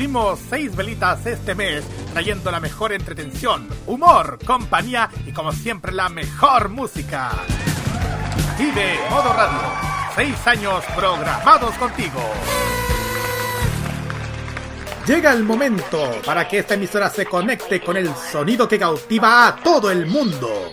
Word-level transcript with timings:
Cumplimos 0.00 0.38
seis 0.48 0.74
velitas 0.74 1.26
este 1.26 1.54
mes, 1.54 1.84
trayendo 2.14 2.50
la 2.50 2.58
mejor 2.58 2.90
entretención, 2.94 3.68
humor, 3.86 4.38
compañía 4.46 5.10
y 5.26 5.30
como 5.30 5.52
siempre 5.52 5.92
la 5.92 6.08
mejor 6.08 6.70
música. 6.70 7.32
Vive 8.58 8.98
Modo 9.10 9.30
Radio. 9.30 9.60
Seis 10.16 10.46
años 10.46 10.82
programados 10.96 11.74
contigo. 11.74 12.18
Llega 15.06 15.34
el 15.34 15.44
momento 15.44 16.10
para 16.24 16.48
que 16.48 16.60
esta 16.60 16.76
emisora 16.76 17.10
se 17.10 17.26
conecte 17.26 17.82
con 17.82 17.98
el 17.98 18.08
sonido 18.32 18.66
que 18.66 18.78
cautiva 18.78 19.48
a 19.48 19.56
todo 19.56 19.90
el 19.90 20.06
mundo. 20.06 20.72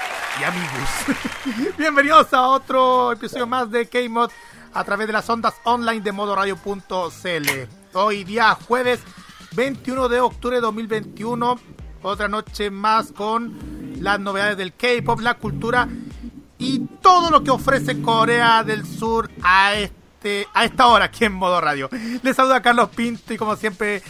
y 0.39 0.43
amigos. 0.43 0.89
Bienvenidos 1.77 2.33
a 2.33 2.47
otro 2.47 3.11
episodio 3.11 3.47
más 3.47 3.69
de 3.71 3.87
K-Mod 3.87 4.29
a 4.73 4.83
través 4.83 5.07
de 5.07 5.13
las 5.13 5.29
ondas 5.29 5.55
online 5.63 6.01
de 6.01 6.11
modoradio.cl. 6.11 7.49
Hoy 7.93 8.23
día 8.23 8.57
jueves 8.67 9.01
21 9.53 10.09
de 10.09 10.19
octubre 10.21 10.57
de 10.57 10.61
2021, 10.61 11.59
otra 12.03 12.27
noche 12.27 12.69
más 12.69 13.11
con 13.11 13.97
las 13.99 14.19
novedades 14.19 14.57
del 14.57 14.73
K-Pop, 14.73 15.19
la 15.19 15.35
cultura 15.35 15.87
y 16.57 16.79
todo 17.01 17.29
lo 17.29 17.43
que 17.43 17.51
ofrece 17.51 18.01
Corea 18.01 18.63
del 18.63 18.85
Sur 18.85 19.29
a 19.43 19.73
este 19.75 20.47
a 20.53 20.65
esta 20.65 20.87
hora 20.87 21.05
aquí 21.05 21.25
en 21.25 21.33
Modo 21.33 21.59
Radio. 21.59 21.89
Les 22.21 22.35
saluda 22.35 22.61
Carlos 22.61 22.89
Pinto 22.89 23.33
y 23.33 23.37
como 23.37 23.55
siempre, 23.55 24.03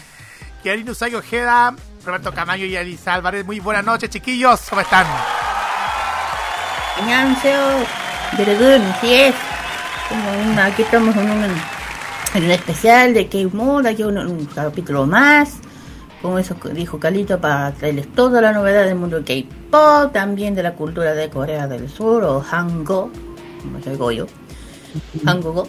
Kiarino 0.61 0.92
Usagi 0.92 1.16
Ojeda, 1.16 1.73
Roberto 2.05 2.33
Camayo 2.33 2.66
y 2.66 2.75
Elisa 2.75 3.14
Álvarez. 3.14 3.45
Muy 3.45 3.59
buenas 3.59 3.86
noches, 3.86 4.09
chiquillos. 4.09 4.61
¿Cómo 4.69 4.81
están? 4.81 5.08
안녕하세요. 6.98 7.84
여러분, 8.39 8.83
así 8.83 9.15
es. 9.15 9.34
Como 10.09 10.61
aquí 10.61 10.83
estamos 10.83 11.17
en 11.17 11.31
un, 11.31 11.45
en 12.34 12.45
un 12.45 12.51
especial 12.51 13.15
de 13.15 13.27
K-Mod, 13.29 13.87
aquí 13.87 14.03
un, 14.03 14.19
un 14.19 14.47
capítulo 14.47 15.06
más. 15.06 15.59
Como 16.23 16.39
eso 16.39 16.56
dijo 16.73 16.98
Calito, 16.98 17.41
para 17.41 17.73
traerles 17.73 18.12
toda 18.12 18.41
la 18.41 18.53
novedad 18.53 18.84
del 18.84 18.97
mundo 18.97 19.20
del 19.20 19.25
K-Pop, 19.25 20.12
también 20.12 20.55
de 20.55 20.62
la 20.62 20.73
cultura 20.73 21.15
de 21.15 21.29
Corea 21.29 21.67
del 21.67 21.89
Sur, 21.89 22.25
o 22.25 22.45
Hango, 22.51 23.11
como 23.62 23.83
soy 23.83 24.17
yo, 24.17 24.27
Hango. 25.27 25.69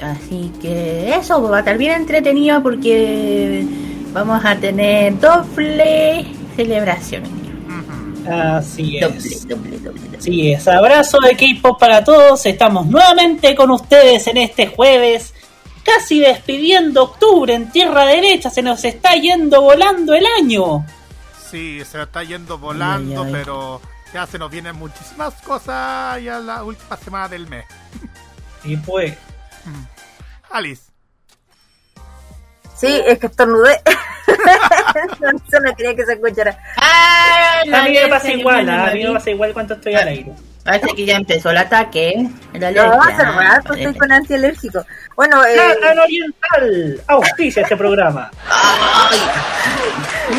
Así 0.00 0.52
que 0.62 1.14
eso 1.14 1.42
va 1.42 1.56
a 1.56 1.60
estar 1.60 1.76
bien 1.76 1.92
entretenido 2.02 2.62
porque 2.62 3.66
vamos 4.12 4.44
a 4.44 4.54
tener 4.56 5.18
doble 5.18 6.24
celebración. 6.54 7.41
Así 8.29 8.97
es. 8.97 9.47
doble, 9.47 9.77
doble, 9.79 9.79
doble. 9.79 10.17
Así 10.17 10.51
es. 10.51 10.67
Abrazo 10.67 11.17
de 11.19 11.35
K-pop 11.35 11.79
para 11.79 12.03
todos. 12.03 12.45
Estamos 12.45 12.85
nuevamente 12.87 13.55
con 13.55 13.71
ustedes 13.71 14.27
en 14.27 14.37
este 14.37 14.67
jueves. 14.67 15.33
Casi 15.83 16.19
despidiendo 16.19 17.03
octubre 17.03 17.53
en 17.53 17.69
tierra 17.71 18.05
derecha. 18.05 18.49
Se 18.49 18.61
nos 18.61 18.83
está 18.85 19.15
yendo 19.15 19.61
volando 19.61 20.13
el 20.13 20.25
año. 20.39 20.85
Sí, 21.51 21.81
se 21.85 22.01
está 22.01 22.23
yendo 22.23 22.57
volando, 22.57 23.21
Ay, 23.21 23.27
ay, 23.27 23.33
ay. 23.35 23.41
pero 23.43 23.81
ya 24.13 24.25
se 24.25 24.39
nos 24.39 24.49
vienen 24.49 24.75
muchísimas 24.75 25.33
cosas 25.41 26.21
ya 26.23 26.39
la 26.39 26.63
última 26.63 26.97
semana 26.97 27.27
del 27.27 27.47
mes. 27.47 27.65
Y 28.63 28.77
pues. 28.77 29.15
Alice. 30.51 30.92
Sí, 32.75 33.01
es 33.05 33.19
que 33.19 33.27
estornudé. 33.27 33.79
no, 35.21 35.29
eso 35.29 35.59
no 35.61 35.75
quería 35.75 35.95
que 35.95 36.05
se 36.05 36.13
escuchara. 36.13 36.57
Ah, 36.77 37.61
A 37.73 37.83
mí 37.83 37.91
me 37.91 38.07
pasa 38.07 38.31
igual. 38.31 38.69
A 38.69 38.91
mí 38.91 39.03
me 39.03 39.13
pasa 39.13 39.29
igual 39.31 39.53
cuando 39.53 39.73
estoy 39.75 39.95
al 39.95 40.07
aire. 40.07 40.31
Parece 40.63 40.87
que 40.95 41.05
ya 41.05 41.17
empezó 41.17 41.49
el 41.49 41.57
ataque, 41.57 42.09
¿eh? 42.09 42.29
La 42.53 42.71
No, 42.71 42.93
hace 43.01 43.23
rato 43.23 43.73
estoy 43.73 43.93
con 43.95 44.11
antialérgico. 44.11 44.85
Bueno, 45.15 45.45
eh, 45.45 45.57
Plan 45.79 45.99
Oriental. 45.99 47.01
Auspicia 47.07 47.63
este 47.63 47.75
programa. 47.75 48.31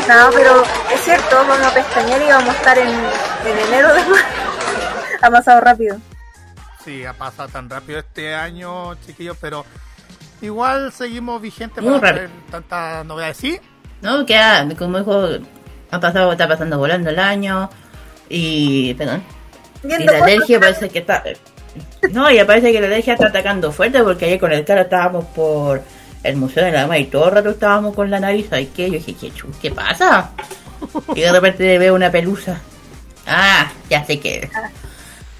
no, 0.08 0.30
pero 0.34 0.64
es 0.94 1.00
cierto, 1.02 1.36
vamos 1.36 1.60
a 1.60 1.74
pestañear 1.74 2.22
y 2.22 2.26
vamos 2.26 2.48
a 2.48 2.52
estar 2.52 2.78
en, 2.78 2.88
en 2.88 3.58
enero 3.68 3.94
después. 3.94 4.24
ha 5.20 5.30
pasado 5.30 5.60
rápido. 5.60 5.98
Sí, 6.82 7.04
ha 7.04 7.12
pasado 7.12 7.48
tan 7.50 7.68
rápido 7.68 7.98
este 7.98 8.34
año, 8.34 8.94
chiquillos, 9.06 9.36
pero 9.40 9.64
igual 10.42 10.92
seguimos 10.92 11.40
vigentes 11.40 11.82
Muy 11.82 11.98
para 12.00 12.14
traer 12.14 12.30
tantas 12.50 13.04
novedades. 13.06 13.36
Sí, 13.36 13.58
No, 14.02 14.24
que 14.26 14.36
ah, 14.36 14.66
como 14.78 14.98
dijo, 14.98 15.28
ha 15.90 16.00
pasado, 16.00 16.32
está 16.32 16.46
pasando 16.48 16.78
volando 16.78 17.10
el 17.10 17.18
año. 17.18 17.70
Y, 18.28 18.94
perdón. 18.94 19.22
Y 19.82 20.04
la 20.04 20.24
alergia 20.24 20.58
parece 20.60 20.88
que 20.88 21.00
está. 21.00 21.22
No, 22.12 22.30
y 22.30 22.42
parece 22.44 22.72
que 22.72 22.80
la 22.80 22.86
alergia 22.86 23.14
está 23.14 23.26
atacando 23.28 23.72
fuerte 23.72 24.02
porque 24.02 24.26
ayer 24.26 24.38
con 24.40 24.52
el 24.52 24.64
cara 24.64 24.82
estábamos 24.82 25.24
por 25.26 25.82
el 26.22 26.36
Museo 26.36 26.64
de 26.64 26.72
la 26.72 26.82
Ama 26.82 26.98
y 26.98 27.06
todo 27.06 27.26
el 27.28 27.34
rato 27.34 27.50
estábamos 27.50 27.94
con 27.94 28.10
la 28.10 28.20
nariz. 28.20 28.46
¿Ay 28.52 28.70
qué? 28.74 28.86
Yo 28.86 28.94
dije, 28.94 29.14
¿qué, 29.14 29.30
chu- 29.32 29.52
¿qué 29.60 29.70
pasa? 29.70 30.30
Y 31.14 31.20
de 31.20 31.32
repente 31.32 31.78
veo 31.78 31.94
una 31.94 32.10
pelusa. 32.10 32.60
Ah, 33.26 33.70
ya 33.90 34.04
sé 34.04 34.20
qué. 34.20 34.50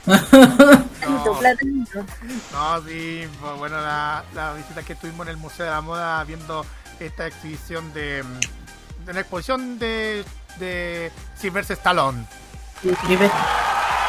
platanito. 1.41 2.05
no, 2.53 2.83
sí, 2.87 3.27
pues, 3.41 3.59
bueno, 3.59 3.81
la, 3.81 4.25
la 4.35 4.53
visita 4.55 4.83
que 4.83 4.95
tuvimos 4.95 5.27
en 5.27 5.31
el 5.33 5.37
Museo 5.37 5.65
de 5.67 5.73
la 5.73 5.81
Moda 5.81 6.25
viendo 6.25 6.65
esta 7.01 7.27
exhibición 7.27 7.93
de, 7.95 8.23
mm, 8.23 9.05
de 9.07 9.13
la 9.15 9.21
exposición 9.21 9.79
de, 9.79 10.25
de 10.59 11.11
Stallone. 11.75 12.25
Sí. 12.83 12.91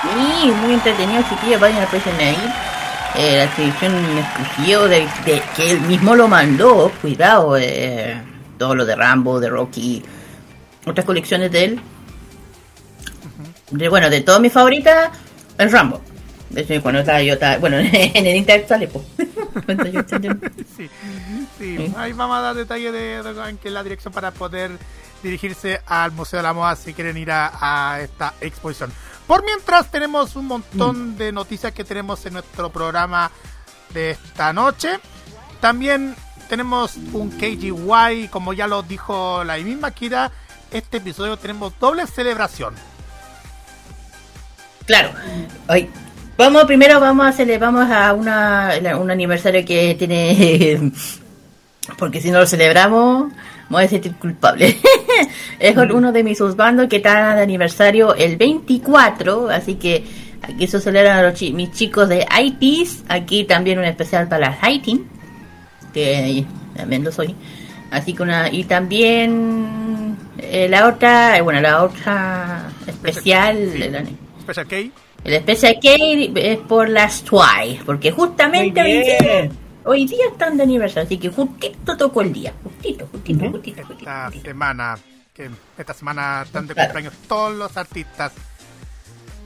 Sí, 0.03 0.51
muy 0.61 0.73
entretenido, 0.73 1.23
chiquillos, 1.29 1.59
vayan 1.59 1.79
a 1.79 1.89
ahí. 2.29 2.53
Eh, 3.15 3.37
la 3.37 3.43
exhibición 3.45 3.93
exclusiva 4.17 4.87
de, 4.87 5.07
de- 5.25 5.43
que 5.55 5.71
él 5.71 5.81
mismo 5.81 6.15
lo 6.15 6.27
mandó, 6.27 6.91
cuidado, 7.01 7.57
eh, 7.57 8.21
todo 8.57 8.75
lo 8.75 8.85
de 8.85 8.95
Rambo, 8.95 9.39
de 9.39 9.49
Rocky, 9.49 10.03
otras 10.85 11.05
colecciones 11.05 11.51
de 11.51 11.63
él. 11.63 11.81
De, 13.71 13.89
bueno, 13.89 14.09
de 14.09 14.21
todas 14.21 14.41
mis 14.41 14.51
favoritas, 14.53 15.09
el 15.57 15.71
Rambo. 15.71 16.01
De 16.49 16.61
hecho, 16.61 16.81
cuando 16.81 16.99
estaba 16.99 17.21
yo, 17.21 17.33
estaba, 17.33 17.57
bueno, 17.57 17.77
en 17.79 18.25
el 18.25 18.35
internet 18.35 18.67
sale, 18.67 18.87
pues. 18.87 19.05
Sí, 20.77 20.89
sí, 21.57 21.93
ahí 21.95 22.11
vamos 22.11 22.37
a 22.37 22.41
dar 22.41 22.55
detalles 22.55 22.91
de, 22.91 23.17
en 23.47 23.57
qué 23.57 23.69
es 23.69 23.73
la 23.73 23.83
dirección 23.83 24.13
para 24.13 24.31
poder 24.31 24.71
dirigirse 25.23 25.81
al 25.85 26.11
Museo 26.11 26.37
de 26.37 26.43
la 26.43 26.53
Moda 26.53 26.75
si 26.75 26.93
quieren 26.93 27.17
ir 27.17 27.31
a, 27.31 27.51
a 27.93 28.01
esta 28.01 28.33
exposición. 28.41 28.91
Por 29.27 29.43
mientras 29.45 29.89
tenemos 29.89 30.35
un 30.35 30.47
montón 30.47 31.17
de 31.17 31.31
noticias 31.31 31.73
que 31.73 31.83
tenemos 31.83 32.25
en 32.25 32.33
nuestro 32.33 32.69
programa 32.69 33.31
de 33.93 34.11
esta 34.11 34.51
noche. 34.51 34.99
También 35.61 36.15
tenemos 36.49 36.97
un 37.13 37.31
KGY, 37.31 38.27
como 38.29 38.53
ya 38.53 38.67
lo 38.67 38.83
dijo 38.83 39.43
la 39.43 39.57
misma 39.57 39.91
Kira, 39.91 40.31
este 40.71 40.97
episodio 40.97 41.37
tenemos 41.37 41.73
doble 41.79 42.05
celebración. 42.07 42.75
Claro. 44.85 45.09
Hoy, 45.67 45.89
vamos, 46.37 46.65
primero 46.65 46.99
vamos 46.99 47.25
a 47.25 47.29
hacer, 47.29 47.57
vamos 47.59 47.89
a 47.89 48.13
una, 48.13 48.71
un 48.99 49.09
aniversario 49.09 49.65
que 49.65 49.95
tiene, 49.97 50.91
porque 51.97 52.21
si 52.21 52.29
no 52.31 52.39
lo 52.39 52.45
celebramos, 52.45 53.31
me 53.69 53.77
voy 53.77 53.83
a 53.85 53.87
sentir 53.87 54.13
culpable. 54.15 54.77
es 55.59 55.73
con 55.73 55.91
uno 55.91 56.11
de 56.11 56.23
mis 56.23 56.37
subbandos 56.37 56.87
que 56.87 56.97
está 56.97 57.35
de 57.35 57.41
aniversario 57.41 58.13
el 58.15 58.37
24, 58.37 59.49
así 59.49 59.75
que 59.75 60.03
aquí 60.41 60.67
se 60.67 60.79
celebran 60.79 61.17
a 61.17 61.23
los 61.23 61.33
chi- 61.33 61.51
mis 61.53 61.71
chicos 61.71 62.07
de 62.07 62.25
ITs, 62.39 63.05
aquí 63.07 63.45
también 63.45 63.79
un 63.79 63.85
especial 63.85 64.27
para 64.27 64.51
las 64.51 64.59
que 65.93 66.45
también 66.75 67.03
lo 67.03 67.11
soy. 67.11 67.33
Así 67.89 68.13
que 68.13 68.23
una, 68.23 68.49
y 68.51 68.65
también 68.65 70.17
eh, 70.37 70.67
la 70.69 70.87
otra, 70.87 71.37
eh, 71.37 71.41
bueno, 71.41 71.61
la 71.61 71.83
otra 71.83 72.69
especial, 72.85 73.57
Sí. 73.73 74.17
Special 74.45 74.67
K. 74.67 74.75
el 75.23 75.41
Special 75.41 75.75
K 75.81 75.89
es 76.39 76.57
por 76.59 76.89
las 76.89 77.23
Twice, 77.23 77.81
porque 77.85 78.11
justamente 78.11 78.81
hoy 78.81 78.91
día, 79.03 79.49
hoy 79.83 80.05
día 80.07 80.25
están 80.31 80.55
de 80.57 80.63
aniversario, 80.63 81.05
así 81.05 81.17
que 81.17 81.29
justito 81.29 81.97
tocó 81.97 82.21
el 82.21 82.31
día, 82.31 82.53
justito, 82.63 83.07
justito, 83.11 83.49
justito, 83.49 83.81
justito, 83.83 83.99
esta 83.99 84.25
justito. 84.25 84.45
semana. 84.45 84.97
Que 85.33 85.49
esta 85.77 85.93
semana 85.93 86.43
están 86.45 86.65
de 86.65 86.73
Claro. 86.73 86.93
cumpleaños 86.93 87.13
todos 87.27 87.53
los 87.55 87.75
artistas. 87.75 88.31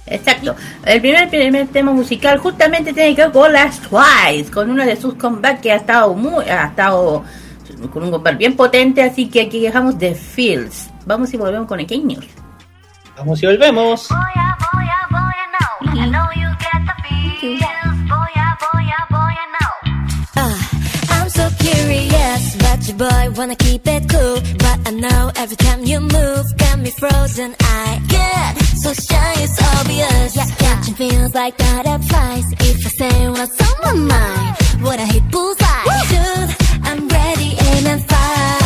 Exacto. 0.06 0.54
El 0.84 1.00
primer, 1.00 1.30
primer 1.30 1.68
tema 1.68 1.92
musical 1.92 2.38
justamente 2.38 2.92
tiene 2.92 3.14
que 3.14 3.22
ver 3.22 3.32
con 3.32 3.52
las 3.52 3.80
Twice, 3.80 4.50
con 4.50 4.70
uno 4.70 4.84
de 4.84 4.96
sus 4.96 5.14
comebacks 5.14 5.60
que 5.60 5.72
ha 5.72 5.76
estado 5.76 6.12
muy, 6.14 6.44
ha 6.44 6.66
estado 6.66 7.24
con 7.92 8.02
un 8.02 8.10
comeback 8.10 8.36
bien 8.36 8.54
potente, 8.56 9.02
así 9.02 9.28
que 9.28 9.42
aquí 9.42 9.60
dejamos 9.60 9.98
The 9.98 10.14
Fields. 10.14 10.90
Vamos 11.06 11.32
y 11.32 11.36
volvemos 11.36 11.66
con 11.66 11.80
el 11.80 11.86
K-News. 11.86 12.26
Vamos 13.16 13.42
y 13.42 13.46
volvemos. 13.46 14.08
Boya, 14.08 14.56
boya, 14.72 14.96
boya, 15.10 15.94
no. 15.94 16.02
I 16.02 16.10
know 16.10 16.26
you 16.34 16.48
get 16.58 16.84
the 16.86 17.02
feels. 17.40 17.74
Curious, 21.58 22.56
but 22.56 22.78
your 22.88 22.96
boy 22.96 23.30
wanna 23.36 23.56
keep 23.56 23.86
it 23.86 24.08
cool. 24.08 24.40
But 24.58 24.78
I 24.88 24.90
know 24.90 25.32
every 25.36 25.56
time 25.56 25.84
you 25.84 26.00
move, 26.00 26.44
got 26.56 26.78
me 26.78 26.90
frozen. 26.90 27.54
I 27.60 28.00
get 28.08 28.50
so 28.82 28.92
shy, 28.92 29.32
it's 29.44 29.58
obvious. 29.76 30.36
Yeah, 30.36 30.50
catching 30.58 30.94
feels 30.94 31.34
like 31.34 31.56
that 31.58 31.84
butterflies. 31.84 32.52
If 32.52 32.86
I 32.86 32.90
say 33.00 33.28
what's 33.28 33.60
on 33.60 33.76
my 33.82 34.14
mind, 34.14 34.82
would 34.82 34.98
I 34.98 35.06
hit 35.06 35.30
bullseye? 35.30 35.84
Dude, 36.10 36.50
I'm 36.88 37.08
ready, 37.08 37.50
aim 37.68 37.86
and 37.86 38.04
fire. 38.04 38.63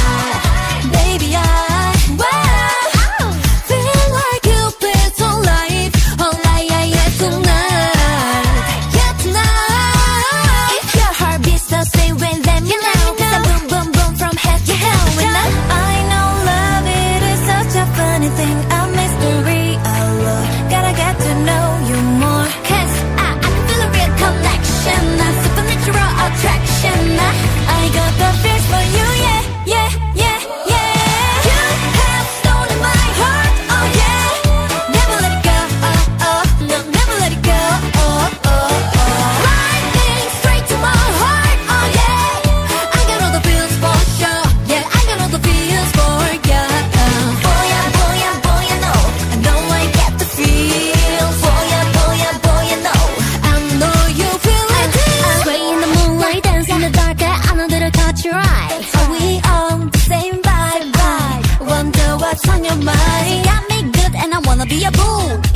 Be 64.68 64.84
a. 64.84 65.47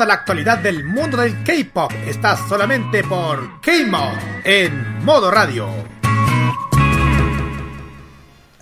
Toda 0.00 0.08
la 0.08 0.14
actualidad 0.14 0.56
del 0.60 0.82
mundo 0.82 1.18
del 1.18 1.44
K-pop 1.44 1.92
está 2.06 2.34
solamente 2.34 3.04
por 3.04 3.60
K-Mod 3.60 4.14
en 4.44 5.04
modo 5.04 5.30
radio. 5.30 5.68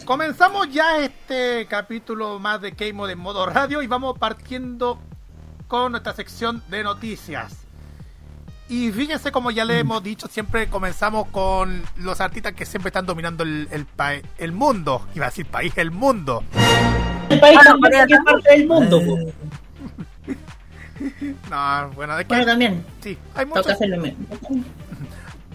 Comenzamos 0.04 0.68
ya 0.72 0.98
este 0.98 1.68
capítulo 1.70 2.40
más 2.40 2.60
de 2.60 2.72
K-Mod 2.72 3.10
en 3.10 3.20
modo 3.20 3.46
radio 3.46 3.82
y 3.82 3.86
vamos 3.86 4.18
partiendo 4.18 4.98
con 5.68 5.92
nuestra 5.92 6.12
sección 6.12 6.60
de 6.66 6.82
noticias. 6.82 7.54
Y 8.68 8.90
fíjense 8.90 9.30
como 9.30 9.52
ya 9.52 9.64
le 9.64 9.78
hemos 9.78 10.02
dicho, 10.02 10.26
siempre 10.26 10.68
comenzamos 10.68 11.28
con 11.28 11.84
los 11.98 12.20
artistas 12.20 12.54
que 12.54 12.66
siempre 12.66 12.88
están 12.88 13.06
dominando 13.06 13.44
el, 13.44 13.68
el, 13.70 13.84
pa- 13.86 14.14
el 14.38 14.50
mundo. 14.50 15.06
Iba 15.14 15.26
a 15.26 15.28
decir 15.28 15.46
país, 15.46 15.72
el 15.76 15.92
mundo. 15.92 16.42
El 17.28 17.38
país 17.38 17.60
Corea 17.80 18.06
es 18.08 18.18
parte 18.24 18.50
del 18.50 18.66
mundo. 18.66 19.00
No, 21.50 21.90
bueno, 21.94 22.18
es 22.18 22.24
que 22.24 22.28
Bueno, 22.28 22.46
también. 22.46 22.84
sí, 23.00 23.16
hay 23.34 23.46
muchos, 23.46 23.66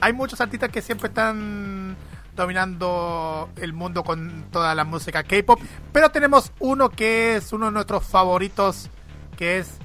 hay 0.02 0.14
muchos 0.14 0.42
artistas 0.42 0.70
que 0.70 0.82
siempre 0.82 1.08
están 1.10 1.96
dominando 2.36 3.50
el 3.58 3.74
mundo 3.74 4.04
con 4.04 4.46
toda 4.52 4.74
la 4.76 4.84
música 4.84 5.24
K-pop, 5.24 5.60
pero 5.92 6.10
tenemos 6.10 6.52
uno 6.60 6.90
que 6.90 7.36
es 7.36 7.54
uno 7.54 7.68
de 7.68 7.72
nuestros 7.74 8.06
favoritos, 8.06 8.90
que 9.38 9.60
es 9.60 9.78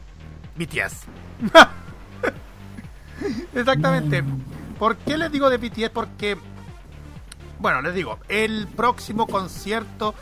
BTS. 0.57 1.05
Exactamente. 3.55 4.25
¿Por 4.79 4.97
qué 4.97 5.19
les 5.19 5.31
digo 5.33 5.51
de 5.51 5.59
BTS? 5.59 5.91
Porque, 5.91 6.37
bueno, 7.59 7.83
les 7.83 7.95
digo, 7.95 8.19
el 8.29 8.69
próximo 8.69 9.27
concierto 9.27 10.15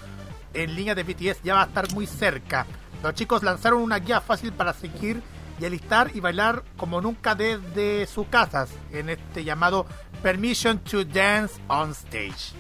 en 0.55 0.75
línea 0.75 0.95
de 0.95 1.03
BTS 1.03 1.43
ya 1.43 1.55
va 1.55 1.63
a 1.63 1.67
estar 1.67 1.93
muy 1.93 2.07
cerca. 2.07 2.67
Los 3.03 3.15
chicos 3.15 3.43
lanzaron 3.43 3.81
una 3.83 3.99
guía 3.99 4.21
fácil 4.21 4.53
para 4.53 4.73
seguir 4.73 5.23
y 5.61 5.65
alistar 5.65 6.11
y 6.15 6.21
bailar 6.21 6.63
como 6.77 7.01
nunca 7.01 7.35
desde 7.35 8.07
sus 8.07 8.27
casas 8.29 8.69
en 8.93 9.09
este 9.11 9.45
llamado 9.45 9.87
Permission 10.23 10.79
to 10.81 11.05
Dance 11.05 11.55
on 11.69 11.91
Stage. 11.93 12.53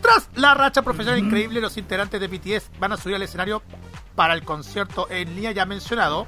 Tras 0.00 0.28
la 0.34 0.54
racha 0.54 0.82
profesional 0.82 1.18
increíble, 1.18 1.60
los 1.60 1.76
integrantes 1.76 2.20
de 2.20 2.28
BTS 2.28 2.70
van 2.78 2.92
a 2.92 2.96
subir 2.96 3.16
al 3.16 3.22
escenario 3.22 3.62
para 4.14 4.34
el 4.34 4.44
concierto 4.44 5.06
en 5.10 5.34
línea 5.34 5.52
ya 5.52 5.64
mencionado, 5.66 6.26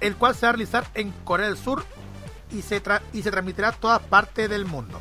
el 0.00 0.14
cual 0.16 0.34
se 0.34 0.46
va 0.46 0.50
a 0.50 0.52
realizar 0.52 0.86
en 0.94 1.10
Corea 1.24 1.46
del 1.46 1.56
Sur 1.56 1.84
y 2.52 2.62
se, 2.62 2.82
tra- 2.82 3.00
y 3.12 3.22
se 3.22 3.30
transmitirá 3.30 3.68
a 3.68 3.72
todas 3.72 4.00
partes 4.02 4.48
del 4.50 4.66
mundo. 4.66 5.00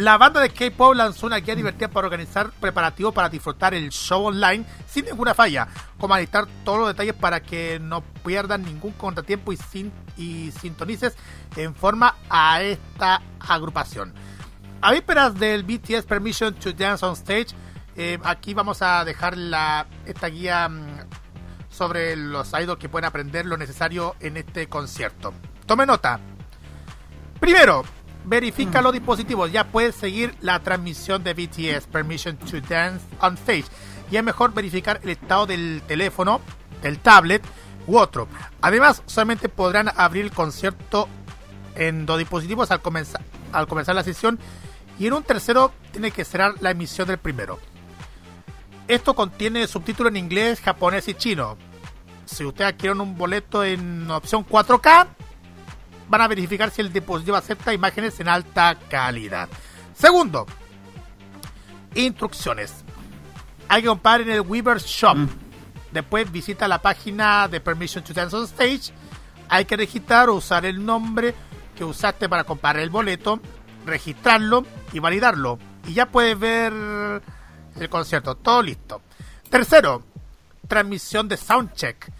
La 0.00 0.16
banda 0.16 0.40
de 0.40 0.48
K-pop 0.48 0.94
lanzó 0.94 1.26
una 1.26 1.36
guía 1.36 1.54
divertida 1.54 1.88
para 1.88 2.06
organizar 2.06 2.52
preparativos 2.52 3.12
para 3.12 3.28
disfrutar 3.28 3.74
el 3.74 3.90
show 3.90 4.24
online 4.24 4.64
sin 4.88 5.04
ninguna 5.04 5.34
falla, 5.34 5.68
como 5.98 6.14
alistar 6.14 6.46
todos 6.64 6.78
los 6.78 6.88
detalles 6.88 7.12
para 7.12 7.42
que 7.42 7.78
no 7.78 8.00
pierdan 8.24 8.64
ningún 8.64 8.92
contratiempo 8.92 9.52
y 10.16 10.52
sintonices 10.52 11.18
en 11.54 11.74
forma 11.74 12.16
a 12.30 12.62
esta 12.62 13.20
agrupación. 13.40 14.14
A 14.80 14.90
vísperas 14.92 15.34
del 15.38 15.64
BTS 15.64 16.06
Permission 16.06 16.54
to 16.54 16.72
Dance 16.72 17.04
on 17.04 17.12
Stage, 17.12 17.48
eh, 17.94 18.18
aquí 18.24 18.54
vamos 18.54 18.80
a 18.80 19.04
dejar 19.04 19.36
la, 19.36 19.86
esta 20.06 20.28
guía 20.28 20.66
mm, 20.66 21.10
sobre 21.68 22.16
los 22.16 22.54
idols 22.54 22.78
que 22.78 22.88
pueden 22.88 23.04
aprender 23.04 23.44
lo 23.44 23.58
necesario 23.58 24.16
en 24.20 24.38
este 24.38 24.66
concierto. 24.66 25.34
Tome 25.66 25.84
nota. 25.84 26.18
Primero, 27.38 27.84
verifica 28.24 28.82
los 28.82 28.92
dispositivos. 28.92 29.52
Ya 29.52 29.64
puedes 29.64 29.94
seguir 29.94 30.34
la 30.40 30.60
transmisión 30.60 31.24
de 31.24 31.34
BTS 31.34 31.86
Permission 31.86 32.36
to 32.36 32.60
Dance 32.60 33.04
on 33.20 33.34
Stage. 33.34 33.64
Y 34.10 34.16
es 34.16 34.24
mejor 34.24 34.52
verificar 34.52 35.00
el 35.02 35.10
estado 35.10 35.46
del 35.46 35.82
teléfono, 35.86 36.40
del 36.82 36.98
tablet 36.98 37.42
u 37.86 37.98
otro. 37.98 38.28
Además, 38.60 39.02
solamente 39.06 39.48
podrán 39.48 39.90
abrir 39.96 40.24
el 40.24 40.32
concierto 40.32 41.08
en 41.74 42.06
dos 42.06 42.18
dispositivos 42.18 42.70
al 42.70 42.80
comenzar, 42.80 43.22
al 43.52 43.66
comenzar 43.66 43.94
la 43.94 44.02
sesión. 44.02 44.38
Y 44.98 45.06
en 45.06 45.14
un 45.14 45.22
tercero 45.22 45.72
tiene 45.92 46.10
que 46.10 46.24
cerrar 46.24 46.54
la 46.60 46.70
emisión 46.70 47.08
del 47.08 47.18
primero. 47.18 47.58
Esto 48.88 49.14
contiene 49.14 49.66
subtítulos 49.66 50.10
en 50.10 50.16
inglés, 50.16 50.60
japonés 50.60 51.06
y 51.08 51.14
chino. 51.14 51.56
Si 52.26 52.44
ustedes 52.44 52.72
adquieren 52.72 53.00
un 53.00 53.16
boleto 53.16 53.64
en 53.64 54.10
opción 54.10 54.44
4K, 54.44 55.06
van 56.10 56.20
a 56.22 56.28
verificar 56.28 56.70
si 56.70 56.80
el 56.80 56.92
dispositivo 56.92 57.36
acepta 57.36 57.72
imágenes 57.72 58.18
en 58.18 58.28
alta 58.28 58.76
calidad. 58.90 59.48
Segundo, 59.94 60.44
instrucciones. 61.94 62.84
Hay 63.68 63.82
que 63.82 63.88
comprar 63.88 64.20
en 64.20 64.30
el 64.30 64.40
Weaver 64.40 64.78
Shop. 64.78 65.16
Después 65.92 66.30
visita 66.30 66.66
la 66.66 66.82
página 66.82 67.46
de 67.46 67.60
Permission 67.60 68.02
to 68.02 68.12
Dance 68.12 68.36
on 68.36 68.44
Stage. 68.44 68.92
Hay 69.48 69.64
que 69.64 69.76
registrar 69.76 70.28
o 70.28 70.34
usar 70.34 70.66
el 70.66 70.84
nombre 70.84 71.34
que 71.76 71.84
usaste 71.84 72.28
para 72.28 72.42
comprar 72.42 72.76
el 72.78 72.90
boleto, 72.90 73.40
registrarlo 73.86 74.66
y 74.92 74.98
validarlo. 74.98 75.58
Y 75.86 75.94
ya 75.94 76.06
puedes 76.06 76.38
ver 76.38 76.72
el 76.72 77.88
concierto. 77.88 78.34
Todo 78.34 78.62
listo. 78.62 79.00
Tercero, 79.48 80.02
transmisión 80.66 81.28
de 81.28 81.36
Soundcheck. 81.36 82.12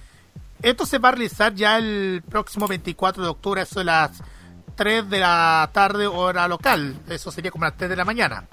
Esto 0.62 0.84
se 0.84 0.98
va 0.98 1.08
a 1.08 1.12
realizar 1.12 1.54
ya 1.54 1.78
el 1.78 2.22
próximo 2.28 2.68
24 2.68 3.22
de 3.22 3.28
octubre, 3.28 3.62
eso 3.62 3.78
de 3.78 3.84
las 3.86 4.22
3 4.74 5.08
de 5.08 5.18
la 5.18 5.70
tarde, 5.72 6.06
hora 6.06 6.46
local. 6.48 7.00
Eso 7.08 7.30
sería 7.30 7.50
como 7.50 7.64
las 7.64 7.76
3 7.76 7.88
de 7.88 7.96
la 7.96 8.04
mañana. 8.04 8.46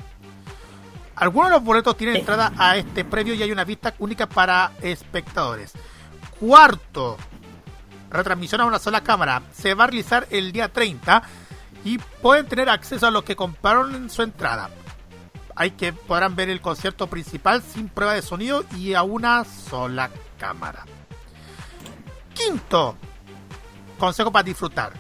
Algunos 1.16 1.50
de 1.50 1.56
los 1.56 1.64
boletos 1.64 1.98
tienen 1.98 2.18
entrada 2.18 2.54
a 2.58 2.78
este 2.78 3.04
previo 3.04 3.34
y 3.34 3.44
hay 3.44 3.52
una 3.52 3.66
vista 3.66 3.94
única 4.00 4.28
para 4.28 4.72
espectadores. 4.82 5.74
Cuarto, 6.40 7.18
retransmisión 8.10 8.62
a 8.62 8.66
una 8.66 8.80
sola 8.80 9.02
cámara. 9.02 9.42
Se 9.52 9.74
va 9.74 9.86
a 9.86 9.88
realizar 9.88 10.28
el 10.30 10.52
día 10.52 10.72
30 10.72 11.24
y 11.84 11.98
pueden 11.98 12.46
tener 12.46 12.70
acceso 12.70 13.08
a 13.08 13.12
los 13.12 13.24
que 13.24 13.36
compraron 13.36 13.96
en 13.96 14.10
su 14.10 14.22
entrada. 14.22 14.70
Hay 15.56 15.72
que 15.72 15.92
podrán 15.92 16.36
ver 16.36 16.50
el 16.50 16.62
concierto 16.62 17.08
principal 17.08 17.64
sin 17.64 17.90
prueba 17.90 18.14
de 18.14 18.22
sonido 18.22 18.64
y 18.78 18.94
a 18.94 19.04
una 19.04 19.44
sola 19.44 20.12
cámara. 20.38 20.86
Quinto, 22.38 22.96
consejo 23.98 24.32
para 24.32 24.44
disfrutar. 24.44 24.94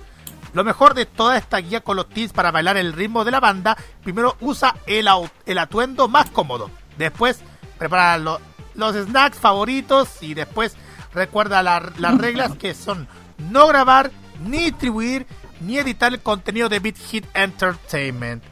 Lo 0.54 0.64
mejor 0.64 0.94
de 0.94 1.06
toda 1.06 1.38
esta 1.38 1.58
guía 1.58 1.82
con 1.82 1.98
los 1.98 2.10
tips 2.10 2.34
para 2.34 2.52
bailar 2.52 2.78
el 2.78 2.94
ritmo 2.94 3.24
de 3.24 3.32
la 3.32 3.40
banda, 3.40 3.78
primero 4.04 4.38
usa 4.40 4.76
el, 4.88 5.08
el 5.46 5.58
atuendo 5.58 6.08
más 6.08 6.30
cómodo. 6.32 6.72
Después 6.98 7.42
prepara 7.78 8.18
lo- 8.18 8.40
los 8.74 8.96
snacks 8.96 9.38
favoritos 9.38 10.22
y 10.24 10.34
después 10.34 10.76
recuerda 11.14 11.62
la- 11.62 11.92
las 11.98 12.18
reglas 12.18 12.56
que 12.58 12.74
son 12.74 13.08
no 13.38 13.68
grabar, 13.68 14.10
ni 14.46 14.58
distribuir, 14.66 15.28
ni 15.62 15.78
editar 15.78 16.12
el 16.14 16.22
contenido 16.22 16.70
de 16.70 16.80
Beat 16.80 16.98
Hit 16.98 17.26
Entertainment. 17.36 18.44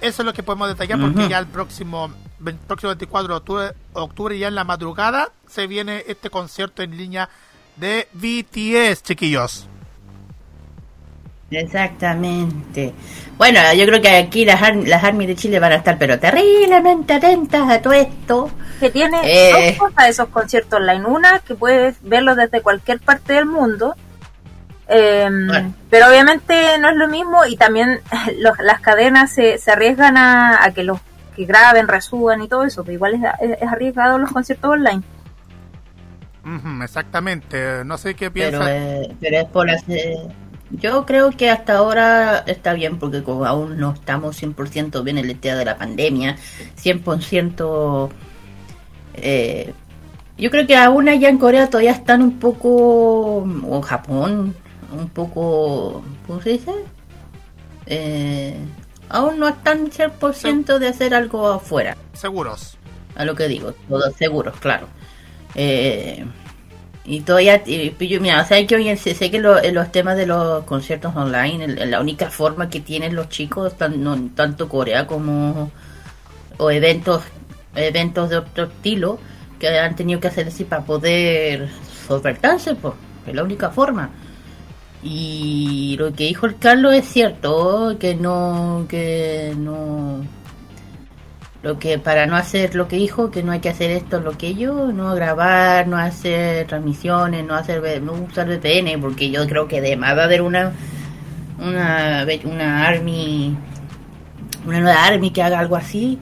Eso 0.00 0.22
es 0.22 0.26
lo 0.26 0.32
que 0.32 0.42
podemos 0.42 0.68
detallar 0.68 0.98
porque 0.98 1.28
ya 1.28 1.38
el 1.38 1.46
próximo, 1.46 2.10
próximo 2.66 2.88
24 2.90 3.28
de 3.28 3.34
octubre, 3.36 3.72
octubre, 3.92 4.38
ya 4.38 4.48
en 4.48 4.54
la 4.54 4.64
madrugada, 4.64 5.30
se 5.46 5.66
viene 5.66 6.04
este 6.08 6.30
concierto 6.30 6.82
en 6.82 6.96
línea 6.96 7.28
de 7.80 8.06
BTS, 8.12 9.02
chiquillos. 9.02 9.66
Exactamente. 11.50 12.92
Bueno, 13.36 13.60
yo 13.74 13.84
creo 13.86 14.00
que 14.00 14.08
aquí 14.16 14.44
las, 14.44 14.62
ar- 14.62 14.76
las 14.76 15.02
armies 15.02 15.28
de 15.28 15.34
Chile 15.36 15.58
van 15.58 15.72
a 15.72 15.76
estar 15.76 15.98
pero 15.98 16.18
terriblemente 16.20 17.14
atentas 17.14 17.68
a 17.68 17.80
todo 17.82 17.92
esto. 17.92 18.50
Que 18.78 18.90
tiene 18.90 19.18
Eh. 19.24 19.76
dos 19.78 19.88
cosas 19.90 20.08
esos 20.10 20.28
conciertos 20.28 20.78
online. 20.80 21.04
Una, 21.06 21.40
que 21.40 21.54
puedes 21.54 21.96
verlos 22.02 22.36
desde 22.36 22.62
cualquier 22.62 23.00
parte 23.00 23.32
del 23.32 23.46
mundo. 23.46 23.94
Eh, 24.88 25.28
Bueno. 25.28 25.74
Pero 25.90 26.08
obviamente 26.08 26.78
no 26.78 26.88
es 26.90 26.96
lo 26.96 27.08
mismo 27.08 27.44
y 27.46 27.56
también 27.56 28.00
los- 28.38 28.58
las 28.60 28.80
cadenas 28.80 29.32
se, 29.32 29.58
se 29.58 29.72
arriesgan 29.72 30.16
a, 30.16 30.62
a 30.64 30.72
que 30.72 30.84
los 30.84 31.00
que 31.34 31.44
graben, 31.46 31.88
resuban 31.88 32.42
y 32.42 32.48
todo 32.48 32.64
eso. 32.64 32.84
Pero 32.84 32.94
igual 32.94 33.14
es, 33.14 33.22
es- 33.50 33.58
es 33.62 33.68
arriesgado 33.68 34.18
los 34.18 34.30
conciertos 34.30 34.70
online. 34.70 35.02
Exactamente. 36.82 37.84
No 37.84 37.98
sé 37.98 38.14
qué 38.14 38.30
Pero, 38.30 38.58
piensa. 38.60 38.76
eh, 38.76 39.14
pero 39.20 39.38
es 39.38 39.44
por 39.46 39.70
hacer... 39.70 40.16
Yo 40.70 41.04
creo 41.04 41.32
que 41.32 41.50
hasta 41.50 41.76
ahora 41.78 42.44
está 42.46 42.74
bien 42.74 42.98
porque 43.00 43.22
como 43.24 43.44
aún 43.44 43.78
no 43.78 43.92
estamos 43.92 44.40
100% 44.40 45.02
bien 45.02 45.18
en 45.18 45.28
el 45.28 45.38
tema 45.38 45.56
de 45.56 45.64
la 45.64 45.76
pandemia, 45.76 46.36
100%... 46.80 48.10
Eh, 49.14 49.72
yo 50.38 50.50
creo 50.50 50.66
que 50.66 50.76
aún 50.76 51.08
allá 51.08 51.28
en 51.28 51.38
Corea 51.38 51.68
todavía 51.68 51.90
están 51.92 52.22
un 52.22 52.38
poco... 52.38 53.44
o 53.68 53.82
Japón, 53.82 54.54
un 54.92 55.08
poco... 55.08 56.02
¿Cómo 56.26 56.40
se 56.40 56.50
dice? 56.50 56.72
Eh, 57.86 58.56
aún 59.08 59.40
no 59.40 59.48
están 59.48 59.90
100% 59.90 60.78
de 60.78 60.86
hacer 60.88 61.12
algo 61.14 61.48
afuera 61.48 61.96
Seguros. 62.12 62.78
a 63.16 63.24
lo 63.24 63.34
que 63.34 63.48
digo, 63.48 63.72
todos 63.88 64.14
seguros, 64.14 64.54
claro. 64.60 64.86
Eh, 65.54 66.24
y 67.04 67.20
todavía, 67.22 67.62
mira, 68.20 68.42
o 68.42 68.44
sea, 68.44 68.64
que 68.66 68.76
hoy 68.76 68.96
sé, 68.96 69.14
sé 69.14 69.30
que 69.30 69.40
lo- 69.40 69.62
en 69.62 69.74
los 69.74 69.90
temas 69.90 70.16
de 70.16 70.26
los 70.26 70.64
conciertos 70.64 71.16
online, 71.16 71.86
la 71.86 72.00
única 72.00 72.30
forma 72.30 72.68
que 72.70 72.80
tienen 72.80 73.14
los 73.16 73.28
chicos, 73.28 73.76
tan- 73.76 74.02
no- 74.02 74.30
tanto 74.34 74.68
Corea 74.68 75.06
como 75.06 75.70
o 76.58 76.70
eventos 76.70 77.22
eventos 77.74 78.30
de 78.30 78.36
otro 78.38 78.64
estilo, 78.64 79.18
que 79.58 79.68
han 79.78 79.94
tenido 79.96 80.20
que 80.20 80.28
hacer 80.28 80.48
así 80.48 80.64
para 80.64 80.84
poder 80.84 81.68
solventarse, 82.08 82.74
pues, 82.74 82.94
es 83.26 83.34
la 83.34 83.44
única 83.44 83.70
forma. 83.70 84.10
Y 85.02 85.96
lo 85.98 86.12
que 86.12 86.24
dijo 86.24 86.46
el 86.46 86.58
Carlos 86.58 86.94
es 86.94 87.06
cierto, 87.06 87.96
que 87.98 88.14
no, 88.14 88.86
que 88.88 89.54
no, 89.56 90.24
lo 91.62 91.78
que 91.78 91.98
para 91.98 92.26
no 92.26 92.36
hacer 92.36 92.74
lo 92.74 92.88
que 92.88 92.96
dijo 92.96 93.30
que 93.30 93.42
no 93.42 93.52
hay 93.52 93.60
que 93.60 93.68
hacer 93.68 93.90
esto 93.90 94.20
lo 94.20 94.36
que 94.38 94.54
yo 94.54 94.92
no 94.92 95.14
grabar 95.14 95.86
no 95.86 95.98
hacer 95.98 96.66
transmisiones 96.66 97.44
no 97.44 97.54
hacer 97.54 98.02
no 98.02 98.12
usar 98.12 98.48
VPN 98.48 99.00
porque 99.00 99.30
yo 99.30 99.46
creo 99.46 99.68
que 99.68 99.78
además 99.78 100.16
va 100.16 100.22
a 100.22 100.24
haber 100.24 100.42
una 100.42 100.72
una 101.58 102.26
una 102.44 102.86
army 102.86 103.56
una 104.66 104.80
nueva 104.80 105.04
army 105.04 105.30
que 105.30 105.42
haga 105.42 105.58
algo 105.58 105.76
así 105.76 106.18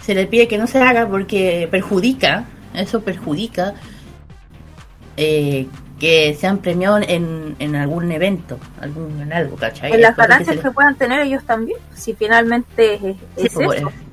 se 0.00 0.14
le 0.14 0.26
pide 0.26 0.48
que 0.48 0.56
no 0.56 0.66
se 0.66 0.80
haga 0.80 1.06
porque 1.06 1.68
perjudica 1.70 2.46
eso 2.74 3.02
perjudica 3.02 3.74
eh, 5.18 5.66
que 5.98 6.34
sean 6.40 6.58
premiados 6.58 7.04
en, 7.06 7.54
en 7.58 7.76
algún 7.76 8.10
evento 8.10 8.58
algún 8.80 9.20
en 9.20 9.30
algo 9.30 9.56
¿cachai? 9.56 9.92
En 9.92 10.00
las 10.00 10.12
Es 10.12 10.16
cosa 10.16 10.26
que 10.26 10.32
ganancias 10.32 10.60
que, 10.60 10.70
puedan 10.70 10.94
tener 10.94 11.20
ellos 11.20 11.44
también. 11.44 11.78
Si 11.94 12.14
finalmente 12.14 12.94
es, 12.94 13.00
Sí, 13.02 13.16
es 13.36 13.52
pues, 13.52 13.52
eso. 13.52 13.64
bueno. 13.66 14.09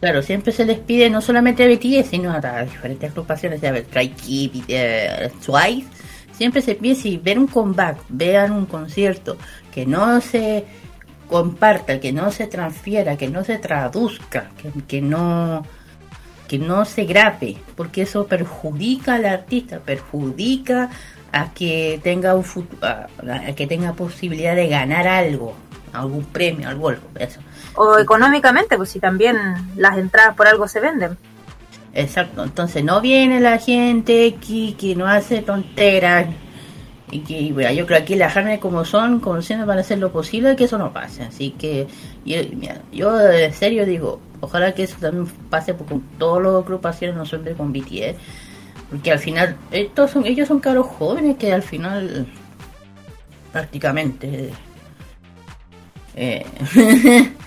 Claro, 0.00 0.22
siempre 0.22 0.52
se 0.52 0.64
les 0.66 0.78
pide 0.78 1.08
no 1.08 1.22
solamente 1.22 1.64
a 1.64 1.68
BTS, 1.68 2.10
sino 2.10 2.32
a 2.32 2.40
las 2.40 2.70
diferentes 2.70 3.10
agrupaciones, 3.10 3.60
ver, 3.60 3.84
Try 3.84 4.10
Kid, 4.10 4.64
eh, 4.68 5.30
Twice, 5.44 5.86
siempre 6.32 6.60
se 6.60 6.74
pide 6.74 6.94
si 6.94 7.16
ven 7.16 7.38
un 7.38 7.46
comeback, 7.46 7.98
vean 8.10 8.52
un 8.52 8.66
concierto, 8.66 9.38
que 9.72 9.86
no 9.86 10.20
se 10.20 10.64
comparta, 11.28 11.98
que 11.98 12.12
no 12.12 12.30
se 12.30 12.46
transfiera, 12.46 13.16
que 13.16 13.28
no 13.28 13.42
se 13.42 13.58
traduzca, 13.58 14.50
que, 14.86 15.00
no 15.00 15.66
que 16.46 16.58
no 16.58 16.84
se 16.84 17.04
grabe, 17.04 17.56
porque 17.74 18.02
eso 18.02 18.26
perjudica 18.26 19.14
al 19.14 19.24
artista, 19.24 19.80
perjudica 19.80 20.90
a 21.32 21.52
que 21.52 22.00
tenga 22.04 22.34
un 22.34 22.44
a, 22.82 23.08
a 23.26 23.52
que 23.54 23.66
tenga 23.66 23.94
posibilidad 23.94 24.54
de 24.54 24.68
ganar 24.68 25.08
algo, 25.08 25.56
algún 25.92 26.24
premio, 26.24 26.68
algo, 26.68 26.90
algo, 26.90 27.08
eso. 27.18 27.40
O 27.76 27.98
económicamente, 27.98 28.76
pues 28.76 28.90
si 28.90 29.00
también 29.00 29.36
las 29.76 29.98
entradas 29.98 30.34
por 30.34 30.48
algo 30.48 30.66
se 30.66 30.80
venden. 30.80 31.16
Exacto, 31.94 32.44
entonces 32.44 32.84
no 32.84 33.00
viene 33.00 33.40
la 33.40 33.58
gente 33.58 34.34
que, 34.34 34.74
que 34.76 34.94
no 34.94 35.06
hace 35.06 35.40
tonteras 35.40 36.26
y 37.10 37.20
que 37.20 37.52
bueno, 37.52 37.72
yo 37.72 37.86
creo 37.86 37.98
que 37.98 38.02
aquí 38.02 38.14
las 38.16 38.34
carnes 38.34 38.58
como 38.58 38.84
son, 38.84 39.20
como 39.20 39.40
siempre 39.40 39.66
van 39.66 39.78
a 39.78 39.80
hacer 39.80 39.98
lo 39.98 40.12
posible 40.12 40.56
que 40.56 40.64
eso 40.64 40.76
no 40.76 40.92
pase, 40.92 41.22
así 41.22 41.50
que 41.52 41.86
yo, 42.24 42.36
mira, 42.54 42.82
yo 42.92 43.18
en 43.30 43.52
serio 43.52 43.86
digo, 43.86 44.20
ojalá 44.40 44.74
que 44.74 44.82
eso 44.82 44.96
también 45.00 45.26
pase 45.48 45.74
con 45.74 46.02
todas 46.18 46.42
las 46.42 46.64
agrupaciones, 46.64 47.16
no 47.16 47.24
siempre 47.24 47.54
con 47.54 47.72
BTS, 47.72 48.16
porque 48.90 49.12
al 49.12 49.18
final 49.18 49.56
estos 49.70 50.10
son, 50.10 50.26
ellos 50.26 50.48
son 50.48 50.60
cabros 50.60 50.86
jóvenes 50.86 51.36
que 51.36 51.52
al 51.52 51.62
final 51.62 52.26
prácticamente 53.52 54.50
eh, 56.14 56.44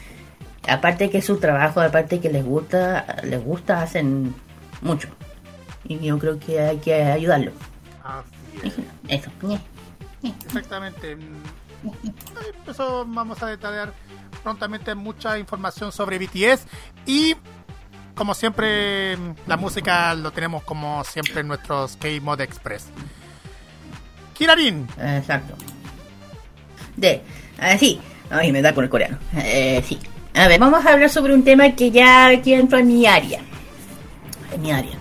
aparte 0.69 1.09
que 1.09 1.21
su 1.21 1.37
trabajo, 1.37 1.81
aparte 1.81 2.19
que 2.19 2.29
les 2.29 2.45
gusta, 2.45 3.17
les 3.23 3.43
gusta, 3.43 3.81
hacen 3.81 4.33
mucho. 4.81 5.09
Y 5.83 5.99
yo 5.99 6.19
creo 6.19 6.39
que 6.39 6.59
hay 6.59 6.77
que 6.77 6.93
ayudarlo. 6.93 7.51
Así 8.03 8.67
es. 9.07 9.21
Eso. 9.21 9.31
Exactamente. 10.45 11.17
Eso 12.67 13.05
vamos 13.07 13.41
a 13.41 13.47
detallar 13.47 13.93
prontamente 14.43 14.95
mucha 14.95 15.37
información 15.39 15.91
sobre 15.91 16.19
BTS 16.19 16.65
y 17.05 17.35
como 18.15 18.33
siempre 18.33 19.17
la 19.47 19.57
música 19.57 20.13
lo 20.13 20.31
tenemos 20.31 20.63
como 20.63 21.03
siempre 21.05 21.41
en 21.41 21.47
nuestros 21.47 21.95
K-Mod 21.97 22.41
Express. 22.41 22.87
Kirarin, 24.33 24.87
Exacto. 24.97 25.55
De, 26.95 27.23
ah, 27.59 27.77
sí, 27.77 28.01
ay, 28.29 28.51
me 28.51 28.61
da 28.61 28.73
con 28.73 28.83
el 28.83 28.89
coreano. 28.89 29.17
Eh, 29.37 29.81
sí. 29.87 29.97
A 30.39 30.47
ver, 30.47 30.57
vamos 30.57 30.85
a 30.85 30.93
hablar 30.93 31.09
sobre 31.09 31.33
un 31.33 31.43
tema 31.43 31.69
que 31.71 31.91
ya 31.91 32.27
aquí 32.27 32.53
entra 32.53 32.79
en 32.79 32.87
mi 32.87 33.05
área. 33.05 33.41
En 34.55 34.61
mi 34.61 34.71
área. 34.71 34.93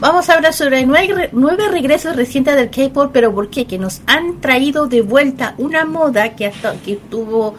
Vamos 0.00 0.28
a 0.28 0.34
hablar 0.34 0.52
sobre 0.52 0.84
nueve, 0.84 1.30
nueve 1.30 1.68
regresos 1.68 2.16
recientes 2.16 2.56
del 2.56 2.70
K-pop, 2.70 3.10
pero 3.12 3.32
¿por 3.32 3.50
qué? 3.50 3.66
Que 3.66 3.78
nos 3.78 4.02
han 4.06 4.40
traído 4.40 4.88
de 4.88 5.02
vuelta 5.02 5.54
una 5.58 5.84
moda 5.84 6.34
que, 6.34 6.46
hasta, 6.46 6.74
que 6.78 6.94
estuvo 6.94 7.54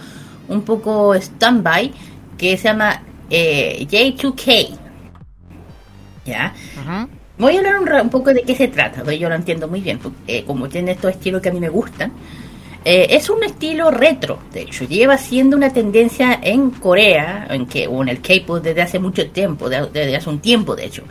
un 0.50 0.64
poco 0.64 1.16
stand-by, 1.16 1.94
que 2.38 2.58
se 2.58 2.66
llama 2.66 3.02
eh, 3.30 3.88
J2K. 3.90 4.78
¿Ya? 6.26 6.54
Voy 7.38 7.56
a 7.56 7.60
hablar 7.60 7.80
un, 7.80 7.90
un 7.90 8.10
poco 8.10 8.34
de 8.34 8.42
qué 8.42 8.56
se 8.56 8.68
trata, 8.68 9.10
yo 9.14 9.30
lo 9.30 9.36
entiendo 9.36 9.70
muy 9.70 9.80
bien, 9.80 10.00
porque, 10.00 10.40
eh, 10.40 10.44
como 10.44 10.68
tiene 10.68 10.92
estos 10.92 11.12
estilos 11.12 11.42
que 11.42 11.48
a 11.48 11.54
mí 11.54 11.62
me 11.62 11.70
gustan. 11.70 12.12
Eh, 12.84 13.08
es 13.12 13.30
un 13.30 13.44
estilo 13.44 13.92
retro, 13.92 14.40
de 14.52 14.62
hecho, 14.62 14.86
lleva 14.86 15.18
siendo 15.18 15.56
una 15.56 15.72
tendencia 15.72 16.40
en 16.42 16.72
Corea, 16.72 17.46
en 17.50 17.68
que, 17.68 17.86
o 17.88 18.02
en 18.02 18.10
el 18.10 18.22
K-pop 18.22 18.64
desde 18.64 18.82
hace 18.82 18.98
mucho 18.98 19.30
tiempo, 19.30 19.70
de- 19.70 19.88
desde 19.94 20.16
hace 20.16 20.30
un 20.30 20.40
tiempo, 20.40 20.76
de 20.76 20.86
hecho. 20.86 21.04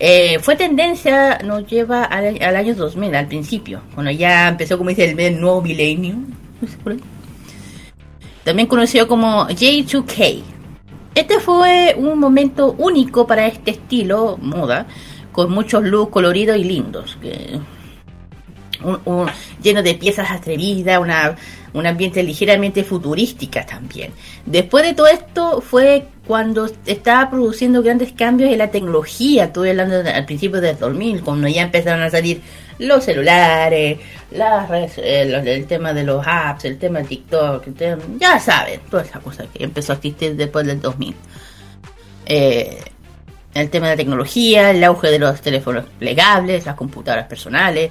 Eh, 0.00 0.38
fue 0.40 0.56
tendencia, 0.56 1.38
nos 1.44 1.66
lleva 1.66 2.04
al, 2.04 2.56
año 2.56 2.74
2000, 2.74 3.14
al 3.14 3.26
principio, 3.26 3.82
cuando 3.94 4.12
ya 4.12 4.48
empezó, 4.48 4.78
como 4.78 4.88
dice, 4.90 5.10
el, 5.10 5.20
el 5.20 5.38
nuevo 5.40 5.60
milenio. 5.60 6.16
También 8.44 8.66
conocido 8.68 9.06
como 9.06 9.46
J2K. 9.48 10.42
Este 11.14 11.38
fue 11.40 11.94
un 11.98 12.18
momento 12.18 12.74
único 12.78 13.26
para 13.26 13.46
este 13.46 13.72
estilo, 13.72 14.38
moda, 14.40 14.86
con 15.32 15.50
muchos 15.50 15.82
looks 15.82 16.12
coloridos 16.12 16.56
y 16.56 16.64
lindos. 16.64 17.18
Un- 18.82 19.00
un- 19.04 19.30
lleno 19.62 19.82
de 19.82 19.94
piezas 19.94 20.30
atrevidas, 20.30 20.98
una, 20.98 21.36
un 21.72 21.86
ambiente 21.86 22.22
ligeramente 22.22 22.84
futurística 22.84 23.64
también. 23.66 24.12
Después 24.46 24.84
de 24.84 24.94
todo 24.94 25.06
esto 25.08 25.60
fue 25.60 26.04
cuando 26.26 26.68
estaba 26.86 27.30
produciendo 27.30 27.82
grandes 27.82 28.12
cambios 28.12 28.50
en 28.52 28.58
la 28.58 28.70
tecnología, 28.70 29.44
estuve 29.44 29.70
hablando 29.70 30.02
de- 30.02 30.10
al 30.10 30.24
principio 30.26 30.60
del 30.60 30.78
2000, 30.78 31.22
cuando 31.22 31.48
ya 31.48 31.62
empezaron 31.62 32.02
a 32.02 32.10
salir 32.10 32.40
los 32.78 33.02
celulares, 33.04 33.98
las 34.30 34.68
redes, 34.68 34.98
eh, 34.98 35.22
el 35.22 35.66
tema 35.66 35.92
de 35.92 36.04
los 36.04 36.24
apps, 36.26 36.64
el 36.66 36.78
tema 36.78 37.00
de 37.00 37.06
TikTok, 37.06 37.66
el 37.66 37.74
tema- 37.74 38.02
ya 38.20 38.38
saben, 38.38 38.80
toda 38.90 39.02
esa 39.02 39.18
cosa 39.20 39.44
que 39.52 39.64
empezó 39.64 39.92
a 39.92 39.96
existir 39.96 40.36
después 40.36 40.66
del 40.66 40.80
2000. 40.80 41.14
Eh, 42.26 42.78
el 43.54 43.70
tema 43.70 43.86
de 43.88 43.94
la 43.94 43.96
tecnología, 43.96 44.70
el 44.70 44.84
auge 44.84 45.08
de 45.10 45.18
los 45.18 45.40
teléfonos 45.40 45.84
plegables, 45.98 46.66
las 46.66 46.76
computadoras 46.76 47.26
personales. 47.26 47.90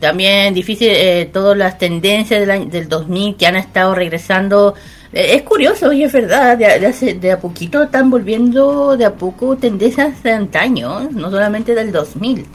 También 0.00 0.54
difícil 0.54 0.88
eh, 0.90 1.30
todas 1.32 1.56
las 1.56 1.78
tendencias 1.78 2.40
del, 2.40 2.50
año- 2.50 2.66
del 2.70 2.88
2000 2.88 3.36
que 3.36 3.46
han 3.46 3.56
estado 3.56 3.94
regresando. 3.94 4.74
Eh, 5.12 5.34
es 5.34 5.42
curioso 5.42 5.92
y 5.92 6.04
es 6.04 6.12
verdad, 6.12 6.56
de, 6.56 6.78
de 6.80 6.86
hace- 6.86 7.14
de 7.14 7.32
a 7.32 7.38
poquito 7.40 7.82
están 7.82 8.10
volviendo 8.10 8.96
de 8.96 9.04
a 9.04 9.14
poco 9.14 9.56
tendencias 9.56 10.22
de 10.22 10.32
antaño, 10.32 11.08
no 11.10 11.30
solamente 11.30 11.74
del 11.74 11.92
2000. 11.92 12.46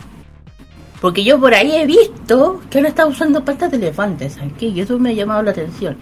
Porque 1.00 1.24
yo 1.24 1.40
por 1.40 1.54
ahí 1.54 1.76
he 1.76 1.86
visto 1.86 2.62
que 2.72 2.80
han 2.80 2.88
estado 2.88 3.10
usando 3.10 3.46
patas 3.46 3.70
de 3.70 3.78
elefantes, 3.78 4.34
¿sabes 4.34 4.54
qué? 4.58 4.66
Y 4.68 4.82
eso 4.82 4.98
me 4.98 5.12
ha 5.12 5.14
llamado 5.14 5.44
la 5.44 5.52
atención. 5.52 5.96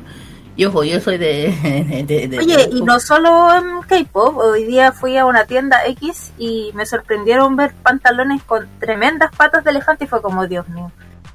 Y 0.57 0.65
ojo, 0.65 0.83
yo 0.83 0.99
soy 1.01 1.17
de... 1.17 2.03
de- 2.07 2.27
de- 2.27 2.39
Oye, 2.39 2.55
de- 2.57 2.69
y 2.77 2.81
no 2.81 2.99
solo 2.99 3.53
en 3.55 3.81
K-pop, 3.81 4.37
hoy 4.37 4.63
día 4.63 4.91
fui 4.93 5.17
a 5.17 5.25
una 5.25 5.45
tienda 5.45 5.85
X 5.87 6.31
y 6.37 6.71
me 6.73 6.85
sorprendieron 6.85 7.55
ver 7.55 7.73
pantalones 7.83 8.41
con 8.43 8.67
tremendas 8.79 9.31
patas 9.35 9.63
de 9.63 9.71
elefante 9.71 10.05
y 10.05 10.07
fue 10.07 10.21
como, 10.21 10.47
Dios 10.47 10.67
mío. 10.69 10.91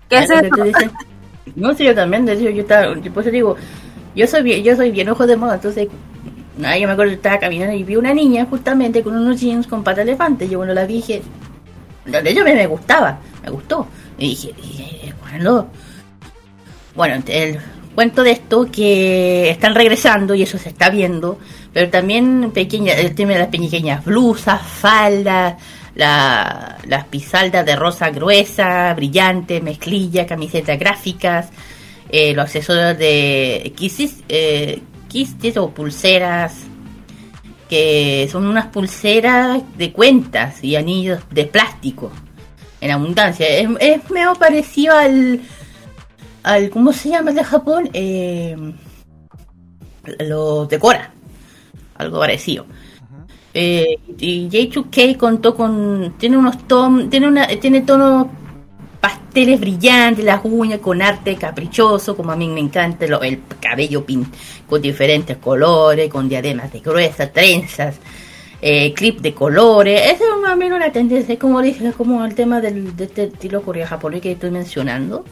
¿Qué 0.09 0.19
es 0.19 0.27
Claro, 0.27 0.65
eso? 0.65 0.79
No, 1.55 1.75
sí, 1.75 1.85
yo 1.85 1.95
también, 1.95 2.25
de 2.27 2.33
hecho, 2.35 2.49
yo 2.51 2.63
estaba, 2.63 2.95
por 2.95 3.23
eso 3.23 3.31
digo, 3.31 3.57
yo 4.15 4.27
soy 4.27 4.43
bien, 4.43 4.63
yo 4.63 4.75
soy 4.77 4.91
bien 4.91 5.09
ojo 5.09 5.27
de 5.27 5.37
moda, 5.37 5.55
entonces, 5.57 5.89
nada, 6.57 6.79
yo 6.79 6.87
me 6.87 6.93
acuerdo 6.95 7.11
que 7.11 7.17
estaba 7.17 7.39
caminando 7.39 7.75
y 7.75 7.83
vi 7.85 7.97
una 7.97 8.15
niña 8.15 8.47
justamente 8.49 9.03
con 9.03 9.17
unos 9.17 9.41
jeans 9.41 9.67
con 9.67 9.83
pata 9.85 9.97
de 10.05 10.11
elefante, 10.11 10.49
yo 10.49 10.59
bueno 10.59 10.75
la 10.75 10.87
vi 10.87 10.95
y 10.95 10.97
dije, 10.99 11.23
de 12.07 12.31
hecho 12.31 12.45
me, 12.45 12.55
me 12.55 12.67
gustaba, 12.67 13.19
me 13.43 13.51
gustó, 13.51 13.87
y 14.17 14.31
dije, 14.31 14.55
y, 14.63 15.13
bueno, 15.23 15.69
bueno, 16.95 17.23
el 17.27 17.59
cuento 18.01 18.23
de 18.23 18.31
esto 18.31 18.67
que 18.73 19.51
están 19.51 19.75
regresando 19.75 20.35
y 20.35 20.41
eso 20.43 20.57
se 20.57 20.71
está 20.71 20.89
viendo, 20.89 21.39
pero 21.71 21.91
también 21.91 22.51
pequeña, 22.51 22.95
el 22.95 23.15
tema 23.15 23.33
de 23.35 23.41
las 23.41 23.49
pequeñas 23.49 24.03
blusas, 24.03 24.59
faldas, 24.63 25.57
la- 25.95 26.79
las 26.87 27.05
pisaldas 27.05 27.67
de 27.67 27.77
rosa 27.77 28.09
gruesa, 28.09 28.95
brillante, 28.95 29.61
mezclilla, 29.61 30.25
camisetas 30.25 30.79
gráficas, 30.79 31.51
eh, 32.09 32.33
los 32.33 32.45
accesorios 32.47 32.97
de 32.97 33.71
quistes, 33.77 34.15
eh, 34.31 34.81
o 35.59 35.69
pulseras, 35.71 36.55
que 37.69 38.27
son 38.33 38.47
unas 38.47 38.69
pulseras 38.69 39.61
de 39.77 39.93
cuentas 39.93 40.65
y 40.65 40.75
anillos 40.77 41.21
de 41.31 41.45
plástico 41.45 42.11
en 42.81 42.93
abundancia. 42.93 43.47
Es, 43.47 43.69
es 43.79 44.09
medio 44.11 44.33
parecido 44.37 44.97
al, 44.97 45.43
al 46.43 46.71
¿cómo 46.71 46.93
se 46.93 47.11
llama 47.11 47.31
el 47.31 47.37
de 47.37 47.45
Japón? 47.45 47.91
Eh, 47.93 48.57
los 50.21 50.69
decora, 50.69 51.13
algo 51.97 52.19
parecido. 52.19 52.67
Eh, 53.53 53.97
y 54.19 54.49
J2K 54.49 55.17
contó 55.17 55.55
con 55.55 56.15
tiene 56.19 56.37
unos 56.39 56.67
ton, 56.69 57.11
tiene 57.11 57.27
una 57.27 57.49
tiene 57.49 57.81
tonos 57.83 58.29
pasteles 59.01 59.59
brillantes, 59.59 60.25
las 60.25 60.41
uñas 60.45 60.79
con 60.81 61.03
arte 61.03 61.35
caprichoso, 61.37 62.17
como 62.17 62.31
a 62.33 62.37
mí 62.37 62.49
me 62.49 62.61
encanta, 62.61 63.07
lo- 63.07 63.23
el 63.23 63.41
cabello 63.61 64.05
pin, 64.05 64.27
con 64.69 64.81
diferentes 64.81 65.37
colores, 65.39 66.09
con 66.11 66.29
diademas 66.29 66.73
de 66.73 66.81
gruesas, 66.81 67.33
trenzas, 67.33 67.97
eh, 68.63 68.93
clip 68.95 69.21
de 69.21 69.35
colores. 69.35 70.01
Esa 70.05 70.25
es 70.25 70.41
más 70.43 70.53
o 70.55 70.57
menos 70.57 70.79
la 70.79 70.93
tendencia, 70.93 71.39
como 71.39 71.61
dije, 71.63 71.93
como 71.93 72.25
el 72.25 72.35
tema 72.35 72.61
del, 72.61 72.95
de 72.97 73.05
este 73.05 73.25
estilo 73.25 73.63
corea 73.63 73.87
japonés 73.87 74.21
que 74.21 74.33
estoy 74.33 74.51
mencionando. 74.51 75.25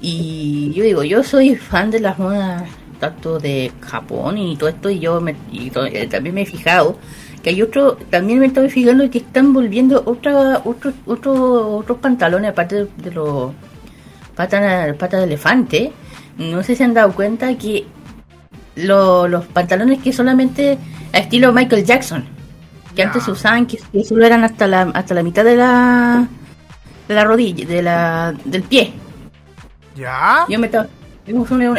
Y 0.00 0.72
yo 0.74 0.84
digo, 0.84 1.02
yo 1.02 1.22
soy 1.22 1.56
fan 1.56 1.90
de 1.90 2.00
las 2.00 2.18
modas 2.18 2.62
tanto 3.00 3.38
de 3.38 3.70
Japón 3.80 4.38
y 4.38 4.56
todo 4.56 4.68
esto, 4.68 4.90
y 4.90 4.98
yo 4.98 5.20
me, 5.20 5.34
y 5.52 5.70
to- 5.70 5.86
eh, 5.86 6.06
también 6.08 6.34
me 6.34 6.42
he 6.42 6.46
fijado 6.46 6.98
que 7.42 7.50
hay 7.50 7.62
otro, 7.62 7.96
también 8.10 8.40
me 8.40 8.46
estoy 8.46 8.68
fijando 8.70 9.08
que 9.08 9.18
están 9.18 9.52
volviendo 9.52 10.02
otra, 10.04 10.60
otro, 10.64 10.92
otro, 11.06 11.76
otros 11.78 11.98
pantalones 11.98 12.50
aparte 12.50 12.74
de, 12.74 12.88
de 12.96 13.10
los 13.12 13.52
patas 14.34 14.96
pata 14.96 15.18
de 15.18 15.24
elefante. 15.24 15.92
No 16.38 16.62
sé 16.64 16.74
si 16.76 16.82
han 16.82 16.94
dado 16.94 17.12
cuenta 17.12 17.56
que 17.56 17.84
lo- 18.76 19.28
los 19.28 19.44
pantalones 19.46 20.00
que 20.02 20.12
solamente 20.12 20.78
a 21.12 21.18
estilo 21.18 21.52
Michael 21.52 21.84
Jackson, 21.84 22.24
que 22.94 23.02
Ya. 23.02 23.06
antes 23.06 23.24
se 23.24 23.30
usaban, 23.30 23.66
que, 23.66 23.78
que 23.92 24.04
solo 24.04 24.24
eran 24.26 24.42
hasta 24.44 24.66
la, 24.66 24.82
hasta 24.94 25.14
la 25.14 25.22
mitad 25.22 25.44
de 25.44 25.56
la 25.56 26.26
de 27.06 27.14
la 27.14 27.24
rodilla, 27.24 27.64
de 27.66 27.82
la, 27.82 28.34
del 28.44 28.62
pie. 28.64 28.92
¿Ya? 29.98 30.46
Yo 30.48 30.58
me 30.58 30.70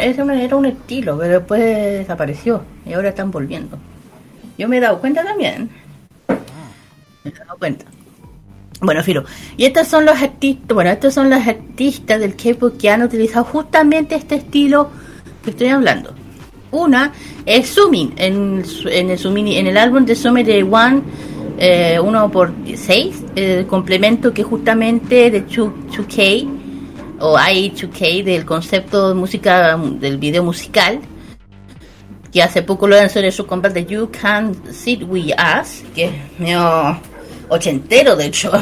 ese 0.02 0.44
era 0.44 0.56
un 0.56 0.66
estilo, 0.66 1.18
pero 1.18 1.38
después 1.38 1.60
desapareció 1.60 2.62
y 2.84 2.92
ahora 2.92 3.08
están 3.08 3.30
volviendo. 3.30 3.78
Yo 4.58 4.68
me 4.68 4.76
he 4.76 4.80
dado 4.80 5.00
cuenta 5.00 5.24
también. 5.24 5.70
Me 7.24 7.30
he 7.30 7.32
dado 7.32 7.58
cuenta. 7.58 7.86
Bueno, 8.82 9.02
Firo. 9.02 9.24
Y 9.56 9.64
estos 9.64 9.88
son 9.88 10.04
los 10.04 10.22
artistas, 10.22 10.74
bueno, 10.74 10.90
estos 10.90 11.14
son 11.14 11.30
los 11.30 11.46
artistas 11.46 12.20
del 12.20 12.36
K-pop 12.36 12.78
que 12.78 12.90
han 12.90 13.02
utilizado 13.02 13.44
justamente 13.44 14.14
este 14.14 14.36
estilo 14.36 14.90
que 15.42 15.50
estoy 15.50 15.68
hablando. 15.68 16.14
Una 16.70 17.12
es 17.44 17.70
Sumin, 17.70 18.12
en, 18.16 18.62
en 18.86 19.10
el 19.10 19.18
Sumin, 19.18 19.48
en 19.48 19.66
el 19.66 19.76
álbum 19.76 20.04
de 20.04 20.14
Summer 20.14 20.44
de 20.44 20.62
One, 20.62 21.02
eh, 21.58 21.98
1 22.00 22.30
por 22.30 22.52
6 22.74 23.24
el 23.34 23.66
complemento 23.66 24.32
que 24.32 24.42
justamente 24.42 25.30
de 25.30 25.40
2, 25.40 25.50
2K 25.50 26.59
o 27.20 27.36
I2K 27.36 28.24
del 28.24 28.44
concepto 28.44 29.14
música 29.14 29.76
del 29.76 30.18
video 30.18 30.42
musical. 30.42 31.00
Que 32.32 32.42
hace 32.42 32.62
poco 32.62 32.86
lo 32.86 32.96
lanzó 32.96 33.18
en 33.18 33.32
su 33.32 33.46
cover 33.46 33.72
de 33.72 33.84
You 33.86 34.10
Can 34.10 34.54
Sit 34.72 35.02
With 35.02 35.34
Us 35.34 35.82
que 35.94 36.04
es 36.04 36.12
medio 36.38 37.00
ochentero 37.48 38.14
de 38.14 38.26
hecho 38.26 38.52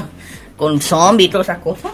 con 0.56 0.80
zombie 0.80 1.26
y 1.26 1.28
todas 1.28 1.48
esas 1.48 1.58
cosas 1.58 1.92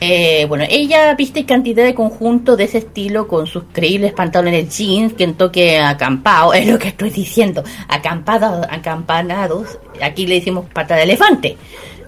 eh, 0.00 0.46
bueno, 0.46 0.64
ella 0.68 1.12
viste 1.14 1.44
cantidad 1.44 1.84
de 1.84 1.94
conjuntos 1.94 2.56
de 2.56 2.64
ese 2.64 2.78
estilo 2.78 3.26
con 3.26 3.48
sus 3.48 3.64
creíbles 3.72 4.12
pantalones 4.12 4.76
jeans 4.76 5.12
que 5.14 5.24
en 5.24 5.34
toque 5.34 5.80
acampado, 5.80 6.52
es 6.54 6.68
lo 6.68 6.78
que 6.78 6.88
estoy 6.88 7.10
diciendo, 7.10 7.64
acampados, 7.88 8.64
acampanados, 8.70 9.78
aquí 10.00 10.26
le 10.26 10.36
decimos 10.36 10.66
pata 10.72 10.94
de 10.94 11.02
elefante, 11.02 11.56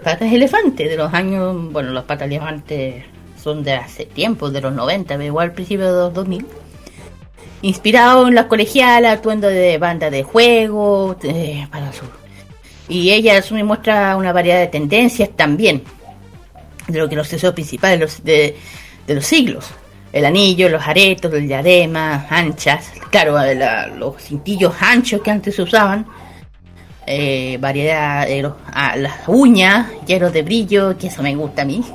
patas 0.01 0.31
de 0.31 0.37
elefante 0.37 0.89
de 0.89 0.97
los 0.97 1.13
años, 1.15 1.73
bueno, 1.73 1.91
los 1.91 2.05
patas 2.05 2.29
de 2.29 2.37
elefante 2.37 3.05
son 3.43 3.63
de 3.63 3.75
hace 3.75 4.05
tiempo, 4.07 4.51
de 4.51 4.61
los 4.61 4.73
90, 4.75 5.15
pero 5.15 5.25
igual 5.25 5.49
al 5.49 5.55
principio 5.55 5.87
de 5.87 5.93
los 5.93 6.15
2000. 6.15 6.47
Inspirado 7.63 8.27
en 8.29 8.35
las 8.35 8.47
colegialas, 8.47 9.15
actuando 9.15 9.49
de 9.49 9.77
banda 9.79 10.09
de 10.11 10.23
juego, 10.23 11.17
eh, 11.23 11.67
para 11.71 11.93
su... 11.93 12.05
Y 12.89 13.11
ella 13.11 13.39
asume 13.39 13.61
y 13.61 13.65
muestra 13.65 14.17
una 14.17 14.33
variedad 14.33 14.59
de 14.59 14.67
tendencias 14.67 15.31
también 15.37 15.83
de 16.89 16.99
lo 16.99 17.09
que 17.09 17.15
los 17.17 17.31
deseos 17.31 17.55
principales 17.55 17.99
de 17.99 18.05
los, 18.05 18.25
de, 18.25 18.57
de 19.07 19.15
los 19.15 19.25
siglos. 19.27 19.67
El 20.13 20.25
anillo, 20.25 20.69
los 20.69 20.83
aretos, 20.89 21.33
el 21.35 21.47
diadema, 21.47 22.27
anchas, 22.31 22.91
claro, 23.11 23.35
la- 23.55 23.87
los 23.87 24.17
cintillos 24.21 24.75
anchos 24.81 25.21
que 25.23 25.31
antes 25.31 25.55
se 25.55 25.63
usaban, 25.63 26.05
eh, 27.13 27.59
variedad 27.61 28.27
de 28.27 28.43
los- 28.43 28.55
ah, 28.73 28.95
las 28.97 29.27
uñas, 29.27 29.89
hierros 30.07 30.33
de 30.33 30.43
brillo, 30.43 30.97
que 30.97 31.09
eso 31.09 31.23
me 31.23 31.35
gusta 31.35 31.63
a 31.63 31.65
mí. 31.65 31.83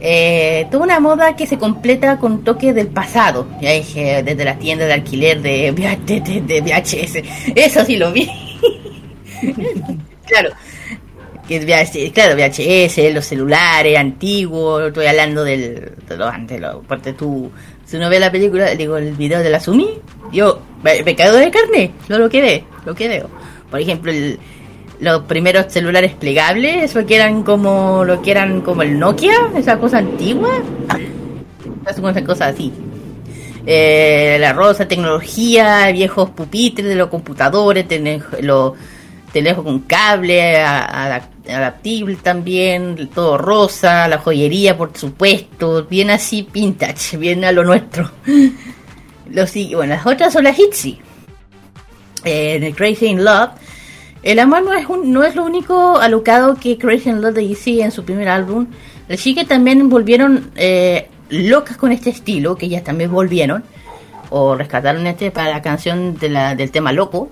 Eh, 0.00 0.68
toda 0.70 0.84
una 0.84 1.00
moda 1.00 1.34
que 1.34 1.44
se 1.44 1.58
completa 1.58 2.18
con 2.18 2.44
toques 2.44 2.72
del 2.72 2.86
pasado, 2.86 3.48
ya 3.60 3.72
dije, 3.72 4.22
desde 4.22 4.44
las 4.44 4.56
tiendas 4.60 4.86
de 4.86 4.94
alquiler 4.94 5.42
de, 5.42 5.72
de, 6.06 6.40
de 6.42 6.60
VHS, 6.60 7.22
eso 7.56 7.84
sí 7.84 7.96
lo 7.96 8.12
vi. 8.12 8.30
claro, 10.24 10.50
VHS, 11.48 12.12
claro, 12.12 12.36
VHS, 12.36 13.12
los 13.12 13.24
celulares 13.24 13.98
antiguos, 13.98 14.86
estoy 14.86 15.06
hablando 15.06 15.42
del, 15.42 15.92
de 16.08 16.16
los 16.16 16.32
antes, 16.32 16.60
lo, 16.60 16.68
aparte 16.68 17.14
tú, 17.14 17.50
si 17.84 17.96
uno 17.96 18.08
ve 18.08 18.20
la 18.20 18.30
película, 18.30 18.74
digo, 18.76 18.98
el 18.98 19.14
video 19.14 19.40
de 19.40 19.50
la 19.50 19.58
Sumi, 19.58 19.98
yo, 20.32 20.60
caigo 20.84 21.36
de 21.36 21.50
carne, 21.50 21.90
no 22.08 22.18
lo 22.18 22.28
que 22.28 22.40
ve, 22.40 22.64
lo 22.84 22.94
que 22.94 23.08
veo. 23.08 23.28
Por 23.70 23.80
ejemplo, 23.80 24.10
el, 24.10 24.38
los 25.00 25.22
primeros 25.22 25.72
celulares 25.72 26.14
plegables, 26.14 26.90
eso 26.90 27.06
que 27.06 27.16
eran 27.16 27.42
como, 27.42 28.04
lo 28.04 28.20
que 28.20 28.30
eran 28.30 28.60
como 28.62 28.82
el 28.82 28.98
Nokia, 28.98 29.34
esa 29.56 29.78
cosa 29.78 29.98
antigua, 29.98 30.50
esas 31.86 32.22
cosas 32.22 32.54
así. 32.54 32.72
Eh, 33.66 34.38
la 34.40 34.52
rosa 34.52 34.88
tecnología, 34.88 35.90
viejos 35.92 36.30
pupitres 36.30 36.88
de 36.88 36.94
los 36.94 37.08
computadores, 37.08 37.86
los 38.40 38.72
teléfonos 39.32 39.64
con 39.64 39.80
cable, 39.80 40.56
adaptable 40.58 42.16
también, 42.16 43.10
todo 43.14 43.36
rosa, 43.36 44.08
la 44.08 44.18
joyería 44.18 44.76
por 44.76 44.96
supuesto, 44.96 45.84
bien 45.84 46.10
así 46.10 46.48
vintage, 46.50 47.16
bien 47.18 47.44
a 47.44 47.52
lo 47.52 47.64
nuestro. 47.64 48.10
Los, 49.30 49.52
bueno, 49.52 49.94
las 49.94 50.06
otras 50.06 50.32
son 50.32 50.44
las 50.44 50.58
Hitsy. 50.58 50.98
Eh, 52.24 52.54
en 52.56 52.64
el 52.64 52.74
Crazy 52.74 53.06
in 53.06 53.24
Love. 53.24 53.50
El 54.22 54.38
amor 54.40 54.62
no 54.64 54.72
es, 54.74 54.86
un- 54.86 55.12
no 55.12 55.22
es 55.22 55.34
lo 55.36 55.44
único 55.44 55.98
alocado 55.98 56.56
que 56.56 56.76
Crazy 56.76 57.10
in 57.10 57.20
Love 57.22 57.34
de 57.34 57.42
Easy 57.48 57.80
en 57.80 57.92
su 57.92 58.04
primer 58.04 58.28
álbum. 58.28 58.66
Las 59.08 59.20
chicas 59.20 59.46
también 59.46 59.88
volvieron 59.88 60.50
eh, 60.56 61.08
locas 61.30 61.76
con 61.76 61.92
este 61.92 62.10
estilo, 62.10 62.56
que 62.56 62.66
ellas 62.66 62.82
también 62.84 63.10
volvieron, 63.12 63.64
o 64.30 64.54
rescataron 64.56 65.06
este 65.06 65.30
para 65.30 65.50
la 65.50 65.62
canción 65.62 66.18
de 66.18 66.28
la, 66.28 66.54
del 66.54 66.70
tema 66.70 66.92
Loco. 66.92 67.30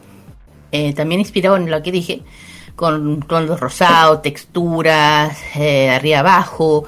Eh, 0.72 0.92
también 0.94 1.20
inspirado 1.20 1.56
en 1.56 1.70
lo 1.70 1.82
que 1.82 1.92
dije, 1.92 2.22
con 2.76 3.20
tonos 3.22 3.58
rosados, 3.60 4.22
texturas, 4.22 5.36
eh, 5.56 5.90
arriba 5.90 6.20
abajo, 6.20 6.84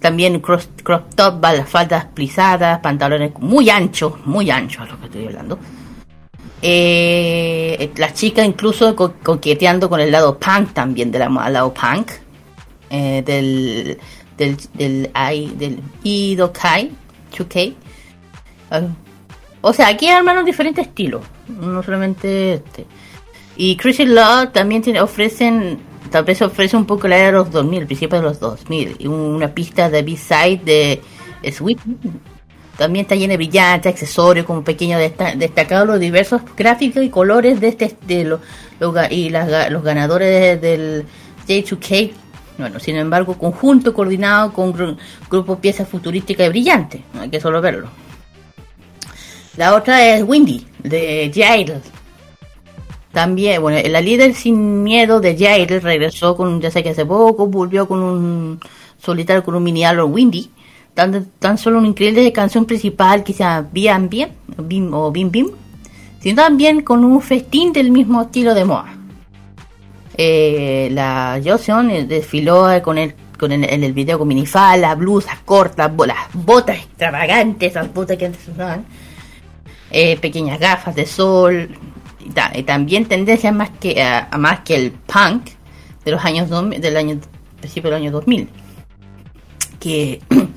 también 0.00 0.40
cross- 0.40 0.68
crop 0.82 1.14
top, 1.14 1.44
faldas 1.66 2.04
plisadas, 2.14 2.80
pantalones 2.80 3.32
muy 3.40 3.70
anchos, 3.70 4.14
muy 4.26 4.50
anchos, 4.50 4.82
a 4.82 4.92
lo 4.92 4.98
que 5.00 5.06
estoy 5.06 5.26
hablando. 5.26 5.58
Eh, 6.62 7.90
las 7.96 8.14
chicas 8.14 8.44
incluso 8.46 8.94
co- 8.96 9.14
coqueteando 9.22 9.88
con 9.88 10.00
el 10.00 10.10
lado 10.10 10.38
punk 10.38 10.72
también, 10.72 11.10
del 11.10 11.22
lado 11.32 11.72
punk, 11.72 12.10
eh, 12.90 13.22
del, 13.24 13.98
del, 14.36 14.56
del, 14.74 15.10
I- 15.32 15.54
del 15.56 15.80
Idokai, 16.02 16.90
2K. 17.32 17.74
Ah, 18.70 18.82
o 19.60 19.72
sea, 19.72 19.88
aquí 19.88 20.08
armaron 20.08 20.44
diferentes 20.44 20.86
estilos, 20.86 21.22
no 21.48 21.82
solamente 21.82 22.54
este. 22.54 22.86
Y 23.56 23.76
Crazy 23.76 24.04
Love 24.06 24.52
también 24.52 24.82
tiene, 24.82 25.00
ofrecen, 25.00 25.78
tal 26.10 26.24
vez 26.24 26.40
ofrece 26.42 26.76
un 26.76 26.86
poco 26.86 27.08
la 27.08 27.16
era 27.18 27.26
de 27.26 27.32
los 27.32 27.50
2000, 27.50 27.80
el 27.80 27.86
principio 27.86 28.18
de 28.18 28.24
los 28.24 28.38
2000, 28.40 28.96
y 29.00 29.06
una 29.08 29.52
pista 29.52 29.90
de 29.90 30.02
B-side 30.02 30.60
de 31.42 31.52
Sweet. 31.52 31.78
También 32.78 33.02
está 33.04 33.16
llena 33.16 33.32
de 33.32 33.38
brillantes, 33.38 33.92
accesorios, 33.92 34.46
como 34.46 34.62
pequeños 34.62 35.00
desta- 35.00 35.34
destacados 35.34 35.86
los 35.88 35.98
diversos 36.00 36.40
gráficos 36.56 37.02
y 37.02 37.10
colores 37.10 37.60
de 37.60 37.68
este 37.68 37.96
de 38.06 38.24
lo- 38.24 38.40
y 39.10 39.30
los 39.30 39.82
ganadores 39.82 40.60
del 40.60 41.04
J2K. 41.46 42.12
Bueno, 42.56 42.78
sin 42.78 42.96
embargo, 42.96 43.36
conjunto 43.36 43.92
coordinado 43.92 44.52
con 44.52 44.72
gru- 44.72 44.96
grupo 45.28 45.58
piezas 45.58 45.88
futurísticas 45.88 46.46
y 46.46 46.50
brillantes. 46.50 47.00
No 47.12 47.22
hay 47.22 47.28
que 47.30 47.40
solo 47.40 47.60
verlo. 47.60 47.88
La 49.56 49.74
otra 49.74 50.06
es 50.14 50.22
Windy, 50.22 50.64
de 50.80 51.32
Jail. 51.34 51.74
También, 53.12 53.60
bueno, 53.60 53.80
la 53.88 54.00
líder 54.00 54.34
sin 54.34 54.84
miedo 54.84 55.18
de 55.20 55.36
Jail 55.36 55.68
regresó 55.80 56.36
con, 56.36 56.60
ya 56.60 56.70
sé 56.70 56.84
que 56.84 56.90
hace 56.90 57.04
poco, 57.04 57.48
volvió 57.48 57.88
con 57.88 58.00
un 58.00 58.60
solitario 59.02 59.42
con 59.42 59.56
un 59.56 59.64
mini 59.64 59.84
álbum 59.84 60.12
Windy. 60.12 60.50
Tan, 60.98 61.58
solo 61.58 61.78
una 61.78 61.86
increíble 61.86 62.32
canción 62.32 62.64
principal 62.64 63.22
que 63.22 63.32
Bien 63.70 64.08
Bien, 64.08 64.30
Bim 64.56 64.92
o 64.92 65.12
Bim 65.12 65.30
Bim, 65.30 65.46
sino 66.18 66.42
también 66.42 66.82
con 66.82 67.04
un 67.04 67.22
festín 67.22 67.72
del 67.72 67.92
mismo 67.92 68.20
estilo 68.22 68.52
de 68.52 68.64
moda. 68.64 68.96
Eh, 70.16 70.88
la 70.90 71.40
Joseon 71.44 71.92
eh, 71.92 72.04
desfiló 72.04 72.68
eh, 72.72 72.82
con 72.82 72.98
el, 72.98 73.14
con 73.38 73.52
el, 73.52 73.62
en 73.62 73.84
el 73.84 73.92
video 73.92 74.18
con 74.18 74.26
minifalda, 74.26 74.96
blusas 74.96 75.38
cortas, 75.44 75.88
las 76.04 76.16
botas 76.34 76.78
extravagantes, 76.78 77.70
esas 77.70 77.94
botas 77.94 78.16
que 78.16 78.26
antes 78.26 78.48
usaban, 78.48 78.84
pequeñas 80.20 80.58
gafas 80.58 80.96
de 80.96 81.06
sol, 81.06 81.68
y, 82.26 82.30
ta- 82.30 82.50
y 82.52 82.64
también 82.64 83.04
tendencias 83.06 83.54
más 83.54 83.70
que 83.78 84.02
a, 84.02 84.28
más 84.36 84.60
que 84.60 84.74
el 84.74 84.90
punk 84.90 85.50
de 86.04 86.10
los 86.10 86.24
años 86.24 86.48
dos- 86.48 86.68
del 86.70 86.96
año 86.96 87.20
principio 87.60 87.88
del 87.92 88.00
año 88.02 88.10
2000 88.10 88.48
que 89.78 90.20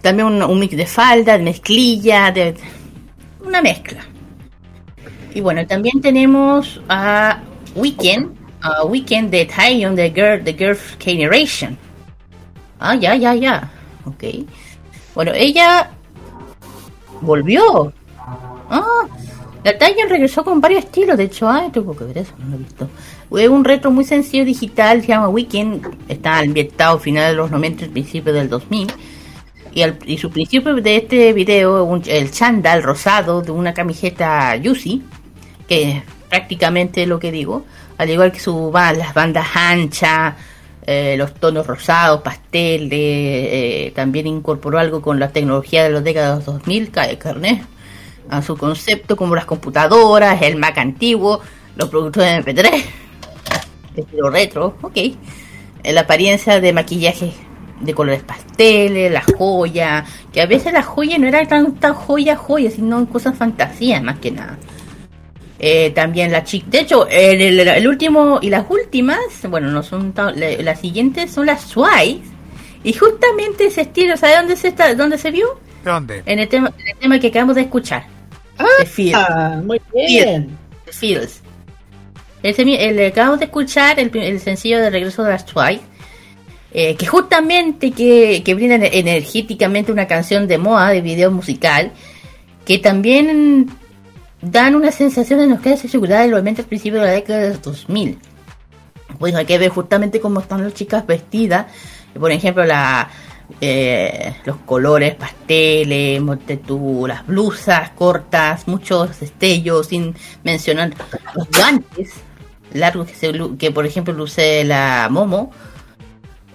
también 0.00 0.42
un, 0.42 0.58
mix 0.58 0.76
de 0.76 0.86
falda, 0.86 1.38
de 1.38 1.44
mezclilla, 1.44 2.30
de 2.30 2.54
una 3.44 3.62
mezcla. 3.62 4.00
Y 5.34 5.40
bueno, 5.40 5.66
también 5.66 6.00
tenemos 6.00 6.80
a 6.88 7.40
Weekend, 7.74 8.34
a 8.60 8.84
Weekend 8.84 9.30
de 9.30 9.46
Taeyeon 9.46 9.94
de 9.94 10.10
Girl, 10.10 10.44
The 10.44 10.54
Girl 10.54 10.78
Generation. 10.98 11.76
Ah, 12.80 12.94
ya, 12.94 13.14
ya, 13.16 13.34
ya. 13.34 13.70
Ok. 14.04 14.24
Bueno, 15.14 15.32
ella 15.34 15.90
volvió. 17.20 17.92
Ah, 18.70 19.06
la 19.64 19.76
Taeyeon 19.76 20.08
regresó 20.08 20.44
con 20.44 20.60
varios 20.60 20.84
estilos, 20.84 21.18
de 21.18 21.24
hecho, 21.24 21.48
ay, 21.48 21.70
tengo 21.70 21.94
que 21.96 22.04
ver 22.04 22.18
eso, 22.18 22.32
no 22.38 22.50
lo 22.50 22.56
he 22.56 22.58
visto. 22.58 22.88
Fue 23.28 23.48
un 23.48 23.64
retro 23.64 23.90
muy 23.90 24.04
sencillo 24.04 24.44
digital, 24.44 25.02
se 25.02 25.08
llama 25.08 25.28
Weekend, 25.28 25.86
está 26.08 26.38
ambientado 26.38 26.96
a 26.96 27.00
finales 27.00 27.30
de 27.30 27.36
los 27.36 27.50
90 27.50 27.86
y 27.86 27.88
principios 27.88 28.36
del 28.36 28.48
2000. 28.48 28.88
Y, 30.06 30.18
su 30.18 30.30
principio 30.30 30.74
de 30.76 30.96
este 30.96 31.32
video, 31.32 31.84
un- 31.84 32.02
el 32.06 32.30
chándal 32.30 32.82
rosado 32.82 33.42
de 33.42 33.52
una 33.52 33.72
camiseta 33.74 34.56
Yusi, 34.56 35.02
que 35.68 35.82
es 35.92 36.02
prácticamente 36.28 37.06
lo 37.06 37.18
que 37.18 37.30
digo, 37.32 37.64
al 37.96 38.10
igual 38.10 38.32
que 38.32 38.40
su 38.40 38.70
las 38.74 39.14
bandas 39.14 39.46
anchas, 39.54 40.34
eh, 40.86 41.16
los 41.18 41.34
tonos 41.34 41.66
rosados, 41.66 42.22
pastel, 42.22 42.88
de, 42.88 43.86
eh, 43.86 43.90
también 43.92 44.26
incorporó 44.26 44.78
algo 44.78 45.02
con 45.02 45.20
la 45.20 45.28
tecnología 45.30 45.84
de 45.84 45.90
los 45.90 46.02
décadas 46.02 46.44
2000, 46.46 46.90
Cae 46.90 47.18
Carnet, 47.18 47.60
a 48.30 48.42
su 48.42 48.56
concepto 48.56 49.16
como 49.16 49.34
las 49.34 49.44
computadoras, 49.44 50.40
el 50.42 50.56
Mac 50.56 50.78
antiguo, 50.78 51.40
los 51.76 51.88
productores 51.88 52.44
de 52.44 52.52
MP3, 52.52 52.84
de 53.94 54.00
estilo 54.02 54.30
retro, 54.30 54.76
ok, 54.82 54.96
Eh, 55.84 55.92
la 55.92 56.00
apariencia 56.02 56.60
de 56.60 56.72
maquillaje 56.72 57.32
de 57.80 57.94
colores 57.94 58.22
pasteles, 58.22 59.10
la 59.12 59.22
joya, 59.22 60.04
que 60.32 60.40
a 60.40 60.46
veces 60.46 60.72
la 60.72 60.82
joya 60.82 61.18
no 61.18 61.26
era 61.26 61.46
tanta 61.46 61.92
joya 61.94 62.36
joya, 62.36 62.70
sino 62.70 63.06
cosas 63.08 63.36
fantasías 63.36 64.02
más 64.02 64.18
que 64.18 64.30
nada. 64.30 64.58
Eh, 65.60 65.90
también 65.90 66.30
la 66.30 66.44
chica, 66.44 66.66
de 66.70 66.80
hecho, 66.80 67.08
el, 67.08 67.40
el- 67.40 67.60
el 67.68 67.88
último 67.88 68.38
y 68.40 68.48
las 68.50 68.64
últimas, 68.68 69.18
bueno, 69.48 69.68
no 69.70 69.82
son 69.82 70.12
tan- 70.12 70.38
la- 70.38 70.50
las 70.62 70.80
siguientes 70.80 71.32
son 71.32 71.46
las 71.46 71.68
Twice. 71.68 72.22
Y 72.84 72.92
justamente 72.92 73.66
ese 73.66 73.80
estilo, 73.82 74.16
¿sabe 74.16 74.36
dónde 74.36 74.54
se 74.56 74.68
está, 74.68 74.94
dónde 74.94 75.18
se 75.18 75.32
vio? 75.32 75.58
¿De 75.84 75.90
dónde? 75.90 76.22
En 76.26 76.38
el 76.38 76.48
tema, 76.48 76.72
en 76.78 76.88
el 76.88 76.96
tema 76.96 77.18
que 77.18 77.26
acabamos 77.28 77.56
de 77.56 77.62
escuchar. 77.62 78.04
Fields. 78.86 79.14
Ah, 79.18 79.60
muy 79.64 79.80
bien. 79.94 80.56
The 80.84 80.92
Fields. 80.92 81.42
Ese 82.42 82.62
el 82.62 83.04
acabamos 83.06 83.40
de 83.40 83.46
escuchar, 83.46 83.98
el, 83.98 84.16
el 84.16 84.38
sencillo 84.40 84.78
de 84.78 84.90
regreso 84.90 85.24
de 85.24 85.30
las 85.30 85.44
Twice, 85.44 85.80
eh, 86.72 86.96
que 86.96 87.06
justamente 87.06 87.92
que, 87.92 88.42
que 88.44 88.54
brinda 88.54 88.76
energéticamente 88.76 89.92
una 89.92 90.06
canción 90.06 90.46
de 90.46 90.58
moda, 90.58 90.88
de 90.88 91.00
video 91.00 91.30
musical, 91.30 91.92
que 92.64 92.78
también 92.78 93.70
dan 94.42 94.74
una 94.74 94.92
sensación 94.92 95.40
de 95.40 95.46
nostalgia 95.46 95.86
y 95.86 95.88
seguridad 95.88 96.22
de 96.22 96.28
los 96.28 96.40
momentos 96.40 96.64
al 96.64 96.68
principio 96.68 97.00
de 97.00 97.06
la 97.06 97.12
década 97.12 97.40
de 97.40 97.48
los 97.50 97.62
2000. 97.62 98.18
Bueno, 99.18 99.38
hay 99.38 99.46
que 99.46 99.58
ver 99.58 99.70
justamente 99.70 100.20
cómo 100.20 100.40
están 100.40 100.62
las 100.62 100.74
chicas 100.74 101.06
vestidas. 101.06 101.66
Por 102.18 102.30
ejemplo, 102.30 102.64
la, 102.64 103.08
eh, 103.60 104.34
los 104.44 104.58
colores 104.58 105.14
pasteles, 105.14 106.22
tú, 106.66 107.06
las 107.08 107.26
blusas 107.26 107.90
cortas, 107.90 108.68
muchos 108.68 109.18
destellos, 109.20 109.88
sin 109.88 110.14
mencionar 110.44 110.92
los 111.34 111.48
guantes 111.48 112.12
largos 112.74 113.08
que, 113.08 113.14
se, 113.14 113.32
que 113.58 113.70
por 113.70 113.86
ejemplo 113.86 114.12
luce 114.12 114.64
la 114.64 115.08
Momo. 115.10 115.50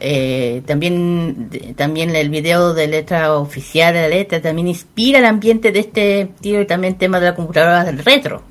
Eh, 0.05 0.63
también, 0.65 1.49
también 1.77 2.13
el 2.13 2.29
video 2.29 2.73
de 2.73 2.87
letra 2.87 3.37
oficial 3.37 3.93
de 3.93 4.01
la 4.01 4.09
letra 4.09 4.41
también 4.41 4.67
inspira 4.67 5.19
el 5.19 5.25
ambiente 5.25 5.71
de 5.71 5.79
este 5.79 6.29
tío 6.41 6.59
y 6.59 6.65
también 6.65 6.97
tema 6.97 7.21
de 7.21 7.27
la 7.27 7.35
computadora 7.35 7.85
del 7.85 7.99
retro. 7.99 8.43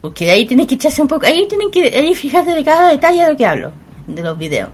Porque 0.00 0.32
ahí 0.32 0.44
tienen 0.44 0.66
que 0.66 0.74
echarse 0.74 1.00
un 1.00 1.06
poco, 1.06 1.24
ahí 1.24 1.46
tienen 1.46 1.70
que 1.70 1.84
ahí 1.96 2.16
fijarse 2.16 2.50
de 2.50 2.64
cada 2.64 2.90
detalle 2.90 3.22
de 3.22 3.30
lo 3.30 3.36
que 3.36 3.46
hablo, 3.46 3.70
de 4.08 4.22
los 4.24 4.36
videos. 4.36 4.70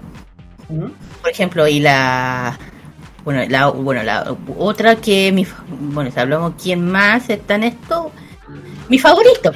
Por 0.67 1.29
ejemplo, 1.29 1.67
y 1.67 1.79
la 1.79 2.57
bueno, 3.23 3.43
la 3.47 3.67
bueno, 3.67 4.01
la 4.01 4.35
otra 4.57 4.95
que 4.95 5.31
mi 5.31 5.45
bueno, 5.69 6.09
si 6.09 6.19
hablamos 6.19 6.53
quién 6.59 6.89
más 6.89 7.29
está 7.29 7.53
en 7.53 7.65
esto, 7.65 8.11
mi 8.89 8.97
favorito. 8.97 9.53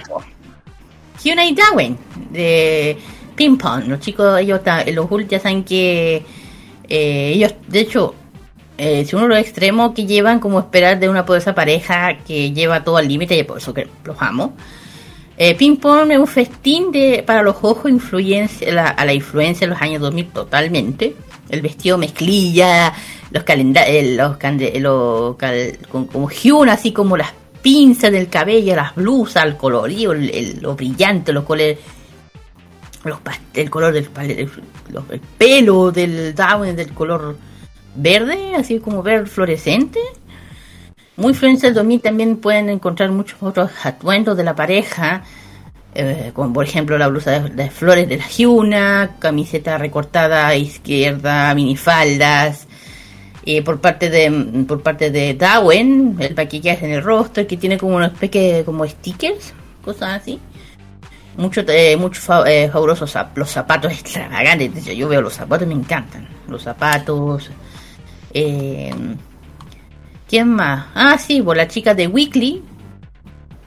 Hyuna 1.24 1.48
y 1.48 1.56
Darwin 1.56 1.98
de 2.30 2.96
Ping 3.36 3.58
Pong. 3.58 3.84
Los 3.88 4.00
chicos, 4.00 4.40
ellos 4.40 4.62
los 4.94 5.10
Hulk 5.12 5.28
ya 5.30 5.40
saben 5.40 5.64
que 5.64 6.24
eh, 6.88 7.32
ellos, 7.36 7.54
de 7.68 7.80
hecho, 7.80 8.16
eh, 8.78 9.06
si 9.06 9.16
uno 9.16 9.28
los 9.28 9.38
extremos 9.40 9.94
que 9.94 10.06
llevan 10.06 10.40
como 10.40 10.60
esperar 10.60 11.00
de 11.00 11.10
una 11.10 11.26
poderosa 11.26 11.56
pareja 11.56 12.18
que 12.26 12.52
lleva 12.52 12.84
todo 12.84 12.98
al 12.98 13.08
límite 13.08 13.38
y 13.38 13.44
por 13.44 13.58
eso 13.58 13.74
que 13.74 13.88
los 14.04 14.18
amo. 14.22 14.54
Eh, 15.38 15.54
Ping 15.56 15.76
Pong 15.78 16.10
es 16.12 16.18
un 16.20 16.28
festín 16.28 16.92
de, 16.94 17.22
para 17.26 17.42
los 17.44 17.58
ojos 17.62 17.92
influencia, 17.92 18.90
a 18.90 19.04
la 19.06 19.14
influencia 19.14 19.68
de 19.68 19.74
los 19.74 19.82
años 19.82 20.02
2000 20.02 20.28
totalmente. 20.28 21.16
El 21.50 21.62
vestido 21.62 21.98
mezclilla, 21.98 22.94
los 23.32 23.44
calendarios, 23.44 24.16
los, 24.16 24.38
los 24.82 25.36
con- 25.90 26.06
como 26.08 26.30
Hyuna, 26.30 26.74
así 26.74 26.92
como 26.94 27.18
las 27.18 27.34
pinzas 27.62 28.12
del 28.12 28.30
cabello, 28.30 28.76
las 28.76 28.96
blusas, 28.96 29.44
el 29.46 29.58
colorido, 29.58 30.14
el, 30.14 30.30
el- 30.30 30.60
lo 30.62 30.76
brillante, 30.76 31.34
los 31.34 31.44
colores, 31.44 31.80
los 33.06 33.20
el 33.54 33.70
color 33.70 33.94
del 33.94 34.10
los- 34.92 35.04
el 35.12 35.20
pelo 35.38 35.92
del 35.92 36.34
Darwin 36.36 36.76
del 36.76 36.92
color 36.94 37.38
verde, 37.96 38.56
así 38.56 38.80
como 38.80 39.02
verde 39.04 39.26
fluorescente. 39.28 40.00
Muy 41.18 41.32
influencia 41.32 41.70
del 41.70 41.76
2000 41.76 42.02
también 42.02 42.38
pueden 42.38 42.70
encontrar 42.70 43.10
muchos 43.12 43.42
otros 43.42 43.72
atuendos 43.84 44.36
de 44.36 44.44
la 44.44 44.54
pareja, 44.56 45.24
eh, 45.94 46.32
como 46.34 46.52
por 46.52 46.66
ejemplo 46.66 46.98
la 46.98 47.08
blusa 47.08 47.40
de, 47.40 47.70
flores 47.70 48.10
de 48.10 48.18
la 48.18 48.28
Hyuna, 48.28 49.16
camiseta 49.20 49.78
recortada 49.78 50.48
a 50.48 50.56
izquierda, 50.56 51.54
minifaldas. 51.56 52.68
eh, 53.48 53.62
por 53.62 53.80
parte 53.80 54.10
de 54.10 54.66
por 54.68 54.82
parte 54.82 55.12
de 55.12 55.36
Darwin, 55.36 56.16
el 56.20 56.36
maquillaje 56.36 56.86
en 56.88 56.94
el 56.94 57.04
rostro 57.04 57.46
que 57.46 57.58
tiene 57.58 57.78
como 57.78 58.02
especie 58.02 58.54
de 58.56 58.66
como 58.66 58.86
stickers, 58.88 59.54
cosas 59.84 60.22
así. 60.22 60.40
Mucho, 61.38 61.62
eh, 61.68 61.98
mucho 61.98 62.22
fa- 62.22 62.50
eh, 62.50 62.70
fabulosos 62.72 63.14
los 63.36 63.50
zapatos 63.50 63.92
extravagantes. 64.00 64.86
Yo- 64.86 65.08
veo 65.10 65.22
los 65.22 65.34
zapatos, 65.34 65.68
me 65.68 65.74
encantan. 65.74 66.28
Los 66.48 66.64
zapatos. 66.64 67.50
Eh, 68.34 68.94
¿Quién 70.28 70.50
más? 70.50 70.86
Ah, 70.96 71.18
sí, 71.18 71.42
por 71.42 71.56
la 71.58 71.68
chica 71.68 71.94
de 71.94 72.08
Weekly. 72.08 72.64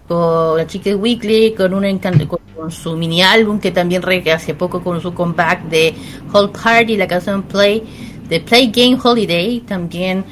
Con 0.07 0.57
la 0.57 0.67
chica 0.67 0.91
de 0.91 0.97
Weekly 0.97 1.55
con, 1.55 1.75
un 1.75 1.85
encan- 1.85 2.27
con, 2.27 2.39
su 2.71 2.97
mini 2.97 3.23
álbum 3.23 3.61
que 3.61 3.71
también 3.71 4.03
re- 4.03 4.33
hace 4.33 4.55
poco 4.55 4.83
con 4.83 5.01
su 5.01 5.13
comeback 5.15 5.65
de 5.65 5.95
Hall 6.33 6.51
Party, 6.51 6.97
la 6.97 7.07
canción 7.07 7.43
Play, 7.43 7.83
de 8.29 8.41
Play 8.41 8.71
Game 8.75 8.99
Holiday, 9.03 9.61
también 9.61 10.25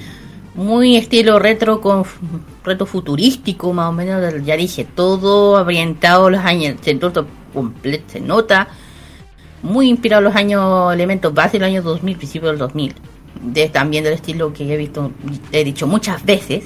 muy 0.57 0.97
estilo 0.97 1.39
retro 1.39 1.81
con 1.81 2.05
reto 2.65 2.87
futurístico, 2.87 3.73
más 3.73 3.89
o 3.91 3.93
menos, 3.93 4.21
del- 4.21 4.45
ya 4.45 4.57
dije, 4.57 4.85
todo 4.85 5.63
orientado 5.65 6.27
a 6.27 6.31
los 6.31 6.41
años, 6.41 6.77
se 6.81 6.95
nota, 6.95 7.25
comple- 7.55 8.03
se 8.07 8.21
nota 8.21 8.69
muy 9.63 9.89
inspirado 9.89 10.23
los 10.23 10.35
años, 10.35 10.93
elementos 10.93 11.33
básicos 11.33 11.53
de 11.53 11.59
los 11.61 11.69
años 11.69 11.85
2000, 11.85 12.17
principios 12.17 12.51
del 12.53 12.59
2000. 12.59 12.95
De, 13.43 13.69
también 13.69 14.03
del 14.03 14.15
estilo 14.15 14.53
que 14.53 14.73
he 14.73 14.77
visto, 14.77 15.13
he 15.53 15.63
dicho 15.63 15.87
muchas 15.87 16.25
veces. 16.25 16.65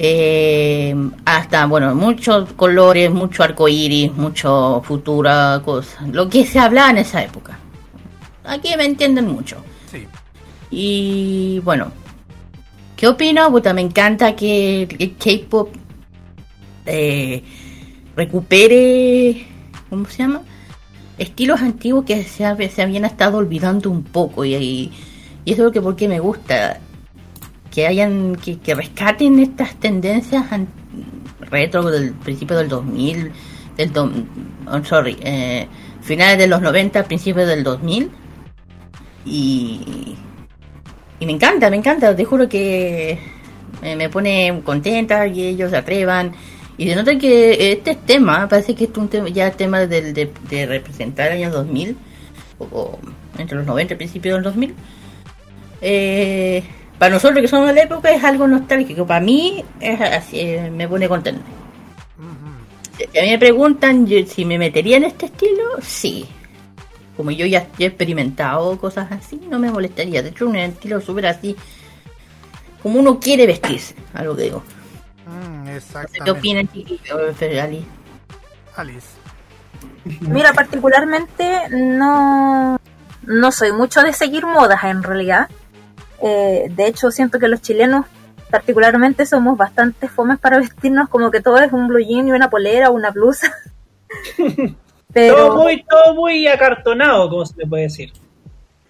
Eh, 0.00 0.94
hasta, 1.24 1.66
bueno, 1.66 1.92
muchos 1.94 2.52
colores, 2.52 3.10
mucho 3.10 3.42
arco 3.42 3.66
iris, 3.68 4.12
mucho 4.14 4.80
futura, 4.84 5.60
cosas. 5.64 6.06
Lo 6.08 6.28
que 6.28 6.46
se 6.46 6.58
hablaba 6.60 6.90
en 6.90 6.98
esa 6.98 7.22
época. 7.24 7.58
Aquí 8.44 8.70
me 8.76 8.84
entienden 8.84 9.26
mucho. 9.26 9.56
Sí. 9.90 10.06
Y 10.70 11.58
bueno, 11.64 11.90
¿qué 12.98 13.06
opino? 13.06 13.50
Puta, 13.50 13.72
me 13.72 13.80
encanta 13.80 14.36
que 14.36 14.82
el 14.82 15.16
K-pop 15.16 15.70
eh, 16.84 17.42
recupere, 18.16 19.46
¿cómo 19.88 20.04
se 20.06 20.18
llama? 20.24 20.42
Estilos 21.16 21.60
antiguos 21.62 22.04
que 22.04 22.24
se, 22.24 22.44
hab- 22.44 22.68
se 22.68 22.82
habían 22.82 23.04
estado 23.04 23.38
olvidando 23.38 23.88
un 23.90 24.02
poco 24.02 24.44
y, 24.44 24.54
y, 24.56 24.92
y 25.44 25.52
eso 25.52 25.62
es 25.62 25.66
lo 25.66 25.72
que 25.72 25.80
porque 25.80 26.08
me 26.08 26.20
gusta 26.20 26.80
que 27.72 27.86
hayan 27.86 28.36
que, 28.36 28.74
rescaten 28.74 29.38
estas 29.38 29.74
tendencias 29.76 30.44
retro 31.40 31.90
del 31.90 32.12
principio 32.14 32.56
del 32.58 32.68
2000 32.68 33.32
del 33.76 33.92
do- 33.92 34.12
oh, 34.70 34.84
sorry 34.84 35.16
eh, 35.22 35.68
finales 36.02 36.38
de 36.38 36.48
los 36.48 36.60
90 36.60 37.04
principios 37.04 37.46
del 37.46 37.62
2000 37.64 38.10
y 39.24 40.16
y 41.20 41.26
me 41.26 41.32
encanta, 41.32 41.70
me 41.70 41.76
encanta, 41.76 42.14
te 42.14 42.24
juro 42.24 42.48
que 42.48 43.18
me, 43.82 44.08
pone 44.08 44.60
contenta 44.64 45.30
que 45.32 45.48
ellos 45.50 45.70
se 45.70 45.76
atrevan. 45.76 46.32
Y 46.76 46.88
se 46.88 46.94
nota 46.94 47.18
que 47.18 47.72
este 47.72 47.96
tema, 47.96 48.48
parece 48.48 48.74
que 48.74 48.84
es 48.84 48.90
un 48.96 49.08
tema, 49.08 49.28
ya 49.28 49.50
tema 49.50 49.80
del- 49.86 50.14
de, 50.14 50.30
de 50.48 50.66
representar 50.66 51.32
el 51.32 51.38
año 51.38 51.50
2000, 51.50 51.96
o, 52.58 52.64
o 52.64 52.98
entre 53.36 53.56
los 53.58 53.66
90 53.66 53.94
y 53.94 53.96
principios 53.96 54.34
del 54.36 54.44
2000. 54.44 54.74
Eh, 55.80 56.62
para 56.98 57.14
nosotros 57.14 57.40
que 57.40 57.48
somos 57.48 57.68
de 57.68 57.74
la 57.74 57.82
época 57.82 58.10
es 58.10 58.22
algo 58.24 58.46
nostálgico, 58.48 59.06
para 59.06 59.20
mí 59.20 59.64
es 59.80 60.00
así, 60.00 60.40
eh, 60.40 60.70
me 60.70 60.88
pone 60.88 61.08
contento. 61.08 61.42
Si 62.96 63.18
a 63.18 63.22
mí 63.22 63.30
me 63.30 63.38
preguntan 63.38 64.06
si 64.26 64.44
me 64.44 64.58
metería 64.58 64.96
en 64.96 65.04
este 65.04 65.26
estilo, 65.26 65.64
sí. 65.80 66.26
Como 67.18 67.32
yo 67.32 67.46
ya 67.46 67.66
he 67.80 67.84
experimentado 67.84 68.78
cosas 68.78 69.10
así, 69.10 69.40
no 69.50 69.58
me 69.58 69.72
molestaría. 69.72 70.22
De 70.22 70.28
hecho, 70.28 70.46
un 70.46 70.54
estilo 70.54 71.00
súper 71.00 71.26
así, 71.26 71.56
como 72.80 73.00
uno 73.00 73.18
quiere 73.18 73.44
vestirse, 73.44 73.96
algo 74.14 74.36
que 74.36 74.42
digo. 74.44 74.62
Mm, 75.26 75.64
¿Qué 75.64 75.76
exactamente. 75.78 76.30
opinan, 76.30 76.68
chiquillos? 76.68 77.36
Fergali? 77.36 77.84
Alice. 78.76 79.08
Mira, 80.20 80.52
particularmente 80.52 81.68
no, 81.70 82.78
no 83.26 83.50
soy 83.50 83.72
mucho 83.72 84.02
de 84.02 84.12
seguir 84.12 84.46
modas 84.46 84.84
en 84.84 85.02
realidad. 85.02 85.48
Eh, 86.22 86.68
de 86.70 86.86
hecho, 86.86 87.10
siento 87.10 87.40
que 87.40 87.48
los 87.48 87.60
chilenos 87.60 88.06
particularmente 88.48 89.26
somos 89.26 89.58
bastante 89.58 90.08
fomes 90.08 90.38
para 90.38 90.58
vestirnos 90.58 91.08
como 91.08 91.32
que 91.32 91.40
todo 91.40 91.58
es 91.58 91.72
un 91.72 91.88
blue 91.88 91.98
jean 91.98 92.28
y 92.28 92.30
una 92.30 92.48
polera 92.48 92.90
o 92.90 92.92
una 92.92 93.10
blusa. 93.10 93.52
Todo 95.12 95.56
muy, 95.56 95.82
todo 95.84 96.14
muy 96.14 96.46
acartonado, 96.46 97.28
como 97.30 97.46
se 97.46 97.56
le 97.56 97.66
puede 97.66 97.84
decir. 97.84 98.12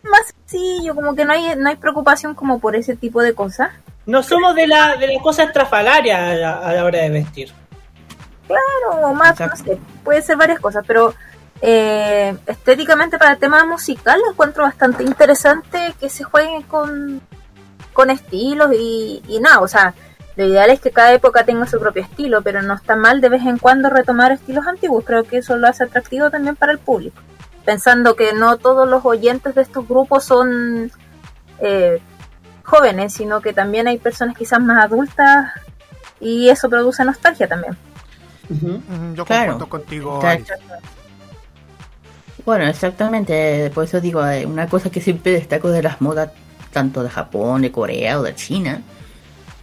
más 0.02 0.34
sencillo, 0.48 0.94
como 0.94 1.14
que 1.14 1.24
no 1.24 1.32
hay, 1.32 1.54
no 1.56 1.68
hay 1.68 1.76
preocupación 1.76 2.34
como 2.34 2.58
por 2.58 2.74
ese 2.76 2.96
tipo 2.96 3.22
de 3.22 3.34
cosas. 3.34 3.70
No 4.06 4.22
somos 4.22 4.54
de 4.54 4.66
la, 4.66 4.96
de 4.96 5.06
la 5.14 5.20
cosa 5.20 5.44
estrafalaria 5.44 6.30
a 6.30 6.34
la, 6.34 6.58
a 6.58 6.72
la 6.74 6.84
hora 6.84 7.00
de 7.00 7.10
vestir. 7.10 7.52
Claro, 8.46 9.06
o 9.06 9.14
más, 9.14 9.32
Exacto. 9.32 9.56
no 9.58 9.74
sé, 9.74 9.80
puede 10.02 10.22
ser 10.22 10.36
varias 10.36 10.58
cosas, 10.60 10.82
pero 10.86 11.14
eh, 11.60 12.34
estéticamente 12.46 13.18
para 13.18 13.32
el 13.32 13.38
tema 13.38 13.64
musical 13.66 14.20
encuentro 14.30 14.62
bastante 14.64 15.02
interesante 15.04 15.94
que 16.00 16.08
se 16.08 16.24
jueguen 16.24 16.62
con, 16.62 17.20
con 17.92 18.08
estilos 18.10 18.72
y, 18.72 19.22
y 19.28 19.38
nada, 19.40 19.60
o 19.60 19.68
sea, 19.68 19.92
lo 20.38 20.44
ideal 20.46 20.70
es 20.70 20.78
que 20.80 20.92
cada 20.92 21.12
época 21.12 21.44
tenga 21.44 21.66
su 21.66 21.80
propio 21.80 22.00
estilo, 22.04 22.42
pero 22.42 22.62
no 22.62 22.74
está 22.74 22.94
mal 22.94 23.20
de 23.20 23.28
vez 23.28 23.42
en 23.44 23.58
cuando 23.58 23.90
retomar 23.90 24.30
estilos 24.30 24.68
antiguos, 24.68 25.02
creo 25.04 25.24
que 25.24 25.38
eso 25.38 25.56
lo 25.56 25.66
hace 25.66 25.82
atractivo 25.82 26.30
también 26.30 26.54
para 26.54 26.70
el 26.70 26.78
público, 26.78 27.20
pensando 27.64 28.14
que 28.14 28.32
no 28.34 28.56
todos 28.56 28.88
los 28.88 29.04
oyentes 29.04 29.56
de 29.56 29.62
estos 29.62 29.88
grupos 29.88 30.22
son 30.24 30.92
eh, 31.58 32.00
jóvenes, 32.62 33.14
sino 33.14 33.40
que 33.40 33.52
también 33.52 33.88
hay 33.88 33.98
personas 33.98 34.36
quizás 34.36 34.60
más 34.60 34.84
adultas 34.84 35.50
y 36.20 36.48
eso 36.50 36.70
produce 36.70 37.04
nostalgia 37.04 37.48
también. 37.48 37.76
Yo 39.14 39.24
Claro. 39.24 39.58
concuerdo 39.58 39.68
contigo. 39.68 40.20
Alice. 40.22 40.52
Bueno, 42.44 42.64
exactamente, 42.66 43.72
por 43.74 43.82
eso 43.84 44.00
digo, 44.00 44.24
eh, 44.24 44.46
una 44.46 44.68
cosa 44.68 44.88
que 44.88 45.00
siempre 45.00 45.32
destaco 45.32 45.68
de 45.70 45.82
las 45.82 46.00
modas, 46.00 46.30
tanto 46.72 47.02
de 47.02 47.10
Japón, 47.10 47.62
de 47.62 47.72
Corea 47.72 48.20
o 48.20 48.22
de 48.22 48.36
China, 48.36 48.82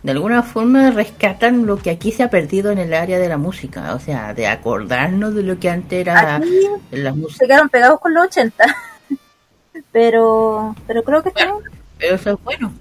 de 0.05 0.11
alguna 0.11 0.43
forma 0.43 0.91
rescatan 0.91 1.65
lo 1.65 1.77
que 1.77 1.89
aquí 1.89 2.11
se 2.11 2.21
ha 2.21 2.29
perdido 2.29 2.69
en 2.71 2.77
el 2.77 2.93
área 2.93 3.17
de 3.17 3.27
la 3.27 3.37
música, 3.37 3.95
o 3.95 3.99
sea, 3.99 4.35
de 4.35 4.45
acordarnos 4.45 5.33
de 5.33 5.41
lo 5.41 5.57
que 5.59 5.67
antes 5.69 5.99
era 5.99 6.35
Aquí 6.35 6.47
la 6.91 7.11
música. 7.11 7.39
se 7.39 7.47
quedaron 7.47 7.69
pegados 7.69 7.99
con 7.99 8.13
los 8.13 8.25
80. 8.27 8.63
pero, 9.91 10.75
pero 10.87 11.03
creo 11.03 11.23
que 11.23 11.29
está 11.29 11.45
bien. 11.45 11.55
Pero 11.97 12.15
eso 12.15 12.31
es 12.33 12.43
bueno. 12.43 12.71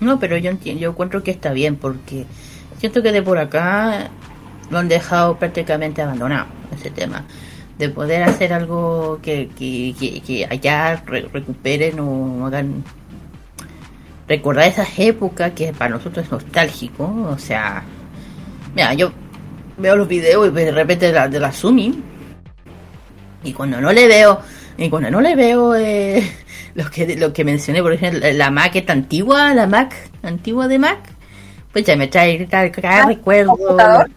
No, 0.00 0.18
pero 0.18 0.36
yo 0.36 0.50
entiendo, 0.50 0.80
yo 0.82 0.90
encuentro 0.90 1.22
que 1.22 1.30
está 1.32 1.52
bien 1.52 1.76
porque 1.76 2.26
siento 2.78 3.02
que 3.02 3.12
de 3.12 3.22
por 3.22 3.38
acá 3.38 4.08
lo 4.70 4.78
han 4.78 4.88
dejado 4.88 5.36
prácticamente 5.36 6.00
abandonado 6.02 6.46
ese 6.74 6.90
tema. 6.90 7.24
De 7.78 7.88
poder 7.88 8.22
hacer 8.22 8.52
algo 8.52 9.18
que, 9.22 9.48
que, 9.58 9.94
que, 9.98 10.20
que 10.20 10.46
allá 10.48 11.02
re- 11.06 11.28
recuperen 11.32 11.98
o 12.00 12.46
hagan 12.46 12.84
recordar 14.36 14.66
esas 14.68 14.88
épocas 14.98 15.52
que 15.52 15.72
para 15.72 15.90
nosotros 15.90 16.24
es 16.26 16.32
nostálgico. 16.32 17.04
O 17.30 17.38
sea, 17.38 17.82
mira, 18.74 18.94
yo 18.94 19.12
veo 19.78 19.94
los 19.96 20.08
videos 20.08 20.48
y 20.48 20.50
de 20.52 20.70
repente 20.72 21.06
de 21.06 21.12
la, 21.12 21.28
de 21.28 21.38
la 21.40 21.52
Sumi 21.52 22.02
y 23.44 23.52
cuando 23.52 23.80
no 23.80 23.92
le 23.92 24.06
veo 24.06 24.40
y 24.78 24.88
cuando 24.88 25.10
no 25.10 25.20
le 25.20 25.34
veo 25.34 25.74
eh, 25.74 26.22
lo 26.74 26.88
que 26.90 27.16
lo 27.16 27.32
que 27.32 27.44
mencioné 27.44 27.82
por 27.82 27.92
ejemplo 27.92 28.20
la 28.32 28.50
Mac 28.50 28.74
esta 28.76 28.92
antigua 28.92 29.52
la 29.54 29.66
Mac 29.66 29.94
antigua 30.22 30.68
de 30.68 30.78
Mac 30.78 30.98
pues 31.72 31.84
ya 31.84 31.96
me 31.96 32.06
trae, 32.08 32.46
trae, 32.46 32.70
trae 32.70 33.00
Ah, 33.00 33.46
computador. 33.46 34.10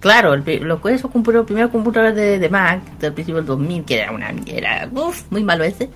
claro 0.00 0.34
el, 0.34 0.42
pri- 0.42 0.58
los 0.60 0.84
esos 0.86 1.10
compu- 1.10 1.32
los 1.32 1.46
primeros 1.46 1.70
computadores 1.70 2.14
de, 2.14 2.38
de 2.38 2.48
Mac 2.48 2.82
del 2.98 3.12
principio 3.14 3.36
del 3.38 3.46
2000 3.46 3.84
que 3.84 4.00
era 4.00 4.12
una 4.12 4.32
era 4.46 4.88
uf, 4.92 5.22
muy 5.30 5.42
malo 5.42 5.64
ese 5.64 5.88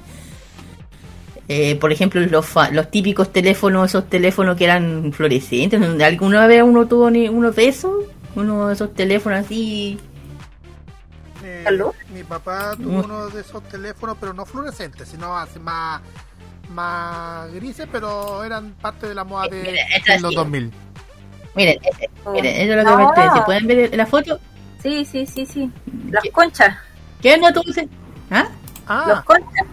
eh, 1.48 1.76
por 1.76 1.92
ejemplo 1.92 2.20
los 2.22 2.44
fa- 2.46 2.70
los 2.70 2.90
típicos 2.90 3.32
teléfonos 3.32 3.90
esos 3.90 4.08
teléfonos 4.08 4.56
que 4.56 4.64
eran 4.64 5.12
fluorescentes 5.12 5.80
alguna 6.02 6.46
vez 6.46 6.62
uno 6.62 6.86
tuvo 6.86 7.10
ni 7.10 7.28
uno 7.28 7.52
de 7.52 7.68
esos 7.68 7.94
uno 8.34 8.68
de 8.68 8.74
esos 8.74 8.92
teléfonos 8.94 9.40
así 9.44 9.98
Eh, 11.44 11.64
¿Aló? 11.66 11.94
mi 12.12 12.24
papá 12.24 12.72
tuvo 12.76 13.04
uno 13.04 13.28
de 13.28 13.40
esos 13.42 13.62
teléfonos, 13.68 14.16
pero 14.18 14.32
no 14.32 14.44
fluorescentes, 14.44 15.06
sino 15.08 15.36
así 15.38 15.58
más, 15.60 16.00
más 16.70 17.52
grises, 17.52 17.86
pero 17.92 18.42
eran 18.42 18.72
parte 18.72 19.06
de 19.08 19.14
la 19.14 19.22
moda 19.22 19.46
de, 19.48 19.62
Mira, 19.62 20.14
de 20.16 20.20
los 20.20 20.30
sí. 20.30 20.36
2000. 20.36 20.72
Miren, 21.54 21.78
eh, 21.84 22.10
miren, 22.32 22.56
eso 22.56 22.72
es 22.72 22.76
lo 22.76 22.84
que 22.84 22.90
No. 22.90 22.96
me 22.96 23.04
estoy- 23.04 23.38
¿Se 23.38 23.44
pueden 23.44 23.66
ver 23.68 23.96
la 23.96 24.06
foto? 24.06 24.40
Sí, 24.82 25.04
sí, 25.04 25.26
sí, 25.26 25.46
sí. 25.46 25.70
Las 26.10 26.22
¿Qué? 26.24 26.30
conchas. 26.30 26.76
¿Qué 27.22 27.38
no 27.38 27.52
tú 27.52 27.62
dices? 27.64 27.86
¿Ah? 28.30 28.48
Los 29.06 29.18
Ah, 29.18 29.22
conchas. 29.24 29.66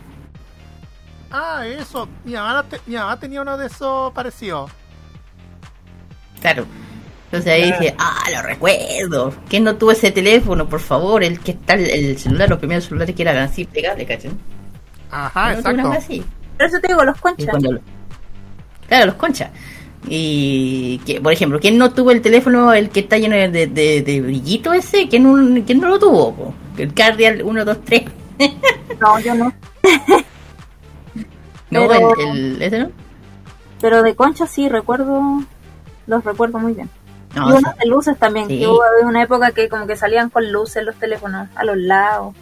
Ah, 1.33 1.65
eso. 1.67 2.07
Mi 2.23 2.33
mamá, 2.33 2.63
te- 2.63 2.79
mi 2.85 2.95
mamá 2.95 3.19
tenía 3.19 3.41
uno 3.41 3.57
de 3.57 3.67
esos 3.67 4.13
parecidos. 4.13 4.71
Claro. 6.41 6.65
Entonces 7.25 7.51
ahí 7.51 7.63
Claro. 7.69 7.79
dice, 7.81 7.95
ah, 7.97 8.23
lo 8.33 8.41
recuerdo. 8.43 9.33
¿Quién 9.49 9.63
no 9.63 9.75
tuvo 9.75 9.91
ese 9.91 10.11
teléfono, 10.11 10.69
por 10.69 10.79
favor? 10.79 11.23
El 11.23 11.39
que 11.39 11.51
está 11.51 11.73
el, 11.73 11.89
el 11.89 12.17
celular, 12.19 12.47
los 12.49 12.59
primeros 12.59 12.85
celulares 12.85 13.15
que 13.15 13.21
eran 13.23 13.37
así 13.37 13.65
pegables, 13.65 14.07
¿cachai? 14.07 14.31
Ajá, 15.11 15.41
una 15.49 15.53
exacto. 15.59 15.91
así. 15.91 16.23
Por 16.57 16.67
eso 16.67 16.79
te 16.79 16.87
digo, 16.87 17.03
los 17.03 17.19
conchas. 17.19 17.61
lo- 17.61 17.79
Claro, 18.87 19.05
los 19.07 19.15
conchas. 19.15 19.49
Y 20.07 20.99
que, 21.05 21.21
por 21.21 21.31
ejemplo, 21.33 21.59
¿quién 21.59 21.77
no 21.77 21.91
tuvo 21.93 22.11
el 22.11 22.21
teléfono, 22.21 22.73
el 22.73 22.89
que 22.89 22.99
está 22.99 23.17
lleno 23.17 23.35
de, 23.35 23.47
de, 23.49 23.67
de- 23.67 24.01
de 24.01 24.21
brillito 24.21 24.73
ese? 24.73 25.07
¿Quién 25.07 25.23
no, 25.23 25.63
quién 25.65 25.79
no 25.79 25.87
lo 25.87 25.97
tuvo? 25.99 26.35
po? 26.35 26.53
El 26.77 26.93
Cardial 26.93 27.41
1, 27.41 27.65
2, 27.65 27.77
3. 27.85 28.03
No, 28.99 29.19
yo 29.19 29.33
no. 29.35 29.53
No, 31.73 31.87
Pero- 31.87 32.15
el, 32.31 32.37
el- 32.55 32.61
ese 32.61 32.79
no. 32.79 32.91
Pero 33.81 34.01
de 34.03 34.15
conchas 34.15 34.49
sí, 34.49 34.69
recuerdo. 34.69 35.43
Los 36.07 36.23
recuerdo 36.23 36.59
muy 36.59 36.73
bien. 36.73 36.89
No, 37.35 37.41
y 37.49 37.51
o 37.53 37.55
unos 37.57 37.61
sea, 37.61 37.75
de 37.81 37.85
luces 37.87 38.17
también. 38.17 38.47
sí. 38.47 38.59
Que 38.59 38.67
hubo 38.67 38.81
una 39.03 39.23
época 39.23 39.51
que 39.51 39.67
como 39.69 39.87
que 39.87 39.95
salían 39.95 40.29
con 40.29 40.51
luces 40.51 40.83
los 40.83 40.95
teléfonos 40.95 41.47
a 41.55 41.63
los 41.63 41.77
lados. 41.77 42.35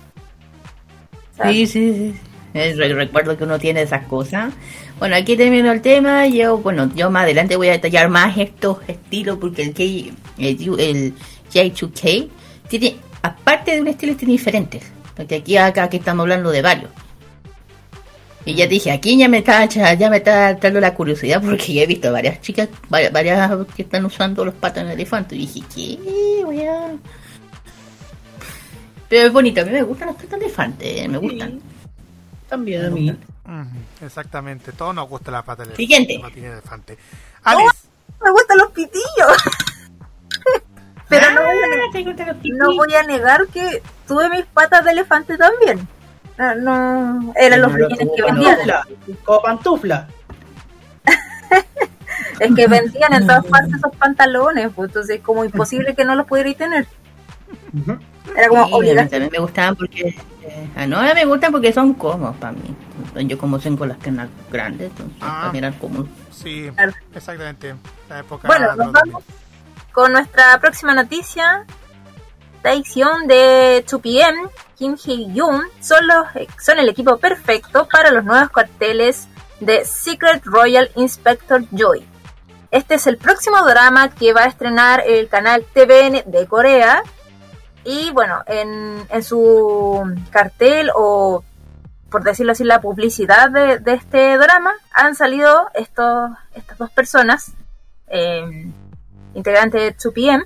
Sí, 1.43 1.65
sí, 1.65 1.93
sí. 1.93 2.15
Re- 2.53 2.93
recuerdo 2.93 3.37
que 3.37 3.43
uno 3.45 3.57
tiene 3.57 3.81
esas 3.83 4.05
cosas. 4.05 4.53
Bueno, 4.99 5.15
aquí 5.15 5.35
termino 5.37 5.71
el 5.71 5.81
tema. 5.81 6.27
Yo, 6.27 6.57
bueno, 6.57 6.91
yo 6.95 7.09
más 7.09 7.23
adelante 7.23 7.55
voy 7.55 7.69
a 7.69 7.71
detallar 7.71 8.09
más 8.09 8.37
estos 8.37 8.77
estilos 8.87 9.37
porque 9.39 9.63
el, 9.63 9.73
K, 9.73 9.81
el, 10.37 10.79
el 10.79 11.13
J2K 11.51 12.29
tiene, 12.67 12.97
aparte 13.23 13.71
de 13.71 13.81
un 13.81 13.87
estilo, 13.87 14.15
tiene 14.15 14.33
diferentes. 14.33 14.83
Porque 15.15 15.35
aquí 15.35 15.57
acá 15.57 15.89
que 15.89 15.97
estamos 15.97 16.23
hablando 16.23 16.51
de 16.51 16.61
varios. 16.61 16.91
Y 18.43 18.55
ya 18.55 18.65
dije, 18.65 18.91
aquí 18.91 19.17
ya 19.17 19.27
me 19.27 19.39
está 19.39 19.65
ya 19.65 20.09
me 20.09 20.17
está 20.17 20.55
dando 20.55 20.79
la 20.79 20.93
curiosidad 20.95 21.41
porque 21.41 21.73
ya 21.73 21.83
he 21.83 21.85
visto 21.85 22.11
varias 22.11 22.41
chicas, 22.41 22.69
varias, 22.89 23.11
varias 23.11 23.51
que 23.75 23.83
están 23.83 24.03
usando 24.05 24.43
los 24.43 24.55
patas 24.55 24.87
de 24.87 24.93
elefante. 24.93 25.35
Y 25.35 25.39
dije, 25.39 25.61
¿qué? 25.73 26.43
Voy 26.43 26.61
a... 26.65 26.95
Pero 29.07 29.27
es 29.27 29.33
bonito, 29.33 29.61
a 29.61 29.65
mí 29.65 29.71
me 29.71 29.83
gustan 29.83 30.07
los 30.07 30.15
patas 30.15 30.39
de 30.39 30.45
elefante, 30.45 31.07
me 31.07 31.17
gustan. 31.19 31.59
También 32.49 32.85
a 32.85 32.89
mí. 32.89 33.15
Exactamente, 34.01 34.71
todos 34.71 34.95
nos 34.95 35.07
gusta 35.07 35.29
la 35.31 35.43
pata 35.43 35.63
de 35.63 35.75
Siguiente. 35.75 36.15
la 36.15 36.21
patina 36.21 36.47
de 36.47 36.53
elefante. 36.53 36.97
Alice, 37.43 37.77
Me 38.23 38.31
gustan 38.31 38.57
los 38.57 38.71
pitillos. 38.71 39.37
Pero 41.09 41.29
no, 41.31 41.41
voy 41.41 41.57
a 41.57 41.67
Ah, 41.67 42.03
gustan 42.05 42.41
no 42.57 42.75
voy 42.75 42.93
a 42.93 43.03
negar 43.03 43.45
que 43.47 43.83
tuve 44.07 44.29
mis 44.29 44.45
patas 44.45 44.83
de 44.85 44.91
elefante 44.91 45.37
también. 45.37 45.87
No, 46.37 46.55
no 46.55 47.33
eran 47.35 47.61
los 47.61 47.71
como 47.71 48.15
que 48.15 48.21
vendían. 48.23 48.55
Pantufla. 48.57 48.87
Como 49.23 49.41
pantufla. 49.41 50.07
Es 52.39 52.55
que 52.55 52.67
vendían 52.67 53.13
en 53.13 53.27
todas 53.27 53.45
partes 53.45 53.75
esos 53.75 53.95
pantalones, 53.97 54.71
pues 54.75 54.89
entonces 54.89 55.17
es 55.17 55.21
como 55.21 55.45
imposible 55.45 55.93
que 55.93 56.03
no 56.05 56.15
los 56.15 56.25
pudierais 56.25 56.57
tener. 56.57 56.87
Era 58.35 58.47
como 58.47 58.65
Sí, 58.65 58.73
obligatorio. 58.73 59.09
también 59.09 59.31
me 59.31 59.39
gustaban 59.39 59.75
porque... 59.75 60.07
eh, 60.43 60.69
ah, 60.75 60.87
no, 60.87 61.01
me 61.01 61.25
gustan 61.25 61.51
porque 61.51 61.71
son 61.71 61.93
cómodos 61.93 62.35
para 62.37 62.53
mí. 62.53 62.75
Yo 63.27 63.37
como 63.37 63.59
tengo 63.59 63.85
las 63.85 63.97
piernas 63.97 64.29
grandes, 64.51 64.89
entonces 64.89 65.15
Ah. 65.21 65.39
para 65.41 65.51
mí 65.51 65.57
eran 65.59 65.73
cómodos. 65.73 66.07
sí, 66.31 66.71
exactamente. 67.13 67.75
La 68.09 68.19
época 68.19 68.47
Bueno, 68.47 68.75
nos 68.75 68.91
vamos 68.91 69.23
con 69.91 70.11
nuestra 70.13 70.59
próxima 70.59 70.95
noticia. 70.95 71.65
Taehyung 72.61 73.27
de 73.27 73.83
2PM, 73.85 74.49
Kim 74.77 74.95
Hee-yoon 74.95 75.63
son, 75.79 76.07
los, 76.07 76.27
son 76.63 76.79
el 76.79 76.89
equipo 76.89 77.17
perfecto 77.17 77.87
para 77.87 78.11
los 78.11 78.23
nuevos 78.23 78.49
carteles 78.49 79.27
de 79.59 79.85
Secret 79.85 80.43
Royal 80.45 80.89
Inspector 80.95 81.63
Joy. 81.71 82.05
Este 82.71 82.95
es 82.95 83.07
el 83.07 83.17
próximo 83.17 83.57
drama 83.65 84.09
que 84.09 84.33
va 84.33 84.43
a 84.43 84.47
estrenar 84.47 85.03
el 85.05 85.27
canal 85.27 85.65
TVN 85.73 86.23
de 86.25 86.47
Corea. 86.47 87.03
Y 87.83 88.11
bueno, 88.11 88.43
en, 88.47 89.05
en 89.09 89.23
su 89.23 90.15
cartel 90.31 90.91
o 90.95 91.43
por 92.11 92.23
decirlo 92.23 92.51
así, 92.51 92.65
la 92.65 92.81
publicidad 92.81 93.49
de, 93.49 93.79
de 93.79 93.93
este 93.93 94.37
drama 94.37 94.73
han 94.91 95.15
salido 95.15 95.69
estos, 95.73 96.31
estas 96.53 96.77
dos 96.77 96.91
personas 96.91 97.53
eh, 98.07 98.69
integrante 99.33 99.77
de 99.77 99.95
2PM. 99.95 100.45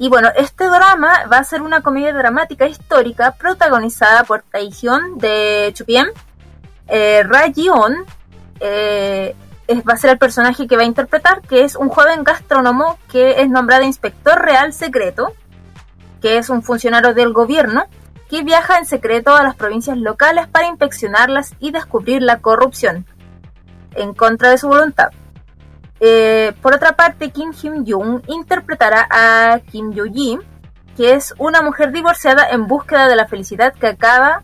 Y 0.00 0.08
bueno, 0.08 0.30
este 0.34 0.64
drama 0.64 1.26
va 1.30 1.36
a 1.36 1.44
ser 1.44 1.60
una 1.60 1.82
comedia 1.82 2.14
dramática 2.14 2.66
histórica 2.66 3.32
protagonizada 3.32 4.24
por 4.24 4.40
Taehyun 4.40 5.18
de 5.18 5.74
2PM. 5.76 6.10
Eh, 6.88 7.22
eh, 9.68 9.82
va 9.82 9.92
a 9.92 9.96
ser 9.98 10.08
el 10.08 10.16
personaje 10.16 10.66
que 10.66 10.76
va 10.76 10.84
a 10.84 10.86
interpretar, 10.86 11.42
que 11.42 11.64
es 11.64 11.76
un 11.76 11.90
joven 11.90 12.24
gastrónomo 12.24 12.98
que 13.12 13.42
es 13.42 13.50
nombrado 13.50 13.82
inspector 13.82 14.40
real 14.40 14.72
secreto, 14.72 15.34
que 16.22 16.38
es 16.38 16.48
un 16.48 16.62
funcionario 16.62 17.12
del 17.12 17.34
gobierno 17.34 17.84
que 18.30 18.42
viaja 18.42 18.78
en 18.78 18.86
secreto 18.86 19.36
a 19.36 19.42
las 19.42 19.54
provincias 19.54 19.98
locales 19.98 20.48
para 20.48 20.68
inspeccionarlas 20.68 21.52
y 21.60 21.72
descubrir 21.72 22.22
la 22.22 22.38
corrupción, 22.38 23.04
en 23.94 24.14
contra 24.14 24.48
de 24.48 24.56
su 24.56 24.68
voluntad. 24.68 25.10
Eh, 26.00 26.52
por 26.62 26.74
otra 26.74 26.92
parte, 26.96 27.30
Kim 27.30 27.52
Hyun-jung 27.52 28.22
interpretará 28.26 29.06
a 29.10 29.60
Kim 29.70 29.92
Yo-ji, 29.92 30.38
que 30.96 31.12
es 31.14 31.34
una 31.38 31.60
mujer 31.62 31.92
divorciada 31.92 32.48
en 32.50 32.66
búsqueda 32.66 33.06
de 33.06 33.16
la 33.16 33.28
felicidad 33.28 33.74
que 33.74 33.86
acaba 33.88 34.42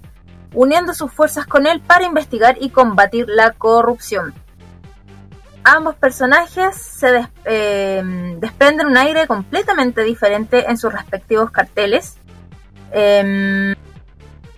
uniendo 0.53 0.95
sus 0.95 1.11
fuerzas 1.13 1.47
con 1.47 1.67
él 1.67 1.81
para 1.81 2.05
investigar 2.05 2.57
y 2.61 2.71
combatir 2.71 3.27
la 3.29 3.53
corrupción. 3.53 4.35
Ambos 5.65 5.97
personajes 5.97 6.77
se 6.77 7.27
eh, 7.45 8.03
desprenden 8.39 8.87
un 8.87 8.97
aire 8.97 9.27
completamente 9.27 10.03
diferente 10.03 10.71
en 10.71 10.79
sus 10.79 10.93
respectivos 10.93 11.51
carteles. 11.51 12.17
Em, 12.93 13.75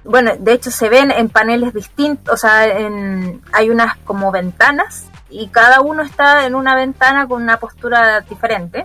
bueno, 0.05 0.33
de 0.39 0.53
hecho 0.53 0.71
se 0.71 0.89
ven 0.89 1.11
en 1.11 1.31
paneles 1.31 1.73
distintos, 1.73 2.35
o 2.35 2.37
sea, 2.37 2.67
en- 2.67 3.41
hay 3.53 3.71
unas 3.71 3.97
como 3.99 4.31
ventanas 4.31 5.07
y 5.31 5.49
cada 5.49 5.81
uno 5.81 6.03
está 6.03 6.47
en 6.47 6.55
una 6.55 6.75
ventana 6.75 7.27
con 7.27 7.43
una 7.43 7.59
postura 7.59 8.21
diferente. 8.23 8.85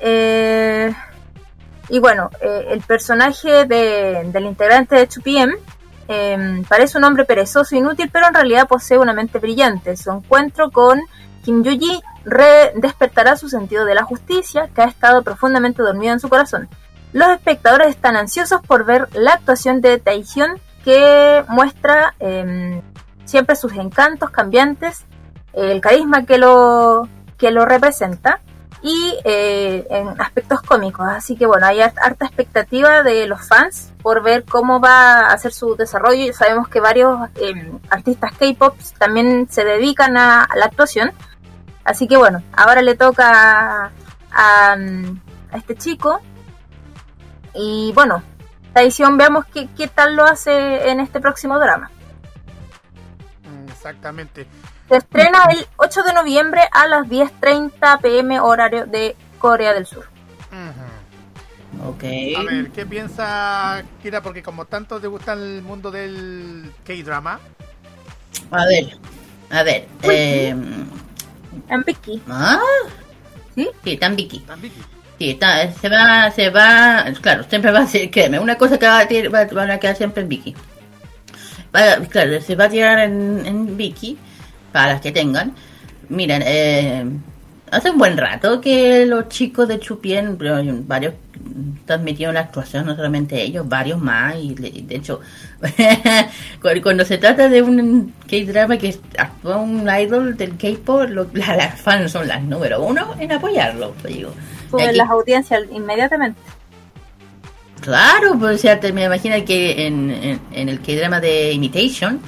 Eh, 0.00 0.92
y 1.88 1.98
bueno, 2.00 2.30
eh, 2.40 2.66
el 2.70 2.80
personaje 2.80 3.64
de- 3.64 4.28
del 4.32 4.44
integrante 4.46 4.96
de 4.96 5.06
2PM 5.08 5.54
eh, 6.08 6.62
parece 6.68 6.98
un 6.98 7.04
hombre 7.04 7.24
perezoso 7.24 7.74
e 7.74 7.78
inútil, 7.78 8.08
pero 8.12 8.28
en 8.28 8.34
realidad 8.34 8.68
posee 8.68 8.98
una 8.98 9.12
mente 9.12 9.38
brillante. 9.38 9.96
Su 9.96 10.10
encuentro 10.12 10.70
con 10.70 11.00
Kim 11.44 11.64
re- 12.24 12.72
despertará 12.76 13.36
su 13.36 13.48
sentido 13.48 13.84
de 13.84 13.94
la 13.94 14.02
justicia, 14.04 14.68
que 14.74 14.82
ha 14.82 14.86
estado 14.86 15.22
profundamente 15.22 15.82
dormido 15.82 16.12
en 16.12 16.20
su 16.20 16.28
corazón. 16.28 16.68
Los 17.12 17.28
espectadores 17.30 17.88
están 17.88 18.16
ansiosos 18.16 18.60
por 18.66 18.84
ver 18.84 19.08
la 19.14 19.32
actuación 19.34 19.80
de 19.80 19.98
Taehyun, 19.98 20.60
que 20.84 21.44
muestra 21.48 22.14
eh, 22.20 22.82
siempre 23.24 23.56
sus 23.56 23.72
encantos 23.72 24.30
cambiantes, 24.30 25.04
el 25.56 25.80
carisma 25.80 26.24
que 26.24 26.38
lo, 26.38 27.08
que 27.36 27.50
lo 27.50 27.64
representa 27.64 28.40
y 28.82 29.18
eh, 29.24 29.84
en 29.90 30.20
aspectos 30.20 30.62
cómicos. 30.62 31.06
Así 31.08 31.34
que 31.36 31.46
bueno, 31.46 31.66
hay 31.66 31.80
hart- 31.80 31.98
harta 32.00 32.26
expectativa 32.26 33.02
de 33.02 33.26
los 33.26 33.48
fans 33.48 33.92
por 34.02 34.22
ver 34.22 34.44
cómo 34.44 34.80
va 34.80 35.20
a 35.28 35.38
ser 35.38 35.52
su 35.52 35.74
desarrollo. 35.74 36.32
Sabemos 36.32 36.68
que 36.68 36.78
varios 36.78 37.28
eh, 37.36 37.72
artistas 37.90 38.32
K-pop 38.38 38.76
también 38.98 39.48
se 39.50 39.64
dedican 39.64 40.16
a, 40.16 40.46
la 40.54 40.66
actuación. 40.66 41.10
Así 41.84 42.06
que 42.06 42.16
bueno, 42.16 42.42
ahora 42.52 42.82
le 42.82 42.94
toca 42.94 43.90
a, 44.30 44.72
a 44.72 44.76
este 45.56 45.74
chico. 45.76 46.20
Y 47.54 47.92
bueno, 47.94 48.22
Traición, 48.74 49.16
veamos 49.16 49.46
qué, 49.46 49.68
qué 49.74 49.88
tal 49.88 50.16
lo 50.16 50.24
hace 50.26 50.90
en 50.90 51.00
este 51.00 51.18
próximo 51.18 51.58
drama. 51.58 51.90
Mm, 53.42 53.68
Exactamente. 53.70 54.46
Se 54.88 54.96
estrena 54.96 55.38
el 55.50 55.66
8 55.76 56.02
de 56.02 56.12
noviembre 56.12 56.60
a 56.72 56.86
las 56.86 57.06
10.30 57.08 58.00
pm 58.00 58.38
horario 58.40 58.86
de 58.86 59.16
Corea 59.38 59.72
del 59.74 59.86
Sur. 59.86 60.08
Ujú. 60.52 61.88
Ok. 61.90 62.04
A 62.38 62.42
ver, 62.44 62.70
¿qué 62.70 62.86
piensa 62.86 63.82
Kira? 64.02 64.22
Porque 64.22 64.42
como 64.42 64.64
tanto 64.64 65.00
te 65.00 65.08
gusta 65.08 65.32
el 65.34 65.62
mundo 65.62 65.90
del 65.90 66.72
K-drama, 66.84 67.38
A 68.50 68.64
ver. 68.66 68.96
A 69.50 69.62
ver. 69.62 69.86
Eh, 70.02 70.54
En 71.68 71.82
Vicky, 71.84 72.22
ah, 72.28 72.60
¿sí? 73.54 73.68
sí, 73.84 73.96
tan 73.96 74.14
Vicky. 74.16 74.44
Sí, 75.18 75.30
está, 75.30 75.72
se 75.72 75.88
va, 75.88 76.30
se 76.30 76.50
va, 76.50 77.06
claro, 77.22 77.42
siempre 77.44 77.70
va 77.72 77.80
a 77.80 77.86
ser, 77.86 78.10
créeme, 78.10 78.38
una 78.38 78.56
cosa 78.58 78.78
que 78.78 78.86
va 78.86 78.98
a, 79.00 79.08
tir- 79.08 79.32
va- 79.34 79.46
van 79.52 79.70
a 79.70 79.78
quedar 79.78 79.96
siempre 79.96 80.22
en 80.22 80.28
Vicky. 80.28 80.54
Va- 81.74 81.96
claro, 82.08 82.40
se 82.40 82.54
va 82.54 82.64
a 82.64 82.68
tirar 82.68 82.98
en, 83.00 83.42
en 83.46 83.76
Vicky, 83.76 84.18
para 84.76 84.92
las 84.92 85.00
que 85.00 85.10
tengan. 85.10 85.54
Miren, 86.10 86.42
eh, 86.44 87.04
hace 87.70 87.90
un 87.90 87.96
buen 87.96 88.14
rato 88.18 88.60
que 88.60 89.06
los 89.06 89.28
chicos 89.30 89.66
de 89.68 89.80
Chupien, 89.80 90.36
varios 90.86 91.14
en 91.88 92.34
la 92.34 92.40
actuación, 92.40 92.84
no 92.84 92.94
solamente 92.94 93.40
ellos, 93.42 93.66
varios 93.66 93.98
más, 93.98 94.34
y 94.36 94.54
de 94.54 94.96
hecho, 94.96 95.20
cu- 96.60 96.68
cuando 96.82 97.06
se 97.06 97.16
trata 97.16 97.48
de 97.48 97.62
un 97.62 98.12
K-drama 98.28 98.76
que 98.76 98.94
actúa 99.16 99.56
un 99.56 99.88
idol 99.88 100.36
del 100.36 100.56
K-pop, 100.58 101.08
las 101.34 101.80
fans 101.80 102.12
son 102.12 102.28
las 102.28 102.42
número 102.42 102.82
uno 102.82 103.14
en 103.18 103.32
apoyarlo, 103.32 103.94
te 104.02 104.08
digo. 104.08 104.30
Suben 104.70 104.88
Aquí- 104.88 104.98
las 104.98 105.08
audiencias 105.08 105.62
inmediatamente. 105.72 106.38
Claro, 107.80 108.36
pues 108.38 108.56
o 108.56 108.58
sea, 108.58 108.78
te, 108.80 108.92
me 108.92 109.04
imagino 109.04 109.36
que 109.44 109.86
en, 109.86 110.10
en, 110.10 110.40
en 110.52 110.68
el 110.68 110.80
que 110.80 110.96
drama 110.98 111.20
de 111.20 111.52
Imitation, 111.52 112.20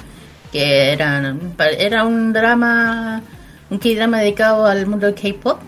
que 0.51 0.91
era, 0.93 1.35
era 1.77 2.03
un 2.05 2.33
drama, 2.33 3.21
un 3.69 3.77
K-drama 3.77 4.19
dedicado 4.19 4.65
al 4.65 4.85
mundo 4.87 5.05
del 5.05 5.15
K-pop. 5.15 5.59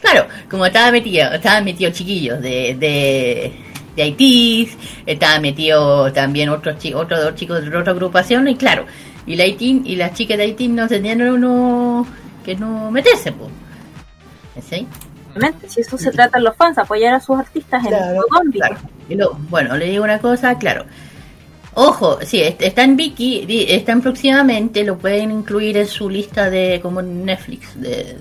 Claro, 0.00 0.26
como 0.50 0.66
estaba 0.66 0.90
metido, 0.90 1.32
estaban 1.32 1.64
metidos 1.64 1.94
chiquillos 1.94 2.40
de, 2.40 2.74
de, 2.78 3.52
de 3.94 4.02
Haití, 4.02 4.68
estaban 5.06 5.42
metidos 5.42 6.12
también 6.12 6.48
otros 6.48 6.78
chi- 6.78 6.92
otros 6.94 7.22
dos 7.22 7.34
chicos 7.36 7.62
de 7.62 7.76
otra 7.76 7.92
agrupación, 7.92 8.48
y 8.48 8.56
claro, 8.56 8.84
y 9.26 9.36
la 9.36 9.44
Haití, 9.44 9.82
y 9.84 9.94
las 9.96 10.14
chicas 10.14 10.38
de 10.38 10.44
Haití 10.44 10.66
no 10.68 10.88
tenían 10.88 11.22
uno 11.22 12.06
que 12.44 12.56
no 12.56 12.90
meterse, 12.90 13.30
pues. 13.32 13.50
¿Sí? 14.68 14.86
Obviamente, 15.30 15.68
si 15.68 15.80
eso 15.80 15.96
se 15.96 16.10
trata 16.10 16.38
en 16.38 16.44
los 16.44 16.56
fans, 16.56 16.76
apoyar 16.78 17.14
a 17.14 17.20
sus 17.20 17.38
artistas 17.38 17.82
en 17.84 17.90
Claro, 17.90 18.20
ámbito. 18.38 18.66
Claro. 18.66 18.80
Y 19.08 19.16
bueno, 19.48 19.76
le 19.76 19.86
digo 19.86 20.04
una 20.04 20.18
cosa, 20.18 20.58
claro. 20.58 20.84
Ojo, 21.74 22.18
sí, 22.22 22.42
est- 22.42 22.60
está 22.62 22.84
en 22.84 22.96
Viki, 22.96 23.46
di- 23.46 23.64
están 23.68 24.02
próximamente, 24.02 24.84
lo 24.84 24.98
pueden 24.98 25.30
incluir 25.30 25.76
en 25.78 25.86
su 25.86 26.10
lista 26.10 26.50
de 26.50 26.80
como 26.82 27.00
Netflix 27.00 27.80
de, 27.80 28.18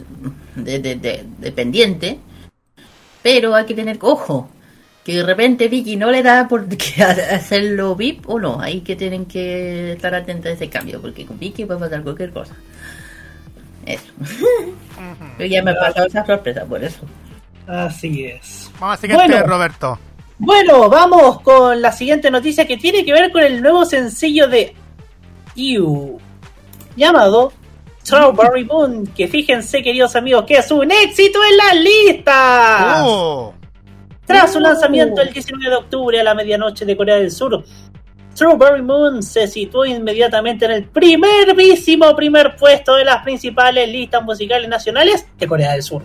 de, 0.56 0.80
de, 0.80 0.96
de- 0.96 1.26
de 1.38 1.52
pendiente, 1.52 2.20
pero 3.22 3.54
hay 3.54 3.66
que 3.66 3.74
tener 3.74 3.98
ojo, 4.02 4.50
que 5.04 5.16
de 5.16 5.24
repente 5.24 5.68
Viki 5.68 5.98
no 5.98 6.12
le 6.12 6.24
da 6.24 6.48
por 6.48 6.66
hacerlo 7.34 7.96
VIP 7.96 8.30
o 8.30 8.40
no, 8.40 8.62
hay 8.62 8.82
que 8.82 8.96
tienen 8.96 9.26
que 9.26 9.94
estar 9.94 10.16
atentos 10.16 10.52
a 10.52 10.54
ese 10.54 10.70
cambio, 10.70 11.02
porque 11.02 11.26
con 11.26 11.38
Viki 11.38 11.66
puede 11.66 11.80
pasar 11.82 12.04
cualquier 12.04 12.32
cosa. 12.32 12.56
Eso. 13.86 14.12
Yo 15.40 15.46
ya 15.46 15.62
me 15.64 15.72
he 15.72 15.76
pasado 15.76 16.08
esa 16.08 16.26
sorpresa 16.26 16.64
por 16.66 16.82
eso. 16.84 17.00
Así 17.68 18.26
es. 18.26 18.70
Vamos 18.80 18.96
al 18.96 19.02
siguiente, 19.02 19.28
Bueno. 19.28 19.46
Roberto. 19.48 20.00
Bueno, 20.44 20.90
vamos 20.90 21.40
con 21.42 21.84
la 21.84 21.92
siguiente 21.92 22.32
noticia 22.32 22.66
que 22.66 22.76
tiene 22.76 23.06
que 23.06 23.14
ver 23.14 23.32
con 23.32 23.44
el 23.44 23.62
nuevo 23.62 23.86
sencillo 23.86 24.48
de 24.48 24.74
You, 25.56 26.18
llamado 26.96 27.54
Strawberry 28.04 28.66
Moon, 28.66 29.06
que 29.06 29.28
fíjense 29.28 29.84
queridos 29.84 30.16
amigos 30.16 30.46
que 30.48 30.56
es 30.56 30.72
un 30.72 30.90
éxito 30.90 31.38
en 31.48 31.58
las 31.58 31.76
listas. 31.76 33.04
Oh, 33.06 33.54
Tras 34.26 34.52
su 34.54 34.60
lanzamiento 34.60 35.22
el 35.22 35.32
19 35.32 35.70
de 35.70 35.76
octubre 35.76 36.20
a 36.20 36.24
la 36.24 36.34
medianoche 36.34 36.86
de 36.86 36.98
Corea 36.98 37.18
del 37.18 37.30
Sur, 37.30 37.64
Strawberry 38.34 38.82
Moon 38.82 39.22
se 39.22 39.46
situó 39.46 39.86
inmediatamente 39.86 40.66
en 40.66 40.72
el 40.72 40.86
primerísimo 40.86 42.16
primer 42.16 42.56
puesto 42.56 42.96
de 42.96 43.06
las 43.06 43.22
principales 43.22 43.88
listas 43.88 44.24
musicales 44.24 44.68
nacionales 44.68 45.28
de 45.38 45.48
Corea 45.48 45.74
del 45.74 45.84
Sur. 45.84 46.02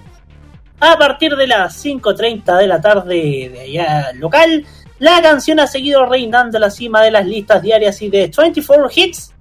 A 0.79 0.99
partir 0.99 1.35
de 1.35 1.47
las 1.47 1.85
5.30 1.85 2.59
de 2.59 2.67
la 2.67 2.81
tarde 2.81 3.51
de 3.53 3.61
allá 3.61 4.13
local, 4.15 4.65
la 4.99 5.23
canción 5.23 5.61
ha 5.61 5.67
seguido 5.67 6.07
reinando 6.07 6.59
la 6.59 6.71
cima 6.71 7.03
de 7.03 7.11
las 7.11 7.27
listas 7.27 7.63
diarias 7.63 8.01
y 8.03 8.09
de 8.09 8.31
24 8.37 8.89
Hits 8.95 9.33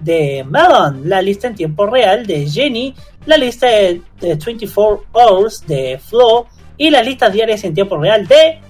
de 0.00 0.44
Melon, 0.48 1.08
la 1.08 1.22
lista 1.22 1.48
en 1.48 1.54
tiempo 1.54 1.86
real 1.86 2.26
de 2.26 2.48
Jenny, 2.48 2.94
la 3.26 3.36
lista 3.36 3.66
de, 3.66 4.02
de 4.20 4.34
24 4.34 5.04
Hours 5.12 5.66
de 5.66 5.98
Flo 5.98 6.46
y 6.76 6.90
las 6.90 7.06
listas 7.06 7.32
diarias 7.32 7.64
en 7.64 7.74
tiempo 7.74 7.96
real 7.96 8.26
de 8.26 8.60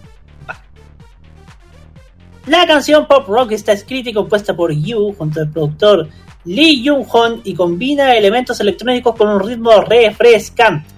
la 2.47 2.67
canción 2.67 3.07
pop 3.07 3.27
rock 3.27 3.53
está 3.53 3.73
escrita 3.73 4.11
y 4.11 4.13
compuesta 4.13 4.55
por 4.55 4.71
Yu 4.71 5.15
junto 5.15 5.41
al 5.41 5.51
productor 5.51 6.09
Lee 6.45 6.87
Jung-hon 6.87 7.41
y 7.43 7.55
combina 7.55 8.15
elementos 8.15 8.61
electrónicos 8.61 9.17
con 9.17 9.29
un 9.29 9.41
ritmo 9.41 9.81
refrescante. 9.81 10.94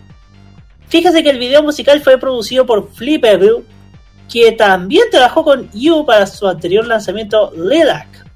Fíjese 0.88 1.22
que 1.22 1.30
el 1.30 1.38
video 1.38 1.62
musical 1.62 2.00
fue 2.00 2.18
producido 2.18 2.64
por 2.64 2.92
Flipable, 2.92 3.64
que 4.30 4.52
también 4.52 5.04
trabajó 5.10 5.44
con 5.44 5.70
Yu 5.72 6.04
para 6.04 6.26
su 6.26 6.46
anterior 6.46 6.86
lanzamiento 6.86 7.52
Lilac. 7.56 8.26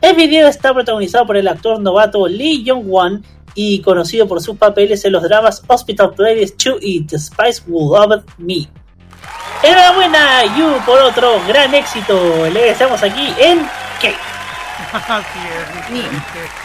El 0.00 0.14
video 0.14 0.48
está 0.48 0.72
protagonizado 0.72 1.26
por 1.26 1.36
el 1.36 1.48
actor 1.48 1.80
novato 1.80 2.26
Lee 2.28 2.64
Jong-won 2.66 3.24
y 3.54 3.80
conocido 3.80 4.28
por 4.28 4.42
sus 4.42 4.56
papeles 4.56 5.04
en 5.04 5.12
los 5.12 5.22
dramas 5.22 5.62
Hospital 5.66 6.14
Playlist 6.14 6.62
2 6.62 6.76
y 6.80 7.04
The 7.04 7.18
Spice 7.18 7.62
Who 7.66 7.96
Loved 7.96 8.24
Me. 8.38 8.68
Enhorabuena, 9.62 10.44
Yu, 10.56 10.84
por 10.84 11.00
otro 11.00 11.40
gran 11.48 11.74
éxito. 11.74 12.48
Le 12.50 12.66
deseamos 12.66 13.02
aquí 13.02 13.32
en 13.38 13.60
K. 14.00 14.12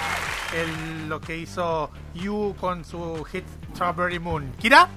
el- 0.54 1.10
lo 1.10 1.20
que 1.22 1.38
hizo 1.38 1.89
Yu 2.16 2.56
con 2.60 2.84
su 2.86 3.24
hit 3.26 3.43
Strawberry 3.74 4.20
Moon. 4.20 4.52
¿Kira? 4.60 4.88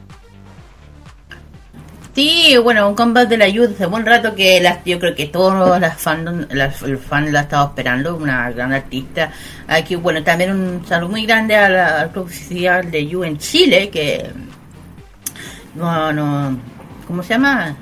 Sí, 2.14 2.56
bueno, 2.62 2.88
un 2.88 2.94
comeback 2.94 3.28
de 3.28 3.36
la 3.38 3.46
ayuda 3.46 3.70
hace 3.74 3.86
buen 3.86 4.06
rato 4.06 4.36
que 4.36 4.60
las, 4.60 4.84
yo 4.84 5.00
creo 5.00 5.16
que 5.16 5.26
todos 5.26 5.80
las 5.80 6.00
fandom, 6.00 6.46
las, 6.50 6.80
el 6.82 6.96
fan 6.96 7.32
la 7.32 7.40
ha 7.40 7.42
estado 7.42 7.66
esperando, 7.66 8.14
una 8.16 8.52
gran 8.52 8.72
artista. 8.72 9.32
Aquí, 9.66 9.96
bueno, 9.96 10.22
también 10.22 10.52
un 10.52 10.86
saludo 10.86 11.10
muy 11.10 11.26
grande 11.26 11.56
a 11.56 11.68
la- 11.68 12.00
al 12.02 12.10
club 12.12 12.26
oficial 12.26 12.88
de 12.88 13.06
You 13.08 13.24
en 13.24 13.36
Chile, 13.38 13.90
que 13.90 14.30
no, 15.74 16.12
no, 16.12 16.56
¿cómo 17.08 17.20
se 17.24 17.30
llama? 17.30 17.74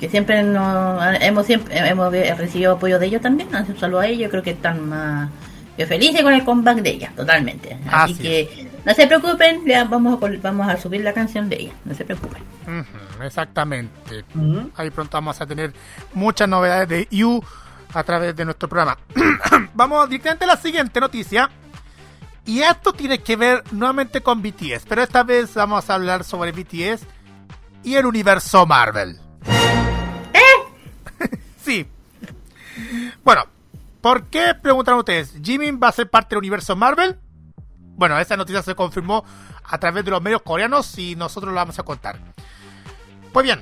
Que 0.00 0.08
siempre 0.08 0.42
no, 0.42 0.98
hemos 1.14 1.46
siempre 1.46 1.78
hemos 1.88 2.10
recibido 2.12 2.72
apoyo 2.72 2.98
de 2.98 3.06
ellos 3.06 3.22
también, 3.22 3.48
un 3.54 3.78
saludo 3.78 4.00
a 4.00 4.06
ellos, 4.08 4.28
creo 4.28 4.42
que 4.42 4.50
están 4.50 4.88
más 4.88 5.30
que 5.76 5.86
felices 5.86 6.22
con 6.22 6.32
el 6.32 6.44
comeback 6.44 6.78
de 6.78 6.90
ella, 6.90 7.12
totalmente. 7.14 7.78
Así 7.90 8.12
Así 8.12 8.22
que 8.22 8.68
no 8.84 8.94
se 8.94 9.06
preocupen, 9.06 9.62
vamos 9.90 10.22
a, 10.22 10.28
vamos 10.42 10.68
a 10.68 10.76
subir 10.76 11.02
la 11.02 11.12
canción 11.12 11.48
de 11.48 11.56
ella, 11.56 11.72
no 11.84 11.94
se 11.94 12.04
preocupen. 12.04 12.42
Exactamente. 13.22 14.24
Ahí 14.76 14.90
pronto 14.90 15.16
vamos 15.16 15.40
a 15.40 15.46
tener 15.46 15.72
muchas 16.14 16.48
novedades 16.48 16.88
de 16.88 17.08
You 17.10 17.42
a 17.92 18.04
través 18.04 18.34
de 18.36 18.44
nuestro 18.44 18.68
programa. 18.68 18.96
vamos 19.74 20.08
directamente 20.08 20.44
a 20.44 20.48
la 20.48 20.56
siguiente 20.56 21.00
noticia. 21.00 21.50
Y 22.44 22.60
esto 22.60 22.92
tiene 22.92 23.18
que 23.18 23.34
ver 23.34 23.64
nuevamente 23.72 24.20
con 24.20 24.40
BTS, 24.40 24.84
pero 24.88 25.02
esta 25.02 25.24
vez 25.24 25.52
vamos 25.54 25.90
a 25.90 25.94
hablar 25.94 26.22
sobre 26.22 26.52
BTS 26.52 27.04
y 27.82 27.96
el 27.96 28.06
universo 28.06 28.64
Marvel. 28.66 29.18
sí. 31.60 31.84
Bueno, 33.24 33.46
¿por 34.06 34.22
qué 34.26 34.54
preguntan 34.54 34.94
ustedes? 34.94 35.34
¿Jimin 35.42 35.80
va 35.82 35.88
a 35.88 35.92
ser 35.92 36.08
parte 36.08 36.28
del 36.28 36.38
universo 36.38 36.76
Marvel? 36.76 37.18
Bueno, 37.96 38.16
esa 38.20 38.36
noticia 38.36 38.62
se 38.62 38.76
confirmó 38.76 39.24
a 39.64 39.78
través 39.78 40.04
de 40.04 40.12
los 40.12 40.22
medios 40.22 40.42
coreanos 40.42 40.96
y 40.96 41.16
nosotros 41.16 41.52
lo 41.52 41.56
vamos 41.56 41.76
a 41.80 41.82
contar. 41.82 42.16
Pues 43.32 43.42
bien, 43.42 43.58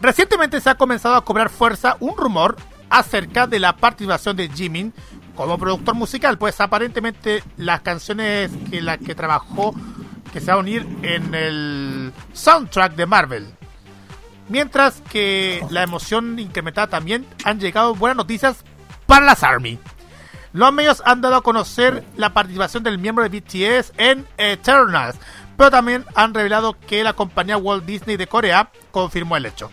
recientemente 0.00 0.60
se 0.60 0.68
ha 0.68 0.74
comenzado 0.74 1.14
a 1.14 1.24
cobrar 1.24 1.48
fuerza 1.48 1.96
un 2.00 2.16
rumor 2.16 2.56
acerca 2.90 3.46
de 3.46 3.60
la 3.60 3.76
participación 3.76 4.36
de 4.36 4.48
Jimin 4.48 4.92
como 5.36 5.58
productor 5.58 5.94
musical, 5.94 6.38
pues 6.38 6.60
aparentemente 6.60 7.44
las 7.56 7.82
canciones 7.82 8.50
que 8.72 8.82
las 8.82 8.98
que 8.98 9.14
trabajó 9.14 9.76
que 10.32 10.40
se 10.40 10.48
va 10.48 10.54
a 10.54 10.58
unir 10.58 10.84
en 11.02 11.32
el 11.36 12.12
soundtrack 12.32 12.96
de 12.96 13.06
Marvel. 13.06 13.46
Mientras 14.48 15.00
que 15.02 15.64
la 15.70 15.84
emoción 15.84 16.40
incrementada 16.40 16.88
también 16.88 17.24
han 17.44 17.60
llegado 17.60 17.94
buenas 17.94 18.16
noticias 18.16 18.64
para 19.06 19.26
las 19.26 19.42
Army. 19.42 19.78
Los 20.52 20.72
medios 20.72 21.02
han 21.04 21.20
dado 21.20 21.36
a 21.36 21.42
conocer 21.42 22.04
la 22.16 22.32
participación 22.32 22.82
del 22.84 22.98
miembro 22.98 23.28
de 23.28 23.40
BTS 23.40 23.92
en 23.96 24.26
Eternals, 24.38 25.16
pero 25.56 25.70
también 25.70 26.04
han 26.14 26.32
revelado 26.32 26.76
que 26.78 27.02
la 27.02 27.12
compañía 27.12 27.56
Walt 27.56 27.84
Disney 27.84 28.16
de 28.16 28.26
Corea 28.28 28.70
confirmó 28.92 29.36
el 29.36 29.46
hecho. 29.46 29.70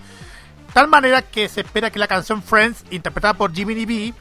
Tal 0.73 0.87
manera 0.87 1.21
que 1.21 1.49
se 1.49 1.61
espera 1.61 1.91
que 1.91 1.99
la 1.99 2.07
canción 2.07 2.41
Friends, 2.41 2.83
interpretada 2.91 3.33
por 3.35 3.53
Jimmy 3.53 3.85
B, 3.85 4.13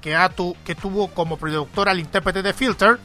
que, 0.00 0.16
tu- 0.34 0.56
que 0.64 0.74
tuvo 0.74 1.08
como 1.08 1.36
productor 1.36 1.88
al 1.88 2.00
intérprete 2.00 2.42
de 2.42 2.54
Filter, 2.54 2.98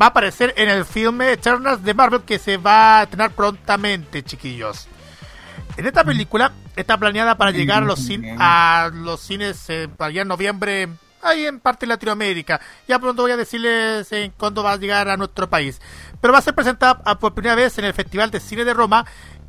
va 0.00 0.06
a 0.06 0.08
aparecer 0.10 0.54
en 0.56 0.68
el 0.68 0.84
filme 0.84 1.32
Eternals 1.32 1.82
de 1.82 1.94
Marvel 1.94 2.22
que 2.22 2.38
se 2.38 2.56
va 2.56 3.00
a 3.00 3.02
estrenar 3.04 3.30
prontamente, 3.32 4.22
chiquillos. 4.22 4.86
En 5.76 5.86
esta 5.86 6.04
película 6.04 6.52
está 6.80 6.96
planeada 6.98 7.36
para 7.36 7.50
llegar 7.50 7.82
a 7.82 7.86
los, 7.86 8.00
cin- 8.08 8.36
a 8.38 8.90
los 8.92 9.20
cines 9.20 9.64
eh, 9.68 9.88
para 9.96 10.08
allá 10.10 10.22
en 10.22 10.28
noviembre, 10.28 10.88
ahí 11.22 11.46
en 11.46 11.60
parte 11.60 11.86
de 11.86 11.88
Latinoamérica. 11.90 12.60
Ya 12.86 12.98
pronto 12.98 13.22
voy 13.22 13.32
a 13.32 13.36
decirles 13.36 14.10
en 14.12 14.30
cuándo 14.32 14.62
va 14.62 14.72
a 14.72 14.76
llegar 14.76 15.08
a 15.08 15.16
nuestro 15.16 15.48
país. 15.50 15.80
Pero 16.20 16.32
va 16.32 16.38
a 16.38 16.42
ser 16.42 16.54
presentada 16.54 17.00
ah, 17.04 17.18
por 17.18 17.34
primera 17.34 17.54
vez 17.54 17.76
en 17.78 17.84
el 17.84 17.94
Festival 17.94 18.30
de 18.30 18.40
Cine 18.40 18.64
de 18.64 18.74
Roma 18.74 19.04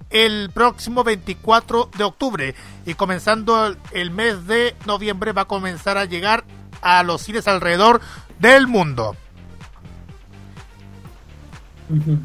el 0.09 0.49
próximo 0.53 1.03
24 1.03 1.91
de 1.97 2.03
octubre. 2.03 2.55
Y 2.86 2.93
comenzando 2.95 3.75
el- 3.91 4.11
mes 4.11 4.47
de 4.47 4.75
noviembre 4.86 5.32
va 5.34 5.43
a 5.43 5.45
comenzar 5.45 5.97
a 5.97 6.05
llegar 6.05 6.43
a 6.82 7.03
los 7.03 7.21
cines 7.21 7.47
alrededor 7.47 8.01
del 8.39 8.65
mundo. 8.67 9.15
Ujú. 11.89 12.17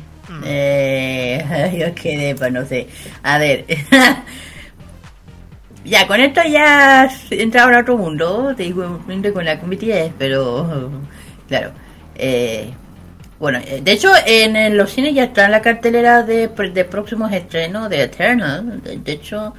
Eh, 0.44 1.76
yo 1.78 1.94
quedé, 1.94 2.34
pues 2.34 2.52
no 2.52 2.64
sé. 2.66 2.88
A 3.22 3.38
ver. 3.38 3.66
ya, 5.84 6.06
con 6.06 6.20
esto 6.20 6.40
ya 6.48 7.10
entraba 7.30 7.72
en 7.72 7.78
otro 7.78 7.96
mundo. 7.98 8.54
Te 8.56 8.64
digo, 8.64 9.00
con 9.32 9.44
la 9.44 9.58
con 9.58 9.70
BTS, 9.70 10.12
pero. 10.18 10.90
Claro. 11.48 11.72
Eh, 12.14 12.70
bueno, 13.38 13.58
eh, 13.58 13.82
de 13.84 13.92
hecho, 13.92 14.10
en, 14.24 14.76
los 14.76 14.90
cines 14.90 15.14
ya 15.14 15.24
está 15.24 15.48
la 15.48 15.60
cartelera 15.60 16.22
de, 16.22 16.48
de 16.48 16.84
próximos 16.84 17.32
estrenos 17.32 17.90
de 17.90 18.02
Eternal. 18.02 18.80
De, 18.82 19.12
hecho, 19.12 19.52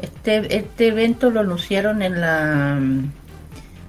este, 0.00 0.56
este 0.56 0.88
evento 0.88 1.30
lo 1.30 1.40
anunciaron 1.40 2.00
en 2.02 2.20
la. 2.20 2.78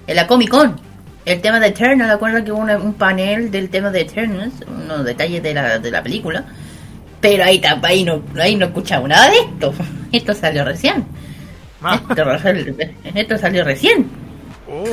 En 0.08 0.16
la 0.16 0.28
Comic 0.28 0.50
Con. 0.50 0.80
El 1.24 1.40
tema 1.40 1.60
de 1.60 1.68
Eternal, 1.68 2.10
acuerdan 2.10 2.44
que 2.44 2.52
hubo 2.52 2.62
un 2.62 2.94
panel 2.96 3.52
del 3.52 3.70
tema 3.70 3.92
de 3.92 4.02
Eternals, 4.02 4.56
unos 4.68 5.06
detalles 5.06 5.44
de 5.44 5.54
la, 5.54 5.78
de 5.78 5.92
la 5.92 6.02
película. 6.02 6.44
Pero 7.22 7.44
ahí, 7.44 7.62
ahí 7.84 8.04
no, 8.04 8.24
ahí 8.40 8.56
no 8.56 8.66
escuchamos 8.66 9.08
nada 9.08 9.30
de 9.30 9.38
esto. 9.38 9.74
Esto 10.12 10.34
salió 10.34 10.66
recién. 10.66 11.06
Ah. 11.84 12.00
Esto, 13.16 13.38
salió 13.38 13.64
recién. 13.64 14.10
Oh. 14.70 14.86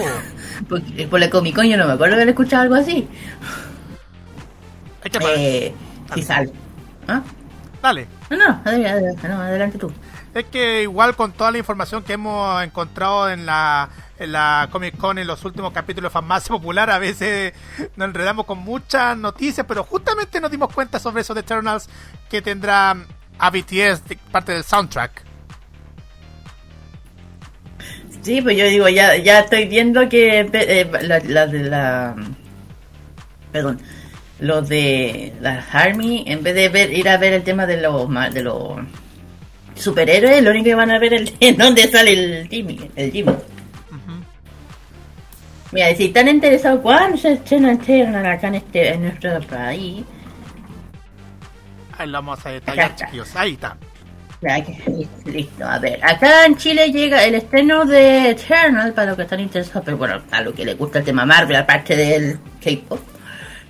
Por 1.11 1.20
la 1.20 1.30
Comic 1.30 1.55
Con 1.55 1.66
yo 1.66 1.76
no 1.76 1.86
me 1.86 1.93
acuerdo 1.93 2.16
de 2.16 2.22
haber 2.22 2.28
escuchado 2.30 2.62
algo 2.62 2.74
así. 2.74 3.09
Eh, 5.05 5.74
si 6.14 6.22
sale. 6.22 6.51
¿Ah? 7.07 7.22
Dale. 7.82 8.09
No, 8.30 8.36
no, 8.36 8.61
adelante, 8.64 9.28
no, 9.28 9.41
adelante 9.41 9.78
tú. 9.78 9.93
Es 10.34 10.45
que 10.47 10.82
igual 10.82 11.16
con 11.16 11.32
toda 11.32 11.51
la 11.51 11.59
información 11.59 12.03
que 12.03 12.14
hemos 12.14 12.62
encontrado 12.62 13.30
en 13.30 13.47
la, 13.47 13.89
en 14.18 14.32
la 14.32 14.68
Comic 14.70 14.97
Con 14.97 15.18
en 15.18 15.26
los 15.26 15.45
últimos 15.45 15.72
capítulos 15.72 16.11
de 16.11 16.12
Farmacia 16.12 16.49
Popular, 16.49 16.91
a 16.91 16.99
veces 16.99 17.55
nos 17.97 18.09
enredamos 18.09 18.47
con 18.47 18.59
muchas 18.59 19.16
noticias, 19.16 19.64
pero 19.66 19.84
justamente 19.84 20.41
nos 20.41 20.51
dimos 20.51 20.72
cuenta 20.72 20.99
sobre 20.99 21.22
esos 21.22 21.36
Eternals 21.36 21.89
que 22.28 22.43
tendrá 22.43 22.97
a 23.39 23.51
BTS 23.51 24.05
de 24.07 24.18
parte 24.30 24.53
del 24.53 24.64
soundtrack. 24.64 25.28
Sí, 28.29 28.43
pues 28.43 28.59
yo 28.59 28.66
digo, 28.66 28.91
ya, 28.91 29.16
ya 29.16 29.41
estoy 29.41 29.64
viendo 29.64 30.07
que 30.07 30.41
eh, 30.41 30.91
la, 31.01 31.18
la 31.20 31.47
de 31.47 31.61
la... 31.61 32.14
Perdón. 33.51 33.81
Los 34.39 34.68
de 34.68 35.33
la 35.41 35.64
Army, 35.72 36.24
en 36.26 36.43
vez 36.43 36.55
de 36.55 36.68
ver, 36.68 36.93
ir 36.93 37.09
a 37.09 37.16
ver 37.16 37.33
el 37.33 37.43
tema 37.43 37.64
de 37.64 37.81
los 37.81 38.07
de 38.35 38.43
los 38.43 38.81
superhéroes, 39.76 40.43
lo 40.43 40.51
único 40.51 40.64
que 40.64 40.74
van 40.74 40.91
a 40.91 40.99
ver 40.99 41.14
es 41.14 41.33
en 41.41 41.57
dónde 41.57 41.89
sale 41.89 42.12
el 42.12 42.49
Jimmy. 42.49 42.91
El 42.97 43.12
Jimmy. 43.12 43.33
Mira, 45.72 45.95
si 45.95 46.05
están 46.05 46.29
interesados, 46.29 46.83
¿cuándo 46.83 47.16
se 47.16 47.33
estrena 47.33 47.72
acá 48.31 48.49
en, 48.49 48.57
este, 48.57 48.93
en 48.93 49.05
nuestro 49.05 49.41
país? 49.41 50.05
Ahí 51.97 52.07
lo 52.07 52.12
vamos 52.12 52.45
a 52.45 52.51
detallar, 52.51 52.95
chiquillos. 52.95 53.35
Ahí 53.35 53.55
está. 53.55 53.74
Listo, 55.24 55.64
a 55.66 55.78
ver, 55.78 55.99
acá 56.05 56.45
en 56.47 56.57
Chile 56.57 56.91
llega 56.93 57.24
el 57.24 57.34
estreno 57.34 57.84
de 57.84 58.30
Eternal 58.30 58.93
para 58.93 59.09
los 59.09 59.16
que 59.16 59.22
están 59.24 59.41
interesados, 59.41 59.82
pero 59.84 59.97
bueno, 59.97 60.22
a 60.30 60.41
los 60.43 60.55
que 60.55 60.64
les 60.64 60.78
gusta 60.78 61.01
el 61.01 61.05
tema 61.05 61.26
Marvel, 61.26 61.57
aparte 61.57 61.97
del 61.97 62.39
K-pop. 62.62 63.01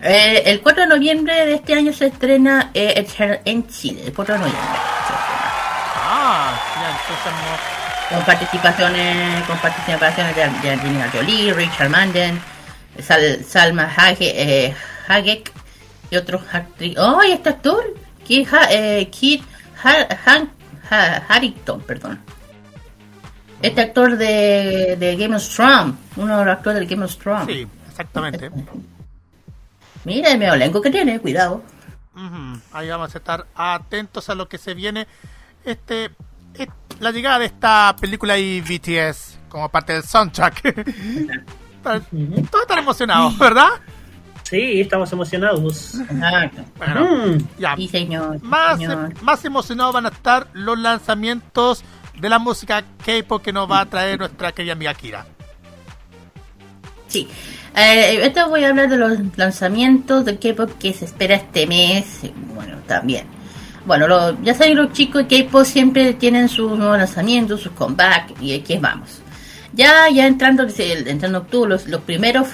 Eh, 0.03 0.43
el 0.47 0.61
4 0.61 0.83
de 0.83 0.89
noviembre 0.89 1.47
de 1.47 1.55
este 1.55 1.75
año 1.75 1.93
se 1.93 2.07
estrena 2.07 2.71
eh, 2.75 2.93
Eternal 2.97 3.41
en 3.45 3.67
Chile, 3.67 4.03
el 4.07 4.13
4 4.13 4.35
de 4.35 4.41
noviembre. 4.41 4.67
se 5.07 5.13
estrena. 5.15 5.53
Ah, 5.97 6.61
ya, 6.77 6.91
entonces 6.91 7.33
no- 8.11 8.17
Con 8.17 8.25
participaciones, 8.27 9.45
con 9.45 9.59
participaciones 9.59 10.37
de, 10.37 10.43
de 10.63 10.71
Angelina 10.75 11.11
Jolie, 11.13 11.53
Richard 11.55 11.89
Manden, 11.91 12.41
Sal- 13.01 13.43
Salma 13.45 13.91
Hayek, 13.97 14.21
eh, 14.35 14.75
Hayek 15.09 15.51
y 16.11 16.17
otros 16.17 16.43
actrices. 16.53 16.99
¡Oh, 17.03 17.23
y 17.25 17.33
este 17.33 17.49
actor! 17.49 17.83
Kit, 18.27 18.47
Ha- 18.53 18.69
eh, 18.71 19.09
Kit 19.11 19.43
Ha- 19.85 20.07
Han- 20.27 20.51
Ha- 20.91 21.23
Harington, 21.29 21.81
perdón. 21.83 22.21
Este 23.61 23.81
actor 23.81 24.17
de, 24.17 24.97
de 24.99 25.17
Game 25.17 25.35
of 25.35 25.47
Thrones, 25.49 25.95
uno 26.17 26.39
de 26.39 26.45
los 26.45 26.57
actores 26.57 26.79
del 26.81 26.89
Game 26.89 27.05
of 27.05 27.17
Thrones. 27.17 27.47
Sí, 27.47 27.67
exactamente. 27.91 28.51
Mira 30.05 30.31
el 30.33 30.39
medio 30.39 30.55
elenco 30.55 30.81
que 30.81 30.91
tiene, 30.91 31.19
cuidado. 31.21 31.63
Ahí 32.73 32.89
vamos 32.89 33.15
a 33.15 33.19
estar 33.19 33.47
atentos 33.55 34.29
a 34.29 34.35
lo 34.35 34.49
que 34.49 34.59
se 34.59 34.75
viene. 34.75 35.07
Este, 35.65 36.11
es- 36.55 36.69
la 37.01 37.11
llegada 37.13 37.39
de 37.41 37.47
esta 37.47 37.95
película 38.01 38.39
y 38.39 38.61
BTS 38.61 39.39
como 39.49 39.69
parte 39.69 39.93
del 39.93 40.03
soundtrack. 40.05 40.63
Todos 41.83 42.03
están 42.63 42.79
emocionados, 42.79 43.39
¿verdad? 43.39 43.69
Sí, 44.49 44.81
estamos 44.81 45.13
emocionados. 45.13 45.95
Exacto. 46.01 46.63
Bueno, 46.79 47.27
Mm. 47.27 47.39
ya. 47.59 47.77
Sí, 47.77 47.89
señor. 47.89 48.43
Más, 48.43 48.79
señor. 48.79 49.23
más 49.23 49.45
emocionados 49.45 49.93
van 49.95 50.07
a 50.07 50.09
estar 50.09 50.49
los 50.55 50.79
lanzamientos 50.79 51.85
de 52.19 52.29
la 52.29 52.39
música 52.39 52.83
K-pop 53.05 53.43
que 53.43 53.53
nos 53.53 53.71
va 53.71 53.81
a 53.81 53.87
traer 53.87 54.19
nuestra 54.19 54.53
querida 54.53 54.73
amiga 54.73 54.95
Kira. 54.95 55.27
Sí. 57.07 57.29
Eh, 57.77 58.21
esto 58.25 58.49
voy 58.49 58.65
a 58.65 58.69
hablar 58.71 58.89
de 58.89 58.97
los 58.97 59.19
lanzamientos 59.37 60.25
de 60.25 60.39
K-pop 60.39 60.71
que 60.79 60.93
se 60.93 61.05
espera 61.05 61.37
este 61.37 61.67
mes. 61.67 62.21
Bueno, 62.55 62.77
también. 62.87 63.27
bueno, 63.87 64.07
lo- 64.07 64.43
ya 64.43 64.53
saben, 64.55 64.77
los 64.77 64.93
chicos 64.93 65.27
de 65.29 65.45
K-pop 65.45 65.65
siempre 65.65 66.13
tienen 66.15 66.49
sus 66.51 66.77
nuevos 66.77 66.99
lanzamientos, 66.99 67.63
sus 67.63 67.73
comeback 67.73 68.35
y 68.41 68.53
aquí 68.55 68.77
vamos. 68.77 69.21
Ya, 69.73 70.11
ya 70.13 70.27
entrando, 70.27 70.67
entrando 70.79 71.39
octubre, 71.39 71.71
los, 71.71 71.87
los 71.87 72.01
primeros 72.03 72.49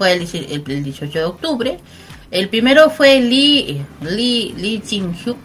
fue 0.00 0.14
el, 0.14 0.22
el- 0.32 0.62
el 0.66 0.82
18 0.82 1.18
de 1.18 1.24
octubre. 1.26 1.78
El 2.30 2.48
primero 2.48 2.88
fue 2.88 3.20
Lee, 3.20 3.82
Lee, 4.00 4.54
Lee 4.56 4.80
Jin-hyuk. 4.82 5.36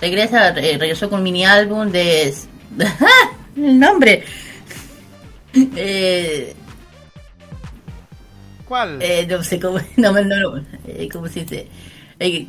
Regresa, 0.00 0.48
eh, 0.58 0.76
regresó 0.76 1.08
con 1.08 1.20
un 1.20 1.22
mini 1.24 1.44
álbum 1.44 1.88
de... 1.88 2.34
el 3.56 3.78
nombre. 3.78 4.24
Eh, 5.54 6.52
¿Cuál? 8.66 8.98
eh, 9.00 9.24
no 9.30 9.40
sé 9.44 9.60
cómo, 9.60 9.78
no, 9.96 10.12
me- 10.12 10.24
no, 10.24 10.36
no, 10.36 10.64
eh, 10.88 11.08
¿cómo 11.12 11.28
se 11.28 11.40
dice? 11.44 11.68
Eh, 12.18 12.46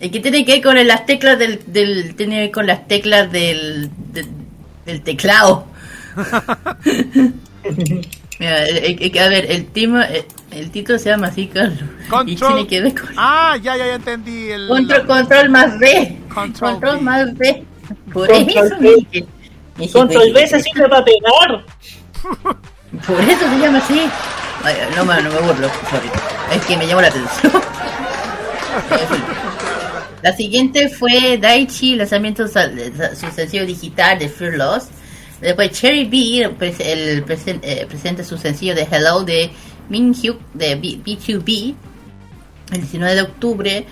eh, 0.00 0.10
que 0.10 0.18
tiene 0.18 0.44
que 0.44 0.54
ver 0.54 0.62
con 0.62 0.84
las 0.84 1.06
teclas 1.06 1.38
del, 1.38 1.60
del 1.66 2.16
tiene 2.16 2.34
que 2.34 2.40
ver 2.40 2.50
con 2.50 2.66
las 2.66 2.88
teclas 2.88 3.30
del, 3.30 3.88
del, 4.12 4.26
del 4.84 5.02
teclado. 5.02 5.68
Mira, 8.40 8.64
eh, 8.66 8.96
eh, 8.98 9.20
a 9.20 9.28
ver, 9.28 9.48
el 9.52 9.66
tema, 9.66 10.04
eh, 10.10 10.26
el 10.54 10.70
título 10.70 10.98
se 10.98 11.10
llama 11.10 11.28
así, 11.28 11.46
Carlos. 11.48 11.78
Y 12.04 12.08
Control. 12.08 12.36
tiene 12.54 12.66
que 12.66 12.80
ver 12.82 12.94
con 13.00 13.10
Ah, 13.16 13.56
ya, 13.62 13.76
ya, 13.76 13.86
ya 13.86 13.94
entendí. 13.94 14.50
El, 14.50 14.68
control, 14.68 15.06
control 15.06 15.48
más 15.50 15.78
B. 15.78 16.18
Control 16.32 16.70
Control, 16.72 16.96
B. 16.96 17.02
más 17.02 17.34
B. 17.38 17.64
Por 18.12 18.28
Control 18.28 18.66
eso. 18.66 18.76
México, 18.80 19.28
Control 19.92 20.32
B 20.32 20.46
se 20.46 20.60
sirve 20.62 20.88
para 20.88 21.04
pegar. 21.04 21.64
Por 23.06 23.20
eso 23.20 23.48
se 23.50 23.58
llama 23.58 23.78
así. 23.78 24.02
Ay, 24.64 24.74
no, 24.96 25.04
me- 25.04 25.22
no 25.22 25.30
me 25.30 25.40
burlo, 25.40 25.68
sorry. 25.90 26.08
Es 26.54 26.64
que 26.66 26.76
me 26.76 26.86
llamó 26.86 27.00
la 27.00 27.08
atención. 27.08 27.52
La 30.22 30.32
siguiente 30.36 30.88
fue 30.88 31.36
Daichi, 31.38 31.96
lanzamiento 31.96 32.44
de 32.46 33.16
su 33.16 33.28
sencillo 33.32 33.66
digital 33.66 34.18
de 34.20 34.28
Fear 34.28 34.54
Loss. 34.54 34.84
Después 35.40 35.72
Cherry 35.72 36.04
B, 36.04 36.48
pres- 36.56 36.78
el 36.80 37.24
presen- 37.26 37.58
eh, 37.62 37.84
presenta 37.88 38.22
su 38.22 38.38
sencillo 38.38 38.76
de 38.76 38.86
Hello 38.88 39.24
de 39.24 39.50
Minhyuk 39.88 40.38
de 40.54 40.74
B- 40.76 41.00
B2B. 41.04 41.74
El 42.72 42.80
19 42.80 43.14
de 43.14 43.22
octubre, 43.22 43.86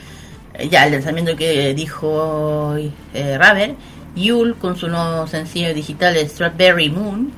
eh, 0.54 0.68
ya 0.70 0.86
el 0.86 0.92
lanzamiento 0.92 1.36
que 1.36 1.74
dijo 1.74 2.76
eh, 3.14 3.36
Raver. 3.38 3.74
Yul 4.16 4.56
con 4.56 4.76
su 4.76 4.88
nuevo 4.88 5.26
sencillo 5.26 5.72
digital 5.74 6.14
de 6.14 6.28
Strawberry 6.28 6.90
Moon. 6.90 7.30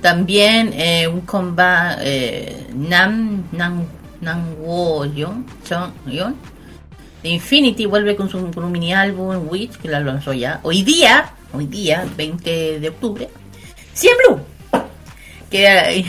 También 0.00 0.72
eh, 0.74 1.06
un 1.08 1.22
comeback 1.22 1.98
eh, 2.02 2.66
Nam 2.74 3.44
Nam 3.52 3.84
Nam 4.20 4.54
Wo 4.60 5.04
Yon 5.06 5.44
Chon- 5.68 5.92
Yon. 6.06 6.36
Infinity 7.22 7.84
vuelve 7.84 8.16
con, 8.16 8.30
su, 8.30 8.50
con 8.50 8.64
un 8.64 8.72
mini 8.72 8.94
álbum 8.94 9.46
Witch 9.50 9.76
que 9.76 9.88
la 9.88 10.00
lanzó 10.00 10.32
ya. 10.32 10.60
Hoy 10.62 10.82
día, 10.82 11.32
hoy 11.52 11.66
día, 11.66 12.06
20 12.16 12.80
de 12.80 12.88
octubre, 12.88 13.28
100 13.92 14.12
Blue. 14.26 14.40
Que 15.50 16.04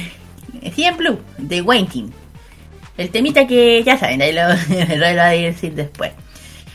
100 0.62 0.97
Blue 0.97 1.20
de 1.38 1.62
Waiting. 1.62 2.12
El 2.97 3.09
temita 3.09 3.47
que 3.47 3.84
ya 3.84 3.97
saben, 3.97 4.22
ahí 4.22 4.34
lo, 4.34 4.41
lo 4.47 5.05
voy 5.05 5.20
a 5.20 5.28
decir 5.30 5.74
después. 5.74 6.12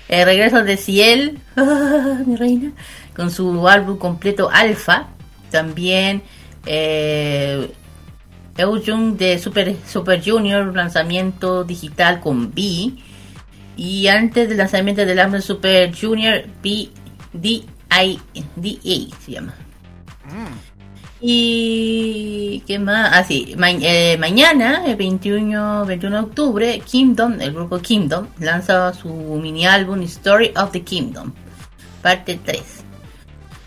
El 0.09 0.25
regreso 0.25 0.63
de 0.63 0.77
Ciel, 0.77 1.39
ah, 1.57 2.19
mi 2.25 2.37
reina, 2.37 2.73
con 3.15 3.31
su 3.31 3.69
álbum 3.69 3.99
completo 3.99 4.49
Alpha. 4.53 5.09
También 5.51 6.23
eh, 6.65 7.71
Eujung 8.57 9.17
de 9.17 9.39
Super, 9.39 9.77
Super 9.87 10.23
Junior, 10.25 10.75
lanzamiento 10.75 11.65
digital 11.65 12.21
con 12.21 12.53
B. 12.53 12.93
Y 13.77 14.07
antes 14.09 14.49
del 14.49 14.59
lanzamiento 14.59 15.05
del 15.05 15.19
álbum 15.19 15.41
Super 15.41 15.95
Junior, 15.95 16.45
B, 16.63 16.89
D, 17.33 17.49
I, 17.49 18.19
D, 18.57 18.79
A 18.83 19.23
se 19.23 19.33
llama. 19.33 19.55
Y 21.21 22.63
qué 22.67 22.79
más, 22.79 23.11
ah 23.15 23.25
sí, 23.25 23.55
ma- 23.57 23.71
eh, 23.71 24.17
mañana, 24.19 24.83
el 24.87 24.97
21, 24.97 25.85
21 25.87 26.17
de 26.17 26.23
octubre, 26.23 26.81
Kingdom, 26.85 27.41
el 27.41 27.53
grupo 27.53 27.79
Kingdom, 27.79 28.27
lanza 28.39 28.93
su 28.93 29.09
mini 29.09 29.67
álbum 29.67 30.03
Story 30.03 30.53
of 30.57 30.73
the 30.73 30.83
Kingdom, 30.83 31.33
parte 32.03 32.39
3. 32.45 32.63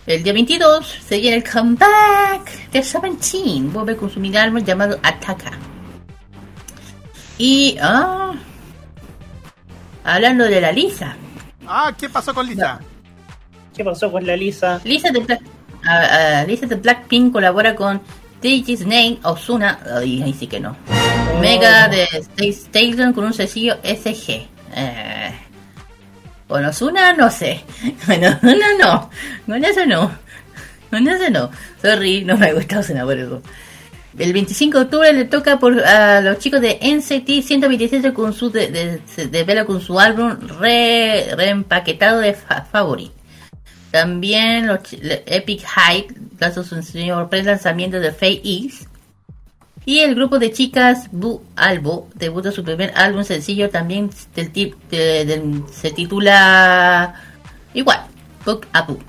El 0.06 0.24
día 0.24 0.34
22 0.34 0.88
se 1.08 1.20
viene 1.20 1.38
el 1.38 1.43
comeback 1.43 2.70
de 2.72 2.84
Seventeen, 2.84 3.72
vuelve 3.74 3.95
con 3.95 4.10
su 4.10 4.20
mini 4.20 4.38
álbum 4.38 4.64
llamado 4.64 5.00
Ataka. 5.04 5.52
Y, 7.38 7.78
ah, 7.82 8.34
hablando 10.04 10.43
de 10.45 10.62
la 10.62 10.72
Lisa, 10.72 11.16
Ah, 11.72 11.93
¿qué 11.95 12.10
pasó 12.10 12.34
con 12.34 12.47
Lisa? 12.47 12.80
¿Qué 13.76 13.84
pasó 13.84 14.12
con 14.12 14.26
la 14.26 14.36
Lisa? 14.36 14.82
Lisa 14.84 15.12
de, 15.12 15.39
Ah, 15.86 16.40
ah, 16.42 16.46
Lisa 16.46 16.66
de 16.66 16.76
Blackpink 16.76 17.32
colabora 17.32 17.76
con 17.76 18.02
DJ 18.42 18.78
Snake, 18.78 19.20
Ozuna, 19.24 19.80
ay, 19.98 20.22
ahí 20.22 20.34
sí 20.34 20.48
que 20.48 20.60
no. 20.60 20.76
Mega 21.42 21.88
de 21.88 22.08
Station 22.38 23.14
con 23.14 23.26
un 23.26 23.34
sencillo 23.34 23.78
SG. 23.84 24.48
Eh, 24.76 25.32
con 26.48 26.66
Ozuna 26.66 27.14
no 27.14 27.30
sé. 27.30 27.62
Con 28.06 28.24
Ozuna 28.24 28.68
no. 28.80 29.10
Con 29.46 29.64
eso 29.64 29.86
no. 29.86 30.12
Con 30.90 31.08
eso 31.08 31.30
no. 31.30 31.50
Sorry, 31.82 32.24
no 32.26 32.38
me 32.38 32.54
gusta 32.54 32.80
Ozuna 32.80 33.04
por 33.04 33.18
eso. 33.18 33.42
El 34.18 34.34
25 34.34 34.78
de 34.80 34.84
octubre 34.86 35.14
le 35.14 35.26
toca 35.26 35.60
por 35.60 35.80
a 35.86 36.20
los 36.22 36.40
chicos 36.40 36.60
de 36.62 36.80
NCT 36.82 37.46
127 37.46 38.14
con 38.14 38.34
su 38.34 38.50
de, 38.50 39.00
devela 39.32 39.66
con 39.66 39.80
su 39.82 40.00
álbum 40.00 40.36
re, 40.60 41.28
reempaquetado 41.36 42.20
de 42.20 42.34
fa- 42.34 42.66
Favorite. 42.72 43.14
También 43.92 44.68
los 44.68 44.80
Epic 44.92 45.66
Hype 45.66 46.14
lanzó 46.40 46.64
su 46.64 46.76
sencillo 46.76 47.28
pre-lanzamiento 47.30 48.00
de 48.00 48.12
Fate 48.12 48.42
East. 48.44 48.88
Y 49.86 50.00
el 50.00 50.14
grupo 50.14 50.38
de 50.38 50.52
chicas 50.52 51.08
Blue 51.12 51.42
Albo 51.56 52.08
debuta 52.14 52.52
su 52.52 52.64
primer 52.64 52.92
álbum 52.96 53.24
sencillo 53.24 53.70
también 53.72 54.12
del 54.36 54.52
tip, 54.52 54.76
de- 54.92 55.64
se 55.72 55.90
titula 55.92 57.16
igual, 57.74 58.02
Book 58.46 58.68
a 58.74 58.84
Book. 58.84 59.00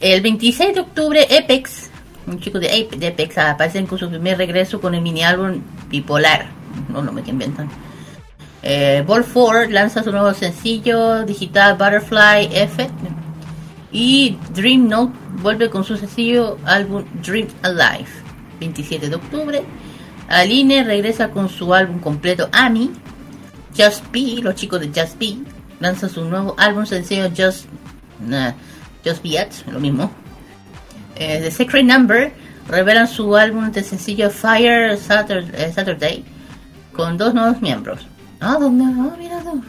El 0.00 0.20
26 0.20 0.74
de 0.74 0.80
octubre 0.80 1.26
Apex, 1.36 1.90
un 2.28 2.38
chico 2.38 2.60
de, 2.60 2.68
Ape- 2.70 2.96
de 2.98 3.08
Apex 3.08 3.38
aparecen 3.38 3.86
con 3.86 3.98
su 3.98 4.08
primer 4.08 4.38
regreso 4.38 4.80
con 4.80 4.94
el 4.94 5.00
mini 5.00 5.24
álbum 5.24 5.60
Bipolar. 5.88 6.46
No, 6.88 7.02
no 7.02 7.10
me 7.10 7.22
inventan. 7.26 7.68
Eh, 8.62 9.02
Ball 9.04 9.24
4 9.24 9.70
lanza 9.70 10.04
su 10.04 10.12
nuevo 10.12 10.32
sencillo 10.34 11.24
digital 11.24 11.74
Butterfly 11.76 12.48
Effect. 12.52 12.92
Y 13.90 14.36
Dream 14.54 14.88
Note 14.88 15.12
vuelve 15.40 15.70
con 15.70 15.84
su 15.84 15.96
sencillo 15.96 16.58
álbum 16.64 17.04
Dream 17.22 17.48
Alive. 17.62 18.08
27 18.60 19.08
de 19.08 19.14
octubre. 19.14 19.62
Aline 20.28 20.84
regresa 20.84 21.30
con 21.30 21.48
su 21.48 21.72
álbum 21.72 22.00
completo 22.00 22.48
Ami. 22.52 22.90
Just 23.76 24.04
Be, 24.12 24.42
los 24.42 24.54
chicos 24.56 24.80
de 24.80 24.88
Just 24.88 25.18
Be, 25.18 25.38
lanzan 25.80 26.10
su 26.10 26.24
nuevo 26.24 26.54
álbum 26.58 26.84
sencillo 26.84 27.30
Just, 27.34 27.66
nah, 28.20 28.52
Just 29.04 29.22
Be 29.22 29.40
It, 29.40 29.66
lo 29.70 29.78
mismo. 29.78 30.10
Eh, 31.16 31.40
The 31.42 31.50
Secret 31.50 31.84
Number 31.84 32.32
revelan 32.68 33.08
su 33.08 33.36
álbum 33.36 33.70
de 33.70 33.82
sencillo 33.82 34.30
Fire 34.30 34.96
Saturday, 34.98 35.50
eh, 35.54 35.72
Saturday 35.72 36.24
con 36.92 37.16
dos 37.16 37.32
nuevos 37.32 37.62
miembros. 37.62 38.06
Ah, 38.40 38.56
dos 38.58 38.70
mira 38.72 39.42
dos. 39.42 39.60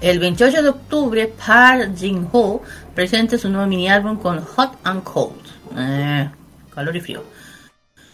El 0.00 0.18
28 0.18 0.62
de 0.62 0.68
octubre, 0.68 1.32
Park 1.46 1.96
Jin-ho 1.96 2.62
presenta 2.94 3.38
su 3.38 3.48
nuevo 3.48 3.66
mini 3.66 3.88
álbum 3.88 4.18
con 4.18 4.44
Hot 4.44 4.78
and 4.84 5.02
Cold. 5.02 5.40
Eh, 5.76 6.28
calor 6.74 6.96
y 6.96 7.00
frío. 7.00 7.24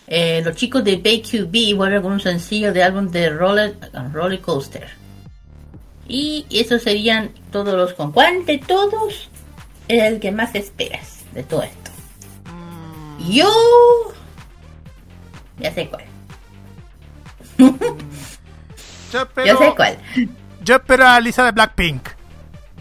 Eh, 0.07 0.43
los 0.45 0.57
chicos 0.57 0.85
de 0.85 0.97
BQB 0.97 1.76
vuelven 1.76 2.03
con 2.03 2.12
un 2.12 2.20
sencillo 2.20 2.72
de 2.72 2.83
álbum 2.83 3.09
de 3.09 3.30
Roller, 3.30 3.76
roller 4.12 4.41
Coaster. 4.41 4.89
Y 6.07 6.47
esos 6.51 6.83
serían 6.83 7.30
todos 7.51 7.74
los 7.74 7.95
con 7.95 8.12
¿Cuál 8.12 8.45
de 8.45 8.59
todos 8.59 9.30
es 9.89 10.03
el 10.03 10.20
que 10.20 10.30
más 10.30 10.55
esperas 10.55 11.24
de 11.33 11.43
todo 11.43 11.62
esto? 11.62 11.91
Yo 13.30 13.49
ya 15.59 15.72
sé 15.72 15.89
cuál. 15.89 16.05
Yo 19.12 19.59
sé 19.59 19.74
cuál. 19.76 19.99
Yo 20.65 20.77
espero 20.77 21.07
a 21.07 21.21
Lisa 21.21 21.45
de 21.45 21.53
Blackpink. 21.53 22.09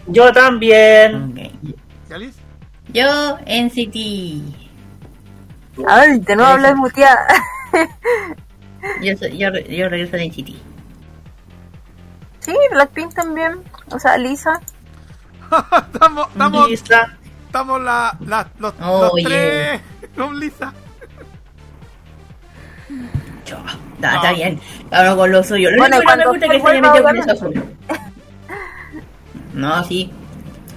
Yo 0.06 0.32
también. 0.32 1.32
Ok. 1.64 1.74
¿Ya, 2.08 2.18
Liz? 2.18 2.34
Yo 2.92 3.38
NCT. 3.46 3.96
Ay, 5.88 6.18
de 6.20 6.36
nuevo 6.36 6.50
hablas 6.52 6.76
muteada. 6.76 7.26
Yo, 9.00 9.16
soy- 9.16 9.38
yo, 9.38 9.50
yo 9.52 9.88
regreso 9.88 10.16
de 10.16 10.24
NCT. 10.26 10.48
sí, 12.40 12.54
Blackpink 12.72 13.14
también. 13.14 13.62
O 13.90 13.98
sea, 13.98 14.16
Lisa. 14.18 14.60
estamos, 15.92 16.28
estamos, 16.28 16.68
Lisa. 16.68 17.16
estamos 17.46 17.80
la, 17.80 18.16
la- 18.26 18.48
los, 18.58 18.74
Oh, 18.82 19.02
los 19.04 19.12
yeah. 19.16 19.28
tres 19.28 19.80
con 20.16 20.38
Lisa. 20.40 20.72
Yo, 23.46 23.56
está, 23.94 24.14
está 24.16 24.32
bien. 24.32 24.60
Ahora 24.90 25.16
con 25.16 25.32
lo 25.32 25.42
suyo. 25.44 25.70
Lo 25.70 25.78
Bueno, 25.78 25.96
único 25.96 26.10
que 26.12 26.16
no 26.16 26.24
me 26.24 26.30
gusta 26.30 26.46
es 26.46 26.52
que 26.52 26.60
se 26.60 26.68
haya 26.68 26.80
metido 26.82 27.04
con 27.04 27.16
eso 27.16 27.30
azul. 27.32 27.71
No, 29.52 29.84
sí. 29.84 30.10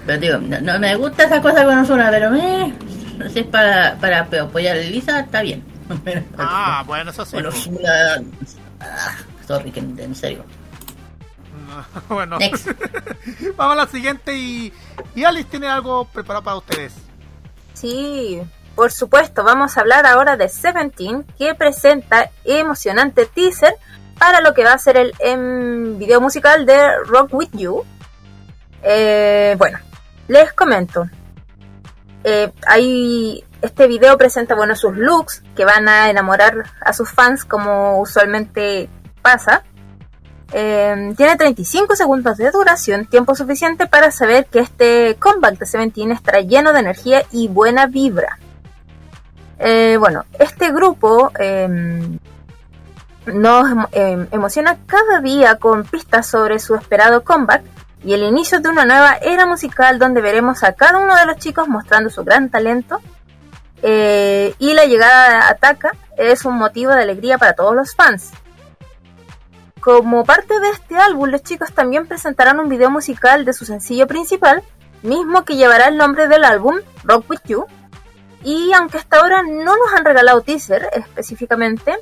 Pero 0.06 0.20
digo, 0.20 0.38
no, 0.38 0.60
no 0.62 0.80
me 0.80 0.96
gusta 0.96 1.24
esa 1.24 1.42
cosa 1.42 1.64
con 1.66 1.78
Ozuna, 1.80 2.10
pero 2.12 2.34
eh, 2.36 2.74
no 3.18 3.26
sé, 3.26 3.30
si 3.32 3.40
es 3.40 3.48
para, 3.48 3.96
para 4.00 4.22
apoyar 4.22 4.76
a 4.76 4.80
Elisa, 4.80 5.20
está 5.22 5.42
bien. 5.42 5.64
Pero- 6.04 6.24
Ah, 6.38 6.84
bueno, 6.86 7.12
eso 7.12 7.26
sí. 7.26 7.38
Pues. 7.42 7.46
Ozuna, 7.46 8.22
ah, 8.82 9.16
sorry, 9.48 9.72
que 9.72 9.80
en 9.80 10.16
serio. 10.16 10.44
bueno, 12.10 12.38
Next. 12.38 12.68
vamos 13.58 13.74
a 13.74 13.86
la 13.86 13.88
siguiente 13.88 14.36
y, 14.38 14.72
y 15.16 15.24
Alice 15.24 15.48
tiene 15.50 15.68
algo 15.68 16.06
preparado 16.06 16.44
para 16.44 16.58
ustedes. 16.58 16.94
Sí, 17.74 18.42
por 18.76 18.92
supuesto, 18.92 19.44
vamos 19.44 19.78
a 19.78 19.82
hablar 19.82 20.06
ahora 20.06 20.38
de 20.38 20.50
Seventeen, 20.50 21.24
que 21.38 21.56
presenta 21.56 22.30
emocionante 22.44 23.26
teaser 23.26 23.76
para 24.20 24.42
lo 24.42 24.54
que 24.54 24.64
va 24.64 24.74
a 24.74 24.78
ser 24.78 24.98
el 24.98 25.14
em, 25.20 25.98
video 25.98 26.22
musical 26.22 26.66
de 26.66 26.98
Rock 27.06 27.34
With 27.34 27.50
You. 27.54 27.84
Eh, 28.86 29.56
bueno, 29.58 29.80
les 30.28 30.54
comento. 30.54 31.10
Eh, 32.24 32.52
este 33.62 33.88
video 33.88 34.18
presenta 34.18 34.54
bueno, 34.54 34.76
sus 34.76 34.96
looks 34.96 35.44
que 35.56 35.66
van 35.66 35.90
a 35.90 36.10
enamorar 36.12 36.64
a 36.82 36.94
sus 36.94 37.10
fans 37.10 37.46
como 37.46 38.00
usualmente 38.00 38.88
pasa. 39.24 39.64
Eh, 40.54 41.14
tiene 41.18 41.36
35 41.36 41.96
segundos 41.96 42.38
de 42.38 42.52
duración, 42.52 43.08
tiempo 43.08 43.34
suficiente 43.34 43.88
para 43.88 44.12
saber 44.12 44.46
que 44.46 44.60
este 44.60 45.16
comeback 45.16 45.58
de 45.58 45.66
Seventeen 45.66 46.12
estará 46.12 46.42
lleno 46.42 46.72
de 46.72 46.80
energía 46.80 47.24
y 47.32 47.48
buena 47.48 47.88
vibra. 47.88 48.38
Eh, 49.58 49.98
bueno, 50.00 50.26
este 50.38 50.72
grupo 50.72 51.32
eh, 51.40 51.68
nos 53.26 53.88
eh, 53.94 54.28
emociona 54.32 54.78
cada 54.86 55.22
día 55.22 55.56
con 55.56 55.86
pistas 55.86 56.28
sobre 56.28 56.60
su 56.60 56.76
esperado 56.76 57.24
comeback 57.24 57.64
y 58.06 58.14
el 58.14 58.22
inicio 58.22 58.60
de 58.60 58.70
una 58.70 58.86
nueva 58.86 59.18
era 59.20 59.48
musical 59.48 59.98
donde 59.98 60.22
veremos 60.22 60.64
a 60.64 60.74
cada 60.74 61.00
uno 61.00 61.16
de 61.16 61.26
los 61.26 61.38
chicos 61.38 61.68
mostrando 61.68 62.12
su 62.12 62.24
gran 62.24 62.52
talento. 62.52 63.02
Eh, 63.82 64.54
y 64.60 64.74
la 64.74 64.86
llegada 64.86 65.30
de 65.30 65.36
Ataka 65.38 65.96
es 66.16 66.46
un 66.46 66.56
motivo 66.56 66.92
de 66.92 67.02
alegría 67.02 67.40
para 67.40 67.54
todos 67.54 67.76
los 67.76 67.96
fans. 67.96 68.32
Como 69.80 70.24
parte 70.24 70.60
de 70.60 70.70
este 70.70 70.96
álbum, 70.98 71.30
los 71.30 71.42
chicos 71.42 71.74
también 71.74 72.06
presentarán 72.06 72.60
un 72.60 72.70
video 72.70 72.92
musical 72.92 73.44
de 73.44 73.54
su 73.54 73.66
sencillo 73.66 74.06
principal, 74.06 74.62
mismo 75.02 75.44
que 75.44 75.56
llevará 75.56 75.88
el 75.88 75.98
nombre 75.98 76.28
del 76.28 76.44
álbum, 76.44 76.76
Rock 77.04 77.26
With 77.28 77.42
You. 77.46 77.66
Y 78.44 78.72
aunque 78.74 79.00
hasta 79.00 79.18
ahora 79.18 79.42
no 79.42 79.78
nos 79.78 79.94
han 79.98 80.06
regalado 80.06 80.42
teaser 80.42 80.90
específicamente 80.94 81.96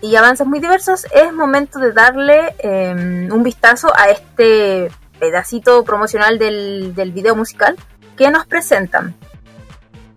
y 0.00 0.14
avances 0.14 0.46
muy 0.46 0.60
diversos, 0.60 1.04
es 1.12 1.32
momento 1.32 1.80
de 1.80 1.92
darle 1.92 2.54
eh, 2.60 3.28
un 3.28 3.42
vistazo 3.42 3.92
a 3.96 4.08
este 4.10 4.88
pedacito 5.22 5.84
promocional 5.84 6.36
del, 6.36 6.96
del 6.96 7.12
video 7.12 7.36
musical 7.36 7.76
que 8.16 8.32
nos 8.32 8.44
presentan. 8.44 9.14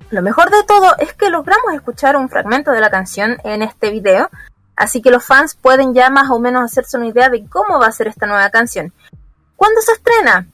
Lo 0.09 0.23
mejor 0.23 0.49
de 0.49 0.63
todo 0.63 0.95
es 0.97 1.13
que 1.13 1.29
logramos 1.29 1.75
escuchar 1.75 2.15
un 2.15 2.27
fragmento 2.27 2.71
de 2.71 2.81
la 2.81 2.89
canción 2.89 3.37
en 3.43 3.61
este 3.61 3.91
video, 3.91 4.31
así 4.75 5.03
que 5.03 5.11
los 5.11 5.23
fans 5.23 5.53
pueden 5.53 5.93
ya 5.93 6.09
más 6.09 6.31
o 6.31 6.39
menos 6.39 6.63
hacerse 6.63 6.97
una 6.97 7.05
idea 7.05 7.29
de 7.29 7.47
cómo 7.47 7.77
va 7.79 7.85
a 7.85 7.91
ser 7.91 8.07
esta 8.07 8.25
nueva 8.25 8.49
canción. 8.49 8.93
¿Cuándo 9.55 9.79
se 9.81 9.91
estrena? 9.91 10.47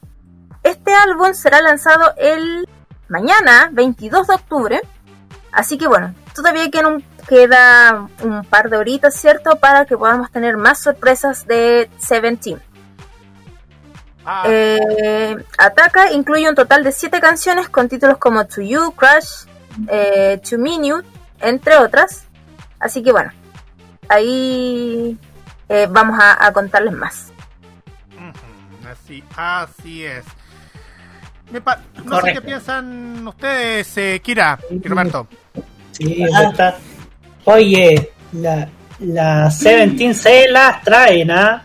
Este 0.63 0.93
álbum 0.93 1.33
será 1.33 1.61
lanzado 1.61 2.13
el 2.17 2.67
mañana, 3.07 3.69
22 3.71 4.27
de 4.27 4.35
octubre, 4.35 4.81
así 5.53 5.77
que 5.77 5.87
bueno, 5.87 6.13
todavía 6.35 6.69
queda 6.69 6.89
un, 6.89 7.05
queda 7.25 8.05
un 8.21 8.43
par 8.43 8.69
de 8.69 8.75
horitas, 8.75 9.15
¿cierto? 9.15 9.55
Para 9.59 9.85
que 9.85 9.97
podamos 9.97 10.29
tener 10.29 10.57
más 10.57 10.79
sorpresas 10.79 11.47
de 11.47 11.89
Seventeen. 11.99 12.61
Ah, 14.25 14.43
Eh, 14.47 15.35
Ataca 15.57 16.11
incluye 16.11 16.47
un 16.49 16.55
total 16.55 16.83
de 16.83 16.91
7 16.91 17.19
canciones 17.19 17.69
con 17.69 17.89
títulos 17.89 18.17
como 18.17 18.45
To 18.45 18.61
You, 18.61 18.91
Crush, 18.93 19.47
eh, 19.87 20.39
To 20.49 20.57
Minute, 20.57 21.07
entre 21.39 21.77
otras. 21.77 22.25
Así 22.79 23.01
que 23.03 23.11
bueno, 23.11 23.31
ahí 24.09 25.17
eh, 25.69 25.87
vamos 25.89 26.19
a, 26.21 26.45
a 26.45 26.51
contarles 26.53 26.93
más. 26.93 27.31
así, 28.89 29.23
así 29.35 30.03
es. 30.05 30.23
Me 31.51 31.59
pa- 31.61 31.79
no 32.05 32.21
sé 32.21 32.33
qué 32.33 32.41
piensan 32.41 33.27
ustedes, 33.27 33.97
eh, 33.97 34.21
Kira 34.23 34.57
y 34.69 34.87
Roberto. 34.87 35.27
Sí, 35.91 36.23
está. 36.23 36.77
Oye, 37.45 38.11
la, 38.33 38.69
la 38.99 39.51
Seventeen 39.51 40.13
se 40.15 40.47
las 40.47 40.81
traen, 40.83 41.31
¿ah? 41.31 41.63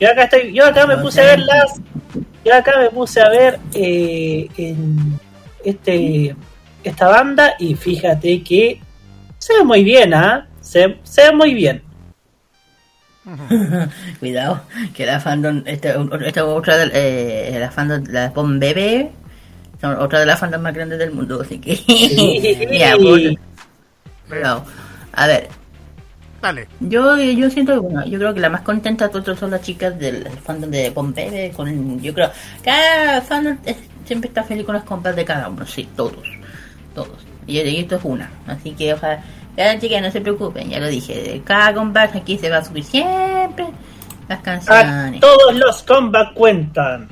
Yo 0.00 0.10
acá 0.10 0.24
estoy, 0.24 0.52
yo 0.52 0.66
acá 0.66 0.86
me 0.86 0.96
puse 0.98 1.20
a 1.20 1.24
ver 1.24 1.40
las, 1.40 1.80
yo 2.44 2.54
acá 2.54 2.72
me 2.78 2.90
puse 2.90 3.20
a 3.20 3.28
ver 3.28 3.58
eh, 3.74 4.48
en 4.56 5.18
este 5.64 6.34
esta 6.82 7.08
banda 7.08 7.54
y 7.58 7.74
fíjate 7.74 8.42
que 8.42 8.80
se 9.38 9.56
ve 9.58 9.64
muy 9.64 9.84
bien, 9.84 10.12
¿ah? 10.14 10.46
Se, 10.60 10.98
se 11.02 11.22
ve 11.22 11.32
muy 11.32 11.54
bien. 11.54 11.82
Cuidado, 14.20 14.62
que 14.94 15.06
la 15.06 15.18
fandom, 15.18 15.62
esta, 15.64 15.94
esta 16.26 16.44
otra 16.44 16.76
de 16.76 16.90
eh, 16.92 17.58
la 17.58 17.70
fandom, 17.70 18.04
la 18.08 18.28
Bomb 18.30 18.60
Bebe, 18.60 19.10
son 19.80 19.96
otra 19.98 20.20
de 20.20 20.26
las 20.26 20.38
fandoms 20.38 20.62
más 20.62 20.74
grandes 20.74 20.98
del 20.98 21.12
mundo, 21.12 21.40
así 21.40 21.58
que 21.58 21.76
ya, 22.78 22.96
pues, 22.96 23.34
cuidado. 24.28 24.64
A 25.12 25.26
ver, 25.26 25.48
Dale. 26.44 26.68
yo 26.80 27.16
yo 27.18 27.48
siento 27.50 27.72
que 27.72 27.78
bueno, 27.78 28.04
yo 28.06 28.18
creo 28.18 28.34
que 28.34 28.40
la 28.40 28.50
más 28.50 28.60
contenta 28.60 29.08
de 29.08 29.20
todos 29.20 29.38
son 29.38 29.50
las 29.50 29.62
chicas 29.62 29.98
del 29.98 30.28
fandom 30.44 30.70
de 30.70 30.90
Bebe, 30.90 31.52
con 31.56 32.00
yo 32.00 32.12
creo 32.12 32.30
cada 32.62 33.20
fandom 33.22 33.56
es- 33.64 33.78
siempre 34.04 34.28
está 34.28 34.44
feliz 34.44 34.64
con 34.66 34.74
las 34.74 34.84
compras 34.84 35.16
de 35.16 35.24
cada 35.24 35.48
uno, 35.48 35.64
sí, 35.66 35.88
todos, 35.96 36.26
todos. 36.94 37.24
Y, 37.46 37.60
y 37.60 37.80
esto 37.80 37.96
es 37.96 38.04
una, 38.04 38.30
así 38.46 38.72
que 38.72 38.92
ojalá 38.94 39.22
cada 39.56 39.78
chica 39.78 40.00
no 40.00 40.10
se 40.10 40.20
preocupen, 40.20 40.68
ya 40.68 40.80
lo 40.80 40.88
dije, 40.88 41.40
cada 41.46 41.72
comeback 41.74 42.16
aquí 42.16 42.36
se 42.38 42.50
va 42.50 42.58
a 42.58 42.64
subir 42.64 42.84
siempre 42.84 43.66
las 44.28 44.38
A 44.38 44.42
canciones. 44.42 45.20
todos 45.20 45.54
los 45.54 45.82
comeback 45.82 46.34
cuentan. 46.34 47.08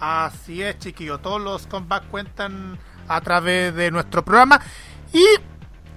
Así 0.00 0.62
es, 0.62 0.78
chiquillo. 0.78 1.18
Todos 1.18 1.40
los 1.40 1.66
comebacks 1.66 2.06
cuentan 2.10 2.76
a 3.08 3.20
través 3.20 3.74
de 3.74 3.90
nuestro 3.90 4.24
programa. 4.24 4.60
Y 5.12 5.24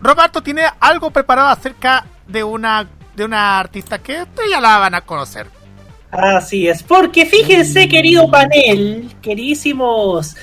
Roberto 0.01 0.41
tiene 0.43 0.63
algo 0.79 1.09
preparado 1.11 1.47
acerca 1.49 2.05
de 2.27 2.43
una 2.43 2.87
de 3.15 3.23
una 3.23 3.59
artista 3.59 3.99
que 3.99 4.23
ustedes 4.23 4.49
ya 4.49 4.59
la 4.59 4.77
van 4.77 4.95
a 4.95 5.01
conocer. 5.01 5.47
Así 6.11 6.67
es, 6.67 6.83
porque 6.83 7.25
fíjense, 7.25 7.87
querido 7.89 8.29
panel, 8.29 9.11
queridísimos, 9.21 10.35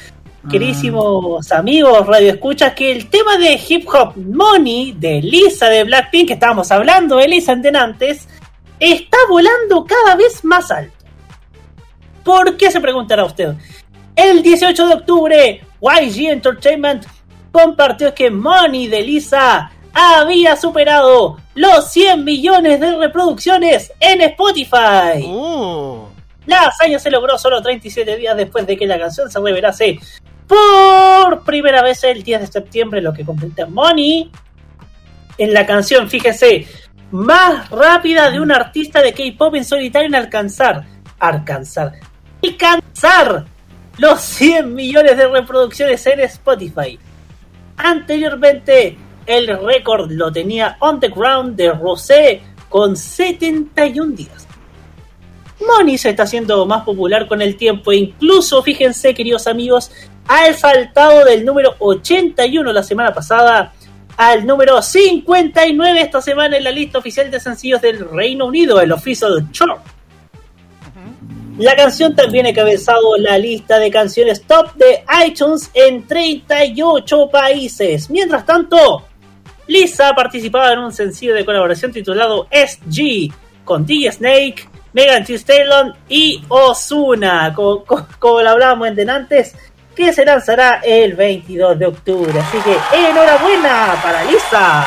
queridísimos 0.50 1.50
amigos 1.52 2.06
radioescuchas, 2.06 2.74
que 2.74 2.92
el 2.92 3.08
tema 3.08 3.38
de 3.38 3.58
Hip 3.68 3.88
Hop 3.88 4.16
Money 4.16 4.92
de 4.92 5.22
Lisa 5.22 5.68
de 5.68 5.84
Blackpink, 5.84 6.28
que 6.28 6.34
estábamos 6.34 6.70
hablando 6.70 7.16
de 7.16 7.28
Lisa 7.28 7.52
antes, 7.52 8.28
está 8.78 9.16
volando 9.28 9.84
cada 9.84 10.16
vez 10.16 10.44
más 10.44 10.70
alto. 10.70 10.92
¿Por 12.24 12.56
qué 12.56 12.70
se 12.70 12.80
preguntará 12.80 13.24
usted? 13.24 13.54
El 14.14 14.42
18 14.42 14.88
de 14.88 14.94
octubre, 14.94 15.64
YG 15.80 16.30
Entertainment 16.30 17.04
compartió 17.50 18.14
que 18.14 18.30
Money 18.30 18.88
de 18.88 19.02
Lisa 19.02 19.70
había 19.92 20.56
superado 20.56 21.38
los 21.54 21.90
100 21.92 22.24
millones 22.24 22.80
de 22.80 22.96
reproducciones 22.96 23.92
en 24.00 24.20
Spotify. 24.22 25.24
Uh, 25.26 26.06
La 26.46 26.62
hazaña 26.62 26.98
se 26.98 27.10
logró 27.10 27.38
solo 27.38 27.62
37 27.62 28.16
días 28.16 28.36
después 28.36 28.66
de 28.66 28.76
que 28.76 28.86
la 28.86 28.98
canción 28.98 29.30
se 29.30 29.38
revelase 29.40 30.00
por 30.46 31.44
primera 31.44 31.82
vez 31.82 32.02
el 32.04 32.22
10 32.22 32.40
de 32.40 32.46
septiembre, 32.46 33.00
lo 33.00 33.12
que 33.12 33.24
completa 33.24 33.66
Money 33.66 34.30
en 35.38 35.54
la 35.54 35.66
canción, 35.66 36.08
fíjese, 36.08 36.66
más 37.10 37.68
rápida 37.70 38.30
de 38.30 38.40
un 38.40 38.52
artista 38.52 39.02
de 39.02 39.12
K-pop 39.12 39.54
en 39.54 39.64
solitario 39.64 40.08
en 40.08 40.14
alcanzar, 40.14 40.84
alcanzar, 41.18 41.92
alcanzar 42.42 43.44
los 43.98 44.20
100 44.20 44.74
millones 44.74 45.16
de 45.16 45.28
reproducciones 45.28 46.06
en 46.06 46.20
Spotify. 46.20 46.98
Anteriormente, 47.76 48.96
el 49.26 49.48
récord 49.58 50.10
lo 50.10 50.32
tenía 50.32 50.76
On 50.80 51.00
the 51.00 51.08
Ground 51.08 51.56
de 51.56 51.72
Rosé 51.72 52.42
con 52.68 52.96
71 52.96 54.14
días. 54.14 54.46
Money 55.66 55.98
se 55.98 56.10
está 56.10 56.24
haciendo 56.24 56.66
más 56.66 56.84
popular 56.84 57.28
con 57.28 57.40
el 57.40 57.56
tiempo 57.56 57.92
e 57.92 57.96
incluso, 57.96 58.62
fíjense 58.62 59.14
queridos 59.14 59.46
amigos, 59.46 59.90
ha 60.26 60.52
saltado 60.54 61.24
del 61.24 61.44
número 61.44 61.74
81 61.78 62.72
la 62.72 62.82
semana 62.82 63.12
pasada 63.12 63.72
al 64.16 64.46
número 64.46 64.82
59 64.82 66.00
esta 66.00 66.20
semana 66.20 66.56
en 66.56 66.64
la 66.64 66.70
lista 66.70 66.98
oficial 66.98 67.30
de 67.30 67.40
sencillos 67.40 67.80
del 67.80 68.08
Reino 68.10 68.46
Unido, 68.46 68.80
el 68.80 68.92
Official 68.92 69.50
Chart. 69.52 69.80
La 71.58 71.76
canción 71.76 72.16
también 72.16 72.46
ha 72.46 72.50
encabezado 72.50 73.16
la 73.18 73.36
lista 73.36 73.78
de 73.78 73.90
canciones 73.90 74.42
top 74.42 74.74
de 74.74 75.04
iTunes 75.26 75.70
en 75.74 76.06
38 76.06 77.28
países. 77.30 78.08
Mientras 78.08 78.46
tanto, 78.46 79.04
Lisa 79.72 80.10
ha 80.10 80.14
participado 80.14 80.70
en 80.72 80.78
un 80.80 80.92
sencillo 80.92 81.34
de 81.34 81.44
colaboración 81.44 81.92
titulado 81.92 82.46
SG 82.50 83.32
con 83.64 83.86
DJ 83.86 84.12
Snake, 84.12 84.68
Megan 84.92 85.24
Thee 85.24 85.38
Stallion 85.38 85.94
y 86.08 86.44
Ozuna. 86.48 87.52
Como, 87.54 87.84
como, 87.84 88.06
como 88.18 88.42
lo 88.42 88.50
hablábamos 88.50 88.88
en 88.88 89.08
antes, 89.08 89.54
que 89.94 90.12
se 90.12 90.24
lanzará 90.24 90.80
el 90.84 91.14
22 91.14 91.78
de 91.78 91.86
octubre. 91.86 92.38
Así 92.38 92.58
que 92.58 92.76
enhorabuena 92.96 93.98
para 94.02 94.24
Lisa. 94.24 94.86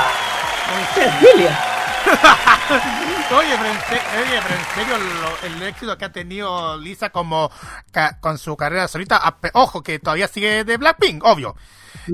Cecilia. 0.94 1.75
Oye, 3.38 3.56
pero 3.58 3.70
en, 3.70 3.80
se- 3.80 4.18
oye, 4.22 4.40
pero 4.44 4.56
en 4.56 4.66
serio, 4.76 4.98
lo- 4.98 5.48
el 5.48 5.62
éxito 5.64 5.98
que 5.98 6.06
ha 6.06 6.12
tenido 6.12 6.78
Lisa 6.78 7.10
como 7.10 7.52
ca- 7.92 8.20
con 8.20 8.38
su 8.38 8.56
carrera 8.56 8.88
solita, 8.88 9.36
ojo 9.54 9.82
que 9.82 10.00
todavía 10.00 10.28
sigue 10.28 10.64
de 10.64 10.78
Blackpink, 10.78 11.24
obvio. 11.24 11.56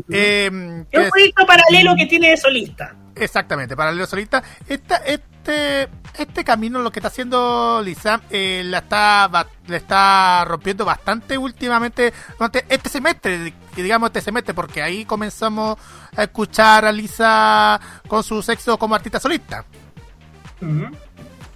Eh, 0.10 0.46
Es 0.92 1.00
un 1.04 1.10
proyecto 1.10 1.46
paralelo 1.46 1.96
que 1.98 2.06
tiene 2.06 2.30
de 2.30 2.38
solista. 2.38 2.96
exactamente, 3.16 3.76
para 3.76 3.92
Leo 3.92 4.06
Solita, 4.06 4.42
esta, 4.70 4.98
este, 4.98 5.90
este 6.18 6.44
camino 6.46 6.80
lo 6.80 6.92
que 6.92 7.00
está 7.00 7.10
haciendo 7.10 7.82
Lisa 7.84 8.22
eh, 8.30 8.62
la 8.66 8.78
está, 8.80 9.30
le 9.68 9.78
está 9.78 10.46
rompiendo 10.46 10.86
bastante 10.86 11.38
últimamente 11.38 12.14
durante 12.38 12.66
este 12.70 12.88
semestre, 12.90 13.54
que 13.76 13.84
digamos 13.84 14.08
este 14.10 14.22
semestre, 14.22 14.54
porque 14.54 14.82
ahí 14.82 15.04
comenzamos 15.04 15.78
a 16.16 16.24
escuchar 16.24 16.86
a 16.86 16.92
Lisa 16.92 17.80
con 18.08 18.24
su 18.24 18.42
sexo 18.42 18.78
como 18.78 18.96
artista 18.96 19.20
solista. 19.20 19.66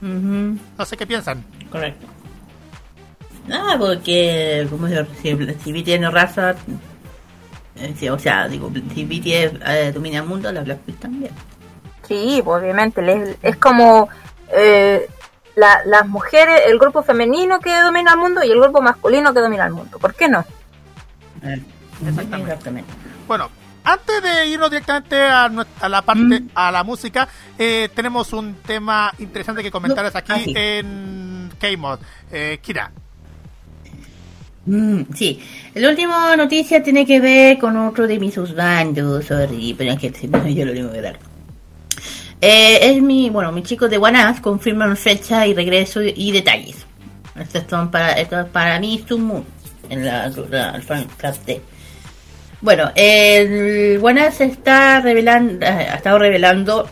No 0.02 0.86
sé 0.86 0.98
qué 0.98 1.08
piensan. 1.08 1.44
correcto. 1.72 2.06
Ah, 3.52 3.76
porque, 3.78 4.66
como 4.72 4.88
si, 4.88 4.96
si 5.64 5.72
BTS 5.72 6.00
no 6.02 6.10
raza, 6.12 6.56
eh, 7.76 8.10
o 8.10 8.18
sea, 8.18 8.48
digo, 8.48 8.72
si 8.94 9.06
BTS 9.06 9.60
eh, 9.68 9.92
domina 9.94 10.20
el 10.20 10.26
mundo, 10.26 10.52
la 10.52 10.62
Blackpink 10.62 11.00
también. 11.00 11.32
Sí, 12.08 12.42
pues, 12.44 12.62
obviamente. 12.62 13.02
les- 13.02 13.38
Es 13.44 13.56
como 13.58 14.10
eh, 14.52 15.08
la- 15.56 15.82
las 15.86 16.08
mujeres, 16.08 16.62
el 16.68 16.78
grupo 16.80 17.04
femenino 17.04 17.60
que 17.60 17.76
domina 17.82 18.14
el 18.14 18.18
mundo 18.20 18.44
y 18.44 18.50
el 18.52 18.60
grupo 18.60 18.82
masculino 18.82 19.34
que 19.34 19.40
domina 19.42 19.66
el 19.68 19.74
mundo. 19.74 19.98
¿Por 20.00 20.14
qué 20.16 20.28
no? 20.28 20.44
Eh, 21.44 21.62
Exactamente. 22.08 22.52
Exactamente. 22.52 22.94
Bueno, 23.28 23.50
antes 23.86 24.22
de 24.22 24.48
irnos 24.48 24.70
directamente 24.70 25.22
a, 25.22 25.50
la 25.88 26.02
parte, 26.02 26.44
a 26.54 26.72
la 26.72 26.84
música, 26.84 27.28
eh, 27.58 27.90
tenemos 27.96 28.34
un 28.34 28.56
tema 28.56 29.14
interesante 29.20 29.62
que 29.64 29.72
comentarles 29.72 30.14
No, 30.14 30.20
aquí 30.20 30.54
ah, 30.56 30.60
en 30.60 31.52
K-Mod. 31.60 32.00
Eh, 32.32 32.60
Kira. 32.62 32.92
Mm, 34.66 35.02
sí, 35.14 35.40
la 35.76 35.90
última 35.90 36.36
noticia 36.36 36.82
tiene 36.82 37.06
que 37.06 37.20
ver 37.20 37.60
con 37.60 37.78
otro 37.78 38.08
de 38.08 38.20
mis 38.20 38.36
bandos, 38.56 39.26
sorry, 39.26 39.76
pero 39.78 39.92
es 39.92 40.00
que 40.00 40.12
yo 40.56 40.66
lo 40.66 40.74
tengo 40.74 40.92
que 40.92 41.02
dar. 41.02 41.20
Eh, 42.42 42.80
es 42.92 43.02
mi, 43.02 43.30
bueno, 43.30 43.52
mis 43.52 43.64
chicos 43.64 43.90
de 43.90 43.98
OneUp 43.98 44.42
confirman 44.42 44.98
fecha 44.98 45.46
y 45.48 45.54
regreso 45.54 46.02
y 46.02 46.32
detalles. 46.32 46.78
Estos 47.40 47.64
son 47.70 47.92
para, 47.92 48.14
esto 48.14 48.40
es 48.40 48.46
para 48.48 48.80
mí 48.80 49.04
Moon, 49.18 49.46
en 49.90 50.06
la, 50.06 50.30
la- 50.50 50.82
de. 51.46 51.62
Bueno, 52.66 52.92
el 52.96 54.02
se 54.32 54.46
está 54.46 55.00
revelando, 55.00 55.64
eh, 55.64 55.70
ha 55.70 55.98
estado 55.98 56.18
revelando 56.18 56.90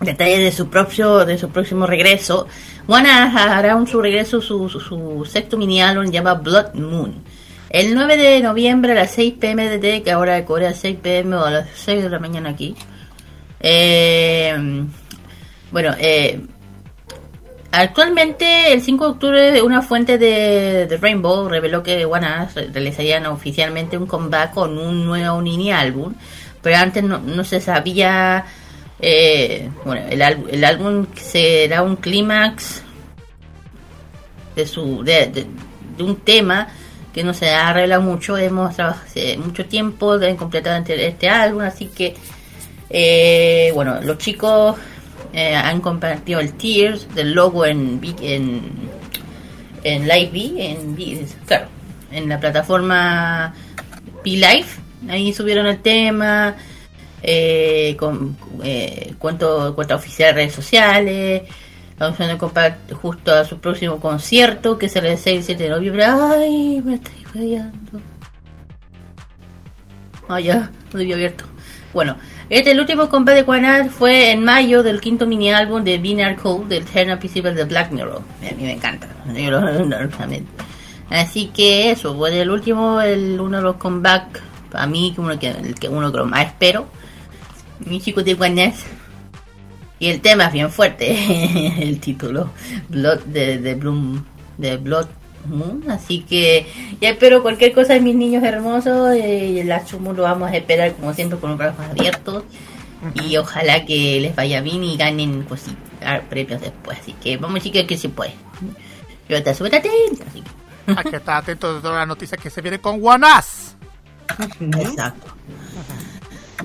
detalles 0.00 0.40
de 0.40 0.50
su 0.50 0.68
propio 0.68 1.24
de 1.24 1.38
su 1.38 1.48
próximo 1.50 1.86
regreso. 1.86 2.48
Wana 2.88 3.56
hará 3.56 3.76
un 3.76 3.86
su 3.86 4.02
regreso 4.02 4.40
su, 4.40 4.68
su, 4.68 5.24
sexto 5.30 5.56
mini 5.56 5.80
álbum 5.80 6.10
llamado 6.10 6.42
Blood 6.42 6.74
Moon. 6.74 7.22
El 7.68 7.94
9 7.94 8.16
de 8.16 8.40
noviembre 8.40 8.90
a 8.90 8.94
las 8.96 9.12
6 9.12 9.34
pm 9.38 9.78
de 9.78 10.02
que 10.02 10.10
ahora 10.10 10.34
de 10.34 10.44
Corea 10.44 10.74
6 10.74 10.96
pm 11.00 11.36
o 11.36 11.44
a 11.44 11.52
las 11.52 11.68
6 11.72 12.02
de 12.02 12.10
la 12.10 12.18
mañana 12.18 12.50
aquí. 12.50 12.74
Eh, 13.60 14.56
bueno, 15.70 15.94
eh, 16.00 16.40
actualmente 17.72 18.72
el 18.72 18.82
5 18.82 19.04
de 19.04 19.10
octubre 19.10 19.62
una 19.62 19.82
fuente 19.82 20.18
de, 20.18 20.86
de 20.86 20.96
Rainbow 20.96 21.48
reveló 21.48 21.82
que 21.82 22.04
Wana 22.04 22.48
realizarían 22.72 23.26
oficialmente 23.26 23.96
un 23.96 24.06
comeback 24.06 24.54
con 24.54 24.76
un 24.78 25.04
nuevo 25.06 25.40
mini 25.40 25.72
álbum, 25.72 26.14
pero 26.62 26.76
antes 26.78 27.02
no, 27.04 27.18
no 27.18 27.44
se 27.44 27.60
sabía 27.60 28.44
eh, 29.00 29.70
bueno, 29.84 30.02
el, 30.10 30.20
el 30.50 30.64
álbum 30.64 31.06
será 31.14 31.82
un 31.82 31.96
clímax 31.96 32.82
de 34.56 34.66
su 34.66 35.02
de, 35.04 35.26
de- 35.26 35.46
un 36.02 36.16
tema 36.16 36.68
que 37.12 37.22
no 37.24 37.34
se 37.34 37.50
arregla 37.50 38.00
mucho. 38.00 38.36
Hemos 38.38 38.74
trabajado 38.76 39.04
hace 39.06 39.36
mucho 39.36 39.66
tiempo 39.66 40.18
de 40.18 40.34
completar 40.36 40.82
este 40.90 41.28
álbum, 41.28 41.62
así 41.62 41.86
que 41.86 42.14
eh, 42.88 43.70
bueno, 43.74 44.00
los 44.02 44.16
chicos 44.18 44.76
eh, 45.32 45.54
han 45.54 45.80
compartido 45.80 46.40
el 46.40 46.54
Tears 46.54 47.14
del 47.14 47.32
logo 47.32 47.64
en 47.64 48.00
en, 48.20 48.62
en 49.84 50.08
Live 50.08 50.54
en 50.58 50.96
claro, 51.46 51.66
en 52.10 52.28
la 52.28 52.40
plataforma 52.40 53.54
P 54.22 54.30
Live. 54.30 54.66
Ahí 55.08 55.32
subieron 55.32 55.66
el 55.66 55.78
tema 55.78 56.56
eh, 57.22 57.96
con 57.98 58.36
eh, 58.62 59.14
cuenta, 59.18 59.72
cuenta 59.74 59.96
oficial 59.96 60.30
de 60.30 60.42
redes 60.42 60.54
sociales. 60.54 61.42
Vamos 61.98 62.18
a 62.18 62.38
comprar 62.38 62.78
justo 63.00 63.32
a 63.32 63.44
su 63.44 63.58
próximo 63.58 64.00
concierto, 64.00 64.78
que 64.78 64.88
será 64.88 65.10
el 65.10 65.18
6 65.18 65.40
y 65.40 65.42
7 65.42 65.62
de 65.64 65.68
noviembre. 65.68 66.04
Ay, 66.06 66.80
me 66.82 66.94
estoy 66.94 67.24
fallando. 67.24 68.00
Ah, 70.26 70.40
ya, 70.40 70.70
lo 70.92 71.00
abierto. 71.00 71.44
Bueno, 71.92 72.16
este 72.50 72.72
el 72.72 72.80
último 72.80 73.08
combate 73.08 73.38
de 73.38 73.44
Quanad 73.44 73.86
fue 73.90 74.32
en 74.32 74.44
mayo 74.44 74.82
del 74.82 75.00
quinto 75.00 75.26
mini 75.26 75.50
álbum 75.50 75.82
de 75.84 75.98
Binary 75.98 76.36
Code 76.36 76.66
del 76.68 76.82
Eternal 76.82 77.18
Principle 77.18 77.54
de 77.54 77.64
Black 77.64 77.90
Mirror. 77.92 78.22
A 78.42 78.54
mí 78.54 78.62
me 78.64 78.72
encanta. 78.72 79.08
Yo 79.34 79.50
lo- 79.50 80.08
también. 80.10 80.46
Así 81.08 81.46
que 81.54 81.90
eso, 81.90 82.14
fue 82.16 82.38
el 82.40 82.50
último, 82.50 83.00
el 83.00 83.40
uno 83.40 83.56
de 83.58 83.62
los 83.62 83.76
comeback, 83.76 84.42
para 84.70 84.86
mí, 84.86 85.14
uno 85.16 85.38
que, 85.38 85.48
el 85.48 85.74
que 85.74 85.88
uno 85.88 86.10
que 86.12 86.18
lo 86.18 86.26
más 86.26 86.46
espero. 86.46 86.86
Mi 87.80 88.00
chico 88.00 88.22
de 88.22 88.36
Quanad. 88.36 88.72
Y 89.98 90.08
el 90.08 90.20
tema 90.20 90.46
es 90.46 90.52
bien 90.52 90.70
fuerte, 90.70 91.82
el 91.82 92.00
título, 92.00 92.50
Blood 92.88 93.20
de, 93.26 93.58
de 93.58 93.74
Bloom, 93.74 94.24
de 94.56 94.76
Blood 94.78 95.06
Así 95.88 96.20
que 96.22 96.66
ya 97.00 97.10
espero 97.10 97.42
cualquier 97.42 97.72
cosa 97.72 97.94
de 97.94 98.00
mis 98.00 98.14
niños 98.14 98.42
hermosos, 98.44 99.14
eh, 99.14 99.60
el 99.60 100.00
Moon 100.00 100.16
lo 100.16 100.22
vamos 100.24 100.50
a 100.50 100.56
esperar 100.56 100.94
como 100.94 101.14
siempre 101.14 101.38
con 101.38 101.50
los 101.50 101.58
brazos 101.58 101.84
abiertos 101.90 102.44
y 103.14 103.36
ojalá 103.38 103.84
que 103.86 104.20
les 104.20 104.36
vaya 104.36 104.60
bien 104.60 104.84
y 104.84 104.96
ganen 104.96 105.42
cositas, 105.44 106.20
premios 106.28 106.60
después, 106.60 106.98
así 107.00 107.14
que 107.14 107.36
vamos 107.38 107.62
chicos 107.62 107.84
que 107.84 107.96
se 107.96 108.08
puede. 108.10 108.34
Yo 109.28 109.42
te 109.42 109.54
súper 109.54 109.76
atenta, 109.76 110.24
así 110.28 110.42
que, 110.42 110.92
Hay 110.92 111.10
que 111.10 111.16
estar 111.16 111.36
atento 111.38 111.74
de 111.74 111.80
todas 111.80 111.96
las 111.98 112.08
noticias 112.08 112.40
que 112.40 112.50
se 112.50 112.60
vienen 112.60 112.80
con 112.80 113.00
Guanás. 113.00 113.76
exacto. 114.60 115.28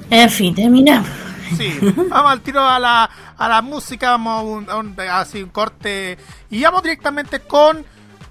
En 0.10 0.30
fin, 0.30 0.54
terminamos. 0.54 1.08
Sí, 1.58 1.78
vamos 2.10 2.32
al 2.32 2.42
tiro 2.42 2.60
a 2.60 2.80
la, 2.80 3.10
a 3.38 3.48
la 3.48 3.62
música, 3.62 4.12
vamos 4.12 4.40
a 4.40 4.44
un, 4.44 4.70
a 4.70 4.76
un- 4.78 4.96
así 5.10 5.44
un 5.44 5.50
corte 5.50 6.18
y 6.50 6.62
vamos 6.64 6.82
directamente 6.84 7.40
con 7.40 7.86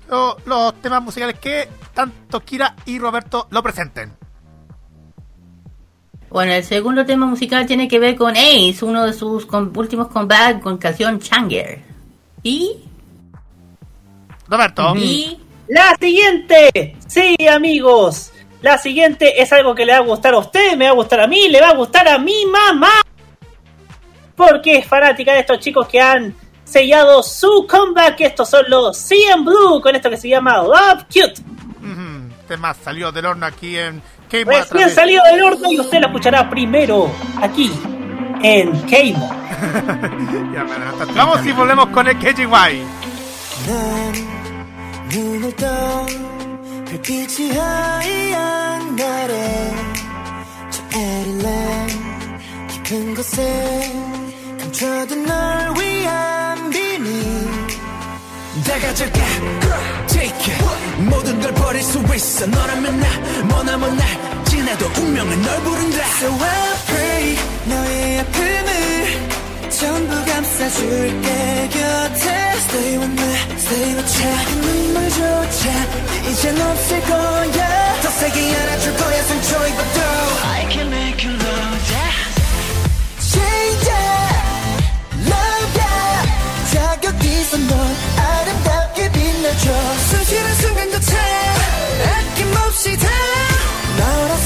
lo- 0.08 0.36
los 0.46 0.74
temas 0.80 1.02
musicales 1.02 1.38
que 1.38 1.68
tanto 1.94 2.40
Kira 2.40 2.74
y 2.86 2.98
Roberto 2.98 3.46
lo 3.50 3.62
presenten. 3.62 4.12
Bueno, 6.30 6.52
el 6.52 6.64
segundo 6.64 7.06
tema 7.06 7.26
musical 7.26 7.64
tiene 7.66 7.86
que 7.86 7.98
ver 8.00 8.16
con 8.16 8.32
Ace, 8.36 8.78
uno 8.82 9.04
de 9.04 9.12
sus 9.12 9.46
com- 9.46 9.72
últimos 9.76 10.08
comebacks 10.08 10.60
con 10.62 10.78
canción 10.78 11.20
Changer. 11.20 11.80
Y, 12.42 12.80
Roberto, 14.48 14.94
y 14.96 15.38
La 15.68 15.94
siguiente, 15.98 16.96
sí 17.06 17.36
amigos, 17.48 18.32
la 18.60 18.76
siguiente 18.78 19.40
es 19.40 19.50
algo 19.52 19.74
que 19.74 19.86
le 19.86 19.92
va 19.92 19.98
a 19.98 20.02
gustar 20.02 20.34
a 20.34 20.38
usted, 20.38 20.76
me 20.76 20.84
va 20.86 20.90
a 20.90 20.94
gustar 20.94 21.20
a 21.20 21.26
mí, 21.26 21.48
le 21.48 21.60
va 21.60 21.70
a 21.70 21.74
gustar 21.76 22.06
a 22.08 22.18
mi 22.18 22.44
mamá. 22.46 22.90
Porque 24.36 24.78
es 24.78 24.86
fanática 24.86 25.32
de 25.32 25.40
estos 25.40 25.60
chicos 25.60 25.86
que 25.88 26.00
han 26.00 26.34
sellado 26.73 27.23
su 27.23 27.65
comeback. 27.69 28.21
Estos 28.21 28.49
son 28.49 28.65
los 28.69 28.97
CM 28.97 29.43
Blue 29.43 29.81
con 29.81 29.95
esto 29.95 30.09
que 30.09 30.17
se 30.17 30.29
llama 30.29 30.57
Love 30.57 31.03
Cute. 31.05 31.41
ujú, 31.81 32.33
tema 32.47 32.73
salió 32.73 33.11
del 33.11 33.25
horno 33.25 33.45
aquí 33.45 33.77
en 33.77 34.01
K-Mod 34.29 34.53
a 34.53 34.59
Recién 34.59 34.77
través- 34.77 34.93
salido 34.95 35.23
del 35.31 35.41
horno 35.43 35.71
y 35.71 35.79
usted 35.79 35.99
lo 35.99 36.07
escuchará 36.07 36.49
primero 36.49 37.09
aquí 37.41 37.71
en 38.43 38.71
K-Mo. 38.81 39.29
Ya, 40.53 40.63
bueno, 40.63 40.85
hasta- 40.89 41.05
Vamos 41.13 41.45
y 41.45 41.51
volvemos 41.51 41.87
con 41.87 42.07
el 42.07 42.17
KGY. 42.17 42.83
난 43.67 44.13
눈을 45.11 45.55
떠 45.57 46.05
별빛이 46.85 47.51
하얀 47.57 48.95
날에 48.95 49.73
저 50.71 50.97
에릴랜 50.97 51.87
깊은 52.69 53.15
곳에 53.15 53.91
감춰둔 54.59 55.25
널 55.25 55.73
위 55.77 55.92
한 56.06 56.70
비밀 56.70 57.12
다가져가 58.66 59.20
take 60.06 60.54
it. 60.54 60.64
모든 61.10 61.40
걸 61.40 61.52
버릴 61.54 61.82
수 61.82 62.02
있어. 62.14 62.46
너라면 62.46 63.00
나 63.00 63.06
머나먼 63.48 63.96
날 63.96 64.44
지나도 64.44 64.86
운명은 64.96 65.42
널 65.42 65.60
부른다. 65.62 65.98
So 66.18 66.32
I 66.32 66.74
pray 66.86 67.36
너의 67.66 68.20
아픔을 68.20 69.70
전부 69.70 70.24
감싸줄게. 70.24 71.68
곁에 71.72 72.44
Stay 72.64 72.96
with 72.98 73.22
me, 73.22 73.58
stay 73.58 73.94
with 73.94 73.98
me 73.98 74.06
작은 74.06 74.60
눈물조차 74.60 75.70
이젠 76.30 76.60
없을 76.60 77.00
거야. 77.02 78.00
더 78.02 78.08
세게 78.10 78.56
안아줄 78.56 78.96
거야 78.96 79.22
상처 79.22 79.66
입어도. 79.68 80.00
I 80.54 80.70
can 80.70 80.86
make 80.92 81.28
you 81.28 81.36
love 81.36 81.92
yeah 81.92 82.03
시선 87.44 87.66
널 87.66 87.78
아름답게 88.16 89.12
빛내줘. 89.12 89.96
숨 89.98 90.24
쉬는 90.24 90.54
순간도 90.54 91.00
참 91.00 91.18
아낌없이 92.32 92.96
다 92.96 93.08
너랑 93.98 94.36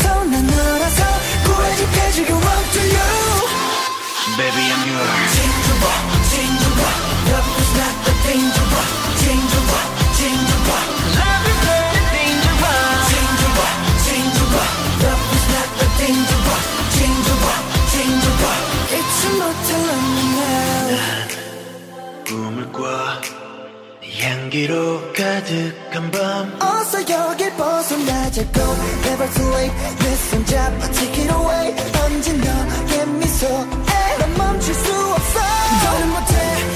향기로 24.48 25.12
가득한 25.14 26.12
밤 26.12 26.62
어서 26.62 27.00
여길 27.10 27.52
벗어나자고 27.58 28.62
Never 29.06 29.34
too 29.34 29.50
late 29.54 29.76
내 30.00 30.16
손잡아 30.16 30.92
take 30.92 31.24
it 31.24 31.34
away 31.34 31.76
언제 32.06 32.32
너의 32.32 33.08
미소에 33.20 34.18
난 34.20 34.34
멈출 34.38 34.74
수 34.74 34.94
없어 34.94 35.40
더는 35.84 36.10
못해 36.10 36.34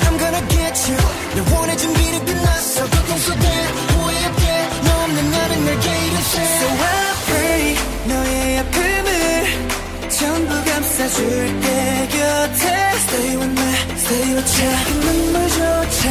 I'm 0.07 0.17
gonna 0.19 0.47
get 0.49 0.91
you 0.91 0.99
내 1.35 1.55
원해 1.55 1.77
준비는 1.77 2.25
끝났어 2.25 2.83
고통 2.83 3.17
속에 3.17 3.47
후회 3.91 4.25
없게 4.25 4.69
너 4.83 5.03
없는 5.03 5.31
나는 5.31 5.65
내게 5.65 6.05
이르세 6.07 6.41
So 6.41 6.67
I 6.67 7.13
pray 7.27 7.75
너의 8.07 8.59
아픔을 8.59 10.09
전부 10.09 10.51
감싸줄게 10.69 12.07
곁에 12.11 12.88
Stay 13.07 13.38
with 13.38 13.61
me, 13.61 13.70
you 14.11 14.44
작은 14.44 15.00
눈물조차 15.00 16.09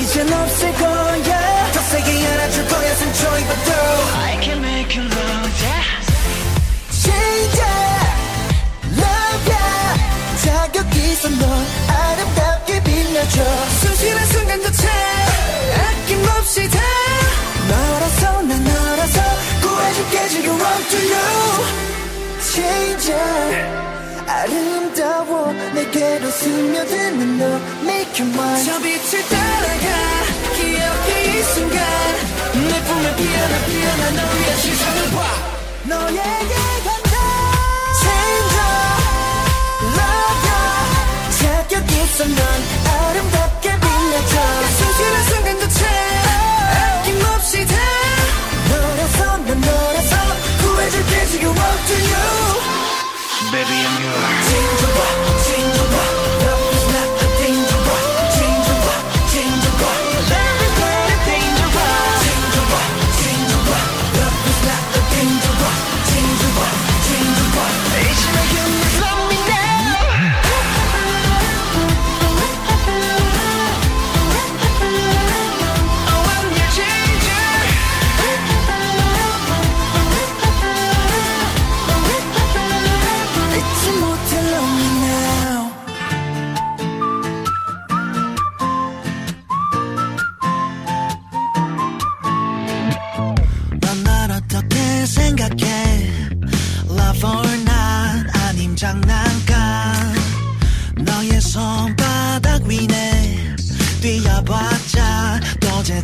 이젠 0.00 0.32
없을 0.32 0.72
거야. 0.74 1.72
더 1.72 1.80
세게 1.80 2.26
안아줄 2.26 2.68
거야 2.68 2.94
상처 2.94 3.38
입어도. 3.38 3.70
I 4.18 4.40
can 4.42 4.58
make 4.64 4.96
you 4.96 5.06
love 5.10 5.52
yeah. 5.62 5.84
진짜 6.90 7.66
love 8.92 9.52
ya 9.52 9.58
자격 10.44 10.96
있어 10.96 11.28
넌 11.28 11.66
아름답게 11.88 12.82
빛나줘. 12.84 13.42
순실한 13.80 14.26
순간조차 14.26 14.88
아낌없이 15.76 16.68
다 16.70 16.78
너라서 17.68 18.42
난 18.42 18.64
너라서 18.64 19.20
구해줄게 19.60 20.28
지금 20.28 20.50
want 20.60 20.88
to 20.90 20.98
you 21.14 21.64
changer 22.40 23.93
아름다워 24.26 25.52
내게로 25.74 26.30
스며드는 26.30 27.38
너 27.38 27.44
make 27.82 28.24
you 28.24 28.32
mine 28.34 28.64
저 28.64 28.78
빛을 28.78 29.28
따라가 29.28 29.86
기억해 30.56 31.38
이 31.38 31.42
순간 31.42 31.78
내 32.54 32.82
품에 32.84 33.16
피어나 33.16 33.66
피어나 33.66 34.10
너의 34.22 34.56
시선을 34.58 35.10
봐. 35.10 35.18
너에게 35.84 36.54
간다. 36.84 37.10
Changer 38.00 38.70
love 39.98 40.40
ya 40.48 41.68
자격 41.68 41.90
있어 41.92 42.24
넌 42.24 42.38
아름답게 42.88 43.70
빛나줘. 43.70 44.34
순실한 44.78 45.24
순간조차 45.24 45.86
아낌없이 47.00 47.66
다 47.66 47.74
너라서 48.70 49.36
난 49.38 49.60
너라서 49.60 50.16
구해줄게 50.62 51.26
지금 51.26 51.48
want 51.48 51.86
to 51.86 51.96
you. 51.96 52.24
Baby, 53.52 53.83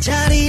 제자리 0.00 0.48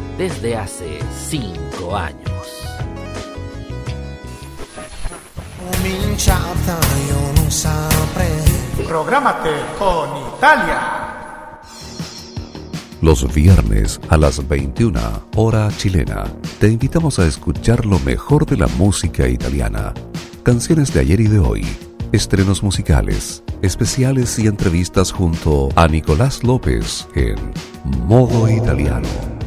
desde 0.21 0.55
hace 0.55 0.99
cinco 1.27 1.97
años. 1.97 2.21
Prográmate 8.87 9.49
con 9.79 10.09
Italia. 10.37 11.59
Los 13.01 13.33
viernes 13.33 13.99
a 14.09 14.17
las 14.17 14.47
21 14.47 14.99
hora 15.37 15.69
chilena, 15.75 16.25
te 16.59 16.67
invitamos 16.67 17.17
a 17.17 17.25
escuchar 17.25 17.87
lo 17.87 17.97
mejor 18.01 18.45
de 18.45 18.57
la 18.57 18.67
música 18.67 19.27
italiana, 19.27 19.91
canciones 20.43 20.93
de 20.93 20.99
ayer 20.99 21.19
y 21.19 21.27
de 21.29 21.39
hoy, 21.39 21.65
estrenos 22.11 22.61
musicales, 22.61 23.43
especiales 23.63 24.37
y 24.37 24.45
entrevistas 24.45 25.11
junto 25.11 25.69
a 25.75 25.87
Nicolás 25.87 26.43
López 26.43 27.07
en 27.15 27.37
Modo 28.05 28.47
Italiano. 28.47 29.40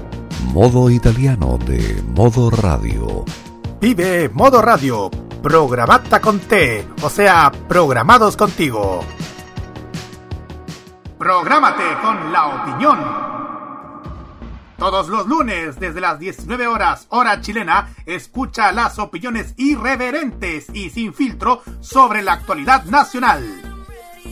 Modo 0.53 0.91
Italiano 0.91 1.59
de 1.59 2.03
Modo 2.15 2.51
Radio. 2.51 3.25
Vive 3.81 4.29
Modo 4.29 4.63
Radio. 4.63 5.11
Programata 5.43 6.21
con 6.21 6.39
T, 6.39 6.87
o 7.03 7.11
sea, 7.11 7.51
programados 7.69 8.37
contigo. 8.37 9.05
Prográmate 11.19 11.83
con 12.03 12.33
la 12.33 12.47
opinión. 12.47 12.99
Todos 14.79 15.09
los 15.09 15.27
lunes, 15.27 15.79
desde 15.81 16.01
las 16.01 16.19
19 16.19 16.67
horas, 16.67 17.07
hora 17.11 17.41
chilena, 17.41 17.95
escucha 18.07 18.73
las 18.73 18.99
opiniones 18.99 19.55
irreverentes 19.57 20.67
y 20.73 20.91
sin 20.91 21.15
filtro 21.15 21.63
sobre 21.81 22.23
la 22.23 22.35
actualidad 22.35 22.85
nacional. 22.85 23.74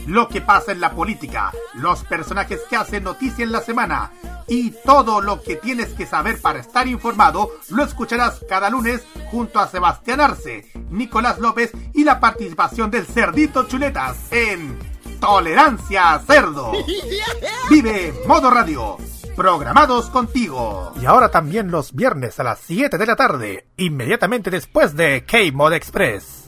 Lo 0.06 0.28
que 0.28 0.40
pasa 0.40 0.72
en 0.72 0.80
la 0.80 0.92
política, 0.92 1.52
los 1.74 2.04
personajes 2.04 2.60
que 2.68 2.76
hacen 2.76 3.04
noticia 3.04 3.44
en 3.44 3.52
la 3.52 3.60
semana 3.60 4.10
y 4.48 4.70
todo 4.84 5.20
lo 5.20 5.42
que 5.42 5.56
tienes 5.56 5.90
que 5.90 6.06
saber 6.06 6.40
para 6.40 6.60
estar 6.60 6.86
informado 6.86 7.50
lo 7.70 7.84
escucharás 7.84 8.44
cada 8.48 8.70
lunes 8.70 9.02
junto 9.30 9.60
a 9.60 9.68
Sebastián 9.68 10.20
Arce, 10.20 10.70
Nicolás 10.90 11.38
López 11.38 11.72
y 11.94 12.04
la 12.04 12.20
participación 12.20 12.90
del 12.90 13.06
Cerdito 13.06 13.66
Chuletas 13.66 14.32
en 14.32 14.78
Tolerancia 15.20 16.20
Cerdo. 16.26 16.72
Vive 17.70 18.12
Modo 18.26 18.50
Radio. 18.50 18.98
Programados 19.36 20.10
contigo. 20.10 20.92
Y 21.00 21.06
ahora 21.06 21.30
también 21.30 21.70
los 21.70 21.94
viernes 21.94 22.38
a 22.38 22.44
las 22.44 22.60
7 22.66 22.98
de 22.98 23.06
la 23.06 23.16
tarde, 23.16 23.66
inmediatamente 23.78 24.50
después 24.50 24.94
de 24.94 25.24
K-Mod 25.24 25.72
Express. 25.72 26.41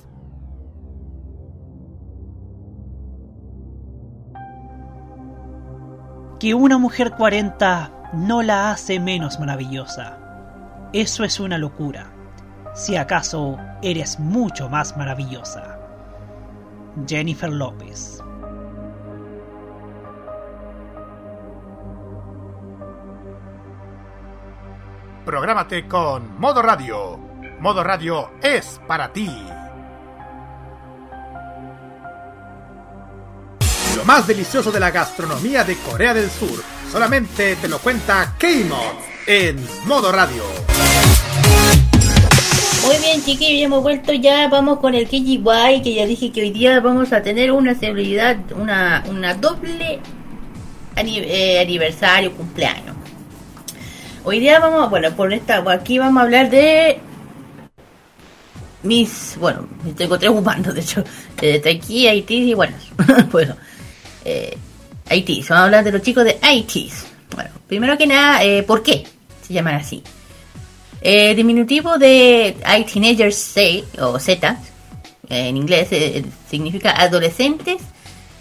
Que 6.45 6.53
una 6.53 6.77
mujer 6.77 7.13
40 7.13 8.11
no 8.13 8.43
la 8.43 8.71
hace 8.71 9.01
menos 9.01 9.41
maravillosa. 9.41 10.19
Eso 10.93 11.25
es 11.25 11.41
una 11.41 11.57
locura. 11.57 12.13
Si 12.75 12.97
acaso 12.97 13.57
eres 13.81 14.21
mucho 14.21 14.69
más 14.69 14.95
maravillosa. 14.95 15.79
Jennifer 17.09 17.51
López. 17.51 18.23
Prográmate 25.25 25.89
con 25.89 26.39
Modo 26.39 26.61
Radio. 26.61 27.17
Modo 27.59 27.83
Radio 27.83 28.33
es 28.43 28.83
para 28.87 29.15
ti. 29.15 29.31
Lo 33.97 34.05
más 34.05 34.27
delicioso 34.27 34.73
de 34.73 34.81
la 34.81 34.91
gastronomía 34.91 35.65
de 35.65 35.77
Corea 35.77 36.15
del 36.15 36.31
Sur 36.31 36.63
solamente 36.91 37.57
te 37.57 37.69
lo 37.69 37.79
cuenta 37.79 38.35
K-Mod 38.39 39.03
en 39.27 39.57
Modo 39.87 40.13
Radio. 40.13 40.43
Muy 42.85 42.97
bien, 42.99 43.25
chiquillos, 43.25 43.65
hemos 43.65 43.83
vuelto 43.83 44.13
ya. 44.13 44.49
Vamos 44.49 44.79
con 44.79 44.95
el 44.95 45.07
KGY, 45.07 45.83
que 45.83 45.95
ya 45.95 46.07
dije 46.07 46.31
que 46.31 46.43
hoy 46.43 46.51
día 46.51 46.81
vamos 46.81 47.13
a 47.13 47.23
tener 47.23 47.51
una 47.51 47.75
celebridad, 47.75 48.37
una, 48.55 49.03
una 49.09 49.35
doble 49.35 50.01
eh, 50.97 51.61
aniversario, 51.61 52.33
cumpleaños. 52.33 52.95
Hoy 54.23 54.41
día 54.41 54.59
vamos, 54.59 54.91
bueno, 54.91 55.11
por 55.17 55.33
esta, 55.33 55.65
aquí 55.71 55.99
vamos 55.99 56.21
a 56.21 56.25
hablar 56.25 56.51
de 56.51 57.01
mis, 58.83 59.37
bueno, 59.41 59.67
tengo 59.97 60.19
tres 60.19 60.31
humanos, 60.35 60.75
de 60.75 60.81
hecho, 60.81 61.05
de 61.41 61.63
aquí, 61.69 62.07
Haití 62.07 62.51
y 62.51 62.55
bueno, 62.55 62.77
bueno, 63.33 63.57
eh, 64.25 64.57
vamos 65.09 65.51
a 65.51 65.65
hablar 65.65 65.85
de 65.85 65.93
los 65.93 66.03
chicos 66.03 66.25
de 66.25 66.39
Haití. 66.43 66.91
Bueno, 67.35 67.51
primero 67.67 67.99
que 67.99 68.07
nada, 68.07 68.45
eh, 68.45 68.63
¿por 68.63 68.83
qué 68.83 69.05
se 69.47 69.53
llaman 69.53 69.75
así? 69.77 70.03
Eh, 71.01 71.35
diminutivo 71.35 71.99
de 71.99 72.57
I 72.67 72.85
Teenagers 72.85 73.37
Say, 73.37 73.85
o 74.01 74.19
Z, 74.19 74.59
en 75.29 75.57
inglés 75.57 75.89
eh, 75.91 76.25
significa 76.49 76.93
adolescentes 76.93 77.83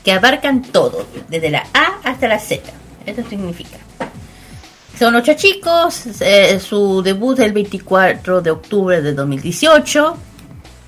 que 0.03 0.11
abarcan 0.11 0.61
todo, 0.61 1.05
desde 1.27 1.49
la 1.49 1.68
A 1.73 1.99
hasta 2.03 2.27
la 2.27 2.39
Z. 2.39 2.72
Eso 3.05 3.22
significa. 3.30 3.77
Son 4.97 5.15
ocho 5.15 5.34
chicos, 5.34 6.22
eh, 6.22 6.60
su 6.60 7.01
debut 7.01 7.39
es 7.39 7.45
el 7.47 7.51
24 7.53 8.41
de 8.41 8.51
octubre 8.51 9.01
de 9.01 9.14
2018. 9.14 10.18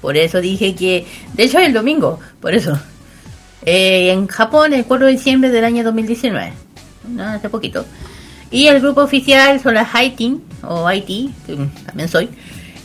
Por 0.02 0.16
eso 0.16 0.40
dije 0.40 0.76
que, 0.76 1.06
de 1.34 1.44
hecho 1.44 1.60
es 1.60 1.68
el 1.68 1.74
domingo, 1.74 2.20
por 2.40 2.54
eso. 2.54 2.80
Eh, 3.66 4.12
en 4.12 4.28
Japón 4.28 4.74
el 4.74 4.86
4 4.86 5.08
de 5.08 5.12
diciembre 5.14 5.50
del 5.50 5.66
año 5.66 5.84
2019. 5.84 6.54
No, 7.10 7.24
hace 7.24 7.50
poquito. 7.50 7.86
Y 8.52 8.68
el 8.68 8.80
grupo 8.80 9.02
oficial 9.02 9.60
son 9.60 9.74
las 9.74 9.94
Haitin, 9.94 10.44
o 10.62 10.90
IT, 10.92 11.32
que 11.46 11.58
también 11.86 12.08
soy. 12.08 12.30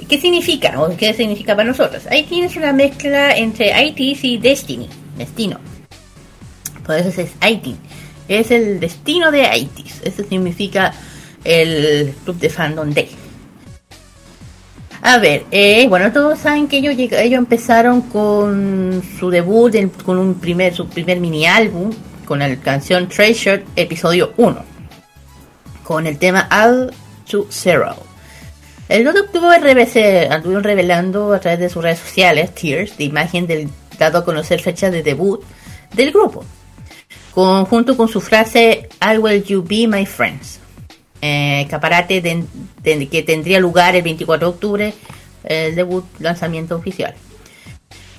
¿Qué 0.08 0.20
significa? 0.20 0.80
¿O 0.80 0.96
qué 0.96 1.14
significa 1.14 1.54
para 1.54 1.68
nosotros? 1.68 2.02
IT 2.10 2.32
es 2.32 2.56
una 2.56 2.72
mezcla 2.72 3.36
entre 3.36 3.70
ITs 3.86 4.24
y 4.24 4.38
Destiny, 4.38 4.88
destino. 5.16 5.60
Por 6.84 6.96
eso 6.96 7.20
es 7.20 7.30
IT. 7.48 7.76
Es 8.26 8.50
el 8.50 8.80
destino 8.80 9.30
de 9.30 9.42
ITs. 9.42 10.00
Eso 10.02 10.24
significa 10.28 10.92
el 11.44 12.14
club 12.24 12.38
de 12.38 12.50
fandom 12.50 12.90
de. 12.90 13.08
A 15.02 15.18
ver, 15.18 15.46
eh, 15.50 15.86
bueno, 15.88 16.12
todos 16.12 16.38
saben 16.40 16.68
que 16.68 16.78
ellos, 16.78 16.94
ellos 16.98 17.38
empezaron 17.38 18.02
con 18.02 19.02
su 19.18 19.30
debut, 19.30 19.74
con 20.04 20.18
un 20.18 20.34
primer, 20.34 20.74
su 20.74 20.86
primer 20.88 21.20
mini 21.20 21.46
álbum, 21.46 21.90
con 22.26 22.38
la 22.40 22.54
canción 22.56 23.08
Treasure, 23.08 23.64
episodio 23.76 24.32
1 24.36 24.70
con 25.84 26.06
el 26.06 26.18
tema 26.18 26.48
All 26.52 26.92
to 27.28 27.46
Zero. 27.50 27.96
El 28.88 29.02
2 29.04 29.12
de 29.14 29.20
octubre 29.22 30.28
anduvieron 30.30 30.62
revelando 30.62 31.32
a 31.32 31.40
través 31.40 31.58
de 31.58 31.68
sus 31.68 31.82
redes 31.82 31.98
sociales, 31.98 32.54
Tears, 32.54 32.96
de 32.96 33.04
imagen 33.04 33.48
del, 33.48 33.68
dado 33.98 34.18
a 34.18 34.24
conocer 34.24 34.60
fechas 34.60 34.92
de 34.92 35.02
debut 35.02 35.42
del 35.92 36.12
grupo, 36.12 36.44
con- 37.34 37.64
junto 37.64 37.96
con 37.96 38.06
su 38.06 38.20
frase 38.20 38.88
I 39.02 39.18
will 39.18 39.42
you 39.42 39.62
be 39.62 39.88
my 39.88 40.06
friends. 40.06 40.59
Eh, 41.22 41.66
caparate 41.68 42.20
de- 42.20 42.44
de- 42.82 43.08
que 43.08 43.22
tendría 43.22 43.60
lugar 43.60 43.94
el 43.94 44.02
24 44.02 44.48
de 44.48 44.54
octubre, 44.54 44.94
el 45.44 45.74
debut 45.74 46.04
lanzamiento 46.18 46.76
oficial. 46.76 47.14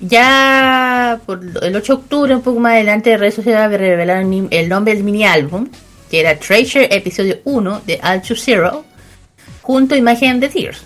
Ya 0.00 1.20
por 1.26 1.40
el 1.62 1.76
8 1.76 1.94
de 1.96 1.98
octubre, 2.02 2.34
un 2.34 2.42
poco 2.42 2.58
más 2.60 2.72
adelante, 2.74 3.16
redes 3.16 3.34
sociales 3.34 3.78
revelaron 3.78 4.48
el 4.50 4.68
nombre 4.68 4.94
del 4.94 5.04
mini 5.04 5.24
álbum, 5.24 5.68
que 6.10 6.20
era 6.20 6.36
Treasure 6.38 6.88
Episodio 6.94 7.38
1 7.44 7.82
de 7.86 8.00
All 8.02 8.20
to 8.22 8.34
Zero, 8.34 8.84
junto 9.62 9.94
a 9.94 9.98
imagen 9.98 10.40
de 10.40 10.48
Tears. 10.48 10.84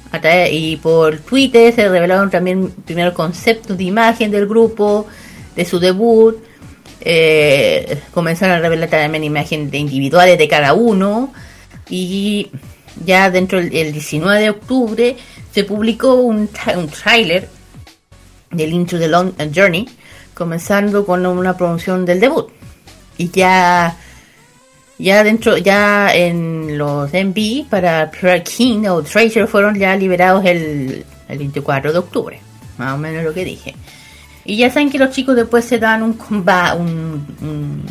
Y 0.53 0.77
por 0.77 1.19
Twitter 1.19 1.75
se 1.75 1.89
revelaron 1.89 2.31
también 2.31 2.71
primero 2.85 3.15
conceptos 3.15 3.77
de 3.79 3.85
imagen 3.85 4.31
del 4.31 4.47
grupo, 4.47 5.07
de 5.55 5.65
su 5.65 5.79
debut. 5.79 6.37
eh, 7.09 8.01
comenzaron 8.13 8.57
a 8.57 8.59
revelar 8.59 8.89
también 8.89 9.23
imágenes 9.23 9.71
de 9.71 9.79
individuales 9.79 10.37
de 10.39 10.49
cada 10.49 10.73
uno. 10.75 11.33
Y 11.89 12.51
ya 13.05 13.31
dentro 13.31 13.59
del 13.59 13.75
el 13.75 13.93
19 13.93 14.41
de 14.41 14.51
octubre 14.51 15.17
se 15.53 15.65
publicó 15.65 16.15
un, 16.15 16.49
un 16.77 16.89
tráiler 16.89 17.49
del 18.51 18.73
Into 18.73 18.99
the 18.99 19.09
Long 19.09 19.33
Journey, 19.55 19.89
comenzando 20.35 21.05
con 21.07 21.25
una 21.27 21.57
promoción 21.57 22.05
del 22.05 22.21
debut. 22.21 22.49
Y 23.19 23.31
ya 23.31 23.97
ya 24.99 25.23
dentro, 25.25 25.59
ya 25.59 26.15
en 26.15 26.79
los 26.79 27.11
MV 27.13 27.69
para 27.69 28.11
Pure 28.11 28.43
King 28.43 28.87
o 28.89 29.03
Treasure 29.03 29.47
fueron 29.47 29.75
ya 29.79 29.95
liberados 29.95 30.43
el, 30.47 31.05
el 31.29 31.39
24 31.39 31.93
de 31.93 31.99
octubre, 31.99 32.41
más 32.79 32.95
o 32.95 32.99
menos 32.99 33.23
lo 33.23 33.35
que 33.35 33.45
dije. 33.45 33.75
Y 34.45 34.57
ya 34.57 34.71
saben 34.71 34.91
que 34.91 34.99
los 34.99 35.11
chicos 35.11 35.37
después 35.37 35.65
se 35.67 35.79
dan 35.79 36.03
un 36.03 36.15
comba, 36.15 36.75
un, 36.75 37.27
un- 37.43 37.85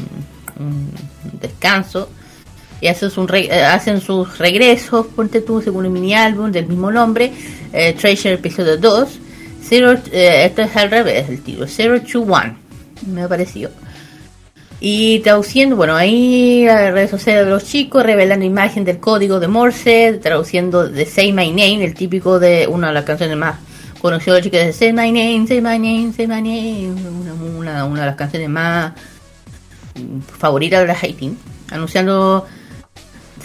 un 0.57 0.91
descanso 1.39 2.09
y 2.81 2.87
eh, 2.87 3.63
hacen 3.63 4.01
sus 4.01 4.37
regresos, 4.37 5.07
ponte 5.07 5.41
tú, 5.41 5.61
según 5.61 5.85
un 5.85 5.93
mini 5.93 6.13
álbum 6.13 6.51
del 6.51 6.67
mismo 6.67 6.91
nombre, 6.91 7.31
eh, 7.71 7.93
Treasure 7.93 8.35
Episodio 8.35 8.77
2. 8.77 9.19
Zero, 9.67 9.93
eh, 10.11 10.45
esto 10.45 10.61
es 10.61 10.75
al 10.75 10.91
revés, 10.91 11.27
el 11.29 11.41
título, 11.41 11.65
021, 11.65 12.55
me 13.07 13.27
pareció. 13.27 13.71
Y 14.79 15.19
traduciendo, 15.19 15.75
bueno, 15.75 15.95
ahí 15.95 16.65
las 16.65 16.93
redes 16.93 17.09
sociales 17.09 17.45
de 17.45 17.51
los 17.51 17.63
chicos 17.63 18.03
revelando 18.03 18.45
imagen 18.45 18.83
del 18.83 18.99
código 18.99 19.39
de 19.39 19.47
Morse, 19.47 20.19
traduciendo 20.21 20.87
de 20.87 21.05
Say 21.05 21.33
My 21.33 21.49
Name, 21.49 21.83
el 21.83 21.95
típico 21.95 22.39
de 22.39 22.67
una 22.67 22.89
de 22.89 22.93
las 22.93 23.05
canciones 23.05 23.37
más 23.37 23.55
conocidas 23.99 24.37
de 24.37 24.43
chicos 24.43 24.59
de 24.59 24.73
Say 24.73 24.93
My 24.93 25.11
Name, 25.11 25.47
Say 25.47 25.61
My 25.61 25.79
Name, 25.79 26.13
Say 26.13 26.27
My 26.27 26.35
Name, 26.35 26.91
una, 26.91 27.33
una, 27.33 27.85
una 27.85 28.01
de 28.01 28.07
las 28.07 28.15
canciones 28.15 28.49
más 28.49 28.93
mm, 29.95 30.19
favoritas 30.19 30.81
de 30.81 30.87
la 30.87 30.93
Hating, 30.93 31.35
anunciando 31.71 32.45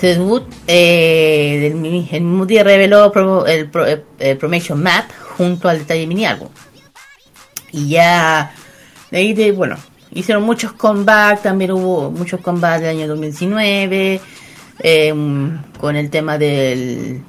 su 0.01 0.07
debut. 0.07 0.43
Eh, 0.67 1.67
el 1.67 1.75
mismo 1.75 2.47
reveló 2.47 3.13
el, 3.47 3.71
eh, 3.87 4.05
eh, 4.19 4.37
Promotion 4.37 4.83
Map 4.83 5.11
junto 5.37 5.69
al 5.69 5.81
detalle 5.81 6.07
mini 6.07 6.25
álbum. 6.25 6.49
Y 7.73 7.91
ya 7.91 8.53
de 9.11 9.19
ahí 9.19 9.33
de, 9.33 9.53
bueno, 9.53 9.77
hicieron 10.13 10.43
muchos 10.43 10.73
comebacks, 10.73 11.43
también 11.43 11.73
hubo 11.73 12.11
muchos 12.11 12.41
comebacks 12.41 12.81
del 12.83 12.97
año 12.97 13.09
2019, 13.09 14.21
eh, 14.81 15.15
con 15.79 15.97
el 15.97 16.11
tema 16.11 16.39
del 16.39 17.23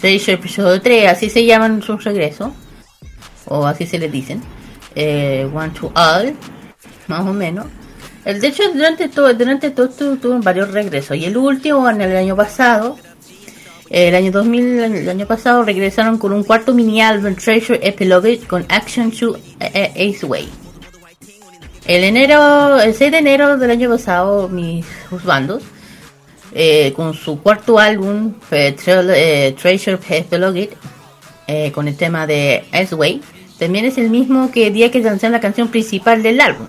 Treasure 0.00 0.34
episodio 0.34 0.80
3, 0.80 1.08
así 1.08 1.30
se 1.30 1.46
llaman 1.46 1.82
sus 1.82 2.04
regresos, 2.04 2.50
o 3.46 3.66
así 3.66 3.86
se 3.86 3.98
les 3.98 4.12
dicen, 4.12 4.42
One 4.94 5.70
to 5.70 5.90
All, 5.94 6.34
más 7.06 7.20
o 7.20 7.32
menos. 7.32 7.66
El, 8.26 8.40
de 8.40 8.48
hecho, 8.48 8.64
durante 8.74 9.08
todo, 9.08 9.32
durante 9.34 9.70
todo 9.70 9.86
esto 9.86 10.16
tuvieron 10.16 10.40
varios 10.40 10.72
regresos, 10.72 11.16
y 11.16 11.26
el 11.26 11.36
último, 11.36 11.88
en 11.88 12.00
el 12.00 12.16
año 12.16 12.34
pasado, 12.34 12.98
el 13.88 14.16
año 14.16 14.32
2000, 14.32 14.80
el 14.80 15.08
año 15.08 15.26
pasado, 15.26 15.62
regresaron 15.62 16.18
con 16.18 16.32
un 16.32 16.42
cuarto 16.42 16.74
mini 16.74 17.00
álbum 17.00 17.36
Treasure 17.36 17.78
Epilogue 17.80 18.40
con 18.48 18.66
Action 18.68 19.12
to 19.12 19.36
eh, 19.36 19.70
eh, 19.72 20.10
Ace 20.10 20.26
Way. 20.26 20.48
El 21.86 22.02
enero, 22.02 22.80
el 22.80 22.94
6 22.94 23.12
de 23.12 23.18
enero 23.18 23.56
del 23.58 23.70
año 23.70 23.88
pasado, 23.88 24.48
mis 24.48 24.84
bandos, 25.24 25.62
eh, 26.52 26.92
con 26.96 27.14
su 27.14 27.40
cuarto 27.40 27.78
álbum, 27.78 28.34
Treasure 28.50 30.00
Epilogue, 30.08 30.70
con 31.72 31.86
el 31.86 31.96
tema 31.96 32.26
de 32.26 32.64
Ace 32.72 32.96
Way, 32.96 33.22
también 33.60 33.84
es 33.84 33.98
el 33.98 34.10
mismo 34.10 34.50
que 34.50 34.72
día 34.72 34.90
que 34.90 34.98
lanzaron 34.98 35.30
la 35.30 35.40
canción 35.40 35.68
principal 35.68 36.24
del 36.24 36.40
álbum 36.40 36.66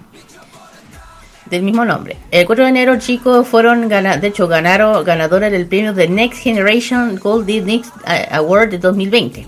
del 1.49 1.63
mismo 1.63 1.83
nombre. 1.85 2.17
El 2.31 2.45
4 2.45 2.63
de 2.65 2.69
enero, 2.69 2.97
chicos, 2.99 3.47
fueron, 3.47 3.87
gana- 3.89 4.17
de 4.17 4.27
hecho, 4.27 4.47
ganaron 4.47 5.03
ganadores 5.03 5.51
del 5.51 5.65
premio 5.67 5.93
de 5.93 6.07
Next 6.07 6.41
Generation 6.41 7.17
Gold 7.19 7.45
Disney 7.45 7.83
Award 8.31 8.69
de 8.69 8.77
2020. 8.79 9.47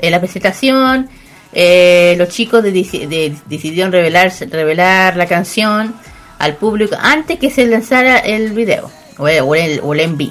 En 0.00 0.10
la 0.10 0.20
presentación, 0.20 1.08
eh, 1.52 2.14
los 2.18 2.28
chicos 2.28 2.62
de- 2.62 2.70
de- 2.72 3.36
decidieron 3.46 3.92
revelar, 3.92 4.32
revelar 4.50 5.16
la 5.16 5.26
canción 5.26 5.94
al 6.38 6.54
público 6.56 6.96
antes 7.00 7.38
que 7.38 7.50
se 7.50 7.66
lanzara 7.66 8.18
el 8.18 8.52
video 8.52 8.90
o 9.18 9.28
el, 9.28 9.40
o 9.42 9.54
el, 9.54 9.80
o 9.82 9.92
el 9.94 10.00
MV. 10.00 10.30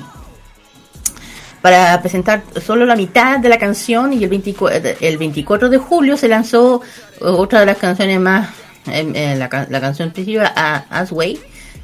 Para 1.61 2.01
presentar 2.01 2.41
solo 2.65 2.85
la 2.85 2.95
mitad 2.95 3.38
de 3.39 3.49
la 3.49 3.57
canción 3.60 4.14
y 4.14 4.23
el 4.23 4.30
24, 4.30 4.91
el 5.01 5.18
24 5.18 5.69
de 5.69 5.77
julio 5.77 6.15
se 6.15 6.30
lanzó 6.30 6.81
otra 7.19 7.60
de 7.60 7.65
las 7.65 7.77
canciones 7.77 8.18
más 8.19 8.47
la, 8.85 9.68
la 9.69 9.81
canción 9.81 10.11
principal, 10.11 10.51
a 10.56 10.85
As 10.89 11.11
Way, 11.11 11.39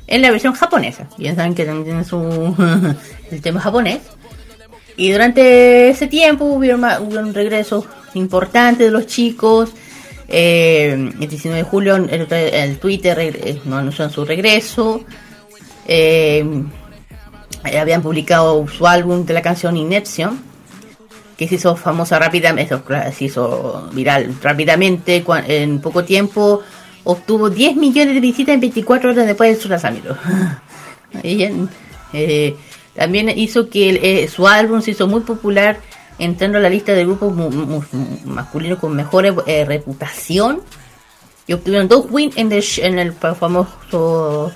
en 0.07 0.21
la 0.21 0.31
versión 0.31 0.53
japonesa. 0.53 1.07
Ya 1.17 1.35
saben 1.35 1.55
que 1.55 1.65
también 1.65 1.85
tiene 1.85 2.03
su 2.03 2.55
el 3.31 3.41
tema 3.41 3.59
japonés. 3.59 3.99
Y 4.97 5.11
durante 5.11 5.89
ese 5.89 6.07
tiempo 6.07 6.45
hubieron, 6.45 6.79
ma- 6.79 6.99
hubieron 7.01 7.33
regresos 7.33 7.85
importantes 8.13 8.87
de 8.87 8.91
los 8.91 9.07
chicos. 9.07 9.71
Eh, 10.27 10.93
el 11.19 11.29
19 11.29 11.63
de 11.63 11.69
julio 11.69 11.95
el, 11.97 12.77
Twitter 12.79 13.19
eh, 13.19 13.61
no 13.65 13.77
anunciaron 13.77 14.11
su 14.13 14.23
regreso. 14.25 15.03
Eh, 15.87 16.45
eh, 17.65 17.79
habían 17.79 18.01
publicado 18.01 18.65
su 18.67 18.87
álbum 18.87 19.25
de 19.25 19.33
la 19.33 19.41
canción 19.41 19.75
Ineption, 19.75 20.39
que 21.37 21.47
se 21.47 21.55
hizo 21.55 21.75
famosa 21.75 22.17
rápidamente, 22.17 22.75
se 23.15 23.25
hizo 23.25 23.89
viral 23.91 24.35
rápidamente, 24.41 25.23
en 25.47 25.79
poco 25.81 26.03
tiempo 26.05 26.61
obtuvo 27.05 27.49
10 27.49 27.77
millones 27.77 28.13
de 28.15 28.19
visitas 28.19 28.53
en 28.55 28.59
24 28.59 29.11
horas 29.11 29.25
después 29.25 29.55
de 29.55 29.61
su 29.61 29.69
lanzamiento. 29.69 30.17
Eh, 32.13 32.55
también 32.93 33.29
hizo 33.29 33.69
que 33.69 34.23
eh, 34.23 34.27
su 34.27 34.47
álbum 34.47 34.81
se 34.81 34.91
hizo 34.91 35.07
muy 35.07 35.21
popular, 35.21 35.77
entrando 36.19 36.57
a 36.57 36.61
la 36.61 36.69
lista 36.69 36.93
de 36.93 37.05
grupos 37.05 37.33
masculinos 38.25 38.79
con 38.79 38.95
mejor 38.95 39.25
eh, 39.47 39.65
reputación 39.65 40.61
y 41.47 41.53
obtuvieron 41.53 41.87
dos 41.87 42.05
wins 42.09 42.35
en, 42.37 42.51
en 42.51 42.99
el 42.99 43.13
famoso 43.13 44.51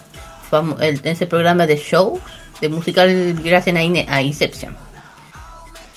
famo- 0.52 0.78
el- 0.82 1.00
en 1.04 1.08
ese 1.08 1.28
programa 1.28 1.66
de 1.68 1.78
shows 1.78 2.20
de 2.62 2.70
musical 2.70 3.36
gracias 3.44 3.76
a, 3.76 3.82
Ine- 3.84 4.06
a 4.10 4.22
Inception. 4.22 4.76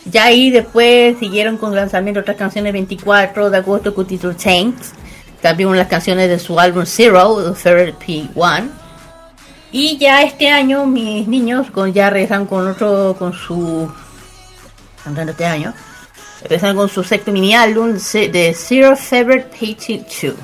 Ya 0.04 0.24
ahí 0.24 0.50
después 0.50 1.16
siguieron 1.20 1.56
con 1.58 1.74
lanzamiento 1.76 2.18
de 2.18 2.22
otras 2.22 2.36
canciones 2.36 2.72
24 2.72 3.50
de 3.50 3.56
agosto 3.58 3.94
con 3.94 4.06
título 4.06 4.34
Tanks. 4.34 4.92
También 5.42 5.68
una 5.68 5.78
de 5.78 5.82
las 5.82 5.90
canciones 5.90 6.28
de 6.28 6.38
su 6.38 6.58
álbum 6.58 6.84
Zero, 6.86 7.52
Therapy 7.52 8.30
One. 8.36 8.70
Y 9.72 9.98
ya 9.98 10.22
este 10.22 10.48
año 10.48 10.86
mis 10.86 11.26
niños 11.26 11.70
con 11.70 11.92
ya 11.92 12.10
regresan 12.10 12.46
con 12.46 12.68
otro, 12.68 13.16
con 13.18 13.32
su... 13.32 13.90
Cantando 15.02 15.32
este 15.32 15.44
año. 15.44 15.74
Regresan 16.42 16.76
con 16.76 16.88
su 16.88 17.02
sexto 17.02 17.32
mini 17.32 17.54
álbum 17.54 17.92
de 17.92 18.56
Zero 18.56 18.96
Favorite 18.96 19.48
Page 19.50 20.06
2. 20.22 20.34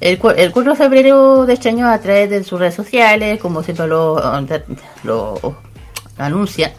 El, 0.00 0.20
el 0.36 0.52
4 0.52 0.72
de 0.72 0.76
febrero 0.76 1.46
de 1.46 1.54
este 1.54 1.70
año 1.70 1.88
a 1.88 1.98
través 1.98 2.28
de 2.28 2.44
sus 2.44 2.58
redes 2.58 2.74
sociales, 2.74 3.40
como 3.40 3.62
siempre 3.62 3.86
lo, 3.86 4.20
lo 5.04 5.56
anuncia, 6.18 6.72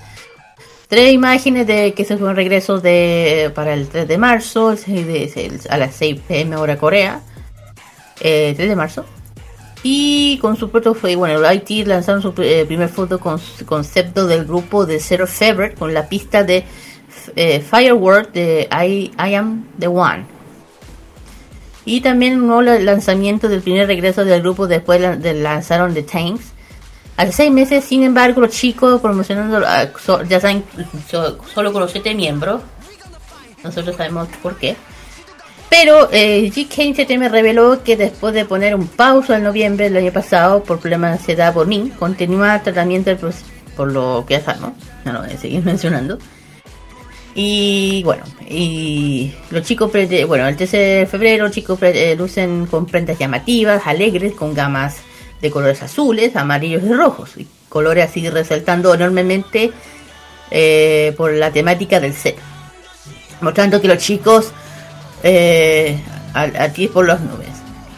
tres 0.92 1.14
imágenes 1.14 1.66
de 1.68 1.94
que 1.94 2.04
se 2.04 2.18
fueron 2.18 2.36
regresos 2.36 2.84
de 2.84 3.50
para 3.56 3.74
el 3.74 3.88
3 3.88 4.10
de 4.10 4.18
marzo, 4.18 4.76
a 5.70 5.78
las 5.78 5.96
6 5.96 6.20
pm 6.28 6.58
hora 6.58 6.78
Corea, 6.78 7.22
eh, 8.20 8.54
3 8.58 8.68
de 8.68 8.76
marzo. 8.76 9.06
Y 9.84 10.38
con 10.40 10.58
su 10.58 10.68
foto 10.68 10.94
fue, 10.94 11.16
bueno, 11.16 11.50
IT 11.50 11.88
lanzaron 11.88 12.22
su 12.22 12.34
eh, 12.40 12.66
primer 12.68 12.90
foto 12.90 13.22
con 13.22 13.40
concepto 13.66 14.28
del 14.28 14.44
grupo 14.44 14.86
de 14.86 15.00
Zero 15.00 15.28
Fever 15.28 15.76
con 15.76 15.94
la 15.94 16.10
pista 16.10 16.44
de 16.44 16.66
eh, 17.38 17.62
Firework 17.62 18.34
de 18.34 18.68
I, 18.70 19.14
I 19.18 19.36
Am 19.36 19.68
The 19.80 19.88
One. 19.88 20.26
Y 21.86 22.02
también 22.02 22.42
un 22.42 22.48
nuevo 22.48 22.64
lanzamiento 22.64 23.48
del 23.48 23.62
primer 23.62 23.88
regreso 23.88 24.26
del 24.26 24.42
grupo 24.42 24.68
después 24.68 25.00
de 25.22 25.34
lanzaron 25.36 25.94
The 25.94 26.04
Tanks. 26.04 26.51
Hace 27.22 27.32
seis 27.34 27.52
meses, 27.52 27.84
sin 27.86 28.02
embargo, 28.04 28.42
los 28.42 28.50
chicos 28.50 29.00
promocionando, 29.00 29.62
ah, 29.66 29.86
so- 30.04 30.24
ya 30.24 30.40
saben, 30.40 30.64
so- 31.08 31.38
solo 31.54 31.72
con 31.72 31.82
los 31.84 31.92
siete 31.92 32.16
miembros. 32.16 32.62
Nosotros 33.64 33.96
sabemos 33.96 34.28
por 34.42 34.58
qué. 34.58 34.76
Pero 35.70 36.10
eh, 36.12 36.52
G. 36.52 37.18
me 37.20 37.30
reveló 37.30 37.84
que 37.84 37.96
después 37.96 38.34
de 38.34 38.44
poner 38.46 38.74
un 38.76 38.88
pauso 38.88 39.36
en 39.36 39.44
noviembre 39.44 39.86
del 39.90 39.98
año 40.04 40.12
pasado 40.12 40.64
por 40.64 40.80
problemas 40.80 41.12
de 41.12 41.18
ansiedad 41.20 41.54
por 41.54 41.68
mí, 41.68 41.92
continúa 42.00 42.62
tratamiento 42.64 43.12
del 43.12 43.20
por 43.78 43.92
lo 43.92 44.26
que 44.28 44.34
ya 44.34 44.42
sabemos, 44.42 44.74
no 45.06 45.14
lo 45.14 45.22
voy 45.22 45.32
a 45.32 45.38
seguir 45.38 45.64
mencionando. 45.66 46.18
Y 47.36 48.02
bueno, 48.04 48.24
y 48.50 49.32
los 49.52 49.62
chicos, 49.64 49.92
bueno, 50.28 50.48
el 50.48 50.58
13 50.58 50.78
de 50.78 51.06
febrero 51.06 51.46
los 51.46 51.54
chicos 51.54 51.78
eh, 51.84 52.16
lucen 52.18 52.66
con 52.66 52.86
prendas 52.88 53.18
llamativas, 53.20 53.84
alegres, 53.86 54.34
con 54.34 54.54
gamas 54.56 54.98
de 55.42 55.52
colores 55.52 55.82
azules, 55.82 56.36
amarillos 56.36 56.84
y 56.84 56.94
rojos, 56.94 57.32
y 57.38 57.48
colores 57.70 58.10
así 58.10 58.30
resaltando 58.30 58.94
enormemente 58.94 59.72
eh, 60.52 61.14
por 61.18 61.34
la 61.34 61.52
temática 61.52 62.00
del 62.00 62.14
set, 62.14 62.38
mostrando 63.42 63.82
que 63.82 63.88
los 63.88 63.98
chicos 63.98 64.52
eh, 65.24 66.00
al- 66.34 66.56
aquí 66.58 66.88
por 66.88 67.08
las 67.08 67.22
nubes. 67.22 67.48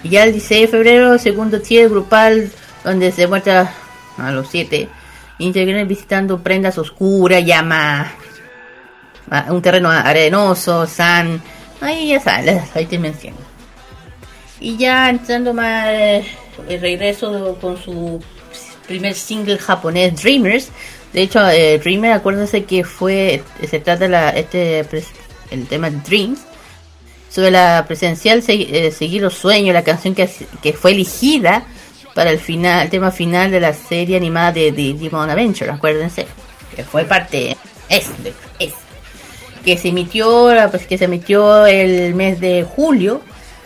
Y 0.03 0.09
ya 0.09 0.23
el 0.25 0.31
16 0.33 0.61
de 0.61 0.67
febrero, 0.67 1.17
segundo 1.17 1.61
tier 1.61 1.89
grupal, 1.89 2.51
donde 2.83 3.11
se 3.11 3.27
muestra 3.27 3.73
a 4.17 4.31
los 4.31 4.47
siete 4.49 4.87
integrantes 5.39 5.87
visitando 5.87 6.39
prendas 6.39 6.77
oscuras, 6.77 7.43
llama 7.43 8.11
a- 9.29 9.51
un 9.51 9.61
terreno 9.61 9.89
arenoso, 9.89 10.85
san, 10.87 11.41
ahí 11.81 12.09
ya 12.09 12.19
saben, 12.19 12.45
las 12.57 12.69
seis 12.71 12.89
dimensiones. 12.89 13.39
Y 14.59 14.77
ya 14.77 15.09
entrando 15.09 15.53
más 15.53 15.87
el 16.69 16.79
regreso 16.81 17.57
con 17.59 17.81
su 17.81 18.21
primer 18.87 19.13
single 19.15 19.57
japonés 19.57 20.21
Dreamers. 20.21 20.69
De 21.13 21.21
hecho, 21.21 21.47
eh, 21.49 21.77
Dreamer, 21.79 22.13
acuérdense 22.13 22.63
que 22.63 22.83
fue, 22.83 23.43
se 23.69 23.79
trata 23.79 24.07
la, 24.07 24.29
este, 24.31 24.85
el 25.51 25.67
tema 25.67 25.89
Dreams, 25.89 26.39
sobre 27.29 27.51
la 27.51 27.85
presencial 27.87 28.41
se- 28.41 28.87
eh, 28.87 28.91
Seguir 28.91 29.21
los 29.21 29.35
Sueños, 29.35 29.73
la 29.73 29.83
canción 29.83 30.15
que, 30.15 30.29
que 30.61 30.73
fue 30.73 30.91
elegida 30.91 31.65
para 32.15 32.29
el 32.31 32.39
final, 32.39 32.83
el 32.83 32.89
tema 32.89 33.11
final 33.11 33.51
de 33.51 33.59
la 33.59 33.73
serie 33.73 34.17
animada 34.17 34.51
de, 34.51 34.71
de 34.71 34.93
Digimon 34.93 35.29
Adventure, 35.29 35.71
acuérdense, 35.71 36.27
que 36.75 36.83
fue 36.83 37.05
parte, 37.05 37.55
es, 37.89 38.07
es, 38.59 38.73
que 39.65 39.77
se 39.77 39.89
emitió, 39.89 40.49
pues 40.71 40.85
que 40.85 40.97
se 40.97 41.05
emitió 41.05 41.65
el 41.65 42.13
mes 42.15 42.39
de 42.39 42.63
julio. 42.63 43.21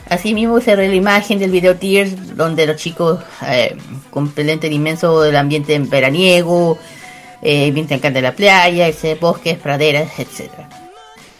Asimismo 0.09 0.59
se 0.61 0.75
la 0.75 0.85
imagen 0.85 1.37
del 1.39 1.51
video 1.51 1.75
Tears 1.75 2.35
donde 2.37 2.65
los 2.65 2.77
chicos 2.77 3.19
eh, 3.45 3.75
complementan 4.09 4.71
inmenso 4.71 5.25
el 5.25 5.35
ambiente 5.35 5.77
veraniego, 5.79 6.77
eh, 7.41 7.67
ambiente 7.67 7.97
de 8.13 8.21
la 8.21 8.31
playa, 8.33 8.87
bosques, 9.19 9.57
praderas, 9.57 10.09
etcétera. 10.17 10.69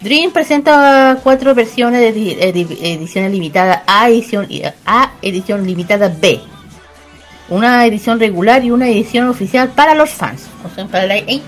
Dream 0.00 0.30
presenta 0.30 1.18
cuatro 1.24 1.54
versiones 1.54 2.00
de 2.00 2.14
edi- 2.14 2.36
edi- 2.38 2.78
edición 2.82 3.32
limitada 3.32 3.82
A, 3.86 4.08
edición 4.08 4.46
A, 4.86 5.12
edición 5.22 5.66
limitada 5.66 6.08
B. 6.08 6.40
Una 7.48 7.84
edición 7.86 8.20
regular 8.20 8.62
y 8.62 8.70
una 8.70 8.88
edición 8.88 9.28
oficial 9.28 9.70
para 9.70 9.94
los 9.94 10.10
fans, 10.10 10.42
o 10.70 10.74
sea, 10.74 10.86
para 10.86 11.06
la 11.06 11.14
80. 11.16 11.42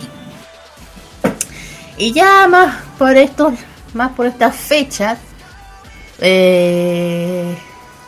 Y 1.98 2.12
ya 2.12 2.48
más 2.48 2.76
por 2.98 3.14
estos, 3.16 3.52
más 3.92 4.12
por 4.12 4.26
estas 4.26 4.56
fechas, 4.56 5.18
eh, 6.20 7.56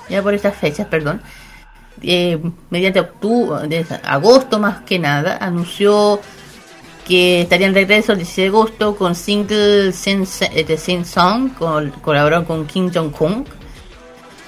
ya 0.08 0.22
por 0.22 0.34
estas 0.34 0.54
fechas, 0.56 0.86
perdón, 0.86 1.20
eh, 2.02 2.38
mediante 2.70 3.00
octubre, 3.00 3.86
agosto 4.04 4.58
más 4.58 4.80
que 4.82 4.98
nada, 4.98 5.38
anunció 5.40 6.20
que 7.06 7.42
estaría 7.42 7.66
en 7.66 7.74
regreso 7.74 8.12
el 8.12 8.18
16 8.18 8.44
de 8.44 8.48
agosto 8.56 8.96
con 8.96 9.14
single 9.14 9.92
Sin, 9.92 10.26
eh, 10.52 10.64
de 10.64 10.76
Sin 10.76 11.04
Song, 11.04 11.50
col- 11.58 11.92
colaboró 12.02 12.44
con 12.44 12.66
Kim 12.66 12.90
Jong-un. 12.92 13.44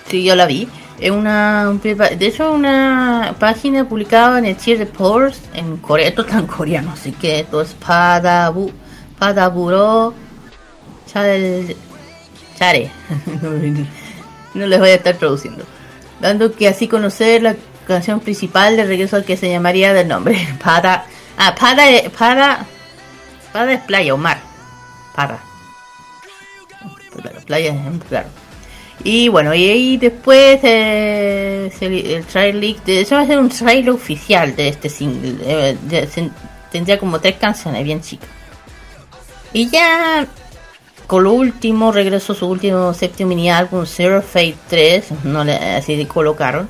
Sí, 0.08 0.22
yo 0.24 0.36
la 0.36 0.46
vi. 0.46 0.68
Es 1.00 1.10
una, 1.10 1.72
de 1.82 2.26
hecho, 2.26 2.52
una 2.52 3.34
página 3.40 3.88
publicada 3.88 4.38
en 4.38 4.44
el 4.44 4.56
Tier 4.56 4.78
Reports 4.78 5.40
en 5.52 5.78
Corea. 5.78 6.08
Esto 6.08 6.22
está 6.22 6.38
en 6.38 6.46
coreano, 6.46 6.92
así 6.92 7.10
que 7.10 7.40
esto 7.40 7.60
es 7.62 7.74
Padabu, 7.74 8.70
Padaburo, 9.18 10.14
Chare, 11.12 11.76
No 14.54 14.66
les 14.66 14.78
voy 14.78 14.90
a 14.90 14.94
estar 14.94 15.16
traduciendo. 15.16 15.64
Dando 16.20 16.52
que 16.54 16.68
así 16.68 16.86
conocer 16.86 17.42
la 17.42 17.56
canción 17.88 18.20
principal 18.20 18.76
de 18.76 18.84
regreso 18.84 19.16
al 19.16 19.24
que 19.24 19.36
se 19.36 19.50
llamaría 19.50 19.92
del 19.92 20.06
nombre. 20.08 20.38
Pada, 20.64 21.06
ah, 21.36 21.54
Pada, 21.58 21.82
Pada, 22.16 22.64
Pada 23.52 23.72
es 23.72 23.80
playa 23.80 24.14
o 24.14 24.16
mar. 24.16 24.38
Pada. 25.14 25.40
Claro, 27.20 27.40
playa, 27.46 27.74
claro. 28.08 28.28
Y 29.02 29.28
bueno, 29.28 29.52
y 29.54 29.68
ahí 29.68 29.96
después 29.96 30.60
eh, 30.62 31.70
el 31.80 32.24
trailer 32.26 32.54
leak, 32.54 32.84
de 32.84 33.00
eso 33.00 33.16
va 33.16 33.22
a 33.22 33.26
ser 33.26 33.38
un 33.38 33.48
trailer 33.48 33.90
oficial 33.90 34.54
de 34.54 34.68
este 34.68 34.88
single. 34.88 35.36
eh, 35.42 35.76
de- 35.82 36.06
se- 36.06 36.30
tendría 36.70 36.98
como 36.98 37.20
tres 37.20 37.36
canciones 37.36 37.82
bien 37.84 38.00
chicas. 38.00 38.28
Y 39.52 39.68
ya 39.68 40.26
con 41.06 41.24
lo 41.24 41.32
último, 41.32 41.92
regresó 41.92 42.34
su 42.34 42.46
último 42.46 42.94
séptimo 42.94 43.28
mini 43.28 43.50
álbum 43.50 43.84
Zero 43.86 44.22
Fate 44.22 44.56
3, 44.68 45.24
no 45.24 45.44
le, 45.44 45.54
así 45.54 45.96
le 45.96 46.06
colocaron. 46.08 46.68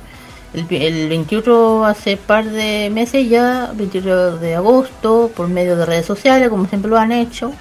El, 0.53 0.65
el 0.81 1.09
21 1.09 1.85
hace 1.85 2.17
par 2.17 2.45
de 2.45 2.89
meses 2.89 3.29
ya, 3.29 3.71
21 3.73 4.37
de 4.37 4.55
agosto, 4.55 5.31
por 5.35 5.47
medio 5.47 5.75
de 5.75 5.85
redes 5.85 6.05
sociales, 6.05 6.49
como 6.49 6.67
siempre 6.67 6.89
lo 6.89 6.97
han 6.97 7.11
hecho. 7.11 7.53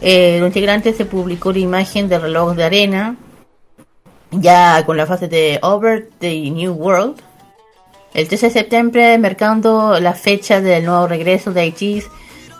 Eh, 0.00 0.38
los 0.40 0.48
integrantes 0.48 0.96
se 0.96 1.04
publicó 1.04 1.52
la 1.52 1.60
imagen 1.60 2.08
del 2.08 2.22
reloj 2.22 2.56
de 2.56 2.64
arena, 2.64 3.16
ya 4.32 4.84
con 4.84 4.96
la 4.96 5.06
fase 5.06 5.28
de 5.28 5.60
Over 5.62 6.08
the 6.18 6.50
New 6.50 6.72
World. 6.72 7.20
El 8.12 8.26
13 8.26 8.46
de 8.46 8.52
septiembre, 8.52 9.18
marcando 9.18 9.98
la 10.00 10.12
fecha 10.14 10.60
del 10.60 10.84
nuevo 10.84 11.06
regreso 11.06 11.52
de 11.52 11.66
ITZY, 11.66 12.02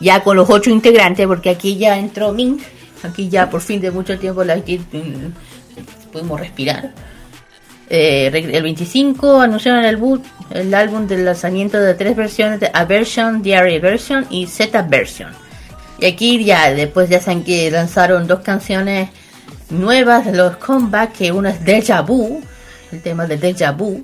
ya 0.01 0.23
con 0.23 0.37
los 0.37 0.49
ocho 0.51 0.71
integrantes, 0.71 1.27
porque 1.27 1.51
aquí 1.51 1.77
ya 1.77 1.99
entró 1.99 2.33
Mink, 2.33 2.63
aquí 3.05 3.29
ya 3.29 3.51
por 3.51 3.61
fin 3.61 3.81
de 3.81 3.91
mucho 3.91 4.19
tiempo 4.19 4.45
la 4.45 4.57
mm, 4.57 5.33
pudimos 6.13 6.41
respirar. 6.41 6.93
Eh, 7.89 8.31
el 8.33 8.63
25 8.63 9.41
anunciaron 9.41 9.85
el, 9.85 9.97
boot, 9.99 10.25
el 10.51 10.73
álbum 10.73 11.07
del 11.07 11.25
lanzamiento 11.27 11.79
de 11.79 11.95
tres 11.95 12.17
versiones 12.17 12.59
de 12.61 12.71
A 12.73 12.85
Version, 12.87 13.43
Diary 13.43 13.79
Version 13.81 14.27
y 14.31 14.47
Z 14.47 14.83
Version. 14.83 15.31
Y 15.99 16.07
aquí 16.07 16.43
ya, 16.43 16.73
después 16.73 17.11
ya 17.11 17.21
saben 17.21 17.45
que 17.45 17.71
lanzaron 17.71 18.27
dos 18.27 18.41
canciones 18.41 19.11
nuevas 19.69 20.25
de 20.25 20.33
los 20.33 20.57
comebacks, 20.57 21.19
que 21.19 21.33
uno 21.33 21.49
es 21.49 21.65
Deja 21.65 22.01
Vu, 22.03 22.43
el 22.93 23.03
tema 23.03 23.27
de 23.27 23.37
Deja 23.37 23.73
Vu, 23.73 24.03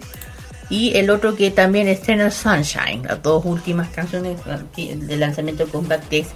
y 0.70 0.97
el 0.97 1.09
otro 1.11 1.35
que 1.35 1.51
también 1.51 1.89
estrena 1.89 2.31
Sunshine, 2.31 3.05
las 3.05 3.23
dos 3.23 3.45
últimas 3.45 3.89
canciones 3.89 4.39
de 4.77 5.16
lanzamiento 5.16 5.65
de 5.65 5.73
comeback 5.73 6.09
de 6.09 6.27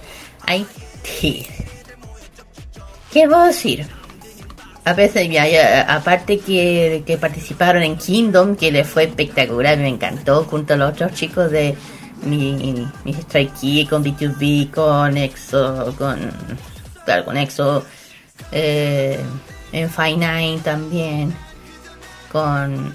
IT. 0.47 1.47
¿Qué 3.13 3.27
puedo 3.27 3.45
decir? 3.45 3.85
A 4.85 4.93
veces, 4.93 5.29
ya, 5.29 5.47
ya, 5.47 5.83
aparte 5.83 6.39
que, 6.39 7.03
que 7.05 7.17
participaron 7.17 7.83
en 7.83 7.95
Kingdom, 7.95 8.55
que 8.55 8.71
le 8.71 8.83
fue 8.83 9.03
espectacular, 9.03 9.77
me 9.77 9.87
encantó, 9.87 10.43
junto 10.45 10.73
a 10.73 10.77
los 10.77 10.93
otros 10.93 11.13
chicos 11.13 11.51
de 11.51 11.77
mi, 12.23 12.87
mi 13.05 13.13
Strike 13.13 13.53
Kid, 13.53 13.89
con 13.89 14.03
B2B, 14.03 14.71
con 14.71 15.15
EXO, 15.15 15.93
con, 15.95 16.19
claro, 17.05 17.23
con 17.23 17.37
EXO, 17.37 17.85
eh, 18.51 19.19
en 19.71 19.89
Fine 19.89 20.59
también, 20.63 21.33
con, 22.31 22.91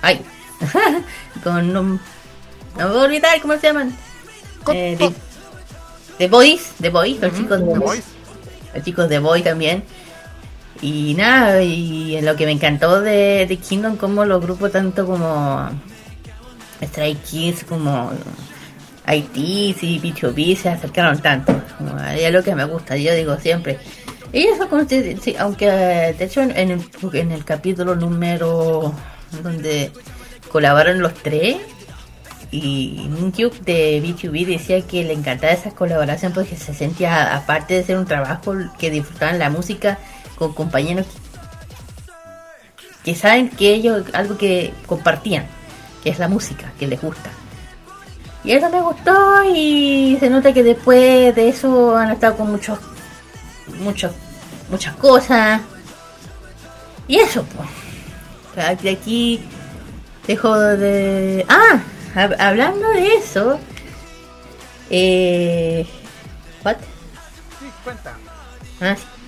ay, 0.00 0.22
con, 1.44 1.72
no, 1.72 1.82
no 1.82 1.98
me 2.76 2.84
voy 2.86 2.98
a 2.98 3.02
olvidar 3.02 3.40
cómo 3.42 3.54
se 3.58 3.66
llaman, 3.68 3.94
eh, 4.72 4.96
The, 4.98 5.12
The 6.16 6.28
Boys, 6.28 6.72
The 6.80 6.88
Boys, 6.88 7.20
los 7.20 7.34
chicos 7.34 7.60
de 7.60 7.78
Boys. 7.78 8.19
Los 8.74 8.84
chicos 8.84 9.08
de 9.08 9.18
Boy 9.18 9.42
también. 9.42 9.84
Y 10.82 11.14
nada, 11.14 11.62
y 11.62 12.20
lo 12.22 12.36
que 12.36 12.46
me 12.46 12.52
encantó 12.52 13.00
de, 13.00 13.46
de 13.46 13.56
Kingdom, 13.56 13.96
como 13.96 14.24
los 14.24 14.40
grupos 14.40 14.72
tanto 14.72 15.04
como 15.04 15.68
Stray 16.82 17.16
Kids, 17.16 17.64
como 17.64 18.10
IT 19.06 19.36
y 19.36 20.00
B2B 20.00 20.56
se 20.56 20.68
acercaron 20.70 21.18
tanto. 21.18 21.60
Como, 21.76 21.98
es 22.00 22.32
lo 22.32 22.42
que 22.42 22.54
me 22.54 22.64
gusta, 22.64 22.96
yo 22.96 23.14
digo 23.14 23.36
siempre. 23.36 23.78
Y 24.32 24.44
eso, 24.44 24.68
como 24.68 24.86
aunque 25.38 25.66
de 25.66 26.24
hecho 26.24 26.40
en 26.40 26.70
el, 26.70 26.82
en 27.12 27.32
el 27.32 27.44
capítulo 27.44 27.96
número 27.96 28.94
donde 29.42 29.90
colaboraron 30.50 31.00
los 31.00 31.14
tres, 31.14 31.56
y 32.50 33.08
Nikyuk 33.08 33.60
de 33.60 34.02
B2B 34.02 34.46
decía 34.46 34.80
que 34.82 35.04
le 35.04 35.12
encantaba 35.12 35.52
esa 35.52 35.70
colaboración 35.70 36.32
porque 36.32 36.56
se 36.56 36.74
sentía, 36.74 37.36
aparte 37.36 37.74
de 37.74 37.84
ser 37.84 37.96
un 37.96 38.06
trabajo, 38.06 38.54
que 38.78 38.90
disfrutaban 38.90 39.38
la 39.38 39.50
música 39.50 39.98
con 40.36 40.52
compañeros 40.52 41.06
que 43.04 43.14
saben 43.14 43.48
que 43.48 43.72
ellos, 43.72 44.04
algo 44.12 44.36
que 44.36 44.72
compartían, 44.86 45.46
que 46.02 46.10
es 46.10 46.18
la 46.18 46.28
música, 46.28 46.72
que 46.78 46.86
les 46.86 47.00
gusta. 47.00 47.30
Y 48.44 48.52
eso 48.52 48.68
me 48.70 48.80
gustó 48.80 49.44
y 49.54 50.16
se 50.18 50.30
nota 50.30 50.52
que 50.52 50.62
después 50.62 51.34
de 51.34 51.48
eso 51.48 51.96
han 51.96 52.10
estado 52.10 52.36
con 52.36 52.50
muchos, 52.50 52.78
muchos, 53.80 54.12
muchas 54.70 54.94
cosas. 54.96 55.60
Y 57.06 57.16
eso, 57.16 57.44
pues. 57.44 58.80
De 58.82 58.90
aquí 58.90 59.40
dejo 60.26 60.56
de... 60.58 61.44
Ah, 61.48 61.80
hablando 62.14 62.88
de 62.90 63.14
eso... 63.14 63.58
Eh... 64.90 65.86
What? 66.64 66.76
Sí, 67.58 67.66
cuenta. 67.84 68.16
Ah, 68.80 68.96
sí. 68.96 69.20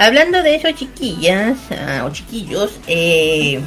Hablando 0.00 0.42
de 0.42 0.54
eso, 0.54 0.72
chiquillas 0.72 1.58
ah, 1.72 2.06
o 2.06 2.10
chiquillos, 2.10 2.80
eh, 2.86 3.60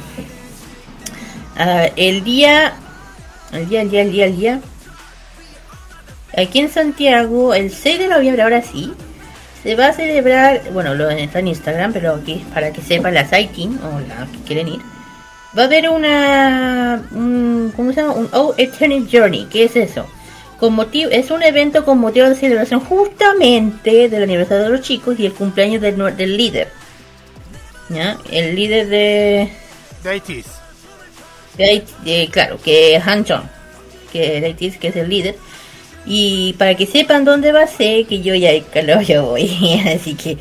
ah, 1.56 1.86
el 1.94 2.24
día, 2.24 2.74
el 3.52 3.68
día, 3.68 3.82
el 3.82 3.90
día, 3.90 4.02
el 4.02 4.10
día, 4.10 4.26
el 4.26 4.36
día, 4.36 4.60
aquí 6.36 6.58
en 6.58 6.70
Santiago, 6.70 7.54
el 7.54 7.70
6 7.70 8.00
de 8.00 8.08
noviembre, 8.08 8.42
ahora 8.42 8.62
sí, 8.62 8.92
se 9.62 9.76
va 9.76 9.86
a 9.86 9.92
celebrar, 9.92 10.72
bueno, 10.72 10.96
lo 10.96 11.08
está 11.08 11.38
en 11.38 11.46
Instagram, 11.46 11.92
pero 11.92 12.14
aquí 12.14 12.44
para 12.52 12.72
que 12.72 12.82
sepan 12.82 13.14
la 13.14 13.28
sighting 13.28 13.78
o 13.84 14.00
la 14.00 14.26
que 14.26 14.38
quieren 14.44 14.66
ir, 14.66 14.80
va 15.56 15.62
a 15.62 15.64
haber 15.66 15.88
una, 15.88 17.02
un, 17.12 17.72
¿cómo 17.76 17.92
se 17.92 18.00
llama? 18.00 18.14
Un 18.14 18.28
Oh 18.32 18.54
Eternal 18.56 19.06
Journey, 19.10 19.46
¿qué 19.50 19.64
es 19.64 19.76
eso? 19.76 20.06
Con 20.58 20.74
motivo, 20.74 21.10
es 21.10 21.30
un 21.30 21.42
evento 21.42 21.84
con 21.84 21.98
motivo 21.98 22.28
de 22.28 22.34
celebración 22.34 22.80
justamente 22.80 24.08
del 24.08 24.22
aniversario 24.22 24.64
de 24.64 24.70
los 24.70 24.80
chicos 24.82 25.18
y 25.18 25.26
el 25.26 25.32
cumpleaños 25.34 25.80
del, 25.82 25.96
del 26.16 26.36
líder. 26.36 26.68
¿Ya? 27.90 28.16
El 28.30 28.54
líder 28.56 28.88
de, 28.88 29.50
De 31.56 31.64
Haití- 31.64 32.04
de- 32.04 32.28
claro, 32.30 32.58
que 32.62 32.96
es 32.96 33.06
Han 33.06 33.24
Chong, 33.24 33.44
que 34.12 34.42
Haití, 34.44 34.70
que 34.72 34.88
es 34.88 34.96
el 34.96 35.08
líder. 35.08 35.36
Y 36.06 36.54
para 36.54 36.74
que 36.76 36.86
sepan 36.86 37.24
dónde 37.24 37.52
va 37.52 37.62
a 37.62 37.66
ser, 37.66 38.06
que 38.06 38.20
yo 38.22 38.34
ya 38.34 38.50
claro, 38.72 39.00
yo 39.02 39.24
voy, 39.26 39.50
así 39.94 40.14
que 40.14 40.38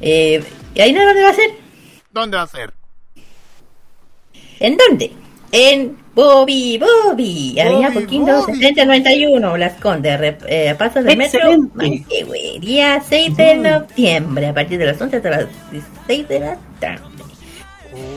eh, 0.00 0.42
¿y 0.74 0.80
ahí 0.80 0.92
no 0.92 1.04
dónde 1.04 1.22
va 1.22 1.30
a 1.30 1.34
ser? 1.34 1.50
¿Dónde 2.12 2.36
va 2.36 2.42
a 2.42 2.46
ser? 2.48 2.72
¿En 4.60 4.76
dónde? 4.76 5.10
En 5.52 5.96
Bobby 6.14 6.78
Bobby, 6.78 7.58
Avenida 7.58 7.90
Bobby. 7.90 8.06
7091, 8.60 9.56
Las 9.56 9.80
Condes, 9.80 10.36
eh, 10.46 10.74
paso 10.78 11.02
del 11.02 11.16
metro. 11.16 11.40
Manquehue, 11.74 12.58
día 12.60 13.02
6 13.08 13.36
de 13.36 13.54
noviembre, 13.56 14.48
a 14.48 14.54
partir 14.54 14.78
de 14.78 14.86
las 14.86 15.00
11 15.00 15.16
hasta 15.16 15.30
las 15.30 15.46
16 15.72 16.28
de 16.28 16.40
la 16.40 16.58
tarde. 16.78 17.04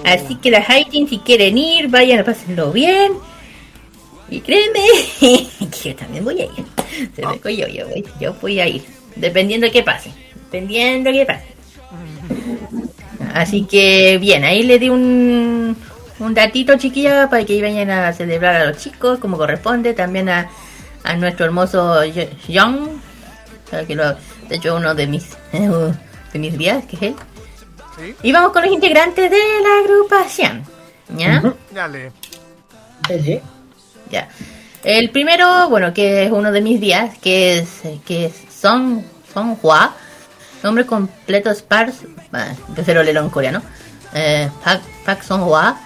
Así 0.04 0.36
que 0.36 0.52
las 0.52 0.68
hiking, 0.68 1.08
si 1.08 1.20
quieren 1.20 1.58
ir, 1.58 1.88
vayan 1.88 2.20
a 2.20 2.24
pásenlo 2.24 2.72
bien. 2.72 3.14
Y 4.30 4.42
créeme 4.42 4.80
que 5.20 5.90
yo 5.90 5.96
también 5.96 6.24
voy 6.24 6.42
a 6.42 6.46
ir. 6.46 7.10
Se 7.16 7.26
me 7.26 7.56
yo, 7.56 7.68
yo 7.68 7.88
voy, 7.88 8.06
yo 8.20 8.34
voy 8.42 8.60
a 8.60 8.68
ir. 8.68 8.84
Dependiendo 9.16 9.66
de 9.66 9.72
qué 9.72 9.84
pase. 9.84 10.12
Dependiendo 10.52 11.10
de 11.12 11.20
qué 11.20 11.26
pase. 11.26 11.46
Así 13.34 13.64
que 13.64 14.18
bien, 14.20 14.44
ahí 14.44 14.64
le 14.64 14.78
di 14.78 14.90
un, 14.90 15.76
un 16.20 16.34
datito 16.34 16.78
chiquilla 16.78 17.30
para 17.30 17.44
que 17.46 17.62
vayan 17.62 17.90
a 17.90 18.14
celebrar 18.14 18.56
a 18.56 18.66
los 18.66 18.78
chicos 18.78 19.20
como 19.20 19.38
corresponde. 19.38 19.94
También 19.94 20.30
a, 20.30 20.50
a 21.04 21.16
nuestro 21.16 21.46
hermoso 21.46 22.04
Yo- 22.06 22.24
Young. 22.48 22.88
que 23.88 23.96
lo- 23.96 24.14
de 24.50 24.56
hecho 24.58 24.76
uno 24.76 24.94
de 24.96 25.08
mis 25.08 25.30
de 25.52 26.40
mis 26.40 26.58
días, 26.58 26.84
que 26.86 26.96
es 26.96 27.02
él. 27.02 27.16
Sí. 27.98 28.16
Y 28.24 28.32
vamos 28.32 28.52
con 28.52 28.64
los 28.64 28.72
integrantes 28.72 29.30
de 29.30 29.38
la 29.38 29.84
agrupación. 29.84 30.64
¿Ya? 31.16 31.42
Dale. 31.72 32.12
Ya. 34.10 34.28
El 34.84 35.10
primero, 35.12 35.70
bueno, 35.70 35.94
que 35.94 36.26
es 36.26 36.32
uno 36.32 36.52
de 36.52 36.62
mis 36.62 36.80
días, 36.82 37.18
que 37.20 37.60
es 37.60 37.82
que 38.06 38.26
es 38.28 38.34
Song 38.54 39.02
Song 39.34 39.58
Hwa. 39.62 39.94
Nombre 40.64 40.86
completo 40.86 41.50
es 41.52 41.62
Park, 41.62 41.94
ah, 42.32 42.54
yo 42.76 42.84
se 42.84 42.94
lo 42.94 43.04
leo 43.04 43.22
en 43.22 43.30
coreano. 43.30 43.62
Eh, 44.14 44.50
Park, 44.64 44.82
Park 45.06 45.24
Song 45.24 45.42
Hwa. 45.44 45.78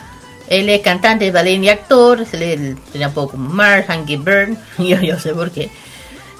Él 0.47 0.69
es 0.69 0.81
cantante, 0.81 1.31
bailarín 1.31 1.63
y 1.63 1.69
actor. 1.69 2.25
Se 2.25 2.37
le 2.37 2.75
un 3.05 3.13
poco 3.13 3.31
como 3.31 3.49
Mark, 3.49 3.85
Hanky 3.87 4.17
Burn. 4.17 4.57
Yo, 4.77 4.99
yo 5.01 5.19
sé 5.19 5.33
por 5.33 5.51
qué. 5.51 5.69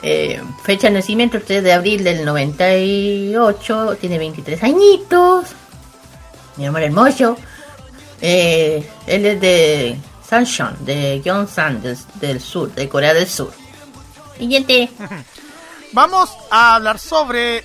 Eh, 0.04 0.42
fecha 0.64 0.88
de 0.88 0.94
nacimiento 0.94 1.42
3 1.42 1.64
de 1.64 1.74
abril 1.74 2.04
del 2.04 2.24
98. 2.24 3.98
Tiene 4.00 4.18
23 4.18 4.64
añitos. 4.64 5.48
Mi 6.56 6.66
amor 6.66 6.84
hermoso. 6.84 7.38
Eh, 8.22 8.88
él 9.06 9.26
es 9.26 9.42
de 9.42 9.98
Sancheon, 10.28 10.76
de 10.82 11.22
Gyeongsan, 11.24 11.82
del, 11.82 11.98
del 12.16 12.42
sur, 12.42 12.74
de 12.74 12.90
Corea 12.90 13.14
del 13.14 13.28
Sur. 13.28 13.52
Siguiente. 14.38 14.90
Vamos 15.94 16.30
a 16.52 16.76
hablar 16.76 17.00
sobre 17.00 17.64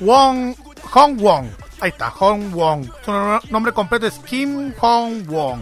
Wong 0.00 0.54
Hong 0.92 1.16
Wong. 1.16 1.46
Ahí 1.80 1.90
está, 1.90 2.10
Hong 2.10 2.50
Wong. 2.52 2.86
Su 3.04 3.12
no- 3.12 3.40
nombre 3.50 3.72
completo 3.72 4.06
es 4.06 4.14
Kim 4.20 4.72
Hong 4.78 5.24
Wong. 5.26 5.60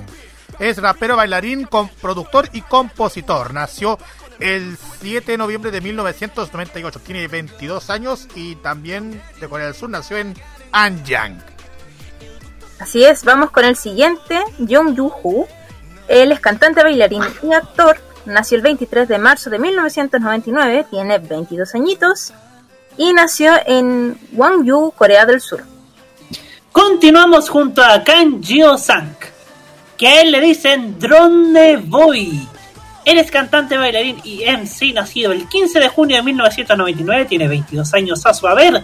Es 0.58 0.78
rapero, 0.78 1.16
bailarín, 1.16 1.68
productor 2.00 2.48
y 2.52 2.60
compositor. 2.62 3.52
Nació 3.52 3.98
el 4.38 4.76
7 5.00 5.32
de 5.32 5.38
noviembre 5.38 5.70
de 5.72 5.80
1998. 5.80 7.00
Tiene 7.00 7.26
22 7.26 7.90
años 7.90 8.28
y 8.36 8.54
también 8.56 9.20
de 9.40 9.48
Corea 9.48 9.66
del 9.66 9.74
Sur. 9.74 9.90
Nació 9.90 10.16
en 10.18 10.34
Anyang. 10.70 11.42
Así 12.78 13.04
es, 13.04 13.24
vamos 13.24 13.50
con 13.50 13.64
el 13.64 13.76
siguiente, 13.76 14.40
Jung 14.58 14.94
Yoo-hoo. 14.94 15.46
Él 16.08 16.32
es 16.32 16.40
cantante, 16.40 16.82
bailarín 16.82 17.22
y 17.42 17.52
actor. 17.52 17.96
Nació 18.26 18.56
el 18.56 18.62
23 18.62 19.08
de 19.08 19.18
marzo 19.18 19.50
de 19.50 19.58
1999, 19.58 20.86
tiene 20.90 21.18
22 21.18 21.74
añitos 21.74 22.32
y 22.96 23.12
nació 23.12 23.52
en 23.66 24.18
Gwangju, 24.32 24.92
Corea 24.92 25.26
del 25.26 25.40
Sur. 25.40 25.64
Continuamos 26.74 27.48
junto 27.48 27.84
a 27.84 28.02
Kang 28.02 28.42
Jio 28.42 28.76
Sang, 28.76 29.14
que 29.96 30.08
a 30.08 30.20
él 30.22 30.32
le 30.32 30.40
dicen 30.40 30.98
Drone 30.98 31.76
Boy. 31.76 32.48
Él 33.04 33.18
es 33.18 33.30
cantante, 33.30 33.76
bailarín 33.78 34.20
y 34.24 34.42
MC, 34.44 34.92
nacido 34.92 35.30
el 35.30 35.48
15 35.48 35.78
de 35.78 35.88
junio 35.88 36.16
de 36.16 36.24
1999, 36.24 37.26
tiene 37.26 37.46
22 37.46 37.94
años 37.94 38.26
a 38.26 38.34
su 38.34 38.48
haber, 38.48 38.82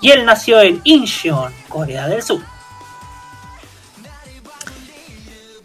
y 0.00 0.10
él 0.10 0.24
nació 0.24 0.60
en 0.60 0.80
Incheon, 0.82 1.52
Corea 1.68 2.08
del 2.08 2.20
Sur. 2.20 2.40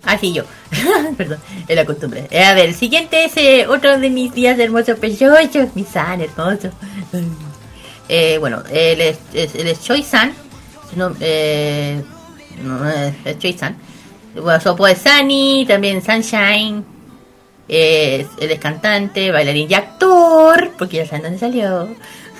Así 0.05 0.31
yo. 0.31 0.43
Perdón, 1.17 1.39
es 1.67 1.76
la 1.76 1.84
costumbre. 1.85 2.27
Eh, 2.30 2.43
a 2.43 2.53
ver, 2.53 2.69
el 2.69 2.76
siguiente 2.76 3.26
es 3.26 3.35
eh, 3.38 3.65
otro 3.67 3.97
de 3.97 4.09
mis 4.11 4.31
días 4.35 4.59
hermosos 4.59 4.99
preciosos. 4.99 5.76
Mi 5.76 5.84
san 5.84 6.21
hermoso. 6.21 6.69
Eh, 8.11 8.39
bueno, 8.39 8.63
él 8.71 9.01
es- 9.01 9.19
él 9.35 9.67
es 9.67 9.84
Choi 9.84 10.01
San. 10.01 10.34
Su 10.90 10.95
nom- 10.98 11.16
eh, 11.20 12.02
no, 12.64 12.80
Choi 13.40 13.53
San. 13.53 13.78
Bueno, 14.36 14.60
su 14.60 14.70
apodo 14.70 14.88
es 14.88 14.99
Sunny, 15.02 15.66
también 15.68 16.02
Sunshine. 16.03 16.84
Eh, 17.68 18.26
él 18.40 18.52
es 18.52 18.60
cantante, 18.60 19.32
bailarín 19.32 19.70
y 19.70 19.74
actor. 19.74 20.72
Porque 20.78 20.98
ya 20.98 21.06
saben 21.06 21.24
dónde 21.24 21.40
salió. 21.40 21.90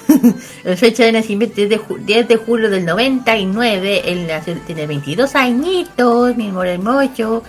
La 0.64 0.76
fecha 0.76 1.04
de 1.04 1.12
nacimiento 1.12 1.62
es 1.62 1.70
de 1.70 1.80
ju- 1.80 2.00
10 2.00 2.28
de 2.28 2.36
julio 2.38 2.70
del 2.70 2.86
99. 2.86 4.02
Él 4.12 4.26
nació- 4.28 4.60
tiene 4.66 4.88
22 4.88 5.36
añitos, 5.36 6.36
mi 6.36 6.50
amor 6.50 6.68
hermoso. 6.68 7.44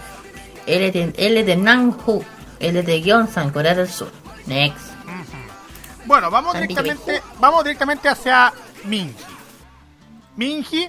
Él 0.67 0.83
es 0.83 0.93
de, 0.93 1.13
él 1.17 1.37
es 1.39 1.47
de 1.47 1.57
Nanju. 1.57 2.23
Él 2.61 2.77
es 2.77 2.85
de 2.87 3.01
Gyeongsan, 3.01 3.51
Corea 3.51 3.75
del 3.75 3.89
Sur. 3.89 4.11
Next. 4.47 4.77
Bueno, 6.07 6.31
vamos 6.31 6.55
directamente, 6.55 7.23
vamos 7.39 7.65
directamente 7.65 8.09
hacia 8.09 8.53
Minji. 8.85 9.15
Minji, 10.36 10.89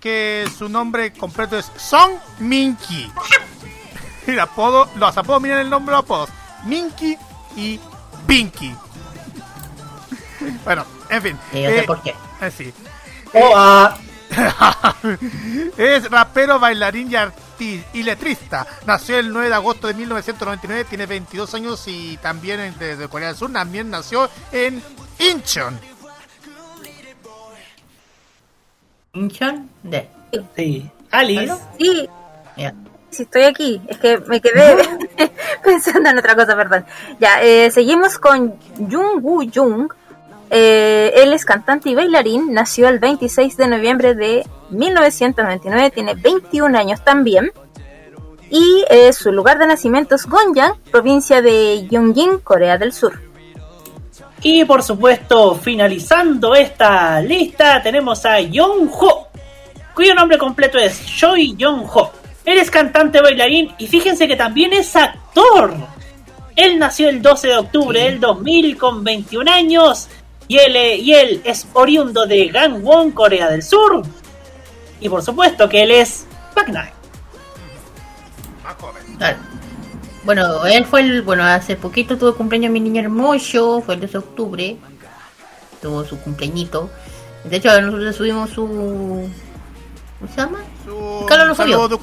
que 0.00 0.48
su 0.56 0.68
nombre 0.68 1.12
completo 1.12 1.58
es 1.58 1.70
Song 1.76 2.12
Minji. 2.38 3.10
El 4.26 4.40
apodo, 4.40 4.88
los 4.96 5.16
apodos, 5.16 5.40
miren 5.40 5.58
el 5.58 5.70
nombre 5.70 5.92
de 5.94 5.98
los 5.98 6.04
apodos. 6.04 6.30
Minky 6.64 7.16
y 7.56 7.78
Pinky. 8.26 8.74
Bueno, 10.64 10.84
en 11.08 11.22
fin. 11.22 11.38
Yo 11.52 11.58
sé 11.60 11.78
eh, 11.78 11.82
por 11.84 12.02
qué. 12.02 12.14
eh, 12.40 12.50
sí. 12.50 12.72
Oh, 13.32 13.52
ah, 13.54 13.96
es 15.76 16.10
rapero, 16.10 16.58
bailarín 16.58 17.10
y, 17.10 17.14
arti- 17.14 17.82
y 17.94 18.02
letrista. 18.02 18.66
Nació 18.84 19.18
el 19.18 19.32
9 19.32 19.48
de 19.48 19.54
agosto 19.54 19.86
de 19.86 19.94
1999, 19.94 20.84
tiene 20.88 21.06
22 21.06 21.54
años 21.54 21.82
y 21.86 22.16
también 22.18 22.60
es 22.60 22.78
de, 22.78 22.96
de 22.96 23.08
Corea 23.08 23.28
del 23.28 23.36
Sur. 23.36 23.52
También 23.52 23.90
nació 23.90 24.28
en 24.52 24.82
Incheon. 25.18 25.78
Incheon 29.16 29.68
de. 29.82 30.08
sí. 30.54 30.90
Alice. 31.10 31.54
Sí, 31.78 32.08
Ya. 32.56 32.74
sí, 33.10 33.22
estoy 33.22 33.42
aquí. 33.44 33.80
Es 33.88 33.98
que 33.98 34.18
me 34.26 34.40
quedé 34.40 34.76
pensando 35.64 36.10
en 36.10 36.18
otra 36.18 36.34
cosa, 36.34 36.54
perdón. 36.56 36.84
Ya, 37.20 37.42
eh, 37.42 37.70
seguimos 37.70 38.18
con 38.18 38.54
Jung 38.78 39.22
Woo 39.22 39.44
Jung. 39.52 39.90
Eh, 40.50 41.12
él 41.16 41.32
es 41.32 41.44
cantante 41.44 41.88
y 41.90 41.94
bailarín. 41.94 42.52
Nació 42.52 42.88
el 42.88 42.98
26 42.98 43.56
de 43.56 43.66
noviembre 43.68 44.14
de 44.14 44.46
1999. 44.70 45.90
Tiene 45.90 46.14
21 46.14 46.76
años 46.78 47.02
también. 47.04 47.50
Y 48.50 48.84
eh, 48.90 49.12
su 49.12 49.32
lugar 49.32 49.58
de 49.58 49.66
nacimiento 49.66 50.14
es 50.14 50.26
Gongyang, 50.26 50.74
provincia 50.92 51.42
de 51.42 51.86
Gyeongjin, 51.88 52.38
Corea 52.38 52.78
del 52.78 52.92
Sur. 52.92 53.20
Y 54.42 54.64
por 54.64 54.82
supuesto, 54.82 55.54
finalizando 55.56 56.54
esta 56.54 57.20
lista, 57.20 57.82
tenemos 57.82 58.24
a 58.26 58.40
Young 58.40 58.88
Ho. 58.92 59.28
cuyo 59.94 60.14
nombre 60.14 60.36
completo 60.36 60.78
es 60.78 61.04
Choi 61.06 61.56
Young 61.56 61.86
Ho. 61.92 62.12
Él 62.44 62.58
es 62.58 62.70
cantante 62.70 63.20
bailarín 63.20 63.74
y 63.78 63.86
fíjense 63.86 64.28
que 64.28 64.36
también 64.36 64.72
es 64.72 64.94
actor. 64.94 65.74
Él 66.54 66.78
nació 66.78 67.08
el 67.08 67.20
12 67.20 67.48
de 67.48 67.56
octubre 67.56 68.00
del 68.00 68.20
2000 68.20 68.78
con 68.78 69.02
21 69.02 69.50
años 69.50 70.08
y 70.48 70.58
él, 70.58 70.76
eh, 70.76 70.96
y 70.96 71.12
él 71.12 71.40
es 71.44 71.66
oriundo 71.72 72.24
de 72.26 72.46
Gangwon, 72.48 73.10
Corea 73.10 73.50
del 73.50 73.62
Sur. 73.62 74.02
Y 75.00 75.08
por 75.08 75.22
supuesto 75.22 75.68
que 75.68 75.82
él 75.82 75.90
es 75.90 76.26
Back. 76.54 76.92
Bueno, 80.26 80.66
él 80.66 80.84
fue 80.84 81.00
el. 81.00 81.22
Bueno, 81.22 81.44
hace 81.44 81.76
poquito 81.76 82.18
tuvo 82.18 82.34
cumpleaños 82.34 82.70
mi 82.72 82.80
niño 82.80 83.00
hermoso, 83.00 83.80
fue 83.80 83.94
el 83.94 84.00
2 84.02 84.12
de 84.12 84.18
octubre. 84.18 84.76
Tuvo 85.80 86.04
su 86.04 86.18
cumpleañito. 86.18 86.90
De 87.44 87.56
hecho, 87.56 87.80
nosotros 87.80 88.14
subimos 88.16 88.50
su. 88.50 88.66
¿Cómo 90.18 90.30
se 90.34 90.36
llama? 90.36 90.64
Su, 90.84 91.24
Carlos 91.28 91.48
lo 91.48 91.54
subió. 91.54 91.76
saludo 91.88 91.98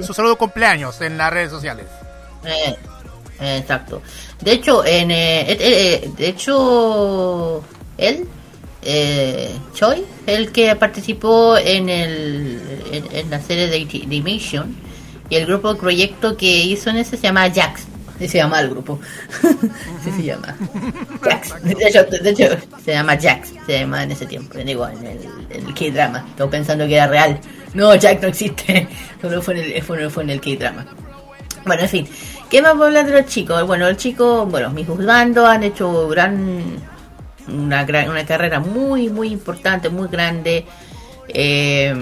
Su- 0.00 0.06
su 0.06 0.14
saludo 0.14 0.32
de 0.32 0.38
cumpleaños 0.38 1.00
en 1.02 1.18
las 1.18 1.32
redes 1.32 1.50
sociales. 1.50 1.86
Eh, 2.44 2.74
eh, 3.40 3.58
exacto. 3.58 4.00
De 4.40 4.52
hecho, 4.52 4.84
en, 4.84 5.10
eh, 5.10 5.50
eh, 5.52 5.56
eh, 5.60 6.10
de 6.16 6.28
hecho, 6.28 7.62
él, 7.98 8.26
eh, 8.82 9.50
Choi, 9.74 10.04
el 10.26 10.50
que 10.52 10.74
participó 10.76 11.56
en 11.58 11.88
el 11.90 12.60
en, 12.92 13.04
en 13.16 13.30
la 13.30 13.40
serie 13.42 13.66
de 13.68 14.20
Mission 14.22 14.74
y 15.28 15.36
el 15.36 15.46
grupo 15.46 15.74
de 15.74 15.80
proyecto 15.80 16.36
que 16.36 16.62
hizo 16.64 16.90
en 16.90 16.96
ese 16.96 17.16
se 17.16 17.22
llama 17.24 17.50
Jax. 17.50 17.86
Así 18.16 18.28
se 18.28 18.38
llama 18.38 18.60
el 18.60 18.70
grupo. 18.70 18.98
Así 20.00 20.10
se 20.10 20.22
llama. 20.22 20.56
Jax. 21.22 21.62
De 21.62 21.72
hecho, 21.86 22.04
de 22.04 22.30
hecho, 22.30 22.44
se 22.82 22.92
llama 22.92 23.18
Jax. 23.20 23.52
Se 23.66 23.80
llama 23.80 24.04
en 24.04 24.12
ese 24.12 24.24
tiempo. 24.24 24.56
Digo, 24.56 24.88
en 24.88 25.06
el, 25.06 25.18
en 25.50 25.66
el 25.66 25.74
K-drama. 25.74 26.24
Estaba 26.30 26.50
pensando 26.50 26.86
que 26.86 26.94
era 26.94 27.08
real. 27.08 27.38
No, 27.74 27.90
Jax 27.90 28.22
no 28.22 28.28
existe. 28.28 28.88
Solo 29.20 29.42
fue 29.42 29.60
en 29.60 29.72
el, 29.74 29.82
fue, 29.82 30.08
fue 30.08 30.22
en 30.22 30.30
el 30.30 30.40
K-drama. 30.40 30.86
Bueno, 31.66 31.82
en 31.82 31.88
fin. 31.88 32.08
¿Qué 32.48 32.62
más 32.62 32.72
puedo 32.72 32.86
hablar 32.86 33.04
de 33.06 33.20
los 33.20 33.26
chicos? 33.26 33.66
Bueno, 33.66 33.86
los 33.88 33.98
chicos, 33.98 34.50
bueno, 34.50 34.70
mis 34.70 34.86
juzgando 34.86 35.46
han 35.46 35.64
hecho 35.64 36.08
gran 36.08 36.78
una, 37.48 37.84
gran, 37.84 38.08
una 38.08 38.24
carrera 38.24 38.60
muy, 38.60 39.08
muy 39.08 39.28
importante, 39.28 39.88
muy 39.90 40.08
grande. 40.08 40.64
Eh, 41.28 41.94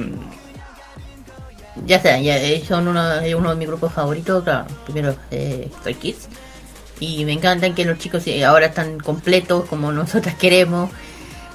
ya 1.87 2.01
sé, 2.01 2.23
ya, 2.23 2.37
eh, 2.39 2.63
son 2.67 2.89
uno, 2.89 3.21
eh, 3.21 3.35
uno 3.35 3.51
de 3.51 3.57
mis 3.57 3.69
grupos 3.69 3.93
favoritos, 3.93 4.45
claro, 4.45 4.67
primero 4.85 5.15
eh, 5.31 5.69
Stray 5.81 5.95
Kids. 5.95 6.29
Y 7.01 7.25
me 7.25 7.33
encantan 7.33 7.75
que 7.75 7.85
los 7.85 7.99
chicos 7.99 8.27
eh, 8.27 8.45
ahora 8.45 8.67
están 8.67 8.99
completos 9.01 9.65
como 9.69 9.91
nosotras 9.93 10.35
queremos. 10.39 10.91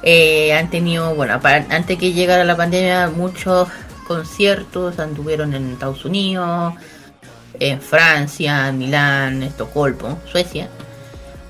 Eh, 0.03 0.53
han 0.53 0.69
tenido, 0.69 1.15
bueno, 1.15 1.39
para- 1.41 1.65
antes 1.69 1.97
que 1.97 2.13
llegara 2.13 2.43
la 2.43 2.55
pandemia, 2.57 3.09
muchos 3.09 3.67
conciertos 4.07 4.99
anduvieron 4.99 5.53
en 5.53 5.71
Estados 5.73 6.03
Unidos, 6.05 6.73
en 7.59 7.79
Francia, 7.81 8.71
Milán, 8.71 9.43
Estocolmo, 9.43 10.19
Suecia. 10.31 10.67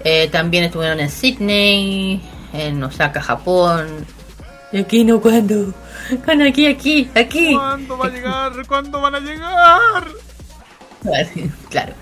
Eh, 0.03 0.29
también 0.31 0.63
estuvieron 0.65 0.99
en 0.99 1.09
Sydney, 1.09 2.21
en 2.53 2.83
Osaka, 2.83 3.21
Japón. 3.21 4.05
¿Y 4.71 4.77
aquí 4.77 5.03
no 5.03 5.19
cuándo? 5.19 5.73
Cuando 6.25 6.45
aquí, 6.45 6.67
aquí, 6.67 7.09
aquí. 7.15 7.53
¿Cuándo 7.53 7.97
va 7.97 8.05
a 8.05 8.09
llegar? 8.09 8.67
¿Cuándo 8.67 9.01
van 9.01 9.15
a 9.15 9.19
llegar? 9.19 10.03
Claro. 11.69 11.93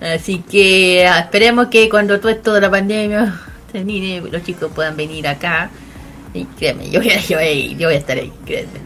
Así 0.00 0.38
que 0.48 1.06
ah, 1.06 1.20
esperemos 1.20 1.68
que 1.68 1.88
cuando 1.88 2.18
todo 2.20 2.30
esto 2.30 2.54
de 2.54 2.60
la 2.60 2.70
pandemia 2.70 3.40
termine, 3.72 4.20
los 4.20 4.42
chicos 4.42 4.70
puedan 4.74 4.96
venir 4.96 5.26
acá. 5.26 5.70
Y 6.34 6.44
créeme, 6.44 6.90
yo 6.90 7.00
voy 7.00 7.10
a, 7.10 7.20
yo 7.20 7.36
voy 7.36 7.46
a, 7.46 7.76
yo 7.76 7.88
voy 7.88 7.94
a 7.94 7.98
estar 7.98 8.16
ahí, 8.16 8.32
créeme. 8.44 8.80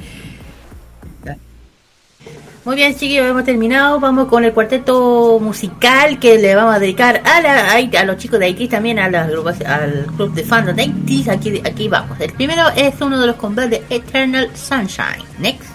Muy 2.64 2.76
bien, 2.76 2.93
chiquillos, 2.93 3.26
hemos 3.26 3.44
terminado. 3.44 3.98
Vamos 3.98 4.28
con 4.28 4.44
el 4.44 4.52
cuarteto 4.52 5.39
musical 5.40 6.20
que 6.20 6.39
le 6.39 6.55
vamos 6.55 6.76
a 6.76 6.78
dedicar 6.78 7.20
a, 7.24 7.40
la, 7.40 7.72
a, 7.72 8.01
a 8.01 8.05
los 8.05 8.16
chicos 8.18 8.39
de 8.39 8.47
Haití, 8.47 8.68
también 8.68 9.01
a 9.01 9.09
agrupaci- 9.09 9.66
al 9.66 10.06
club 10.16 10.32
de 10.32 10.44
fans 10.44 10.74
de 10.76 10.82
Haití. 10.82 11.28
Aquí, 11.28 11.60
aquí 11.64 11.89
vamos. 11.89 12.20
El 12.20 12.32
primero 12.32 12.68
es 12.76 12.94
uno 13.01 13.18
de 13.20 13.26
los 13.26 13.36
combats 13.36 13.68
de 13.70 13.84
Eternal 13.90 14.48
Sunshine. 14.55 15.24
Next. 15.39 15.70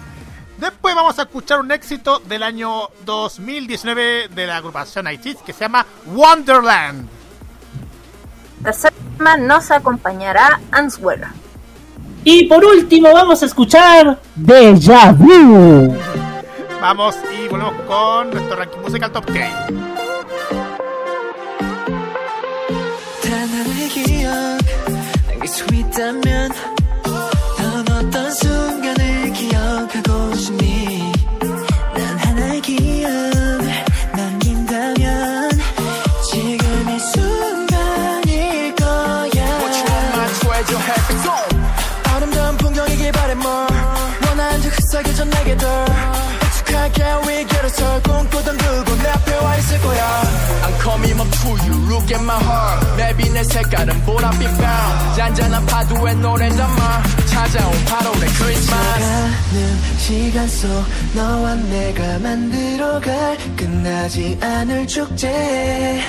Después 0.60 0.96
vamos 0.96 1.20
a 1.20 1.24
escuchar 1.24 1.60
un 1.60 1.72
éxito 1.72 2.20
del 2.20 2.42
año 2.42 2.88
2019 3.06 4.30
de 4.34 4.48
la 4.48 4.58
agrupación 4.58 5.08
Haitis 5.08 5.38
que 5.46 5.52
se 5.54 5.60
llama 5.60 5.86
Wonderland. 6.08 7.06
Tercer 8.64 8.94
tema 9.18 9.36
nos 9.38 9.70
acompañará 9.72 10.60
Answer. 10.72 11.20
Y 12.24 12.46
por 12.46 12.64
último 12.66 13.12
vamos 13.14 13.44
a 13.44 13.46
escuchar 13.46 14.20
Deja 14.36 15.12
Vu. 15.12 15.96
Vamos 16.81 17.17
y 17.33 17.49
volvemos 17.49 17.75
con 17.83 18.31
nuestro 18.31 18.57
ranking 18.57 18.81
musical 18.81 19.13
top 19.13 19.27
10. 19.27 19.43
단 23.23 23.49
하나의 23.49 23.89
기억 23.89 24.59
남길 25.29 25.49
수 25.49 25.65
있다면 25.73 26.51
넌 27.59 28.07
어떤 28.07 28.31
순 28.33 28.66
To 51.42 51.50
you, 51.66 51.76
look 51.90 52.12
at 52.12 52.22
my 52.22 52.38
heart 52.42 52.98
맵이 52.98 53.30
내 53.30 53.44
색깔은 53.44 54.06
보랏빛 54.06 54.40
bound 54.40 55.16
잔잔한 55.16 55.66
파도에 55.66 56.14
노래 56.16 56.50
담아 56.50 57.04
찾아온 57.28 57.72
8월의 57.86 58.26
크리스마스. 58.40 59.00
가는 59.00 59.78
시간 59.98 60.48
속 60.48 60.68
너와 61.14 61.56
내가 61.56 62.20
만들어갈 62.20 63.38
끝나지 63.56 64.38
않을 64.42 64.88
축제. 64.88 66.02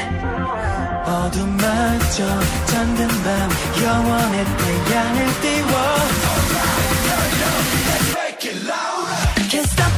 어둠마저 1.05 2.40
잠든 2.66 3.09
밤 3.09 3.50
영원의 3.82 4.44
태양을 4.44 5.40
띄워. 5.42 6.28
Can't 9.48 9.64
stop 9.64 9.90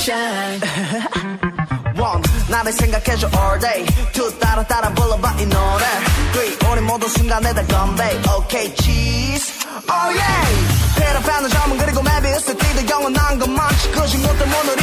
sunshine 0.00 0.60
One, 1.98 2.22
나를 2.48 2.72
생각해줘 2.72 3.28
all 3.34 3.60
day 3.60 3.86
Two, 4.12 4.30
따라 4.38 4.62
따라 4.64 4.88
불러봐 4.94 5.34
이 5.40 5.46
노래 5.46 5.84
Three, 6.32 6.56
우리 6.72 6.80
모두 6.82 7.08
순간에 7.08 7.52
다 7.52 7.62
건배 7.66 8.04
Okay, 8.38 8.74
cheese 8.76 9.52
Oh 9.88 10.18
yeah 10.18 10.46
페라파는 10.96 11.50
점은 11.50 11.78
그리고 11.78 12.02
메비우스 12.02 12.56
띠도 12.56 12.88
영원한 12.88 13.38
건 13.38 13.54
많지 13.54 13.90
굳이 13.92 14.16
못해 14.18 14.44
못 14.44 14.64
누리 14.64 14.79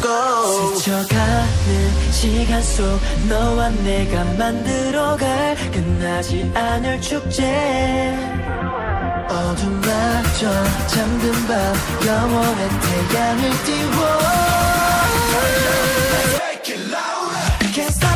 Go 0.00 0.76
스쳐가는 0.76 2.12
시간 2.12 2.62
속 2.62 2.98
너와 3.28 3.70
내가 3.70 4.24
만들어갈 4.38 5.56
끝나지 5.72 6.50
않을 6.54 7.00
축제. 7.00 8.16
어둠마저 9.28 10.52
잠든 10.86 11.32
밤 11.46 11.74
영원의 12.06 12.68
태양을 13.10 13.50
띄워. 13.64 14.32
Can't 17.72 17.88
stop 17.88 18.11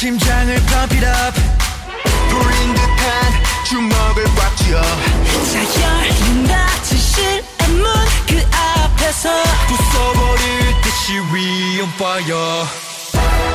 심장을 0.00 0.54
pump 0.54 0.96
it 0.96 1.04
up 1.04 1.38
불린 2.30 2.74
듯한 2.74 3.44
주먹을 3.66 4.24
꽉 4.34 4.56
쥐어. 4.56 4.80
자 4.80 6.00
열린다 6.00 6.82
진실의 6.82 7.44
문그 7.68 8.48
앞에서 8.50 9.28
부숴버릴 9.68 10.82
듯이 10.82 11.12
we 11.34 11.80
on 11.82 11.88
fire 11.96 12.66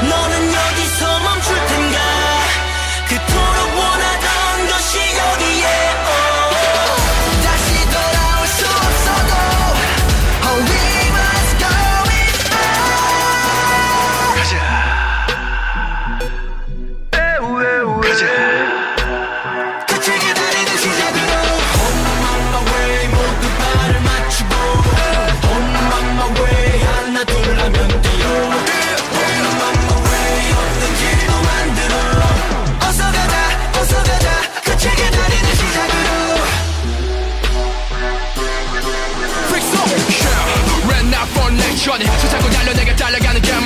너는 0.07 0.53
여기서 0.53 1.19
멈출 1.21 1.55
텐가? 1.65 1.97
그토록 3.09 3.77
원하던 3.79 4.67
것이 4.69 4.99
여기에 4.99 5.65
어. 6.05 6.34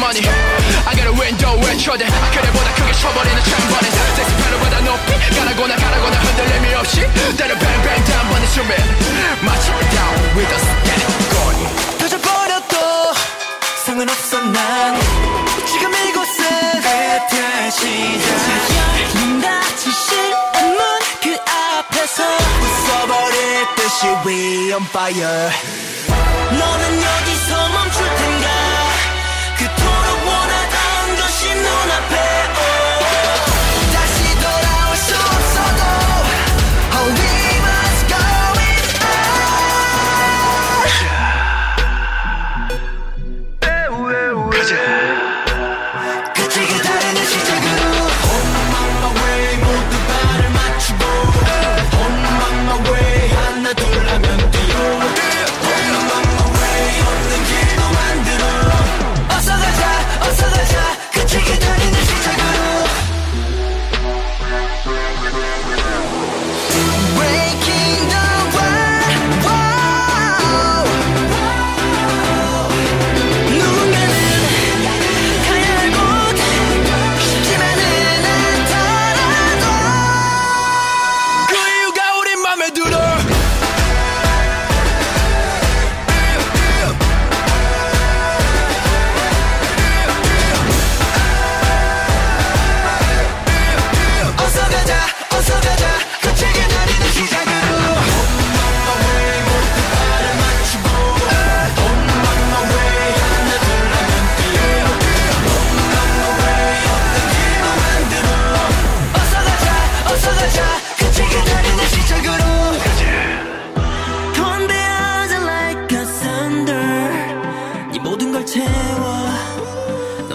Money 0.09 0.25
I 0.89 0.95
got 0.97 1.05
a 1.05 1.13
window 1.13 1.53
외쳐대? 1.61 2.05
아크레보다 2.05 2.73
크게 2.73 2.91
쳐버리는 2.93 3.39
cham버린 3.43 3.91
섹시 4.17 4.31
pedal보다 4.41 4.79
높이 4.81 5.09
가라거나 5.37 5.75
가라거나 5.75 6.17
흔들림이 6.17 6.73
없이 6.73 6.95
때려 7.37 7.53
bang 7.59 8.03
단번에 8.09 8.45
숨에 8.47 8.73
마치 9.45 9.65
down 9.69 10.13
with 10.35 10.53
us 10.57 10.65
get 10.85 11.01
it 11.05 11.29
going 11.33 11.61
터져버려도 11.99 12.75
상관없어 13.85 14.39
난. 14.41 14.99
지금 15.67 15.93
이곳은 15.93 16.81
배틀 16.81 17.71
시작 17.71 18.27
열린다 18.77 19.61
진실의 19.77 20.33
문그 20.63 21.37
앞에서 21.45 22.23
부숴버릴 22.61 23.75
듯이 23.75 24.07
we 24.25 24.73
on 24.73 24.83
fire. 24.89 25.49
너는 26.49 26.83
여기서 27.03 27.69
멈출 27.69 27.97
텐가 28.15 28.49
원하던 30.25 31.15
것이 31.17 31.53
눈앞에 31.53 32.15
어. 32.55 32.59
다시 33.93 34.17
돌아올 34.35 34.95
수 34.95 35.13
없어도 35.15 35.81
Oh 36.95 37.07
we 37.17 37.31
must 37.65 38.01
go 38.07 38.19
it 38.67 38.85
on 43.63 44.49
가자 44.49 45.08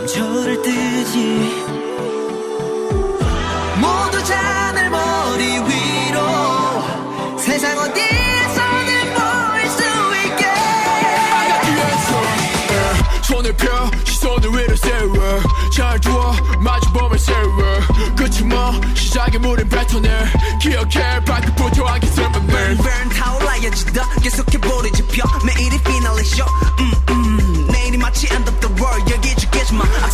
넘쳐를 0.04 0.60
뜨지. 0.60 1.18
모두 3.80 4.22
자늘 4.24 4.90
머리 4.90 5.58
위로 5.58 7.38
세상 7.38 7.78
어디에서든 7.78 9.14
보일 9.14 9.70
수 9.70 9.82
있게. 10.26 10.44
손을 13.22 13.56
펴 13.56 13.90
시선을 14.04 14.50
위로 14.50 14.76
세워. 14.76 15.40
잘 15.74 15.98
두어 16.00 16.34
마주보면 16.60 17.18
세워. 17.18 17.80
끝이 18.14 18.42
뭐 18.42 18.72
시작의 18.94 19.40
무린 19.40 19.66
패턴을 19.68 20.30
기억해 20.60 21.24
발끝부터 21.24 21.86
안기 21.86 22.06
설명을 22.08 22.46
burn 22.46 22.76
burn 22.76 23.08
타올라야 23.08 23.70
지다. 23.70 24.06
계속해버리지 24.22 25.06
펴. 25.08 25.24
매일 25.44 25.72
여기 29.74 30.13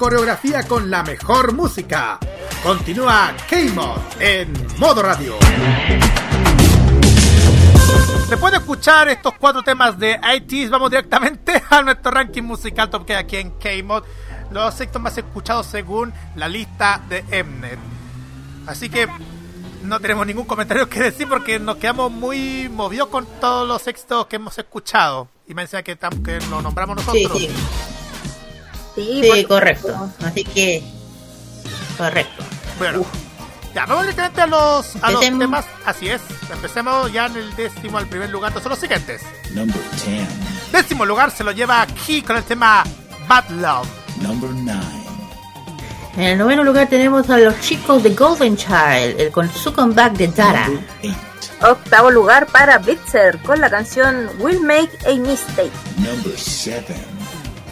coreografía 0.00 0.62
con 0.62 0.88
la 0.88 1.02
mejor 1.02 1.52
música. 1.52 2.18
Continúa 2.62 3.34
K-Mod 3.50 3.98
en 4.18 4.50
modo 4.78 5.02
radio. 5.02 5.34
Después 8.30 8.50
de 8.50 8.58
escuchar 8.60 9.08
estos 9.08 9.34
cuatro 9.34 9.62
temas 9.62 9.98
de 9.98 10.18
ITs, 10.36 10.70
vamos 10.70 10.88
directamente 10.88 11.62
a 11.68 11.82
nuestro 11.82 12.12
ranking 12.12 12.42
musical 12.42 12.88
top 12.88 13.04
que 13.04 13.14
hay 13.14 13.24
aquí 13.24 13.36
en 13.36 13.50
K-Mod. 13.50 14.04
Los 14.50 14.72
sextos 14.72 15.02
más 15.02 15.18
escuchados 15.18 15.66
según 15.66 16.14
la 16.34 16.48
lista 16.48 17.02
de 17.10 17.44
Mnet. 17.44 17.78
Así 18.66 18.88
que 18.88 19.06
no 19.82 20.00
tenemos 20.00 20.26
ningún 20.26 20.46
comentario 20.46 20.88
que 20.88 21.00
decir 21.02 21.28
porque 21.28 21.58
nos 21.58 21.76
quedamos 21.76 22.10
muy 22.10 22.70
movidos 22.70 23.08
con 23.08 23.26
todos 23.38 23.68
los 23.68 23.82
sextos 23.82 24.28
que 24.28 24.36
hemos 24.36 24.56
escuchado. 24.56 25.28
Y 25.46 25.52
me 25.52 25.60
decía 25.60 25.82
que, 25.82 25.98
lo 26.48 26.62
nombramos 26.62 26.96
nosotros. 26.96 27.38
Sí, 27.38 27.48
sí. 27.48 27.89
Sí, 28.94 29.20
Sí, 29.22 29.28
por 29.28 29.58
correcto. 29.58 30.10
Así 30.24 30.44
que. 30.44 30.82
Correcto. 31.96 32.42
Bueno, 32.78 33.04
ya 33.74 33.86
vamos 33.86 34.02
directamente 34.02 34.40
a 34.40 34.46
los, 34.46 34.96
a 35.02 35.10
los 35.10 35.20
temas. 35.20 35.64
Así 35.84 36.08
es, 36.08 36.20
empecemos 36.50 37.12
ya 37.12 37.26
en 37.26 37.36
el 37.36 37.54
décimo 37.56 37.98
al 37.98 38.06
primer 38.06 38.30
lugar. 38.30 38.52
Son 38.60 38.70
los 38.70 38.78
siguientes. 38.78 39.22
Number 39.52 39.80
10. 40.06 40.72
Décimo 40.72 41.04
lugar 41.04 41.30
se 41.30 41.44
lo 41.44 41.52
lleva 41.52 41.82
aquí 41.82 42.22
con 42.22 42.36
el 42.36 42.44
tema 42.44 42.84
Bad 43.28 43.48
Love. 43.50 43.88
Number 44.20 44.50
9. 44.50 44.80
En 46.16 46.22
el 46.22 46.38
noveno 46.38 46.64
lugar 46.64 46.88
tenemos 46.88 47.30
a 47.30 47.38
los 47.38 47.60
chicos 47.60 48.02
de 48.02 48.10
Golden 48.10 48.56
Child, 48.56 49.20
el, 49.20 49.30
con 49.30 49.52
su 49.52 49.72
comeback 49.72 50.14
de 50.14 50.28
Dara. 50.28 50.68
Octavo 51.62 52.10
lugar 52.10 52.46
para 52.46 52.78
Blitzer 52.78 53.38
con 53.42 53.60
la 53.60 53.70
canción 53.70 54.28
Will 54.38 54.60
Make 54.60 54.90
a 55.06 55.14
Mistake. 55.14 55.70
Number 55.98 56.36
7. 56.36 56.94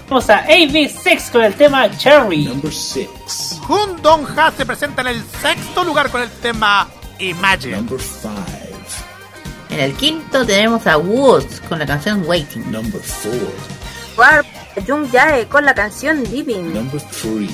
Vamos 0.09 0.31
a 0.31 0.47
AV6 0.47 1.31
con 1.31 1.45
el 1.45 1.55
tema 1.55 1.91
Cherry. 1.99 2.45
Number 2.45 2.73
6. 2.73 3.61
Hun 3.69 4.01
Dong 4.01 4.27
Ha 4.39 4.51
se 4.53 4.65
presenta 4.65 5.03
en 5.03 5.09
el 5.09 5.23
sexto 5.43 5.85
lugar 5.85 6.11
con 6.11 6.23
el 6.23 6.31
tema 6.31 6.89
Imagine. 7.19 7.77
Number 7.77 8.01
5. 8.01 8.33
En 9.69 9.81
el 9.81 9.93
quinto 9.95 10.47
tenemos 10.47 10.87
a 10.87 10.97
Woods 10.97 11.61
con 11.69 11.79
la 11.79 11.85
canción 11.85 12.23
Waiting. 12.27 12.73
Number 12.73 13.03
4. 13.23 13.39
Warp 14.17 14.47
Jung 14.87 15.11
Jae 15.13 15.47
con 15.47 15.67
la 15.67 15.75
canción 15.75 16.25
Living. 16.25 16.73
Number 16.73 17.03
3. 17.03 17.51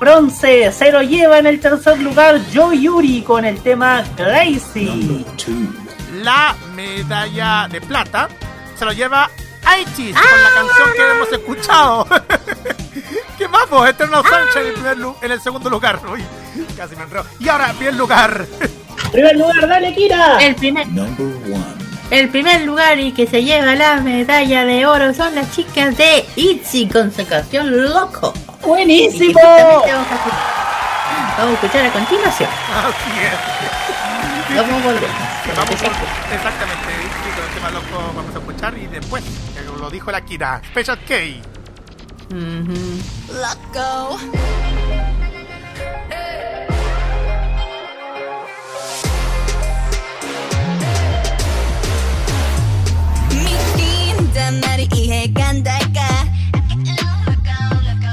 Bronce 0.00 0.72
se 0.72 0.90
lo 0.90 1.02
lleva 1.02 1.38
en 1.38 1.46
el 1.46 1.60
tercer 1.60 2.00
lugar 2.00 2.40
Joe 2.52 2.80
Yuri 2.80 3.22
con 3.22 3.44
el 3.44 3.60
tema 3.60 4.02
Crazy. 4.16 5.24
2. 5.46 6.24
La 6.24 6.56
medalla 6.74 7.68
de 7.70 7.80
plata 7.80 8.28
se 8.76 8.84
lo 8.84 8.90
lleva 8.90 9.30
Aichis 9.66 10.14
con 10.14 10.42
la 10.42 10.50
canción 10.54 10.88
que 10.96 11.10
hemos 11.10 11.32
escuchado. 11.32 12.06
¿Qué 13.38 13.48
más, 13.48 13.64
pues? 13.68 13.90
Eternal 13.90 14.22
Sunshine 14.24 14.62
en 14.62 14.66
el, 14.68 14.72
primer 14.74 14.98
lu- 14.98 15.16
en 15.20 15.32
el 15.32 15.40
segundo 15.42 15.68
lugar. 15.68 16.00
Uy, 16.10 16.24
casi 16.76 16.96
me 16.96 17.02
enredo. 17.04 17.26
Y 17.38 17.48
ahora, 17.48 17.72
primer 17.74 17.94
lugar. 17.94 18.46
Primer 19.12 19.36
lugar, 19.36 19.68
dale 19.68 19.94
Kira. 19.94 20.38
El 20.42 20.56
primer, 20.56 20.88
Number 20.88 21.26
1. 21.46 21.64
el 22.10 22.28
primer 22.28 22.62
lugar 22.62 22.98
y 22.98 23.12
que 23.12 23.26
se 23.26 23.44
lleva 23.44 23.74
la 23.76 23.96
medalla 24.00 24.64
de 24.64 24.84
oro 24.84 25.14
son 25.14 25.34
las 25.34 25.50
chicas 25.54 25.96
de 25.96 26.24
ITZY 26.34 26.88
con 26.88 27.12
su 27.14 27.24
canción 27.26 27.84
Loco. 27.90 28.32
Buenísimo. 28.62 29.38
Que 29.38 29.92
Vamos 29.92 30.10
a 30.10 30.14
escuchar, 30.16 30.38
vamos 31.38 31.50
a 31.50 31.54
escuchar 31.54 31.86
a 31.86 31.90
continuación. 31.92 32.50
Así 32.74 33.10
es. 33.22 34.56
Vamos 34.56 34.82
a 34.82 34.86
volver. 34.86 35.10
Vamos 35.56 35.70
a- 35.82 36.34
exactamente, 36.34 36.92
sí, 37.22 37.30
con 37.36 37.44
el 37.44 37.54
tema 37.54 37.70
loco 37.70 38.12
vamos 38.16 38.34
a 38.34 38.38
escuchar 38.38 38.76
y 38.78 38.86
después, 38.88 39.22
lo 39.85 39.89
dijo 39.89 40.11
la 40.11 40.21
Kira, 40.21 40.61
Special 40.71 40.97
K. 41.05 41.41
Let 43.29 43.57
go. 43.73 44.17
미친단 53.29 54.59
말이 54.61 54.87
이해가 54.93 55.49
안 55.49 55.63
될까 55.63 56.01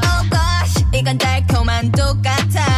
Oh 0.05 0.31
gosh 0.31 0.85
이건 0.95 1.19
달콤한 1.19 1.93
똑같아 1.93 2.72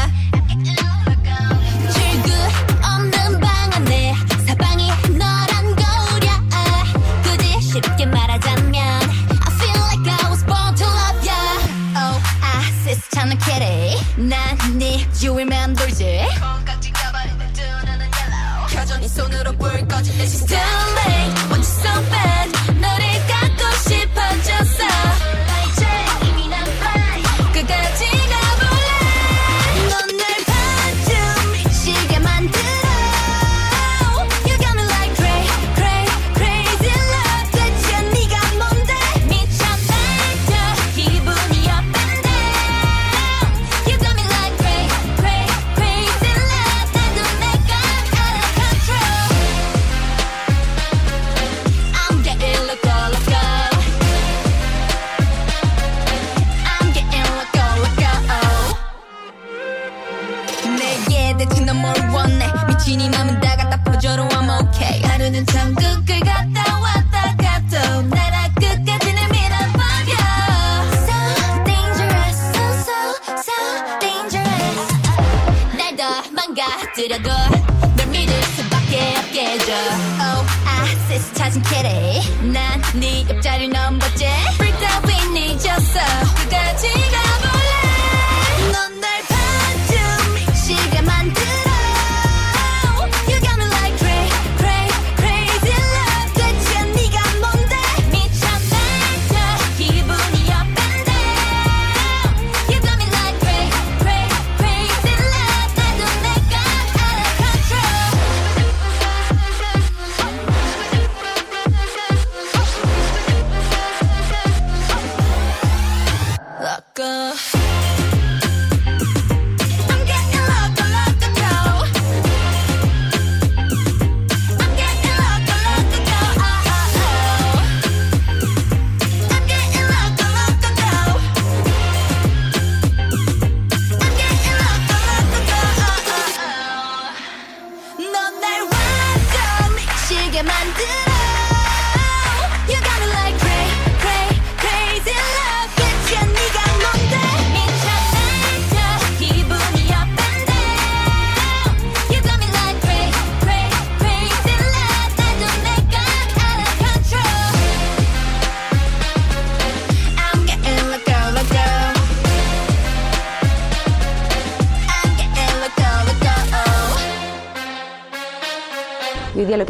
You 15.21 15.33
remember 15.37 15.85
this? 15.87 16.29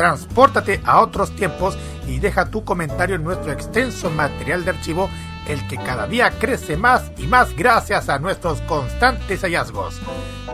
Transpórtate 0.00 0.80
a 0.86 1.02
otros 1.02 1.30
tiempos 1.36 1.76
y 2.06 2.20
deja 2.20 2.50
tu 2.50 2.64
comentario 2.64 3.16
en 3.16 3.22
nuestro 3.22 3.52
extenso 3.52 4.08
material 4.08 4.64
de 4.64 4.70
archivo, 4.70 5.10
el 5.46 5.68
que 5.68 5.76
cada 5.76 6.06
día 6.06 6.30
crece 6.38 6.78
más 6.78 7.12
y 7.18 7.26
más 7.26 7.54
gracias 7.54 8.08
a 8.08 8.18
nuestros 8.18 8.62
constantes 8.62 9.42
hallazgos. 9.42 10.00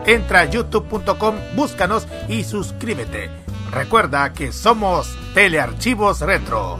Entra 0.05 0.41
a 0.41 0.45
youtube.com, 0.49 1.35
búscanos 1.55 2.09
y 2.27 2.43
suscríbete. 2.43 3.29
Recuerda 3.71 4.33
que 4.33 4.51
somos 4.51 5.17
Telearchivos 5.33 6.19
Retro. 6.19 6.77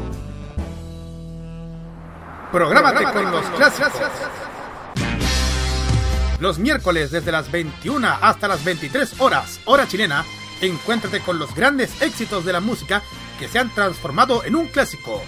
Prográmate 2.52 3.06
con 3.14 3.32
los 3.32 3.46
clásicos. 3.52 3.94
Los 6.42 6.60
miércoles 6.60 7.12
desde 7.12 7.32
las 7.32 7.50
21 7.50 8.10
hasta 8.22 8.50
las 8.50 8.62
23 8.66 9.22
horas, 9.22 9.62
hora 9.64 9.88
chilena, 9.88 10.26
encuéntrate 10.62 11.20
con 11.22 11.40
los 11.40 11.54
grandes 11.54 12.02
éxitos 12.02 12.46
de 12.46 12.54
la 12.54 12.60
música 12.60 13.04
que 13.40 13.48
se 13.48 13.60
han 13.60 13.74
transformado 13.74 14.44
en 14.44 14.56
un 14.56 14.68
clásico. 14.68 15.22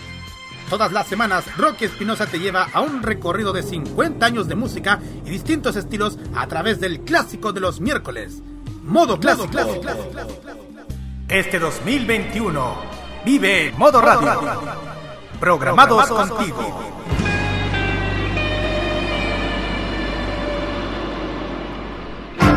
Todas 0.70 0.92
las 0.92 1.08
semanas, 1.08 1.46
Rocky 1.58 1.86
Espinosa 1.86 2.28
te 2.28 2.40
lleva 2.40 2.68
a 2.72 2.82
un 2.82 3.02
recorrido 3.02 3.54
de 3.54 3.64
50 3.64 4.24
años 4.26 4.48
de 4.48 4.56
música 4.56 5.00
y 5.26 5.30
distintos 5.30 5.76
estilos 5.76 6.18
a 6.36 6.48
través 6.48 6.80
del 6.80 7.02
clásico 7.02 7.52
de 7.54 7.60
los 7.60 7.82
miércoles. 7.82 8.42
Modo 8.84 9.20
clásico. 9.20 9.50
Este 11.28 11.60
2021 11.60 12.76
vive 13.26 13.74
Modo 13.78 14.02
Radio. 14.02 14.42
programados 15.40 16.08
contigo. 16.08 17.19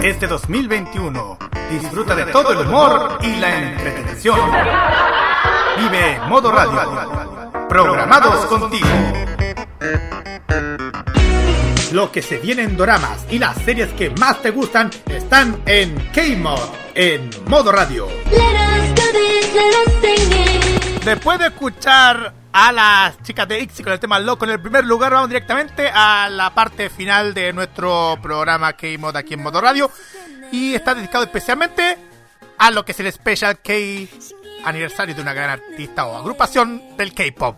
Este 0.01 0.27
2021 0.27 1.39
disfruta 1.70 2.14
de 2.14 2.27
todo 2.27 2.52
el 2.52 2.66
humor 2.66 3.19
y 3.23 3.36
la 3.36 3.73
entretención. 3.73 4.39
Vive 5.77 6.20
Modo 6.28 6.51
Radio. 6.51 7.69
Programados 7.69 8.47
contigo. 8.47 8.86
Lo 11.93 12.10
que 12.10 12.23
se 12.23 12.39
viene 12.39 12.62
en 12.62 12.77
doramas 12.77 13.27
y 13.31 13.39
las 13.39 13.56
series 13.59 13.93
que 13.93 14.10
más 14.10 14.40
te 14.40 14.51
gustan 14.51 14.90
están 15.06 15.60
en 15.66 15.94
K-Mod, 16.14 16.60
en 16.94 17.31
Modo 17.48 17.73
Radio. 17.73 18.09
Después 21.05 21.39
de 21.39 21.47
escuchar 21.47 22.41
a 22.53 22.73
las 22.73 23.23
chicas 23.23 23.49
de 23.49 23.61
Ixi 23.61 23.83
con 23.83 23.93
el 23.93 24.01
tema 24.01 24.19
loco 24.19 24.45
en 24.45 24.53
el 24.53 24.61
primer 24.61 24.85
lugar, 24.85 25.12
vamos 25.12 25.29
directamente 25.29 25.89
a 25.93 26.29
la 26.31 26.55
parte 26.55 26.91
final 26.91 27.33
de 27.33 27.53
nuestro 27.53 28.19
programa 28.23 28.74
K-Mod 28.74 29.16
aquí 29.16 29.35
en 29.35 29.43
Modo 29.43 29.61
Radio. 29.61 29.91
Y 30.51 30.74
está 30.74 30.95
dedicado 30.95 31.24
especialmente 31.24 31.97
a 32.59 32.70
lo 32.70 32.85
que 32.85 32.93
es 32.93 33.01
el 33.01 33.11
Special 33.11 33.59
K 33.61 33.73
aniversario 34.65 35.15
de 35.15 35.23
una 35.23 35.33
gran 35.33 35.51
artista 35.51 36.07
o 36.07 36.16
agrupación 36.16 36.97
del 36.97 37.15
K-Pop. 37.15 37.57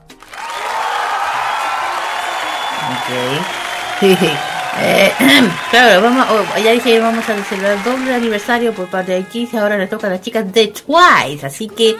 Sí. 4.01 4.29
Eh, 4.77 5.13
claro, 5.71 6.03
vamos, 6.03 6.27
oh, 6.29 6.59
ya 6.59 6.73
dije 6.73 6.95
que 6.95 6.99
vamos 6.99 7.29
a 7.29 7.45
celebrar 7.45 7.77
el 7.77 7.85
doble 7.85 8.13
aniversario 8.13 8.73
por 8.73 8.89
parte 8.89 9.13
de 9.13 9.23
Kiss 9.23 9.55
y 9.55 9.57
ahora 9.57 9.79
le 9.79 9.87
toca 9.87 10.09
a 10.09 10.11
las 10.11 10.21
chicas 10.21 10.53
de 10.53 10.67
Twice. 10.67 11.47
Así 11.47 11.69
que 11.69 11.95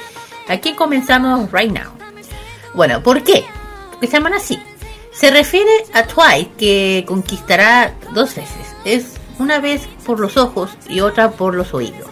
aquí 0.49 0.73
comenzamos 0.73 1.53
right 1.53 1.71
now. 1.71 2.04
Bueno, 2.75 3.03
¿por 3.03 3.23
qué? 3.23 3.45
Porque 3.91 4.07
se 4.07 4.15
llaman 4.15 4.35
así. 4.35 4.59
Se 5.13 5.31
refiere 5.31 5.71
a 5.93 6.05
Twice 6.05 6.51
que 6.59 7.05
conquistará 7.07 7.95
dos 8.13 8.35
veces. 8.35 8.75
Es 8.85 9.15
una 9.39 9.61
vez 9.61 9.83
por 10.05 10.19
los 10.19 10.37
ojos 10.37 10.71
y 10.89 11.01
otra 11.01 11.31
por 11.31 11.55
los 11.55 11.73
oídos. 11.73 12.11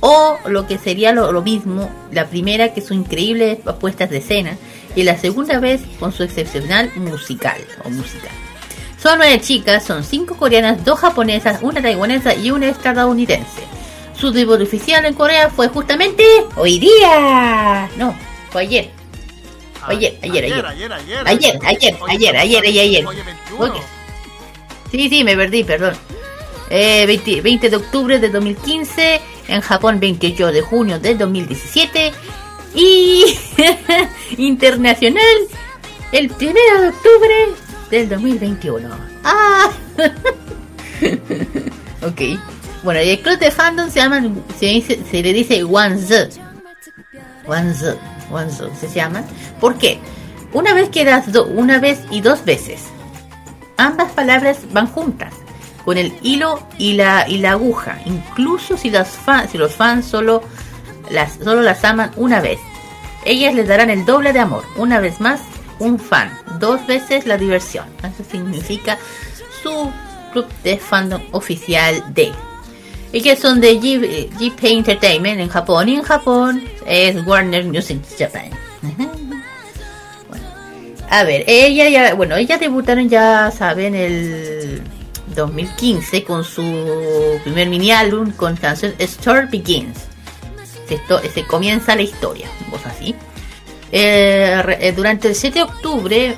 O 0.00 0.36
lo 0.46 0.66
que 0.66 0.78
sería 0.78 1.12
lo, 1.12 1.40
mismo, 1.42 1.88
la 2.10 2.26
primera 2.26 2.74
que 2.74 2.80
son 2.80 2.98
increíbles 2.98 3.58
puestas 3.80 4.10
de 4.10 4.18
escena 4.18 4.56
y 4.94 5.04
la 5.04 5.16
segunda 5.16 5.58
vez 5.58 5.82
con 5.98 6.12
su 6.12 6.22
excepcional 6.22 6.90
musical 6.96 7.58
o 7.84 7.90
musical. 7.90 8.30
Son 9.00 9.18
nueve 9.18 9.40
chicas, 9.40 9.84
son 9.84 10.02
cinco 10.02 10.36
coreanas, 10.36 10.84
dos 10.84 10.98
japonesas, 10.98 11.60
una 11.62 11.80
taiwanesa 11.80 12.34
y 12.34 12.50
una 12.50 12.68
estadounidense. 12.68 13.62
Su 14.18 14.32
debut 14.32 14.60
oficial 14.60 15.04
en 15.04 15.14
Corea 15.14 15.50
fue 15.50 15.68
justamente 15.68 16.24
hoy 16.56 16.78
día. 16.78 17.88
No, 17.96 18.14
fue 18.50 18.62
ayer. 18.62 18.95
Ayer, 19.88 20.18
ayer, 20.22 20.44
ayer. 20.44 20.64
Ayer, 20.66 20.92
ayer, 20.92 21.26
Ayer, 21.26 21.58
ayer, 21.66 22.36
ayer, 22.36 22.64
ayer, 22.64 22.80
ayer. 22.80 23.04
Sí, 24.90 25.08
sí, 25.08 25.24
me 25.24 25.36
perdí, 25.36 25.64
perdón. 25.64 25.94
Eh, 26.70 27.04
20, 27.06 27.40
20 27.42 27.70
de 27.70 27.76
octubre 27.76 28.18
de 28.18 28.28
2015, 28.28 29.20
en 29.48 29.60
Japón 29.60 30.00
28 30.00 30.52
de 30.52 30.60
junio 30.62 30.98
del 30.98 31.16
2017 31.18 32.12
y 32.74 33.24
internacional 34.38 35.22
el 36.12 36.30
1 36.30 36.38
de 36.40 36.88
octubre 36.88 37.34
del 37.90 38.08
2021. 38.08 38.88
Ah. 39.24 39.70
ok. 42.02 42.20
Bueno, 42.82 43.02
y 43.02 43.10
el 43.10 43.20
club 43.20 43.38
de 43.38 43.50
fandom 43.50 43.90
se 43.90 44.00
llama, 44.00 44.22
se, 44.58 44.66
dice- 44.66 45.00
se 45.10 45.22
le 45.22 45.32
dice 45.32 45.62
Wanze. 45.64 46.28
Wanze, 47.46 47.94
Wanze 48.30 48.64
se 48.78 48.88
llama. 48.88 49.22
¿Por 49.60 49.76
qué? 49.76 49.98
Una 50.52 50.74
vez 50.74 50.88
que 50.90 51.04
das 51.04 51.32
do- 51.32 51.46
una 51.46 51.78
vez 51.78 52.00
y 52.10 52.20
dos 52.20 52.44
veces. 52.44 52.82
Ambas 53.76 54.10
palabras 54.12 54.58
van 54.72 54.86
juntas, 54.86 55.34
con 55.84 55.98
el 55.98 56.14
hilo 56.22 56.66
y 56.78 56.94
la, 56.94 57.28
y 57.28 57.38
la 57.38 57.52
aguja, 57.52 57.98
incluso 58.06 58.76
si, 58.76 58.90
las 58.90 59.08
fa- 59.08 59.46
si 59.48 59.58
los 59.58 59.74
fans 59.74 60.06
solo 60.06 60.42
las, 61.10 61.34
solo 61.34 61.60
las 61.62 61.84
aman 61.84 62.10
una 62.16 62.40
vez. 62.40 62.58
Ellas 63.24 63.54
les 63.54 63.68
darán 63.68 63.90
el 63.90 64.04
doble 64.06 64.32
de 64.32 64.38
amor, 64.40 64.64
una 64.76 64.98
vez 65.00 65.20
más, 65.20 65.40
un 65.78 65.98
fan, 65.98 66.30
dos 66.58 66.86
veces 66.86 67.26
la 67.26 67.36
diversión. 67.36 67.86
Eso 67.98 68.24
significa 68.30 68.96
su 69.62 69.90
club 70.32 70.46
de 70.64 70.78
fandom 70.78 71.20
oficial 71.32 72.02
de. 72.14 72.32
Ellas 73.12 73.38
son 73.38 73.60
de 73.60 73.80
G- 73.80 74.28
GP 74.38 74.64
Entertainment 74.64 75.40
en 75.40 75.48
Japón 75.48 75.88
y 75.88 75.94
en 75.94 76.02
Japón 76.02 76.62
es 76.86 77.16
Warner 77.26 77.64
Music 77.64 78.00
Japan. 78.18 78.50
A 81.08 81.22
ver, 81.24 81.44
ella 81.46 81.88
ya, 81.88 82.14
bueno, 82.14 82.36
ellas 82.36 82.58
debutaron 82.58 83.08
ya 83.08 83.50
saben 83.56 83.94
el 83.94 84.82
2015 85.36 86.24
con 86.24 86.42
su 86.44 87.38
primer 87.44 87.68
mini 87.68 87.92
álbum 87.92 88.32
con 88.32 88.56
canción 88.56 88.92
Story 88.98 89.46
Begins. 89.50 89.98
Esto, 90.90 91.20
se 91.32 91.44
comienza 91.44 91.94
la 91.94 92.02
historia, 92.02 92.48
vos 92.70 92.80
así. 92.86 93.14
Eh, 93.92 94.60
eh, 94.80 94.92
durante 94.94 95.28
el 95.28 95.34
7 95.36 95.60
de 95.60 95.62
octubre, 95.64 96.36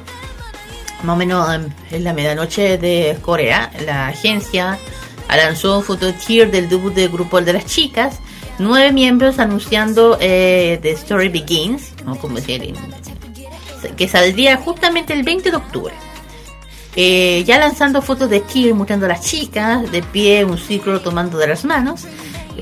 más 1.03 1.15
o 1.15 1.16
menos 1.16 1.49
en 1.90 2.05
la 2.05 2.12
medianoche 2.12 2.77
de 2.78 3.16
Corea, 3.23 3.70
la 3.86 4.09
agencia 4.09 4.78
lanzó 5.36 5.78
un 5.78 5.84
fototier 5.84 6.50
del 6.50 6.68
debut 6.68 6.94
del 6.94 7.09
grupo 7.10 7.40
de 7.40 7.52
las 7.52 7.66
chicas. 7.66 8.18
Nueve 8.59 8.92
miembros 8.92 9.38
anunciando 9.38 10.16
eh, 10.20 10.78
The 10.82 10.90
Story 10.92 11.28
Begins, 11.28 11.92
¿no? 12.05 12.16
como 12.16 12.36
decir, 12.36 12.74
que 13.96 14.09
saldría 14.09 14.56
justamente 14.56 15.12
el 15.12 15.22
20 15.22 15.50
de 15.50 15.56
octubre. 15.56 15.94
Eh, 16.96 17.44
ya 17.46 17.59
lanzando 17.59 18.02
fotos 18.02 18.28
de 18.30 18.40
Tier 18.40 18.74
mostrando 18.74 19.06
a 19.06 19.10
las 19.10 19.20
chicas 19.20 19.88
de 19.92 20.02
pie 20.02 20.44
un 20.44 20.59
ciclo 20.59 21.00
tomando 21.00 21.38
de 21.38 21.46
las 21.46 21.64
manos 21.64 22.05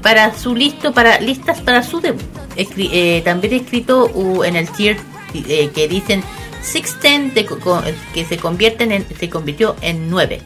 para 0.02 0.34
su 0.36 0.54
listo 0.54 0.92
para 0.92 1.18
listas 1.20 1.62
para 1.62 1.82
su 1.82 2.00
debut 2.02 2.20
eh, 2.56 3.22
también 3.24 3.54
escrito 3.54 4.10
en 4.44 4.56
el 4.56 4.68
tier 4.68 4.98
eh, 5.32 5.70
que 5.74 5.88
dicen 5.88 6.22
610 6.60 7.34
de 7.34 7.46
co- 7.46 7.58
co- 7.60 7.82
que 8.12 8.26
se 8.26 8.36
convierten 8.36 8.92
en 8.92 9.06
se 9.18 9.30
convirtió 9.30 9.74
en 9.80 10.10
9 10.10 10.42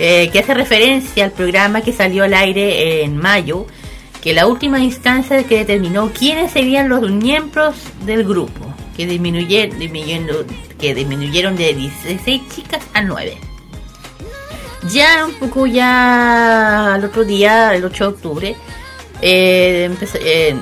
eh, 0.00 0.30
que 0.32 0.40
hace 0.40 0.54
referencia 0.54 1.24
al 1.24 1.30
programa 1.30 1.82
que 1.82 1.92
salió 1.92 2.24
al 2.24 2.34
aire 2.34 3.04
en 3.04 3.16
mayo 3.16 3.66
que 4.20 4.32
la 4.32 4.46
última 4.48 4.80
instancia 4.80 5.44
que 5.44 5.58
determinó 5.58 6.10
quiénes 6.12 6.50
serían 6.50 6.88
los 6.88 7.08
miembros 7.10 7.76
del 8.04 8.24
grupo 8.24 8.74
que 8.96 9.06
disminuyeron, 9.06 9.78
que 10.78 10.94
disminuyeron 10.94 11.54
de 11.56 11.74
16 11.74 12.42
chicas 12.48 12.82
a 12.92 13.02
9 13.02 13.50
ya 14.88 15.26
un 15.26 15.34
poco 15.34 15.66
ya 15.66 16.94
al 16.94 17.04
otro 17.04 17.24
día, 17.24 17.74
el 17.74 17.84
8 17.84 18.04
de 18.04 18.10
octubre, 18.10 18.56
eh, 19.20 19.90
eh, 20.14 20.56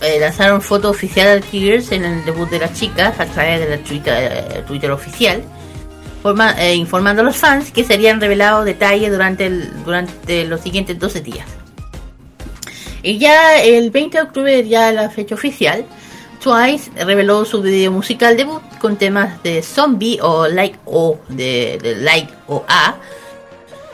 eh, 0.00 0.20
lanzaron 0.20 0.60
foto 0.60 0.90
oficial 0.90 1.40
de 1.40 1.46
Tears 1.46 1.92
en 1.92 2.04
el 2.04 2.24
debut 2.24 2.48
de 2.50 2.58
las 2.58 2.74
chicas 2.74 3.18
a 3.18 3.26
través 3.26 3.60
de 3.60 3.76
la 3.76 4.64
Twitter 4.64 4.90
oficial, 4.90 5.42
forma- 6.22 6.54
eh, 6.62 6.74
informando 6.74 7.22
a 7.22 7.24
los 7.24 7.36
fans 7.36 7.70
que 7.70 7.84
serían 7.84 8.20
revelados 8.20 8.64
detalles 8.64 9.10
durante, 9.10 9.46
el, 9.46 9.84
durante 9.84 10.44
los 10.44 10.60
siguientes 10.60 10.98
12 10.98 11.20
días. 11.20 11.46
Y 13.02 13.18
ya 13.18 13.62
el 13.62 13.90
20 13.90 14.18
de 14.18 14.22
octubre, 14.24 14.68
ya 14.68 14.92
la 14.92 15.08
fecha 15.10 15.34
oficial, 15.34 15.84
Twice 16.42 16.90
reveló 17.04 17.44
su 17.44 17.60
video 17.62 17.90
musical 17.90 18.36
debut 18.36 18.62
con 18.80 18.96
temas 18.96 19.42
de 19.42 19.62
Zombie 19.62 20.18
o 20.22 20.46
Like 20.48 20.78
O, 20.84 21.18
de, 21.28 21.96
Like 22.00 22.32
o 22.46 22.64
A, 22.68 22.96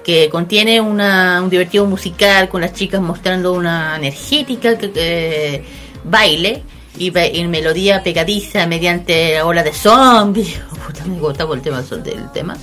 que 0.04 0.28
contiene 0.28 0.80
una, 0.80 1.40
un 1.42 1.48
divertido 1.48 1.86
musical 1.86 2.48
con 2.50 2.60
las 2.60 2.74
chicas 2.74 3.00
mostrando 3.00 3.52
una 3.54 3.96
energética 3.96 4.76
que- 4.76 5.64
baile 6.04 6.62
y, 6.98 7.16
y 7.18 7.46
melodía 7.48 8.02
pegadiza 8.02 8.66
mediante 8.66 9.34
la 9.34 9.46
ola 9.46 9.62
de 9.62 9.72
zombies. 9.72 10.58
Puta, 10.86 11.04
me 11.06 11.18
gusta 11.18 11.46
por 11.46 11.56
el 11.56 11.62
tema 11.62 11.82
del 11.82 12.30
tema. 12.32 12.56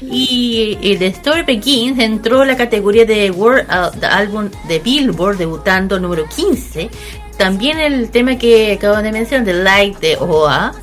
Y, 0.00 0.76
y 0.80 0.96
The 0.96 1.06
Story 1.08 1.42
Begins 1.42 1.98
entró 2.00 2.42
en 2.42 2.48
la 2.48 2.56
categoría 2.56 3.04
de 3.04 3.30
World 3.30 3.66
Album 4.04 4.50
de 4.66 4.80
Billboard, 4.80 5.38
debutando 5.38 6.00
número 6.00 6.24
15. 6.28 6.90
También 7.38 7.78
el 7.78 8.10
tema 8.10 8.36
que 8.36 8.72
acabo 8.72 8.96
de 9.00 9.12
mencionar, 9.12 9.44
The 9.46 9.52
Light 9.62 9.98
de 10.00 10.16
OA, 10.16 10.74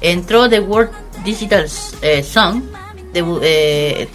entró 0.00 0.48
The 0.48 0.60
World 0.60 0.90
Digital 1.24 1.66
eh, 2.02 2.22
Song, 2.22 2.62
debu- 3.12 3.40
eh, 3.42 4.08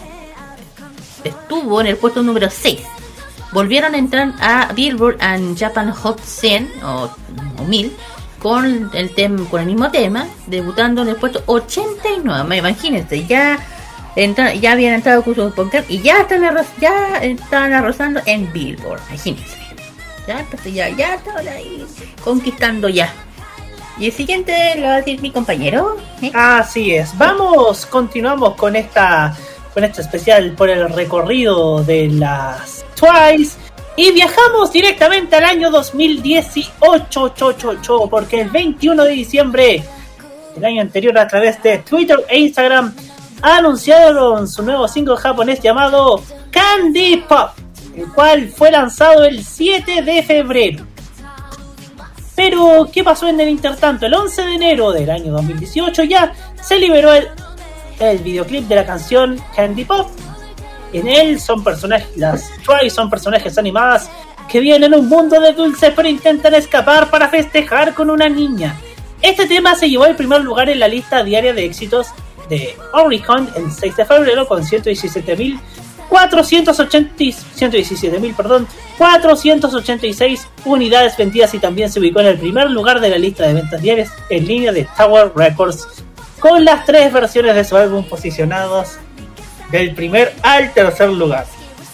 estuvo 1.23 1.81
en 1.81 1.87
el 1.87 1.97
puesto 1.97 2.23
número 2.23 2.49
6. 2.49 2.79
Volvieron 3.51 3.95
a 3.95 3.97
entrar 3.97 4.33
a 4.41 4.71
Billboard 4.73 5.17
and 5.21 5.57
Japan 5.57 5.91
Hot 5.91 6.19
100 6.19 6.71
o, 6.83 7.09
o 7.59 7.63
1000 7.63 7.95
con 8.39 8.89
el 8.93 9.15
tema 9.15 9.49
con 9.49 9.61
el 9.61 9.67
mismo 9.67 9.89
tema, 9.89 10.27
debutando 10.47 11.01
en 11.01 11.09
el 11.09 11.15
puesto 11.15 11.41
89. 11.47 12.43
Me- 12.47 12.57
Imagínense, 12.57 13.25
ya 13.25 13.57
entra- 14.15 14.53
ya 14.53 14.73
habían 14.73 14.93
entrado 14.95 15.23
con 15.23 15.33
su 15.35 15.51
podcast 15.51 15.89
y 15.89 16.01
ya 16.01 16.19
están 16.21 16.41
ya 16.79 17.17
están 17.17 17.73
arrasando 17.73 18.19
en 18.25 18.51
Billboard. 18.53 18.99
Imagínense. 19.09 19.57
Ya, 20.27 20.41
entonces 20.41 20.73
ya, 20.73 20.89
ya 20.89 21.15
estaban 21.15 21.47
ahí 21.47 21.85
conquistando 22.23 22.89
ya. 22.89 23.11
Y 23.97 24.07
el 24.07 24.11
siguiente 24.11 24.75
lo 24.75 24.83
va 24.83 24.93
a 24.93 24.97
decir 24.97 25.21
mi 25.21 25.31
compañero. 25.31 25.97
¿eh? 26.21 26.31
Así 26.35 26.93
es. 26.93 27.17
Vamos, 27.17 27.85
continuamos 27.87 28.53
con 28.55 28.75
esta 28.75 29.35
con 29.77 29.83
este 29.83 30.01
especial 30.01 30.53
por 30.53 30.71
el 30.71 30.89
recorrido 30.89 31.83
de 31.83 32.07
las 32.07 32.83
Twice 32.95 33.59
y 33.95 34.09
viajamos 34.09 34.73
directamente 34.73 35.35
al 35.35 35.43
año 35.43 35.69
2018, 35.69 37.33
cho, 37.35 37.53
cho, 37.53 38.09
porque 38.09 38.41
el 38.41 38.49
21 38.49 39.03
de 39.03 39.11
diciembre 39.11 39.83
del 40.55 40.65
año 40.65 40.81
anterior 40.81 41.15
a 41.19 41.27
través 41.27 41.61
de 41.61 41.77
Twitter 41.77 42.25
e 42.27 42.39
Instagram 42.39 42.91
anunciaron 43.43 44.47
su 44.47 44.63
nuevo 44.63 44.87
single 44.87 45.17
japonés 45.17 45.59
llamado 45.59 46.23
Candy 46.49 47.17
Pop, 47.29 47.51
el 47.95 48.11
cual 48.13 48.49
fue 48.49 48.71
lanzado 48.71 49.25
el 49.25 49.45
7 49.45 50.01
de 50.01 50.23
febrero. 50.23 50.87
Pero, 52.35 52.89
¿qué 52.91 53.03
pasó 53.03 53.27
en 53.27 53.39
el 53.39 53.49
intertanto? 53.49 54.07
El 54.07 54.15
11 54.15 54.41
de 54.41 54.55
enero 54.55 54.91
del 54.91 55.11
año 55.11 55.33
2018 55.33 56.03
ya 56.05 56.33
se 56.59 56.79
liberó 56.79 57.13
el, 57.13 57.27
el 57.99 58.19
videoclip 58.19 58.67
de 58.67 58.75
la 58.75 58.85
canción 58.85 59.39
Candy 59.55 59.85
Pop. 59.85 60.09
En 60.93 61.07
él 61.07 61.39
son 61.39 61.63
personajes, 61.63 62.15
las 62.15 62.49
Twice 62.63 62.91
son 62.91 63.09
personajes 63.09 63.57
animadas 63.57 64.09
que 64.49 64.59
viven 64.59 64.83
en 64.83 64.93
un 64.93 65.09
mundo 65.09 65.39
de 65.39 65.53
dulces 65.53 65.91
pero 65.95 66.07
intentan 66.07 66.53
escapar 66.53 67.09
para 67.09 67.29
festejar 67.29 67.93
con 67.93 68.09
una 68.09 68.29
niña. 68.29 68.75
Este 69.21 69.47
tema 69.47 69.75
se 69.75 69.89
llevó 69.89 70.05
el 70.05 70.15
primer 70.15 70.41
lugar 70.41 70.69
en 70.69 70.79
la 70.79 70.87
lista 70.87 71.23
diaria 71.23 71.53
de 71.53 71.65
éxitos 71.65 72.07
de 72.49 72.77
Oricon 72.93 73.49
el 73.55 73.71
6 73.71 73.95
de 73.95 74.05
febrero 74.05 74.47
con 74.47 74.63
117.000 74.63 75.59
480, 76.09 78.37
perdón, 78.37 78.67
486 78.97 80.47
unidades 80.65 81.17
vendidas 81.17 81.53
y 81.53 81.59
también 81.59 81.91
se 81.91 81.99
ubicó 81.99 82.21
en 82.21 82.27
el 82.27 82.37
primer 82.37 82.71
lugar 82.71 83.01
de 83.01 83.09
la 83.09 83.17
lista 83.17 83.45
de 83.45 83.55
ventas 83.55 83.81
diarias 83.81 84.09
en 84.29 84.47
línea 84.47 84.71
de 84.71 84.87
Tower 84.97 85.33
Records 85.35 85.85
con 86.39 86.63
las 86.63 86.85
tres 86.85 87.11
versiones 87.11 87.55
de 87.55 87.63
su 87.63 87.75
álbum 87.75 88.03
posicionados 88.03 88.97
del 89.71 89.93
primer 89.95 90.33
al 90.43 90.73
tercer 90.73 91.09
lugar. 91.09 91.45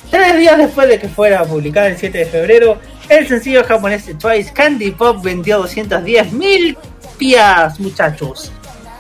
Tres 0.10 0.38
días 0.38 0.57
después 0.57 0.88
de 0.88 0.99
que 0.99 1.07
fuera 1.10 1.44
publicada 1.44 1.88
el 1.88 1.98
7 1.98 2.18
de 2.18 2.26
febrero, 2.26 2.78
el 3.10 3.28
sencillo 3.28 3.64
japonés 3.64 4.06
de 4.06 4.14
Twice 4.14 4.53
Candy 4.53 4.91
Pop 4.91 5.24
vendió 5.24 5.64
210.000 5.64 6.78
pias, 7.18 7.80
muchachos. 7.80 8.52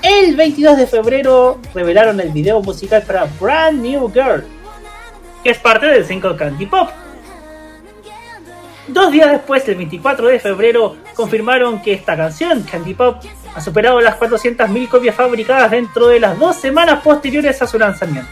El 0.01 0.35
22 0.35 0.77
de 0.77 0.87
febrero 0.87 1.59
revelaron 1.73 2.19
el 2.19 2.31
video 2.31 2.61
musical 2.61 3.03
para 3.03 3.25
Brand 3.39 3.81
New 3.81 4.11
Girl, 4.11 4.43
que 5.43 5.51
es 5.51 5.59
parte 5.59 5.85
del 5.85 6.05
single 6.05 6.35
Candy 6.35 6.65
Pop. 6.65 6.89
Dos 8.87 9.11
días 9.11 9.31
después, 9.31 9.67
el 9.69 9.75
24 9.75 10.27
de 10.27 10.39
febrero, 10.39 10.97
confirmaron 11.15 11.81
que 11.81 11.93
esta 11.93 12.17
canción, 12.17 12.63
Candy 12.63 12.93
Pop, 12.93 13.23
ha 13.55 13.61
superado 13.61 14.01
las 14.01 14.19
400.000 14.19 14.89
copias 14.89 15.15
fabricadas 15.15 15.71
dentro 15.71 16.07
de 16.07 16.19
las 16.19 16.37
dos 16.39 16.59
semanas 16.59 17.01
posteriores 17.03 17.61
a 17.61 17.67
su 17.67 17.77
lanzamiento. 17.77 18.31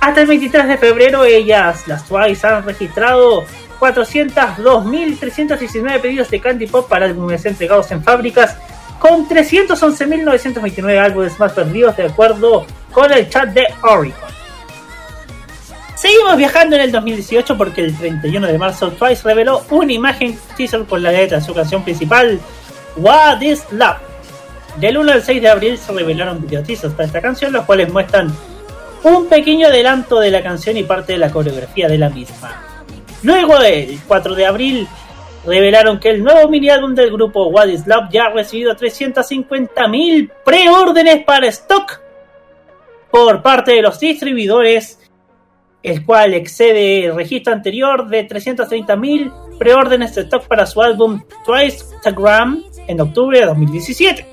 Hasta 0.00 0.20
el 0.20 0.26
23 0.26 0.66
de 0.68 0.78
febrero, 0.78 1.24
ellas, 1.24 1.88
las 1.88 2.04
Twice, 2.04 2.46
han 2.46 2.64
registrado 2.64 3.44
402.319 3.80 6.00
pedidos 6.00 6.30
de 6.30 6.40
Candy 6.40 6.66
Pop 6.66 6.88
para 6.88 7.04
álbumes 7.06 7.44
entregados 7.46 7.90
en 7.90 8.02
fábricas, 8.02 8.56
con 8.98 9.28
311.929 9.28 10.98
álbumes 10.98 11.38
más 11.38 11.54
vendidos 11.54 11.96
de 11.96 12.06
acuerdo 12.06 12.66
con 12.92 13.12
el 13.12 13.28
chat 13.28 13.50
de 13.50 13.66
Oricon. 13.82 14.30
Seguimos 15.94 16.36
viajando 16.36 16.74
en 16.76 16.82
el 16.82 16.92
2018 16.92 17.58
porque 17.58 17.80
el 17.80 17.96
31 17.96 18.46
de 18.46 18.56
marzo 18.56 18.92
Twice 18.92 19.24
reveló 19.24 19.64
una 19.70 19.92
imagen 19.92 20.38
teaser 20.56 20.84
con 20.84 21.02
la 21.02 21.10
letra 21.10 21.38
de 21.38 21.44
su 21.44 21.52
canción 21.52 21.82
principal, 21.82 22.38
What 22.98 23.42
is 23.42 23.64
Love. 23.70 23.98
Del 24.76 24.98
1 24.98 25.12
al 25.12 25.22
6 25.22 25.42
de 25.42 25.48
abril 25.48 25.78
se 25.78 25.92
revelaron 25.92 26.40
video 26.40 26.62
teasers 26.62 26.94
para 26.94 27.06
esta 27.06 27.20
canción, 27.20 27.52
los 27.52 27.64
cuales 27.64 27.92
muestran 27.92 28.32
un 29.04 29.28
pequeño 29.28 29.68
adelanto 29.68 30.18
de 30.18 30.30
la 30.30 30.42
canción 30.42 30.76
y 30.76 30.82
parte 30.82 31.12
de 31.12 31.18
la 31.18 31.30
coreografía 31.30 31.88
de 31.88 31.98
la 31.98 32.10
misma. 32.10 32.64
Luego, 33.22 33.60
el 33.62 34.00
4 34.06 34.34
de 34.34 34.46
abril, 34.46 34.88
revelaron 35.46 36.00
que 36.00 36.10
el 36.10 36.22
nuevo 36.22 36.48
mini 36.48 36.70
álbum 36.70 36.94
del 36.94 37.12
grupo 37.12 37.46
What 37.46 37.68
is 37.68 37.86
Love 37.86 38.08
ya 38.10 38.24
ha 38.24 38.30
recibido 38.30 38.74
350.000 38.74 40.30
preórdenes 40.44 41.24
para 41.24 41.46
stock 41.48 42.00
por 43.10 43.42
parte 43.42 43.72
de 43.72 43.82
los 43.82 43.98
distribuidores, 44.00 44.98
el 45.82 46.04
cual 46.04 46.34
excede 46.34 47.06
el 47.06 47.14
registro 47.14 47.52
anterior 47.52 48.08
de 48.08 48.28
330.000 48.28 49.56
preórdenes 49.58 50.14
de 50.16 50.22
stock 50.22 50.46
para 50.46 50.66
su 50.66 50.82
álbum 50.82 51.22
Twice 51.44 51.84
Instagram 51.94 52.64
en 52.88 53.00
octubre 53.00 53.38
de 53.38 53.46
2017. 53.46 54.26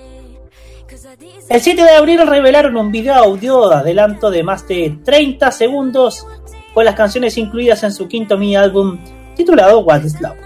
El 1.50 1.62
7 1.62 1.84
de 1.84 1.92
abril 1.92 2.26
revelaron 2.26 2.76
un 2.76 2.92
video 2.92 3.14
audio 3.14 3.70
de 3.70 3.76
adelanto 3.76 4.32
de 4.32 4.42
más 4.42 4.68
de 4.68 4.98
30 5.04 5.52
segundos 5.52 6.26
con 6.74 6.86
las 6.86 6.96
canciones 6.96 7.38
incluidas 7.38 7.84
en 7.84 7.92
su 7.92 8.08
quinto 8.08 8.38
mini 8.38 8.56
álbum 8.56 8.98
titulado 9.36 9.80
What 9.80 10.04
is 10.04 10.20
Love. 10.20 10.38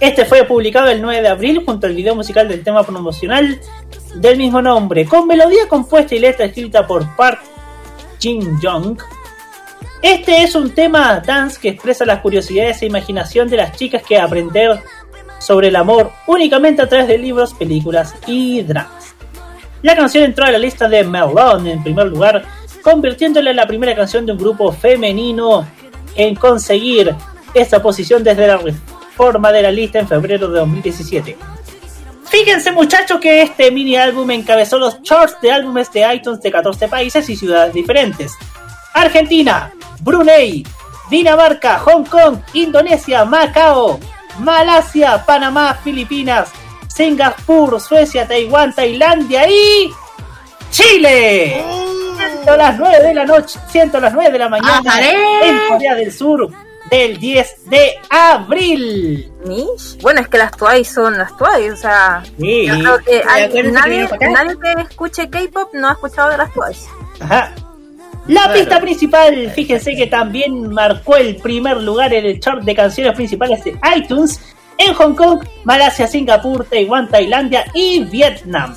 Este 0.00 0.24
fue 0.24 0.44
publicado 0.44 0.88
el 0.88 1.00
9 1.00 1.22
de 1.22 1.28
abril 1.28 1.62
junto 1.64 1.86
al 1.86 1.94
video 1.94 2.14
musical 2.16 2.48
del 2.48 2.64
tema 2.64 2.82
promocional 2.82 3.60
del 4.16 4.36
mismo 4.36 4.60
nombre, 4.60 5.04
con 5.04 5.26
melodía 5.26 5.68
compuesta 5.68 6.14
y 6.14 6.18
letra 6.18 6.46
escrita 6.46 6.86
por 6.86 7.06
Park 7.14 7.40
Jin 8.18 8.58
Young. 8.60 8.98
Este 10.02 10.42
es 10.42 10.56
un 10.56 10.74
tema 10.74 11.20
dance 11.24 11.60
que 11.60 11.68
expresa 11.68 12.04
las 12.04 12.20
curiosidades 12.20 12.82
e 12.82 12.86
imaginación 12.86 13.48
de 13.48 13.58
las 13.58 13.76
chicas 13.76 14.02
que 14.02 14.18
aprender 14.18 14.82
sobre 15.42 15.68
el 15.68 15.76
amor 15.76 16.12
únicamente 16.26 16.82
a 16.82 16.88
través 16.88 17.08
de 17.08 17.18
libros, 17.18 17.54
películas 17.54 18.14
y 18.26 18.62
dramas. 18.62 19.14
La 19.82 19.96
canción 19.96 20.24
entró 20.24 20.44
a 20.44 20.50
la 20.50 20.58
lista 20.58 20.88
de 20.88 21.02
Melon 21.02 21.66
en 21.66 21.82
primer 21.82 22.06
lugar, 22.06 22.44
convirtiéndola 22.82 23.50
en 23.50 23.56
la 23.56 23.66
primera 23.66 23.94
canción 23.94 24.24
de 24.24 24.32
un 24.32 24.38
grupo 24.38 24.70
femenino 24.72 25.66
en 26.14 26.34
conseguir 26.36 27.14
esta 27.52 27.82
posición 27.82 28.22
desde 28.22 28.46
la 28.46 28.58
reforma 28.58 29.50
de 29.50 29.62
la 29.62 29.72
lista 29.72 29.98
en 29.98 30.08
febrero 30.08 30.48
de 30.48 30.60
2017. 30.60 31.36
Fíjense 32.24 32.72
muchachos 32.72 33.20
que 33.20 33.42
este 33.42 33.70
mini 33.70 33.96
álbum 33.96 34.30
encabezó 34.30 34.78
los 34.78 35.02
charts 35.02 35.36
de 35.42 35.52
álbumes 35.52 35.92
de 35.92 36.14
iTunes 36.14 36.40
de 36.40 36.50
14 36.50 36.88
países 36.88 37.28
y 37.28 37.36
ciudades 37.36 37.74
diferentes. 37.74 38.32
Argentina, 38.94 39.72
Brunei, 40.00 40.64
Dinamarca, 41.10 41.78
Hong 41.80 42.04
Kong, 42.04 42.38
Indonesia, 42.54 43.24
Macao, 43.26 44.00
Malasia, 44.38 45.24
Panamá, 45.24 45.74
Filipinas, 45.82 46.48
Singapur, 46.88 47.80
Suecia, 47.80 48.26
Taiwán, 48.26 48.74
Tailandia 48.74 49.48
y 49.48 49.90
Chile. 50.70 51.62
Siendo 52.16 52.56
las 52.56 52.78
9 52.78 53.02
de 53.02 53.14
la 53.14 53.24
noche, 53.24 53.58
siendo 53.68 53.98
las 54.00 54.12
9 54.12 54.30
de 54.32 54.38
la 54.38 54.48
mañana 54.48 54.78
¡Ajaré! 54.84 55.48
en 55.48 55.58
Corea 55.68 55.94
del 55.94 56.12
Sur 56.12 56.48
del 56.90 57.18
10 57.18 57.70
de 57.70 57.94
abril. 58.10 59.32
Bueno, 60.02 60.20
es 60.20 60.28
que 60.28 60.38
las 60.38 60.52
Twice 60.52 60.92
son 60.92 61.16
las 61.18 61.36
Twice, 61.36 61.72
o 61.72 61.76
sea, 61.76 62.22
Sí. 62.38 62.66
yo 62.66 62.74
creo 62.78 62.98
que 62.98 63.22
hay- 63.28 63.48
que 63.50 63.62
nadie, 63.64 64.04
acá. 64.04 64.28
nadie 64.30 64.56
que 64.60 64.82
escuche 64.82 65.30
K-pop 65.30 65.70
no 65.74 65.88
ha 65.88 65.92
escuchado 65.92 66.30
de 66.30 66.36
las 66.38 66.52
Twice. 66.52 66.86
Ajá. 67.20 67.52
La 68.28 68.52
pista 68.52 68.80
principal, 68.80 69.50
fíjense 69.50 69.96
que 69.96 70.06
también 70.06 70.72
marcó 70.72 71.16
el 71.16 71.36
primer 71.36 71.78
lugar 71.82 72.14
en 72.14 72.24
el 72.24 72.38
chart 72.38 72.62
de 72.62 72.74
canciones 72.74 73.14
principales 73.14 73.64
de 73.64 73.76
iTunes 73.96 74.40
en 74.78 74.94
Hong 74.94 75.14
Kong, 75.14 75.44
Malasia, 75.64 76.06
Singapur, 76.06 76.64
Taiwán, 76.64 77.08
Tailandia 77.08 77.64
y 77.74 78.04
Vietnam. 78.04 78.76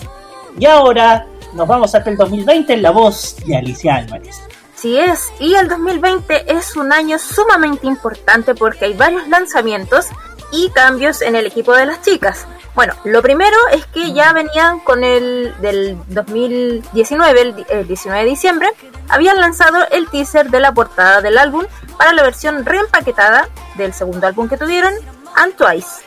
Y 0.60 0.66
ahora 0.66 1.28
nos 1.54 1.68
vamos 1.68 1.94
hasta 1.94 2.10
el 2.10 2.18
2020 2.18 2.74
en 2.74 2.82
la 2.82 2.92
voz 2.92 3.36
de 3.46 3.56
Alicia 3.56 3.96
Álvarez. 3.96 4.42
Así 4.76 4.98
es, 4.98 5.32
y 5.40 5.54
el 5.56 5.68
2020 5.68 6.52
es 6.52 6.76
un 6.76 6.92
año 6.92 7.18
sumamente 7.18 7.88
importante 7.88 8.56
porque 8.56 8.86
hay 8.86 8.94
varios 8.94 9.28
lanzamientos 9.28 10.08
y 10.52 10.70
cambios 10.72 11.22
en 11.22 11.36
el 11.36 11.46
equipo 11.46 11.74
de 11.74 11.86
las 11.86 12.02
chicas. 12.02 12.46
Bueno, 12.76 12.94
lo 13.06 13.22
primero 13.22 13.56
es 13.72 13.86
que 13.86 14.12
ya 14.12 14.34
venían 14.34 14.80
con 14.82 15.04
el 15.04 15.56
del 15.62 15.98
2019, 16.08 17.42
el, 17.42 17.56
di- 17.56 17.66
el 17.70 17.88
19 17.88 18.24
de 18.24 18.30
diciembre, 18.30 18.70
habían 19.08 19.40
lanzado 19.40 19.88
el 19.92 20.10
teaser 20.10 20.50
de 20.50 20.60
la 20.60 20.74
portada 20.74 21.22
del 21.22 21.38
álbum 21.38 21.66
para 21.98 22.12
la 22.14 22.24
versión 22.24 22.66
reempaquetada 22.66 23.48
del 23.76 23.94
segundo 23.94 24.28
álbum 24.28 24.50
que 24.50 24.58
tuvieron, 24.58 24.94
And 25.36 25.56
Twice. 25.56 26.04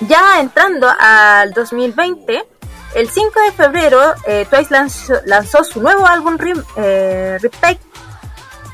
Ya 0.00 0.40
entrando 0.40 0.92
al 0.98 1.52
2020, 1.52 2.44
el 2.94 3.08
5 3.10 3.40
de 3.40 3.52
febrero, 3.52 4.14
eh, 4.26 4.46
Twice 4.50 4.68
lanzó, 4.70 5.14
lanzó 5.24 5.64
su 5.64 5.80
nuevo 5.80 6.06
álbum 6.06 6.36
eh, 6.76 7.38
Repack, 7.40 7.78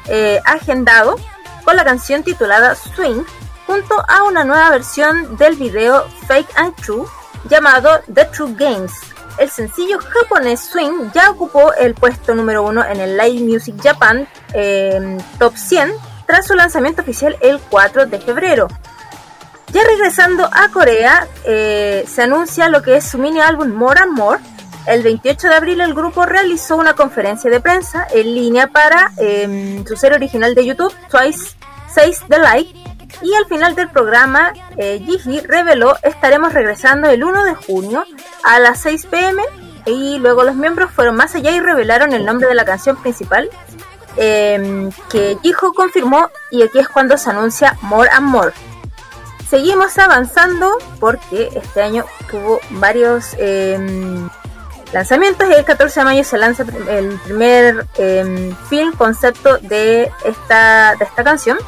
eh, 0.07 0.41
agendado 0.45 1.17
con 1.65 1.77
la 1.77 1.85
canción 1.85 2.23
titulada 2.25 2.75
Swing, 2.75 3.23
junto 3.71 4.05
a 4.09 4.25
una 4.25 4.43
nueva 4.43 4.69
versión 4.71 5.37
del 5.37 5.55
video 5.55 6.05
Fake 6.27 6.49
and 6.57 6.75
True 6.75 7.07
llamado 7.49 8.01
The 8.13 8.25
True 8.25 8.53
Games. 8.59 8.91
El 9.39 9.49
sencillo 9.49 10.01
japonés 10.01 10.59
Swing 10.59 11.13
ya 11.15 11.31
ocupó 11.31 11.73
el 11.75 11.95
puesto 11.95 12.35
número 12.35 12.65
uno 12.65 12.85
en 12.85 12.99
el 12.99 13.17
Live 13.17 13.45
Music 13.45 13.77
Japan 13.81 14.27
eh, 14.55 15.19
Top 15.39 15.55
100 15.57 15.93
tras 16.27 16.49
su 16.49 16.57
lanzamiento 16.57 17.03
oficial 17.03 17.37
el 17.41 17.61
4 17.61 18.07
de 18.07 18.19
febrero. 18.19 18.67
Ya 19.73 19.85
regresando 19.85 20.51
a 20.53 20.69
Corea, 20.73 21.29
eh, 21.45 22.05
se 22.09 22.23
anuncia 22.23 22.69
lo 22.69 22.83
que 22.83 22.97
es 22.97 23.05
su 23.05 23.19
mini 23.19 23.39
álbum 23.39 23.69
More 23.69 24.01
and 24.01 24.13
More. 24.15 24.41
El 24.87 25.05
28 25.05 25.47
de 25.47 25.55
abril 25.55 25.81
el 25.81 25.95
grupo 25.95 26.27
realizó 26.27 26.75
una 26.75 26.95
conferencia 26.95 27.49
de 27.49 27.61
prensa 27.61 28.05
en 28.13 28.35
línea 28.35 28.67
para 28.67 29.13
eh, 29.17 29.85
su 29.87 29.95
serie 29.95 30.17
original 30.17 30.57
de 30.57 30.67
YouTube, 30.67 30.93
Twice 31.09 31.55
Says 31.95 32.25
the 32.29 32.39
Light. 32.39 32.90
Y 33.23 33.35
al 33.35 33.47
final 33.47 33.75
del 33.75 33.91
programa, 33.91 34.53
eh, 34.77 35.03
Gigi 35.05 35.41
reveló 35.41 35.97
estaremos 36.03 36.53
regresando 36.53 37.09
el 37.09 37.23
1 37.23 37.45
de 37.45 37.55
junio 37.55 38.05
a 38.45 38.59
las 38.59 38.81
6 38.81 39.07
pm. 39.07 39.43
Y 39.87 40.19
luego 40.19 40.45
los 40.45 40.55
miembros 40.55 40.91
fueron 40.91 41.17
más 41.17 41.35
allá 41.35 41.51
y 41.51 41.61
revelaron 41.61 42.13
el 42.13 42.25
nombre 42.25 42.49
de 42.49 42.55
la 42.55 42.65
canción 42.65 42.97
principal, 42.97 43.49
eh, 44.17 44.91
que 45.11 45.39
Jiho 45.43 45.73
confirmó. 45.73 46.29
Y 46.51 46.63
aquí 46.63 46.79
es 46.79 46.89
cuando 46.89 47.17
se 47.17 47.31
anuncia 47.31 47.77
More 47.83 48.11
and 48.11 48.27
More. 48.27 48.53
Seguimos 49.49 49.99
avanzando 49.99 50.79
porque 51.01 51.51
este 51.55 51.83
año 51.83 52.05
tuvo 52.31 52.61
varios 52.71 53.35
eh, 53.37 53.77
lanzamientos 54.93 55.49
el 55.51 55.65
14 55.65 56.01
de 56.01 56.05
mayo 56.05 56.25
se 56.25 56.39
lanza 56.39 56.65
el 56.89 57.19
primer 57.25 57.87
eh, 57.97 58.55
film 58.69 58.93
concepto 58.93 59.59
de 59.59 60.11
esta, 60.25 60.95
de 60.97 61.05
esta 61.05 61.25
canción. 61.25 61.59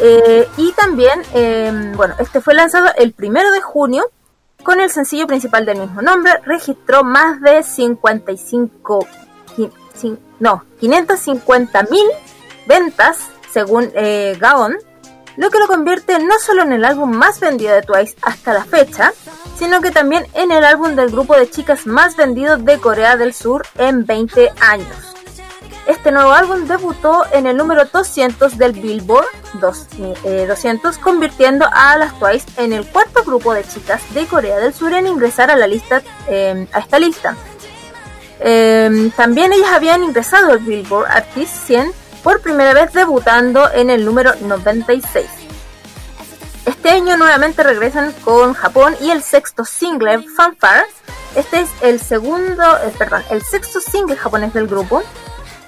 Eh, 0.00 0.48
y 0.56 0.72
también, 0.72 1.22
eh, 1.34 1.92
bueno, 1.94 2.14
este 2.18 2.40
fue 2.40 2.54
lanzado 2.54 2.88
el 2.96 3.12
primero 3.12 3.50
de 3.50 3.60
junio 3.60 4.04
con 4.62 4.80
el 4.80 4.90
sencillo 4.90 5.26
principal 5.26 5.66
del 5.66 5.78
mismo 5.78 6.02
nombre. 6.02 6.32
Registró 6.44 7.04
más 7.04 7.40
de 7.40 7.62
55, 7.62 9.06
qui- 9.56 9.70
cin- 10.00 10.18
no, 10.38 10.64
550 10.80 11.82
mil 11.84 12.06
ventas 12.66 13.18
según 13.52 13.90
eh, 13.94 14.36
Gaon, 14.40 14.76
lo 15.36 15.50
que 15.50 15.58
lo 15.58 15.66
convierte 15.66 16.18
no 16.18 16.38
solo 16.38 16.62
en 16.62 16.72
el 16.72 16.84
álbum 16.84 17.10
más 17.10 17.40
vendido 17.40 17.74
de 17.74 17.82
Twice 17.82 18.16
hasta 18.22 18.52
la 18.52 18.64
fecha, 18.64 19.12
sino 19.58 19.80
que 19.80 19.90
también 19.90 20.26
en 20.34 20.50
el 20.52 20.64
álbum 20.64 20.94
del 20.96 21.10
grupo 21.10 21.36
de 21.36 21.48
chicas 21.50 21.86
más 21.86 22.16
vendido 22.16 22.56
de 22.58 22.78
Corea 22.78 23.16
del 23.16 23.32
Sur 23.34 23.66
en 23.76 24.04
20 24.06 24.50
años. 24.60 25.14
Este 25.86 26.12
nuevo 26.12 26.32
álbum 26.32 26.66
debutó 26.66 27.24
en 27.32 27.46
el 27.46 27.56
número 27.56 27.84
200 27.84 28.58
del 28.58 28.72
Billboard 28.72 29.26
2, 29.54 29.86
eh, 30.24 30.44
200, 30.46 30.98
convirtiendo 30.98 31.66
a 31.72 31.96
las 31.96 32.18
Twice 32.18 32.46
en 32.56 32.72
el 32.72 32.86
cuarto 32.86 33.24
grupo 33.24 33.54
de 33.54 33.64
chicas 33.64 34.02
de 34.14 34.26
Corea 34.26 34.58
del 34.58 34.74
Sur 34.74 34.92
en 34.92 35.06
ingresar 35.06 35.50
a 35.50 35.56
la 35.56 35.66
lista 35.66 36.02
eh, 36.28 36.66
a 36.72 36.78
esta 36.80 36.98
lista. 36.98 37.36
Eh, 38.40 39.10
también 39.16 39.52
ellas 39.52 39.70
habían 39.72 40.02
ingresado 40.02 40.52
al 40.52 40.58
Billboard 40.60 41.10
Artist 41.10 41.66
100 41.66 41.92
por 42.22 42.40
primera 42.40 42.74
vez 42.74 42.92
debutando 42.92 43.70
en 43.72 43.90
el 43.90 44.04
número 44.04 44.34
96. 44.40 45.26
Este 46.66 46.90
año 46.90 47.16
nuevamente 47.16 47.62
regresan 47.62 48.12
con 48.24 48.54
Japón 48.54 48.94
y 49.00 49.10
el 49.10 49.22
sexto 49.22 49.64
single 49.64 50.24
Fanfare. 50.36 50.86
Este 51.34 51.60
es 51.60 51.70
el 51.82 52.00
segundo, 52.00 52.62
eh, 52.62 52.92
perdón, 52.98 53.22
el 53.30 53.42
sexto 53.42 53.80
single 53.80 54.16
japonés 54.16 54.52
del 54.52 54.66
grupo. 54.66 55.02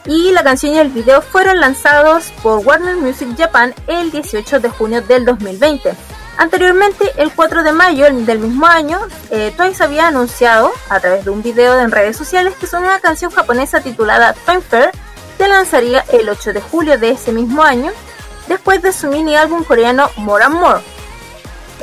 Y 0.04 0.32
la 0.32 0.42
canción 0.42 0.74
y 0.74 0.78
el 0.78 0.88
video 0.88 1.22
fueron 1.22 1.60
lanzados 1.60 2.32
por 2.42 2.66
Warner 2.66 2.96
Music 2.96 3.28
Japan 3.38 3.72
el 3.86 4.10
18 4.10 4.58
de 4.58 4.68
junio 4.68 5.00
del 5.02 5.24
2020. 5.24 5.94
Anteriormente, 6.38 7.12
el 7.18 7.32
4 7.32 7.62
de 7.62 7.72
mayo 7.72 8.06
del 8.12 8.38
mismo 8.40 8.66
año, 8.66 9.00
eh, 9.30 9.52
Twice 9.56 9.84
había 9.84 10.08
anunciado 10.08 10.72
a 10.88 10.98
través 10.98 11.24
de 11.24 11.30
un 11.30 11.42
video 11.42 11.78
en 11.78 11.92
redes 11.92 12.16
sociales 12.16 12.54
que 12.58 12.66
su 12.66 12.80
nueva 12.80 12.98
canción 12.98 13.30
japonesa 13.30 13.80
titulada 13.80 14.34
Fanfare 14.34 14.90
se 15.38 15.46
lanzaría 15.46 16.04
el 16.12 16.28
8 16.28 16.52
de 16.52 16.60
julio 16.60 16.98
de 16.98 17.10
ese 17.10 17.32
mismo 17.32 17.62
año, 17.62 17.92
después 18.48 18.82
de 18.82 18.92
su 18.92 19.08
mini 19.08 19.36
álbum 19.36 19.62
coreano 19.62 20.10
More 20.16 20.44
and 20.44 20.54
More. 20.56 20.80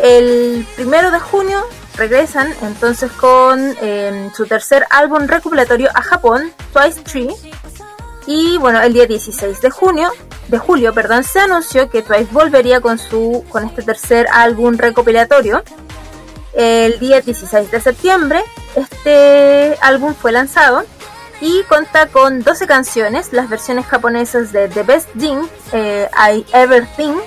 El 0.02 0.68
1 0.78 1.12
de 1.12 1.20
junio 1.20 1.66
regresan 1.96 2.54
entonces 2.62 3.12
con 3.12 3.76
eh, 3.82 4.30
su 4.36 4.46
tercer 4.46 4.86
álbum 4.90 5.28
recopilatorio 5.28 5.90
a 5.94 6.02
Japón, 6.02 6.52
Twice 6.74 7.02
3. 7.02 7.34
Y 8.30 8.60
bueno, 8.60 8.80
el 8.80 8.94
día 8.94 9.08
16 9.08 9.60
de 9.60 9.72
junio, 9.72 10.12
de 10.50 10.60
julio, 10.60 10.94
perdón, 10.94 11.24
se 11.24 11.40
anunció 11.40 11.90
que 11.90 12.04
Twice 12.04 12.28
volvería 12.32 12.80
con 12.80 13.00
su 13.00 13.44
con 13.50 13.64
este 13.64 13.82
tercer 13.82 14.28
álbum 14.32 14.78
recopilatorio. 14.78 15.64
El 16.54 17.00
día 17.00 17.22
16 17.22 17.72
de 17.72 17.82
septiembre, 17.82 18.44
este 18.76 19.76
álbum 19.82 20.14
fue 20.14 20.32
lanzado 20.32 20.84
y 21.42 21.64
cuenta 21.64 22.06
con 22.06 22.44
12 22.44 22.68
canciones, 22.68 23.34
las 23.34 23.50
versiones 23.50 23.88
japonesas 23.88 24.52
de 24.52 24.68
The 24.68 24.84
Best 24.84 25.10
Thing, 25.18 25.48
eh, 25.72 26.08
I 26.14 26.46
Ever 26.54 26.86
Think, 26.98 27.18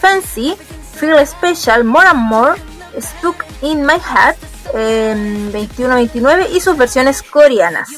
Fancy, 0.00 0.54
Feel 0.94 1.16
Special, 1.26 1.82
More 1.82 2.06
and 2.06 2.30
More, 2.30 2.54
Stuck 3.00 3.44
in 3.60 3.84
My 3.84 3.94
Head, 3.94 4.36
eh, 4.72 5.50
21-29 5.52 6.46
y 6.52 6.60
sus 6.60 6.76
versiones 6.76 7.24
coreanas. 7.24 7.88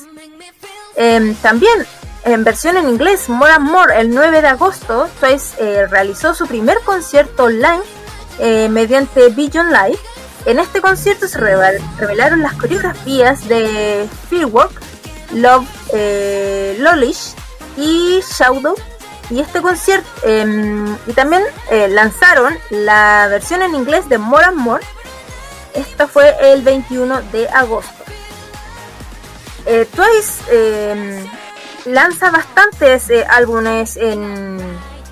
Eh, 0.97 1.37
también 1.43 1.87
en 2.27 2.45
versión 2.45 2.77
en 2.77 2.89
inglés, 2.89 3.29
More 3.29 3.53
and 3.53 3.71
More, 3.71 4.01
el 4.01 4.11
9 4.11 4.43
de 4.43 4.49
agosto, 4.49 5.09
Twice 5.21 5.55
eh, 5.59 5.87
realizó 5.87 6.35
su 6.35 6.47
primer 6.47 6.81
concierto 6.81 7.45
online 7.45 7.81
eh, 8.39 8.69
mediante 8.69 9.29
Vision 9.29 9.69
Live. 9.73 9.99
En 10.45 10.59
este 10.59 10.81
concierto 10.81 11.29
se 11.29 11.39
revel- 11.39 11.81
revelaron 11.99 12.43
las 12.43 12.55
coreografías 12.55 13.49
de 13.49 14.09
Fearwork, 14.29 14.73
Love 15.33 15.67
eh, 15.93 16.77
Lolish 16.81 17.35
y 17.77 18.21
Shadow. 18.37 18.75
Y 19.31 19.41
este 19.41 19.61
concierto, 19.61 20.09
em, 20.23 20.97
y 21.09 21.13
también 21.13 21.43
lanzaron 21.89 22.57
la 22.71 23.27
versión 23.29 23.61
en 23.63 23.75
inglés 23.75 24.09
de 24.09 24.19
More 24.19 24.45
and 24.47 24.57
More. 24.57 24.85
Esta 25.75 26.07
fue 26.07 26.37
el 26.53 26.63
21 26.63 27.23
de 27.33 27.49
agosto. 27.49 28.05
Twice 29.65 30.43
em, 30.53 31.27
lanza 31.87 32.31
bastantes 32.31 33.09
eh, 33.11 33.25
álbumes 33.29 33.97
en, 33.97 34.59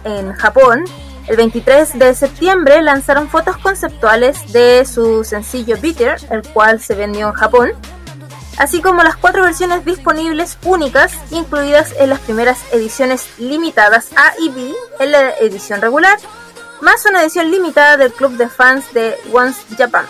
en 0.04 0.32
Japón. 0.34 0.84
El 1.26 1.36
23 1.36 1.98
de 1.98 2.14
septiembre 2.14 2.82
lanzaron 2.82 3.30
fotos 3.30 3.56
conceptuales 3.56 4.52
de 4.52 4.84
su 4.84 5.24
sencillo 5.24 5.78
Bitter, 5.78 6.16
el 6.30 6.42
cual 6.42 6.80
se 6.80 6.94
vendió 6.94 7.28
en 7.28 7.32
Japón, 7.32 7.72
así 8.58 8.82
como 8.82 9.02
las 9.02 9.16
cuatro 9.16 9.42
versiones 9.42 9.86
disponibles 9.86 10.58
únicas 10.64 11.12
incluidas 11.30 11.94
en 11.98 12.10
las 12.10 12.20
primeras 12.20 12.58
ediciones 12.72 13.26
limitadas 13.38 14.10
A 14.16 14.34
y 14.38 14.50
B 14.50 14.74
en 15.00 15.12
la 15.12 15.30
edición 15.40 15.80
regular, 15.80 16.18
más 16.82 17.06
una 17.06 17.22
edición 17.22 17.50
limitada 17.50 17.96
del 17.96 18.12
club 18.12 18.32
de 18.32 18.48
fans 18.50 18.92
de 18.92 19.16
Once 19.32 19.62
Japan. 19.78 20.04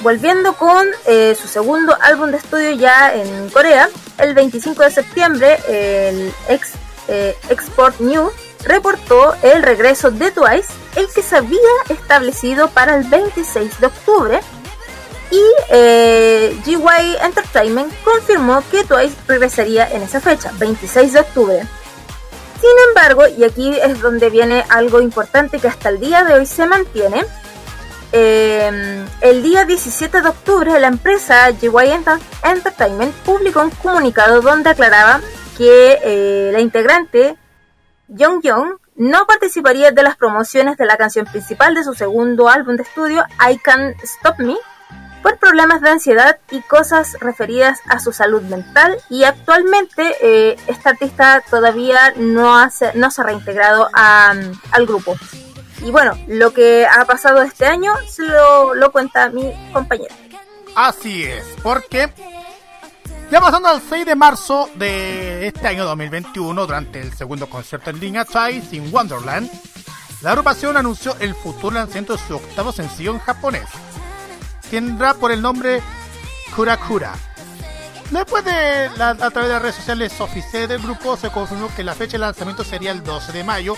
Volviendo 0.00 0.52
con 0.54 0.86
eh, 1.06 1.36
su 1.40 1.48
segundo 1.48 1.96
álbum 2.00 2.30
de 2.30 2.36
estudio 2.36 2.70
ya 2.72 3.14
en 3.14 3.50
Corea, 3.50 3.88
el 4.18 4.34
25 4.34 4.82
de 4.84 4.90
septiembre, 4.90 5.58
el 5.68 6.32
ex, 6.48 6.72
eh, 7.08 7.36
Export 7.48 7.98
New 8.00 8.30
reportó 8.64 9.34
el 9.42 9.62
regreso 9.62 10.10
de 10.10 10.30
Twice, 10.30 10.68
el 10.96 11.08
que 11.12 11.22
se 11.22 11.36
había 11.36 11.58
establecido 11.88 12.68
para 12.68 12.96
el 12.96 13.04
26 13.04 13.80
de 13.80 13.86
octubre, 13.86 14.40
y 15.30 15.42
eh, 15.70 16.56
GY 16.64 17.16
Entertainment 17.22 17.92
confirmó 18.02 18.62
que 18.70 18.84
Twice 18.84 19.16
regresaría 19.26 19.88
en 19.90 20.02
esa 20.02 20.20
fecha, 20.20 20.52
26 20.58 21.12
de 21.12 21.20
octubre. 21.20 21.66
Sin 22.60 22.88
embargo, 22.88 23.26
y 23.28 23.44
aquí 23.44 23.76
es 23.78 24.00
donde 24.00 24.30
viene 24.30 24.64
algo 24.68 25.00
importante 25.00 25.58
que 25.60 25.68
hasta 25.68 25.90
el 25.90 26.00
día 26.00 26.24
de 26.24 26.34
hoy 26.34 26.46
se 26.46 26.66
mantiene, 26.66 27.24
eh, 28.12 29.04
el 29.20 29.42
día 29.42 29.64
17 29.64 30.22
de 30.22 30.28
octubre 30.28 30.78
la 30.80 30.86
empresa 30.88 31.50
GY 31.50 31.68
Enter- 31.68 32.20
Entertainment 32.42 33.14
publicó 33.24 33.62
un 33.62 33.70
comunicado 33.70 34.40
donde 34.40 34.70
aclaraba 34.70 35.20
que 35.56 35.98
eh, 36.02 36.50
la 36.52 36.60
integrante 36.60 37.36
Young 38.08 38.40
Young 38.42 38.78
no 38.96 39.26
participaría 39.26 39.90
de 39.92 40.02
las 40.02 40.16
promociones 40.16 40.76
de 40.76 40.86
la 40.86 40.96
canción 40.96 41.26
principal 41.26 41.74
de 41.74 41.84
su 41.84 41.94
segundo 41.94 42.48
álbum 42.48 42.76
de 42.76 42.82
estudio 42.82 43.24
I 43.48 43.58
Can't 43.58 43.96
Stop 44.02 44.38
Me 44.38 44.56
por 45.22 45.36
problemas 45.38 45.80
de 45.82 45.90
ansiedad 45.90 46.38
y 46.50 46.60
cosas 46.62 47.16
referidas 47.20 47.80
a 47.88 47.98
su 47.98 48.12
salud 48.12 48.42
mental 48.42 48.96
y 49.10 49.24
actualmente 49.24 50.14
eh, 50.22 50.56
esta 50.68 50.90
artista 50.90 51.42
todavía 51.50 52.12
no, 52.16 52.56
hace, 52.56 52.92
no 52.94 53.10
se 53.10 53.20
ha 53.20 53.24
reintegrado 53.24 53.90
al 53.92 54.86
grupo. 54.86 55.16
Y 55.84 55.90
bueno, 55.90 56.18
lo 56.26 56.52
que 56.52 56.86
ha 56.86 57.04
pasado 57.04 57.42
este 57.42 57.66
año 57.66 57.94
se 58.08 58.22
lo, 58.24 58.74
lo 58.74 58.90
cuenta 58.92 59.28
mi 59.30 59.52
compañero. 59.72 60.14
Así 60.74 61.24
es, 61.24 61.44
porque 61.62 62.12
ya 63.30 63.40
pasando 63.40 63.68
al 63.68 63.80
6 63.82 64.06
de 64.06 64.14
marzo 64.14 64.68
de 64.74 65.46
este 65.46 65.66
año 65.68 65.84
2021, 65.84 66.66
durante 66.66 67.00
el 67.00 67.12
segundo 67.14 67.48
concierto 67.48 67.90
en 67.90 67.98
Twice 68.00 68.76
in 68.76 68.92
Wonderland, 68.92 69.50
la 70.20 70.30
agrupación 70.30 70.76
anunció 70.76 71.16
el 71.20 71.34
futuro 71.34 71.74
lanzamiento 71.76 72.16
de 72.16 72.22
su 72.26 72.36
octavo 72.36 72.72
sencillo 72.72 73.12
en 73.12 73.20
japonés. 73.20 73.68
Tendrá 74.70 75.14
por 75.14 75.30
el 75.32 75.40
nombre 75.40 75.80
Kurakura. 76.56 77.12
Después 78.10 78.44
de 78.44 78.90
la- 78.96 79.10
a 79.10 79.30
través 79.30 79.44
de 79.48 79.48
las 79.54 79.62
redes 79.62 79.76
sociales 79.76 80.20
oficiales 80.20 80.68
del 80.68 80.80
grupo 80.82 81.16
se 81.16 81.30
confirmó 81.30 81.70
que 81.74 81.84
la 81.84 81.94
fecha 81.94 82.12
de 82.12 82.18
lanzamiento 82.20 82.64
sería 82.64 82.90
el 82.90 83.02
12 83.02 83.32
de 83.32 83.44
mayo 83.44 83.76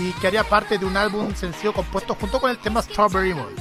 y 0.00 0.12
que 0.14 0.28
haría 0.28 0.44
parte 0.44 0.78
de 0.78 0.86
un 0.86 0.96
álbum 0.96 1.34
sencillo 1.34 1.74
compuesto 1.74 2.14
junto 2.14 2.40
con 2.40 2.50
el 2.50 2.58
tema 2.58 2.80
Strawberry 2.80 3.34
Moon. 3.34 3.54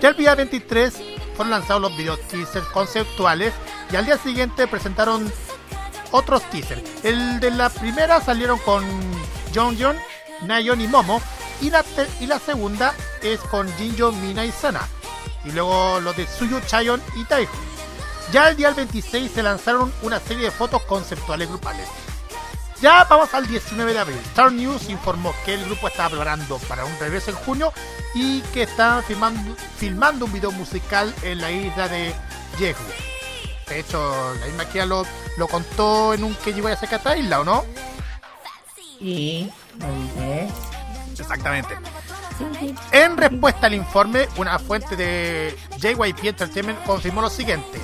Ya 0.00 0.10
el 0.10 0.16
día 0.16 0.34
23 0.34 0.94
fueron 1.36 1.50
lanzados 1.50 1.82
los 1.82 1.96
video 1.96 2.16
teasers 2.16 2.66
conceptuales 2.66 3.52
y 3.92 3.96
al 3.96 4.04
día 4.04 4.18
siguiente 4.18 4.66
presentaron 4.66 5.32
otros 6.10 6.42
teasers. 6.50 6.82
El 7.04 7.38
de 7.40 7.52
la 7.52 7.70
primera 7.70 8.20
salieron 8.20 8.58
con 8.58 8.84
Jonghyun, 9.54 9.96
Nayeon 10.42 10.80
y 10.80 10.88
Momo 10.88 11.22
y 11.60 11.70
la, 11.70 11.84
y 12.20 12.26
la 12.26 12.38
segunda 12.38 12.94
es 13.22 13.40
con 13.40 13.72
Jinjo, 13.76 14.12
Mina 14.12 14.44
y 14.44 14.52
Sana. 14.52 14.88
Y 15.44 15.52
luego 15.52 16.00
los 16.00 16.16
de 16.16 16.26
Suyu, 16.26 16.60
Chayon 16.60 17.00
y 17.16 17.24
Taeho. 17.24 17.48
Ya 18.32 18.50
el 18.50 18.56
día 18.56 18.70
26 18.72 19.30
se 19.30 19.42
lanzaron 19.42 19.92
una 20.02 20.20
serie 20.20 20.44
de 20.44 20.50
fotos 20.50 20.82
conceptuales 20.82 21.48
grupales. 21.48 21.88
Ya 22.80 23.04
vamos 23.04 23.34
al 23.34 23.46
19 23.46 23.92
de 23.92 23.98
abril. 23.98 24.18
Star 24.26 24.52
News 24.52 24.88
informó 24.88 25.34
que 25.44 25.54
el 25.54 25.64
grupo 25.64 25.88
estaba 25.88 26.10
preparando 26.10 26.58
para 26.68 26.84
un 26.84 26.98
regreso 27.00 27.30
en 27.30 27.36
junio 27.38 27.72
y 28.14 28.40
que 28.52 28.62
estaban 28.62 29.02
filmando, 29.02 29.56
filmando 29.76 30.26
un 30.26 30.32
video 30.32 30.52
musical 30.52 31.12
en 31.22 31.40
la 31.40 31.50
isla 31.50 31.88
de 31.88 32.14
Jeju. 32.56 32.82
De 33.68 33.80
hecho, 33.80 34.34
la 34.40 34.46
misma 34.46 34.64
Kia 34.66 34.86
lo, 34.86 35.04
lo 35.36 35.48
contó 35.48 36.14
en 36.14 36.24
un 36.24 36.34
que 36.36 36.52
llegó 36.52 36.68
a 36.68 36.72
esa 36.72 36.86
esta 36.86 37.16
isla, 37.16 37.40
¿o 37.40 37.44
no? 37.44 37.64
Sí, 38.98 39.50
lo 39.78 39.86
dije. 39.86 40.48
Exactamente. 41.18 41.76
En 42.92 43.16
respuesta 43.16 43.66
al 43.66 43.74
informe, 43.74 44.28
una 44.36 44.58
fuente 44.58 44.94
de 44.96 45.58
JYP 45.78 46.24
Entertainment 46.24 46.82
confirmó 46.84 47.20
lo 47.20 47.28
siguiente. 47.28 47.80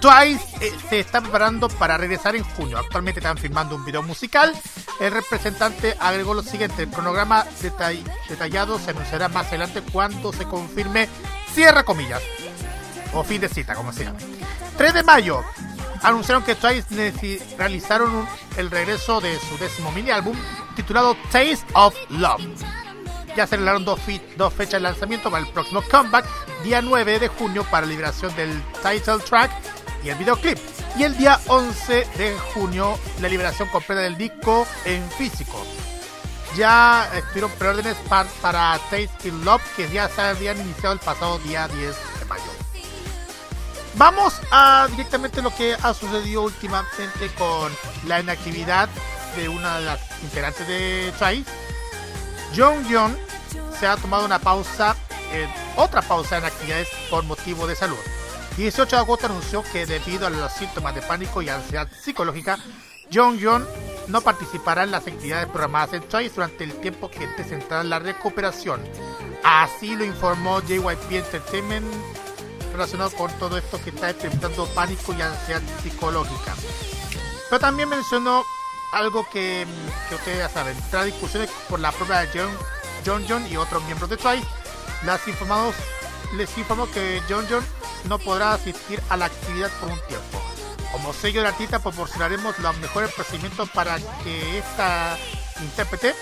Twice 0.00 0.44
eh, 0.60 0.72
se 0.88 1.00
está 1.00 1.20
preparando 1.20 1.68
para 1.68 1.96
regresar 1.96 2.34
en 2.36 2.42
junio. 2.44 2.78
Actualmente 2.78 3.20
están 3.20 3.38
filmando 3.38 3.76
un 3.76 3.84
video 3.84 4.02
musical. 4.02 4.52
El 5.00 5.12
representante 5.12 5.96
agregó 6.00 6.34
lo 6.34 6.42
siguiente. 6.42 6.82
El 6.82 6.90
cronograma 6.90 7.44
detall- 7.62 8.02
detallado 8.28 8.78
se 8.78 8.90
anunciará 8.90 9.28
más 9.28 9.46
adelante 9.48 9.82
cuando 9.92 10.32
se 10.32 10.44
confirme, 10.46 11.08
cierra 11.54 11.84
comillas, 11.84 12.22
o 13.14 13.22
fin 13.24 13.40
de 13.40 13.48
cita, 13.48 13.74
como 13.74 13.92
se 13.92 14.04
llama. 14.04 14.18
3 14.76 14.94
de 14.94 15.02
mayo, 15.02 15.42
anunciaron 16.02 16.42
que 16.42 16.54
Twice 16.54 17.40
realizaron 17.56 18.26
el 18.56 18.70
regreso 18.70 19.20
de 19.20 19.38
su 19.38 19.56
décimo 19.58 19.90
mini 19.92 20.10
álbum 20.10 20.36
titulado 20.74 21.16
Taste 21.30 21.64
of 21.74 21.94
Love. 22.10 22.42
Ya 23.36 23.46
se 23.46 23.56
revelaron 23.56 23.84
dos, 23.84 24.00
dos 24.36 24.52
fechas 24.54 24.74
de 24.74 24.80
lanzamiento 24.80 25.30
para 25.30 25.44
el 25.44 25.52
próximo 25.52 25.82
comeback, 25.90 26.24
día 26.64 26.80
9 26.80 27.18
de 27.18 27.28
junio 27.28 27.64
para 27.70 27.86
liberación 27.86 28.34
del 28.34 28.62
title 28.82 29.18
track 29.28 29.50
y 30.02 30.08
el 30.08 30.16
videoclip. 30.16 30.58
Y 30.96 31.02
el 31.04 31.16
día 31.18 31.38
11 31.48 32.06
de 32.16 32.34
junio 32.54 32.98
la 33.20 33.28
liberación 33.28 33.68
completa 33.68 34.00
del 34.00 34.16
disco 34.16 34.66
en 34.86 35.06
físico. 35.10 35.64
Ya 36.56 37.10
estuvieron 37.14 37.50
preórdenes 37.52 37.96
par- 38.08 38.26
para 38.40 38.78
Taste 38.90 39.28
in 39.28 39.44
Love 39.44 39.60
que 39.76 39.86
ya 39.90 40.08
se 40.08 40.22
habían 40.22 40.58
iniciado 40.58 40.94
el 40.94 41.00
pasado 41.00 41.38
día 41.40 41.68
10 41.68 41.94
de 42.20 42.24
mayo. 42.24 42.42
Vamos 43.96 44.40
a 44.50 44.86
directamente 44.90 45.42
lo 45.42 45.54
que 45.54 45.74
ha 45.82 45.92
sucedido 45.92 46.42
últimamente 46.42 47.28
con 47.36 47.70
la 48.06 48.20
inactividad 48.20 48.88
de 49.36 49.48
una 49.50 49.78
de 49.78 49.84
las 49.84 50.00
integrantes 50.22 50.66
de 50.66 51.12
Twice. 51.18 51.50
Jonghyun 52.56 53.18
se 53.78 53.86
ha 53.86 53.96
tomado 53.96 54.24
una 54.24 54.38
pausa, 54.38 54.96
eh, 55.32 55.48
otra 55.76 56.02
pausa 56.02 56.38
en 56.38 56.44
actividades 56.44 56.88
por 57.10 57.24
motivo 57.24 57.66
de 57.66 57.76
salud. 57.76 57.98
18 58.56 58.96
de 58.96 59.02
agosto 59.02 59.26
anunció 59.26 59.62
que 59.70 59.84
debido 59.84 60.26
a 60.26 60.30
los 60.30 60.52
síntomas 60.52 60.94
de 60.94 61.02
pánico 61.02 61.42
y 61.42 61.48
ansiedad 61.48 61.88
psicológica, 61.92 62.58
Jonghyun 63.12 63.66
no 64.08 64.20
participará 64.20 64.84
en 64.84 64.92
las 64.92 65.06
actividades 65.06 65.46
programadas 65.46 65.92
en 65.92 66.02
Twice 66.02 66.34
durante 66.34 66.64
el 66.64 66.72
tiempo 66.80 67.10
que 67.10 67.24
esté 67.24 67.44
centrada 67.44 67.82
en 67.82 67.90
la 67.90 67.98
recuperación. 67.98 68.80
Así 69.44 69.94
lo 69.94 70.04
informó 70.04 70.60
JYP 70.60 71.12
Entertainment 71.12 71.86
relacionado 72.72 73.10
con 73.10 73.30
todo 73.38 73.56
esto 73.58 73.80
que 73.82 73.90
está 73.90 74.10
experimentando 74.10 74.66
pánico 74.74 75.12
y 75.12 75.22
ansiedad 75.22 75.62
psicológica. 75.82 76.54
Pero 77.48 77.60
también 77.60 77.88
mencionó 77.88 78.44
algo 78.92 79.26
que, 79.30 79.66
que 80.08 80.14
ustedes 80.14 80.38
ya 80.38 80.48
saben, 80.48 80.76
tras 80.90 81.04
discusiones 81.04 81.50
por 81.68 81.80
la 81.80 81.92
propia 81.92 82.28
John, 82.32 82.50
John 83.06 83.24
John 83.28 83.46
y 83.48 83.56
otros 83.56 83.84
miembros 83.84 84.10
de 84.10 84.16
Twice, 84.16 84.44
las 85.04 85.26
informados, 85.28 85.76
les 86.34 86.58
informó 86.58 86.90
que 86.90 87.22
John 87.28 87.46
John 87.48 87.64
no 88.08 88.18
podrá 88.18 88.54
asistir 88.54 89.00
a 89.08 89.16
la 89.16 89.26
actividad 89.26 89.70
por 89.80 89.90
un 89.90 90.00
tiempo. 90.08 90.42
Como 90.90 91.12
sello 91.12 91.40
del 91.42 91.52
artista 91.52 91.78
proporcionaremos 91.78 92.58
los 92.58 92.76
mejores 92.78 93.12
procedimientos 93.12 93.70
para 93.70 93.98
que 94.24 94.58
esta 94.58 95.16
intérprete, 95.62 96.14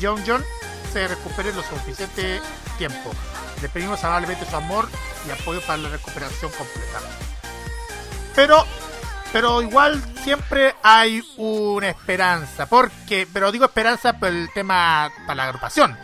John 0.00 0.22
John, 0.24 0.44
se 0.92 1.08
recupere 1.08 1.52
lo 1.52 1.62
suficiente 1.62 2.40
tiempo. 2.78 3.10
Le 3.60 3.68
pedimos 3.68 4.02
amablemente 4.04 4.48
su 4.48 4.54
amor 4.54 4.88
y 5.26 5.30
apoyo 5.30 5.60
para 5.62 5.78
la 5.78 5.88
recuperación 5.88 6.52
completa. 6.52 7.00
Pero 8.36 8.64
pero 9.32 9.62
igual 9.62 10.02
siempre 10.24 10.74
hay 10.82 11.22
una 11.36 11.88
esperanza, 11.88 12.66
porque, 12.66 13.28
pero 13.32 13.52
digo 13.52 13.64
esperanza 13.64 14.18
por 14.18 14.28
el 14.28 14.50
tema 14.52 15.08
para 15.24 15.36
la 15.36 15.44
agrupación, 15.44 15.96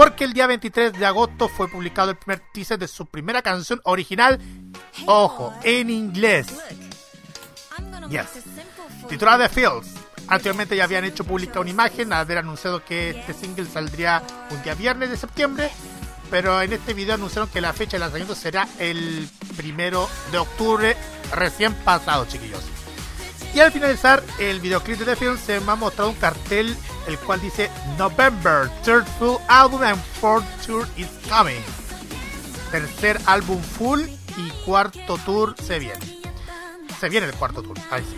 porque 0.00 0.24
el 0.24 0.32
día 0.32 0.46
23 0.46 0.94
de 0.94 1.04
agosto 1.04 1.46
fue 1.46 1.68
publicado 1.68 2.10
el 2.10 2.16
primer 2.16 2.40
teaser 2.54 2.78
de 2.78 2.88
su 2.88 3.04
primera 3.04 3.42
canción 3.42 3.82
original, 3.84 4.40
ojo, 5.04 5.52
en 5.62 5.90
inglés. 5.90 6.46
Yes. 8.08 8.24
Titulada 9.10 9.46
The 9.46 9.54
Fields. 9.54 9.88
Anteriormente 10.26 10.74
ya 10.74 10.84
habían 10.84 11.04
hecho 11.04 11.22
pública 11.24 11.60
una 11.60 11.68
imagen 11.68 12.14
haber 12.14 12.38
anunciado 12.38 12.82
que 12.82 13.10
este 13.10 13.34
single 13.34 13.66
saldría 13.66 14.22
un 14.50 14.62
día 14.62 14.74
viernes 14.74 15.10
de 15.10 15.18
septiembre, 15.18 15.70
pero 16.30 16.62
en 16.62 16.72
este 16.72 16.94
video 16.94 17.16
anunciaron 17.16 17.50
que 17.50 17.60
la 17.60 17.74
fecha 17.74 17.98
de 17.98 17.98
lanzamiento 17.98 18.34
será 18.34 18.66
el 18.78 19.28
primero 19.54 20.08
de 20.32 20.38
octubre 20.38 20.96
recién 21.34 21.74
pasado, 21.74 22.24
chiquillos. 22.24 22.64
Y 23.54 23.60
al 23.60 23.72
finalizar 23.72 24.22
el 24.38 24.60
videoclip 24.60 24.98
de 24.98 25.04
The 25.04 25.16
Film 25.16 25.38
se 25.38 25.60
me 25.60 25.72
ha 25.72 25.74
mostrado 25.74 26.10
un 26.10 26.16
cartel 26.16 26.76
el 27.06 27.18
cual 27.18 27.40
dice 27.40 27.70
November, 27.98 28.70
third 28.84 29.04
full 29.18 29.36
album 29.48 29.82
and 29.82 30.00
fourth 30.20 30.44
tour 30.64 30.86
is 30.96 31.08
coming. 31.28 31.60
Tercer 32.70 33.20
álbum 33.26 33.60
full 33.60 34.02
y 34.36 34.50
cuarto 34.64 35.18
tour 35.24 35.56
se 35.60 35.78
viene. 35.78 36.20
Se 37.00 37.08
viene 37.08 37.26
el 37.26 37.34
cuarto 37.34 37.62
tour. 37.62 37.76
Ahí 37.90 38.04
sí. 38.04 38.16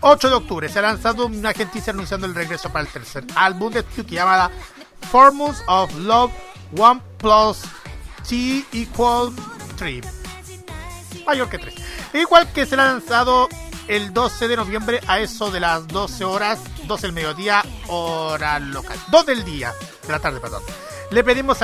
8 0.00 0.28
de 0.28 0.34
octubre 0.34 0.68
se 0.68 0.78
ha 0.78 0.82
lanzado 0.82 1.26
una 1.26 1.50
agencia 1.50 1.92
anunciando 1.92 2.26
el 2.26 2.34
regreso 2.34 2.70
para 2.70 2.84
el 2.84 2.92
tercer 2.92 3.24
álbum 3.34 3.72
de 3.72 3.82
Tsuki 3.82 4.16
llamada 4.16 4.50
Formulas 5.10 5.62
of 5.66 5.94
Love 5.96 6.32
1 6.72 7.02
plus 7.18 7.62
T 8.28 8.64
equal 8.72 9.32
3. 9.76 10.04
Mayor 11.26 11.48
que 11.48 11.58
3. 11.58 11.74
Igual 12.14 12.52
que 12.52 12.66
se 12.66 12.74
ha 12.74 12.78
lanzado 12.78 13.48
el 13.88 14.12
12 14.12 14.48
de 14.48 14.56
noviembre 14.56 15.00
a 15.06 15.18
eso 15.18 15.50
de 15.50 15.60
las 15.60 15.88
12 15.88 16.24
horas, 16.24 16.60
12 16.86 17.06
del 17.08 17.12
mediodía, 17.12 17.64
hora 17.88 18.58
local. 18.58 18.98
2 19.10 19.26
del 19.26 19.44
día, 19.44 19.72
de 20.06 20.12
la 20.12 20.20
tarde, 20.20 20.40
perdón. 20.40 20.62
Le 21.10 21.24
pedimos 21.24 21.58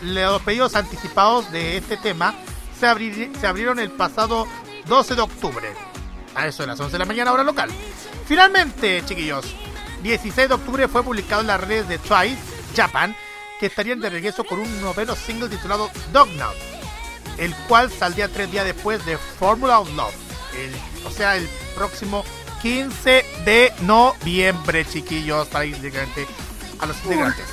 los 0.00 0.42
pedidos 0.42 0.74
anticipados 0.74 1.50
de 1.52 1.76
este 1.76 1.96
tema 1.96 2.34
se, 2.78 2.86
abrieron 3.46 3.78
el 3.78 3.90
pasado 3.90 4.46
12 4.86 5.14
de 5.14 5.22
octubre, 5.22 5.68
a 6.34 6.46
eso 6.46 6.62
de 6.62 6.68
las 6.68 6.80
11 6.80 6.92
de 6.92 6.98
la 6.98 7.04
mañana, 7.04 7.32
hora 7.32 7.42
local. 7.42 7.70
Finalmente, 8.26 9.02
chiquillos, 9.06 9.46
16 10.02 10.48
de 10.48 10.54
octubre 10.54 10.88
fue 10.88 11.02
publicado 11.02 11.40
en 11.40 11.46
las 11.46 11.60
redes 11.60 11.88
de 11.88 11.98
Twice, 11.98 12.38
Japan, 12.76 13.16
que 13.58 13.66
estarían 13.66 14.00
de 14.00 14.10
regreso 14.10 14.44
con 14.44 14.58
un 14.58 14.80
noveno 14.82 15.16
single 15.16 15.48
titulado 15.48 15.90
Dog 16.12 16.28
Now, 16.32 16.52
el 17.38 17.54
cual 17.68 17.90
saldría 17.90 18.28
tres 18.28 18.50
días 18.50 18.66
después 18.66 19.04
de 19.06 19.16
Formula 19.16 19.80
of 19.80 19.90
Love, 19.94 20.14
o 21.06 21.10
sea, 21.10 21.36
el 21.36 21.48
próximo 21.74 22.24
15 22.62 23.24
de 23.44 23.72
noviembre, 23.82 24.84
chiquillos, 24.84 25.46
para 25.48 25.64
ir 25.64 25.80
directamente 25.80 26.26
a 26.78 26.86
los 26.86 26.96
integrantes. 27.04 27.44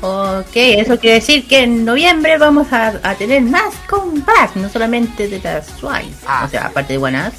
Ok, 0.00 0.50
eso 0.54 0.98
quiere 0.98 1.14
decir 1.14 1.48
que 1.48 1.62
en 1.62 1.84
noviembre 1.84 2.36
vamos 2.36 2.72
a, 2.72 3.00
a 3.02 3.14
tener 3.14 3.40
más 3.42 3.74
comeback, 3.88 4.54
no 4.56 4.68
solamente 4.68 5.28
de 5.28 5.40
las 5.40 5.68
Twice. 5.78 6.26
o 6.44 6.48
sea, 6.48 6.66
aparte 6.66 6.94
de 6.94 6.98
buenas, 6.98 7.32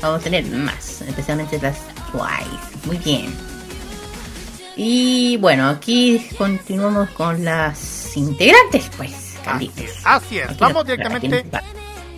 vamos 0.00 0.20
a 0.20 0.24
tener 0.24 0.46
más, 0.46 1.02
especialmente 1.02 1.60
las 1.60 1.76
Twice. 2.10 2.86
Muy 2.86 2.96
bien. 2.98 3.36
Y 4.76 5.36
bueno, 5.38 5.68
aquí 5.68 6.26
continuamos 6.36 7.10
con 7.10 7.44
las 7.44 8.16
integrantes, 8.16 8.90
pues, 8.96 9.34
Carlitos. 9.44 9.90
Así 10.04 10.38
es, 10.38 10.50
Aquí 10.50 10.56
vamos 10.60 10.84
directamente. 10.84 11.44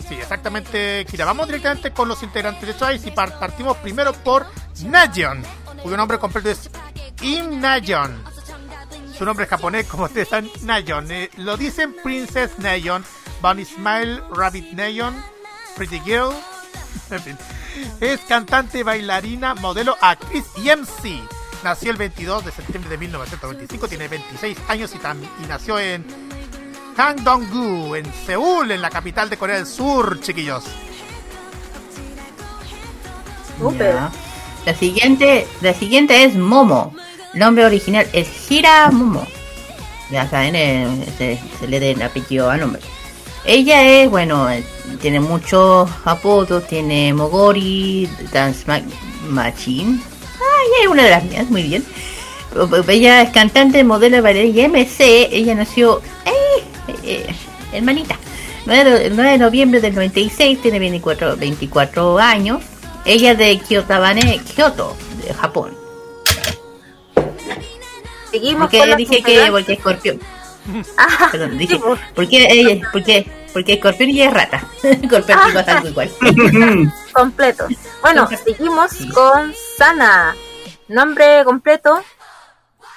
Sí, 0.08 0.14
exactamente, 0.14 1.04
Kira. 1.10 1.24
Vamos 1.26 1.46
directamente 1.46 1.92
con 1.92 2.08
los 2.08 2.22
integrantes 2.22 2.66
de 2.66 2.72
Twice 2.74 3.08
y 3.08 3.10
par- 3.10 3.38
partimos 3.38 3.76
primero 3.78 4.12
por 4.14 4.46
Nayeon, 4.84 5.42
cuyo 5.82 5.96
nombre 5.96 6.18
completo 6.18 6.48
es 6.48 6.70
Im 7.20 7.60
Nayeon. 7.60 8.24
Su 9.16 9.24
nombre 9.24 9.44
es 9.44 9.50
japonés, 9.50 9.86
como 9.86 10.04
ustedes 10.04 10.28
saben, 10.28 10.50
Nayeon. 10.62 11.10
Eh, 11.10 11.28
lo 11.38 11.56
dicen 11.56 11.94
Princess 12.02 12.58
Nayeon, 12.58 13.04
Bunny 13.42 13.64
Smile, 13.64 14.22
Rabbit 14.34 14.72
Nayeon, 14.72 15.14
Pretty 15.76 16.00
Girl. 16.00 16.32
En 17.10 17.20
fin. 17.22 17.38
Es 18.00 18.20
cantante, 18.20 18.82
bailarina, 18.82 19.54
modelo, 19.54 19.96
actriz 20.00 20.44
y 20.56 20.68
MC. 20.70 21.22
nació 21.64 21.90
el 21.90 21.96
22 21.96 22.44
de 22.44 22.52
septiembre 22.52 22.90
de 22.90 22.98
1995, 22.98 23.88
tiene 23.88 24.08
26 24.08 24.58
años 24.68 24.92
y 24.94 25.46
nació 25.46 25.78
en 25.78 26.04
Gangdong-gu, 26.98 27.94
en 27.94 28.04
Seúl, 28.26 28.72
en 28.72 28.82
la 28.82 28.90
capital 28.90 29.30
de 29.30 29.36
Corea 29.36 29.54
del 29.56 29.66
Sur, 29.66 30.20
chiquillos. 30.20 30.64
Ya. 33.78 34.10
La 34.66 34.74
siguiente, 34.74 35.46
la 35.60 35.74
siguiente 35.74 36.24
es 36.24 36.34
Momo. 36.34 36.92
El 37.34 37.40
nombre 37.40 37.64
original 37.64 38.06
es 38.12 38.28
Hira 38.50 38.90
Momo. 38.90 39.24
Ya 40.10 40.28
saben, 40.28 40.56
eh, 40.56 41.06
se, 41.18 41.40
se 41.60 41.68
le 41.68 41.78
den 41.78 42.02
apellido 42.02 42.50
al 42.50 42.60
nombre. 42.60 42.82
Ella 43.44 43.82
es, 44.02 44.10
bueno, 44.10 44.50
eh, 44.50 44.64
tiene 45.00 45.20
muchos 45.20 45.88
apodos. 46.04 46.66
Tiene 46.66 47.14
Mogori, 47.14 48.08
Dance 48.32 48.64
Ma- 48.66 48.82
Machine. 49.28 50.00
Ah, 50.40 50.82
es 50.82 50.88
una 50.88 51.04
de 51.04 51.10
las 51.10 51.22
mías, 51.24 51.48
muy 51.48 51.62
bien. 51.62 51.84
Ella 52.88 53.22
es 53.22 53.30
cantante, 53.30 53.84
modelo, 53.84 54.20
bailarina 54.22 54.62
y 54.62 54.64
MC. 54.68 55.28
Ella 55.30 55.54
nació, 55.54 56.00
eh, 56.24 56.32
eh, 57.02 57.26
hermanita, 57.72 58.16
9 58.66 58.90
de, 58.90 59.10
9 59.10 59.30
de 59.30 59.38
noviembre 59.38 59.80
del 59.80 59.94
96, 59.94 60.60
tiene 60.60 60.78
24, 60.78 61.36
24 61.36 62.18
años. 62.18 62.62
Ella 63.04 63.32
es 63.32 63.38
de 63.38 63.58
Kyotabane, 63.58 64.40
Kyoto, 64.54 64.96
de 65.24 65.32
Japón. 65.32 65.74
Seguimos 68.30 68.62
Porque 68.62 68.78
con 68.78 68.96
dije 68.96 69.22
que 69.22 69.50
porque 69.50 69.72
escorpión. 69.72 70.20
Perdón, 71.32 71.56
dije, 71.56 71.78
¿por 72.14 72.28
qué 72.28 72.46
ella? 72.50 72.90
¿Por 72.92 73.02
qué? 73.02 73.30
Porque 73.52 73.74
escorpión 73.74 74.10
y 74.10 74.20
ella 74.20 74.26
es 74.26 74.34
rata. 74.34 74.66
escorpión 74.82 75.38
y 75.48 75.52
pasa 75.52 75.78
algo 75.78 75.88
igual. 75.88 76.10
completo. 77.12 77.66
Bueno, 78.02 78.28
seguimos 78.44 78.92
con 79.14 79.54
Sana. 79.78 80.36
Nombre 80.88 81.42
completo: 81.44 82.02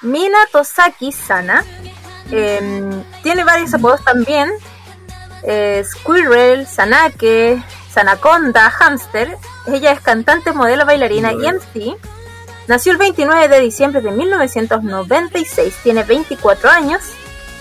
Mina 0.02 0.38
Tosaki 0.50 1.12
Sana. 1.12 1.64
Em, 2.32 3.04
tiene 3.22 3.44
varios 3.44 3.72
apodos 3.74 4.02
también: 4.04 4.50
eh, 5.42 5.84
Squirrel, 5.84 6.66
Sanake, 6.66 7.62
Sanaconda, 7.92 8.70
Hamster. 8.70 9.36
Ella 9.66 9.92
es 9.92 10.00
cantante, 10.00 10.52
modelo, 10.52 10.86
bailarina 10.86 11.32
y 11.32 11.46
MC. 11.46 11.96
Nació 12.68 12.92
el 12.92 12.98
29 12.98 13.48
de 13.48 13.60
diciembre 13.60 14.00
de 14.00 14.12
1996, 14.12 15.74
tiene 15.82 16.04
24 16.04 16.70
años 16.70 17.02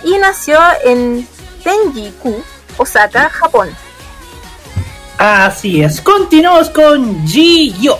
y 0.03 0.17
nació 0.17 0.59
en 0.83 1.27
Tenjiku, 1.63 2.43
Osaka, 2.77 3.29
Japón. 3.29 3.69
Así 5.17 5.83
es, 5.83 6.01
continuamos 6.01 6.69
con 6.69 7.27
Ji-Yo, 7.27 7.99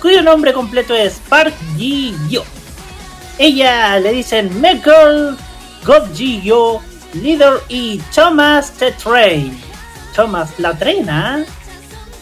cuyo 0.00 0.22
nombre 0.22 0.52
completo 0.52 0.94
es 0.94 1.20
Park 1.28 1.54
Ji-Yo. 1.76 2.42
Ella 3.38 3.98
le 3.98 4.12
dicen 4.12 4.60
Michael 4.60 5.36
God 5.84 6.12
Ji-Yo, 6.14 6.80
Leader 7.14 7.60
y 7.68 7.98
Thomas 8.14 8.72
Tetrey. 8.72 9.52
Thomas 10.14 10.58
la 10.58 10.76
trena. 10.76 11.44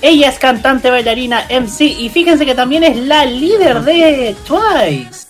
Ella 0.00 0.28
es 0.28 0.38
cantante, 0.38 0.90
bailarina, 0.90 1.46
MC 1.50 1.80
y 1.82 2.08
fíjense 2.08 2.46
que 2.46 2.54
también 2.54 2.84
es 2.84 2.96
la 2.96 3.24
líder 3.24 3.80
de 3.82 4.36
Twice. 4.46 5.26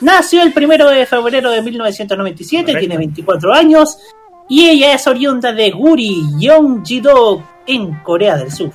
Nació 0.00 0.42
el 0.42 0.52
primero 0.52 0.88
de 0.90 1.06
febrero 1.06 1.50
de 1.50 1.62
1997, 1.62 2.64
Correcto. 2.64 2.78
tiene 2.80 2.96
24 2.98 3.52
años 3.52 3.98
y 4.48 4.68
ella 4.68 4.94
es 4.94 5.06
oriunda 5.06 5.52
de 5.52 5.70
Guri, 5.70 6.22
Gyeonggi-do, 6.38 7.42
en 7.66 7.94
Corea 8.02 8.36
del 8.36 8.52
Sur. 8.52 8.72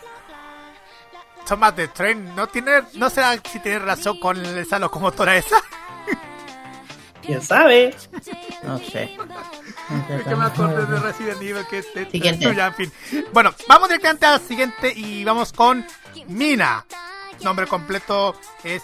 Thomas 1.48 1.76
de 1.76 1.88
Tren, 1.88 2.36
¿no 2.36 2.48
tiene, 2.48 2.72
no 2.96 3.10
será 3.10 3.34
si 3.52 3.60
tiene 3.60 3.80
relación 3.80 4.20
con 4.20 4.44
esa 4.58 4.80
locomotora 4.80 5.38
esa? 5.38 5.58
¿Quién 7.30 7.42
sabe? 7.44 7.96
No 8.64 8.80
sé. 8.80 9.16
Es 10.10 10.24
que 10.24 10.36
me 10.36 10.46
acordé 10.46 10.86
de 10.86 11.00
Resident 11.00 11.42
Evil 11.42 11.66
que 11.70 11.80
es 11.80 11.88
es- 11.96 12.12
Siguiente. 12.12 12.56
ya, 12.56 12.68
en 12.68 12.74
fin. 12.76 12.94
Bueno, 13.34 13.54
vamos 13.68 13.90
directamente 13.90 14.26
al 14.28 14.40
siguiente 14.40 14.94
y 14.96 15.24
vamos 15.24 15.52
con 15.52 15.84
Mina. 16.28 16.86
Nombre 17.44 17.66
completo 17.66 18.36
es 18.64 18.84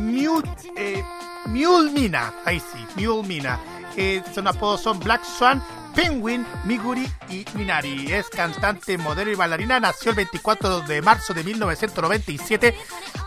Mule, 0.00 0.48
eh, 0.76 1.02
Mule 1.46 1.90
Mina. 1.92 2.34
Ahí 2.44 2.60
sí, 2.60 2.86
Mule 2.96 3.26
Mina. 3.26 3.58
Eh, 3.96 4.22
son 4.34 4.46
apodos 4.48 4.82
son 4.82 4.98
Black 5.00 5.24
Swan, 5.24 5.62
Penguin, 5.94 6.46
Miguri 6.64 7.06
y 7.30 7.44
Minari. 7.54 8.12
Es 8.12 8.28
cantante, 8.28 8.98
modelo 8.98 9.30
y 9.30 9.34
bailarina. 9.34 9.80
Nació 9.80 10.10
el 10.10 10.16
24 10.16 10.80
de 10.82 11.00
marzo 11.00 11.32
de 11.32 11.42
1997. 11.44 12.74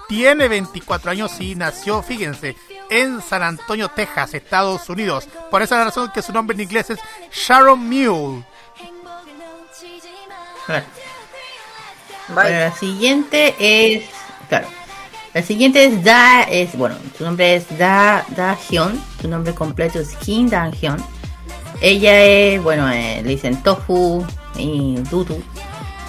Tiene 0.07 0.47
24 0.47 1.11
años 1.11 1.39
y 1.39 1.55
nació, 1.55 2.03
fíjense, 2.03 2.55
en 2.89 3.21
San 3.21 3.43
Antonio, 3.43 3.89
Texas, 3.89 4.33
Estados 4.33 4.89
Unidos. 4.89 5.27
Por 5.51 5.61
esa 5.61 5.83
razón 5.83 6.11
que 6.13 6.21
su 6.21 6.31
nombre 6.31 6.55
en 6.55 6.61
inglés 6.61 6.89
es 6.89 6.99
Sharon 7.31 7.79
Mule. 7.79 8.43
La 12.33 12.71
siguiente 12.73 13.55
es. 13.59 14.05
Claro. 14.49 14.67
La 15.33 15.43
siguiente 15.43 15.85
es 15.85 16.03
Da. 16.03 16.43
Es, 16.43 16.75
bueno, 16.77 16.95
su 17.17 17.23
nombre 17.23 17.55
es 17.55 17.77
Da, 17.77 18.25
da 18.29 18.57
Hyun. 18.69 19.01
Su 19.21 19.27
nombre 19.27 19.53
completo 19.53 19.99
es 19.99 20.15
Kim 20.15 20.49
Da 20.49 20.71
Hyun. 20.71 20.97
Ella 21.81 22.23
es, 22.23 22.63
bueno, 22.63 22.89
eh, 22.89 23.21
le 23.21 23.29
dicen 23.29 23.61
Tofu 23.61 24.25
y 24.55 24.95
Dudu. 25.11 25.43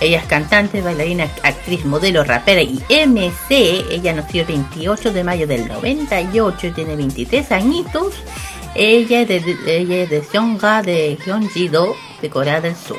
Ella 0.01 0.19
es 0.19 0.27
cantante, 0.27 0.83
bailarina, 0.83 1.25
actriz, 1.43 1.85
modelo, 1.85 2.23
rapera 2.23 2.61
y 2.61 2.83
MC. 2.89 3.87
Ella 3.91 4.13
nació 4.13 4.43
el 4.43 4.49
28 4.49 5.13
de 5.13 5.25
mayo 5.25 5.47
del 5.47 5.67
98 5.69 6.67
y 6.67 6.71
tiene 6.73 6.97
23 6.97 7.53
añitos. 7.53 8.15
Ella 8.75 9.23
es 9.23 9.29
de, 9.29 9.57
ella 9.67 10.03
es 10.03 10.11
de 10.11 10.23
Seonga 10.23 10.83
de 10.83 11.17
Gyeonggi-do 11.25 11.97
de 12.21 12.31
Corea 12.31 12.61
del 12.61 12.77
Sur. 12.77 12.99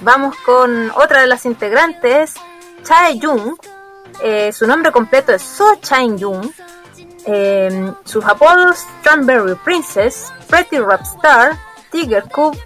Vamos 0.00 0.34
con 0.46 0.90
otra 0.92 1.20
de 1.20 1.26
las 1.26 1.44
integrantes, 1.44 2.34
Chae 2.82 3.20
Jung. 3.20 3.56
Eh, 4.22 4.50
su 4.50 4.66
nombre 4.66 4.90
completo 4.92 5.32
es 5.32 5.42
So 5.42 5.76
Chae 5.82 6.08
Jung. 6.18 6.50
Eh, 7.26 7.92
sus 8.04 8.24
apodos 8.24 8.78
Strawberry 9.00 9.54
Princess, 9.56 10.32
Pretty 10.48 10.78
Rap 10.78 11.02
Star, 11.02 11.58
Tiger 11.90 12.24
Cub, 12.24 12.56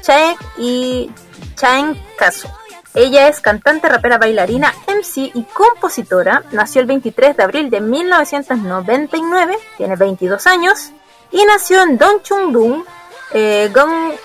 Chae 0.00 0.36
y 0.58 1.10
Chae 1.56 1.94
Kazu. 2.16 2.48
Ella 2.94 3.28
es 3.28 3.40
cantante, 3.40 3.88
rapera, 3.88 4.16
bailarina, 4.16 4.72
MC 4.86 5.32
y 5.34 5.42
compositora. 5.52 6.44
Nació 6.52 6.80
el 6.80 6.86
23 6.86 7.36
de 7.36 7.42
abril 7.42 7.68
de 7.68 7.80
1999, 7.80 9.58
tiene 9.76 9.96
22 9.96 10.46
años 10.46 10.92
y 11.30 11.44
nació 11.44 11.82
en 11.82 11.98
Dongchung-dong, 11.98 12.84
eh, 13.32 13.70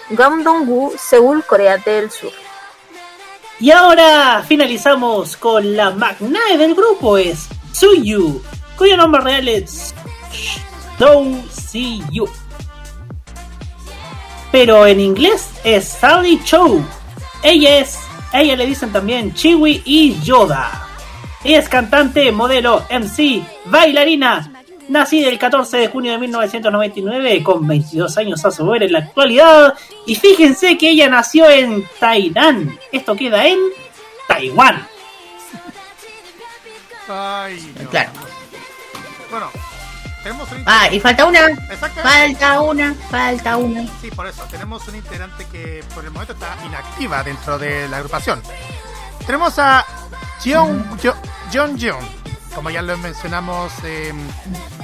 Gamdong-gu, 0.10 0.94
Seúl, 0.98 1.44
Corea 1.44 1.78
del 1.78 2.10
Sur. 2.12 2.32
Y 3.60 3.72
ahora 3.72 4.44
finalizamos 4.48 5.36
con 5.36 5.76
la 5.76 5.92
magnae 5.92 6.58
del 6.58 6.74
grupo, 6.74 7.18
es 7.18 7.50
Tsuyu, 7.74 8.42
cuyo 8.78 8.96
nombre 8.96 9.22
real 9.22 9.48
es 9.50 9.94
Snow 10.98 11.44
See 11.52 12.02
You. 12.10 12.28
Pero 14.52 14.88
en 14.88 15.00
inglés 15.00 15.50
es 15.64 15.88
Sally 15.90 16.42
Chow. 16.44 16.84
Ella 17.44 17.80
es, 17.80 18.00
a 18.32 18.42
ella 18.42 18.56
le 18.56 18.66
dicen 18.66 18.92
también 18.92 19.34
Chiwi 19.34 19.82
y 19.86 20.20
Yoda. 20.22 20.88
Ella 21.44 21.60
es 21.60 21.70
cantante, 21.70 22.32
modelo, 22.32 22.86
MC, 22.90 23.44
bailarina. 23.66 24.52
Nacida 24.90 25.30
el 25.30 25.40
14 25.40 25.78
de 25.78 25.88
junio 25.88 26.12
de 26.12 26.18
1999 26.18 27.44
con 27.44 27.66
22 27.66 28.18
años 28.18 28.44
a 28.44 28.52
su 28.52 28.66
ver 28.66 28.84
en 28.84 28.92
la 28.92 29.00
actualidad. 29.00 29.74
Y 30.06 30.16
fíjense 30.16 30.78
que 30.78 30.90
ella 30.90 31.10
nació 31.10 31.50
en 31.50 31.88
Tainan. 32.00 32.78
Esto 32.92 33.16
queda 33.16 33.48
en 33.48 33.60
Taiwán. 34.28 34.86
Ay. 37.08 37.74
Claro. 37.90 38.12
Bueno, 39.30 39.50
tenemos 40.24 40.52
un 40.52 40.64
Ah, 40.66 40.88
y 40.92 41.00
falta 41.00 41.26
una. 41.26 41.40
Falta 42.04 42.62
una, 42.62 42.94
falta 43.10 43.58
una. 43.58 43.86
Sí, 44.02 44.12
por 44.12 44.28
eso. 44.28 44.44
Tenemos 44.50 44.88
un 44.88 44.96
integrante 44.96 45.46
que 45.48 45.84
por 45.94 46.04
el 46.06 46.12
momento 46.12 46.34
está 46.34 46.56
inactiva 46.66 47.24
dentro 47.24 47.58
de 47.58 47.88
la 47.88 47.98
agrupación. 47.98 48.42
Tenemos 49.26 49.58
a 49.60 49.86
Jeon 50.42 50.98
Jo- 51.02 51.16
Jeon 51.52 51.78
Jeon, 51.78 52.00
como 52.56 52.70
ya 52.70 52.82
lo 52.82 52.98
mencionamos 52.98 53.72
eh, 53.84 54.14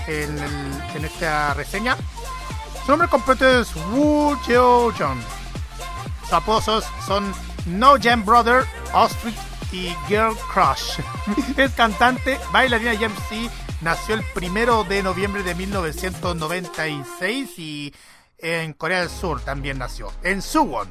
en, 0.08 0.40
el- 0.40 0.82
en 0.96 1.06
esta 1.06 1.54
reseña. 1.54 1.96
Su 2.86 2.92
nombre 2.92 3.08
completo 3.10 3.46
es 3.62 3.76
Woo 3.92 4.38
Jeo 4.46 4.92
Jeon. 4.94 5.20
Sus 6.24 6.34
apodos 6.34 6.64
son- 6.66 6.84
son 7.06 7.34
No 7.66 7.96
Jam 8.02 8.24
Brother, 8.26 8.66
Ostrich 8.94 9.36
y 9.72 9.94
Girl 10.08 10.36
Crush. 10.54 11.00
es 11.58 11.72
cantante, 11.74 12.40
bailarina 12.52 12.94
y 12.94 13.04
MC. 13.06 13.50
Nació 13.82 14.16
el 14.16 14.24
primero 14.34 14.84
de 14.84 15.04
noviembre 15.04 15.44
de 15.44 15.54
1996 15.56 17.60
y 17.60 17.94
en 18.40 18.74
Corea 18.74 19.02
del 19.02 19.10
Sur 19.10 19.42
también 19.42 19.78
nació, 19.78 20.12
en 20.24 20.42
Suwon. 20.42 20.88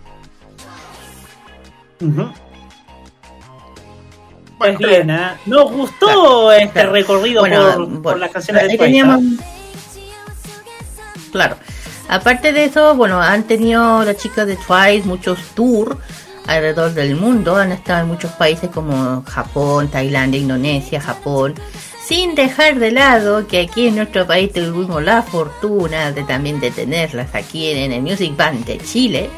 Pues 4.59 4.79
bien, 4.79 5.11
¿ah? 5.11 5.37
nos 5.47 5.71
gustó 5.71 6.51
este 6.53 6.73
claro. 6.73 6.93
recorrido 6.93 7.41
Bueno, 7.43 7.63
por, 7.63 7.77
bueno, 7.87 8.03
por 8.03 8.19
las 8.19 8.31
canciones 8.31 8.69
de 8.69 8.79
teníamos- 8.79 9.23
¿ah? 9.41 9.45
Claro. 11.33 11.57
Aparte 12.09 12.53
de 12.53 12.65
eso, 12.65 12.95
bueno, 12.95 13.21
han 13.21 13.43
tenido 13.45 14.05
las 14.05 14.17
chicas 14.17 14.47
de 14.47 14.57
Twice 14.57 15.07
muchos 15.07 15.39
tours 15.55 15.97
alrededor 16.47 16.95
del 16.95 17.17
mundo. 17.17 17.57
Han 17.57 17.73
estado 17.73 18.03
en 18.03 18.09
muchos 18.09 18.31
países 18.33 18.71
como 18.71 19.23
Japón, 19.27 19.89
Tailandia, 19.89 20.41
Indonesia, 20.41 21.01
Japón. 21.01 21.55
Sin 22.07 22.37
dejar 22.37 22.79
de 22.79 22.93
lado 22.93 23.49
que 23.49 23.63
aquí 23.63 23.89
en 23.89 23.97
nuestro 23.97 24.29
país 24.29 24.53
tuvimos 24.53 25.03
la 25.03 25.23
fortuna 25.23 26.13
de 26.13 26.23
también 26.23 26.61
de 26.61 26.71
tenerlas 26.71 27.35
aquí 27.35 27.73
en 27.73 27.91
el 27.91 28.01
Music 28.01 28.37
Band 28.37 28.65
de 28.65 28.79
Chile. 28.79 29.29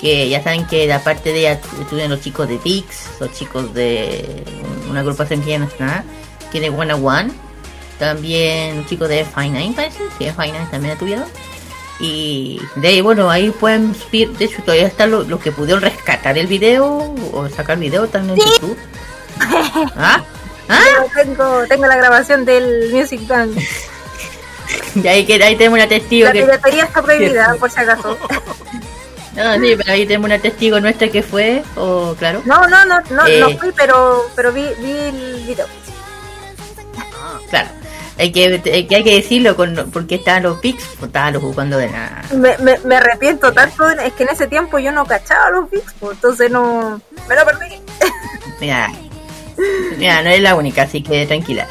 Que 0.00 0.26
ya 0.26 0.42
saben 0.42 0.66
que 0.66 0.90
aparte 0.90 1.34
de 1.34 1.40
ella 1.40 1.60
estuvieron 1.78 2.12
los 2.12 2.22
chicos 2.22 2.48
de 2.48 2.56
VIX, 2.56 3.10
los 3.20 3.32
chicos 3.32 3.74
de 3.74 4.42
una 4.88 5.00
agrupación 5.00 5.42
que 5.42 5.50
ya 5.50 5.58
no 5.58 5.66
está, 5.66 6.02
que 6.50 6.60
de 6.60 6.70
One 6.70 6.94
One. 6.94 7.30
También 7.98 8.78
los 8.78 8.86
chicos 8.86 9.10
de 9.10 9.26
F9 9.26 9.74
parece, 9.74 9.98
sí, 10.16 10.24
F9 10.24 10.70
también 10.70 10.94
la 10.94 10.98
tuvieron. 10.98 11.26
Y 12.00 12.58
de 12.76 12.88
ahí, 12.88 13.00
bueno, 13.02 13.28
ahí 13.28 13.50
pueden 13.50 13.92
de 14.12 14.44
hecho 14.46 14.62
todavía 14.62 14.86
están 14.86 15.10
los, 15.10 15.28
los 15.28 15.40
que 15.40 15.52
pudieron 15.52 15.82
rescatar 15.82 16.38
el 16.38 16.46
video 16.46 17.14
o 17.32 17.48
sacar 17.50 17.78
video 17.78 18.06
también 18.06 18.38
en 18.40 18.46
YouTube. 18.46 18.78
¿Ah? 19.94 20.24
Yo 20.68 21.22
tengo, 21.22 21.66
tengo 21.68 21.86
la 21.86 21.96
grabación 21.96 22.44
del 22.44 22.90
Music 22.92 23.26
Band. 23.26 23.58
Y 24.94 25.06
ahí, 25.06 25.24
que, 25.24 25.42
ahí 25.42 25.56
tenemos 25.56 25.78
una 25.78 25.88
testigo 25.88 26.26
La 26.26 26.32
que... 26.32 26.42
piratería 26.42 26.84
está 26.84 27.00
prohibida, 27.02 27.54
por 27.60 27.70
si 27.70 27.80
acaso. 27.80 28.18
No, 29.34 29.54
sí, 29.54 29.74
pero 29.76 29.92
ahí 29.92 30.04
tenemos 30.06 30.26
una 30.26 30.38
testigo 30.38 30.78
nuestra 30.80 31.08
que 31.08 31.22
fue, 31.22 31.62
o 31.76 32.14
claro. 32.18 32.42
No, 32.44 32.66
no, 32.66 32.84
no, 32.84 33.00
no, 33.10 33.26
Eh. 33.26 33.40
no 33.40 33.50
fui, 33.58 33.72
pero, 33.74 34.28
pero 34.36 34.52
vi, 34.52 34.66
vi 34.80 34.90
el 34.90 35.44
video. 35.46 35.66
Claro. 37.48 37.68
Hay 38.18 38.32
que, 38.32 38.60
hay 38.72 38.86
que, 38.86 38.96
hay 38.96 39.04
que 39.04 39.14
decirlo 39.14 39.54
con, 39.56 39.90
porque 39.92 40.16
estaban 40.16 40.42
los 40.42 40.58
pics, 40.58 40.84
estaban 41.02 41.32
los 41.34 41.42
jugando 41.42 41.78
de 41.78 41.88
nada. 41.88 42.22
Me, 42.34 42.58
me, 42.58 42.78
me 42.80 42.96
arrepiento 42.96 43.52
tanto, 43.52 43.88
es 43.88 44.12
que 44.14 44.24
en 44.24 44.30
ese 44.30 44.48
tiempo 44.48 44.78
yo 44.80 44.90
no 44.90 45.06
cachaba 45.06 45.50
los 45.50 45.70
VIX, 45.70 45.92
pues, 46.00 46.14
entonces 46.16 46.50
no... 46.50 47.00
Me 47.28 47.36
lo 47.36 47.44
perdí. 47.44 47.80
Mira, 48.60 48.90
mira, 49.98 50.22
no 50.22 50.30
es 50.30 50.40
la 50.40 50.54
única, 50.54 50.82
así 50.82 51.02
que 51.02 51.26
tranquila. 51.26 51.66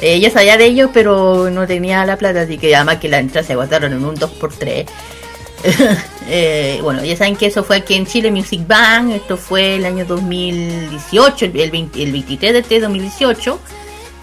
Eh, 0.00 0.18
yo 0.20 0.30
sabía 0.30 0.56
de 0.56 0.64
ellos, 0.66 0.90
pero 0.92 1.50
no 1.50 1.66
tenía 1.66 2.04
la 2.06 2.16
plata, 2.16 2.42
así 2.42 2.56
que 2.56 2.74
además 2.74 2.96
que 2.96 3.08
la 3.08 3.18
entrada 3.18 3.46
se 3.46 3.52
agotaron 3.52 3.92
en 3.92 4.04
un 4.04 4.16
2x3. 4.16 4.86
Eh, 6.32 6.78
bueno, 6.82 7.04
ya 7.04 7.16
saben 7.16 7.34
que 7.34 7.46
eso 7.46 7.64
fue 7.64 7.78
aquí 7.78 7.94
en 7.94 8.06
Chile 8.06 8.30
Music 8.30 8.64
Bank, 8.64 9.10
esto 9.10 9.36
fue 9.36 9.74
el 9.74 9.84
año 9.84 10.04
2018, 10.04 11.46
el, 11.46 11.58
el 11.58 11.70
20 11.72 12.02
el 12.04 12.12
23 12.12 12.52
de 12.52 12.58
este 12.60 12.78
2018. 12.78 13.58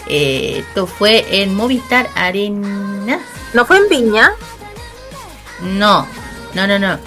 Eh, 0.08 0.64
esto 0.66 0.88
fue 0.88 1.26
en 1.42 1.54
Movistar 1.54 2.10
Arena. 2.16 3.20
¿No 3.54 3.66
fue 3.66 3.78
en 3.78 3.90
Viña? 3.90 4.32
No, 5.62 6.08
no, 6.54 6.66
no, 6.66 6.80
no. 6.80 6.98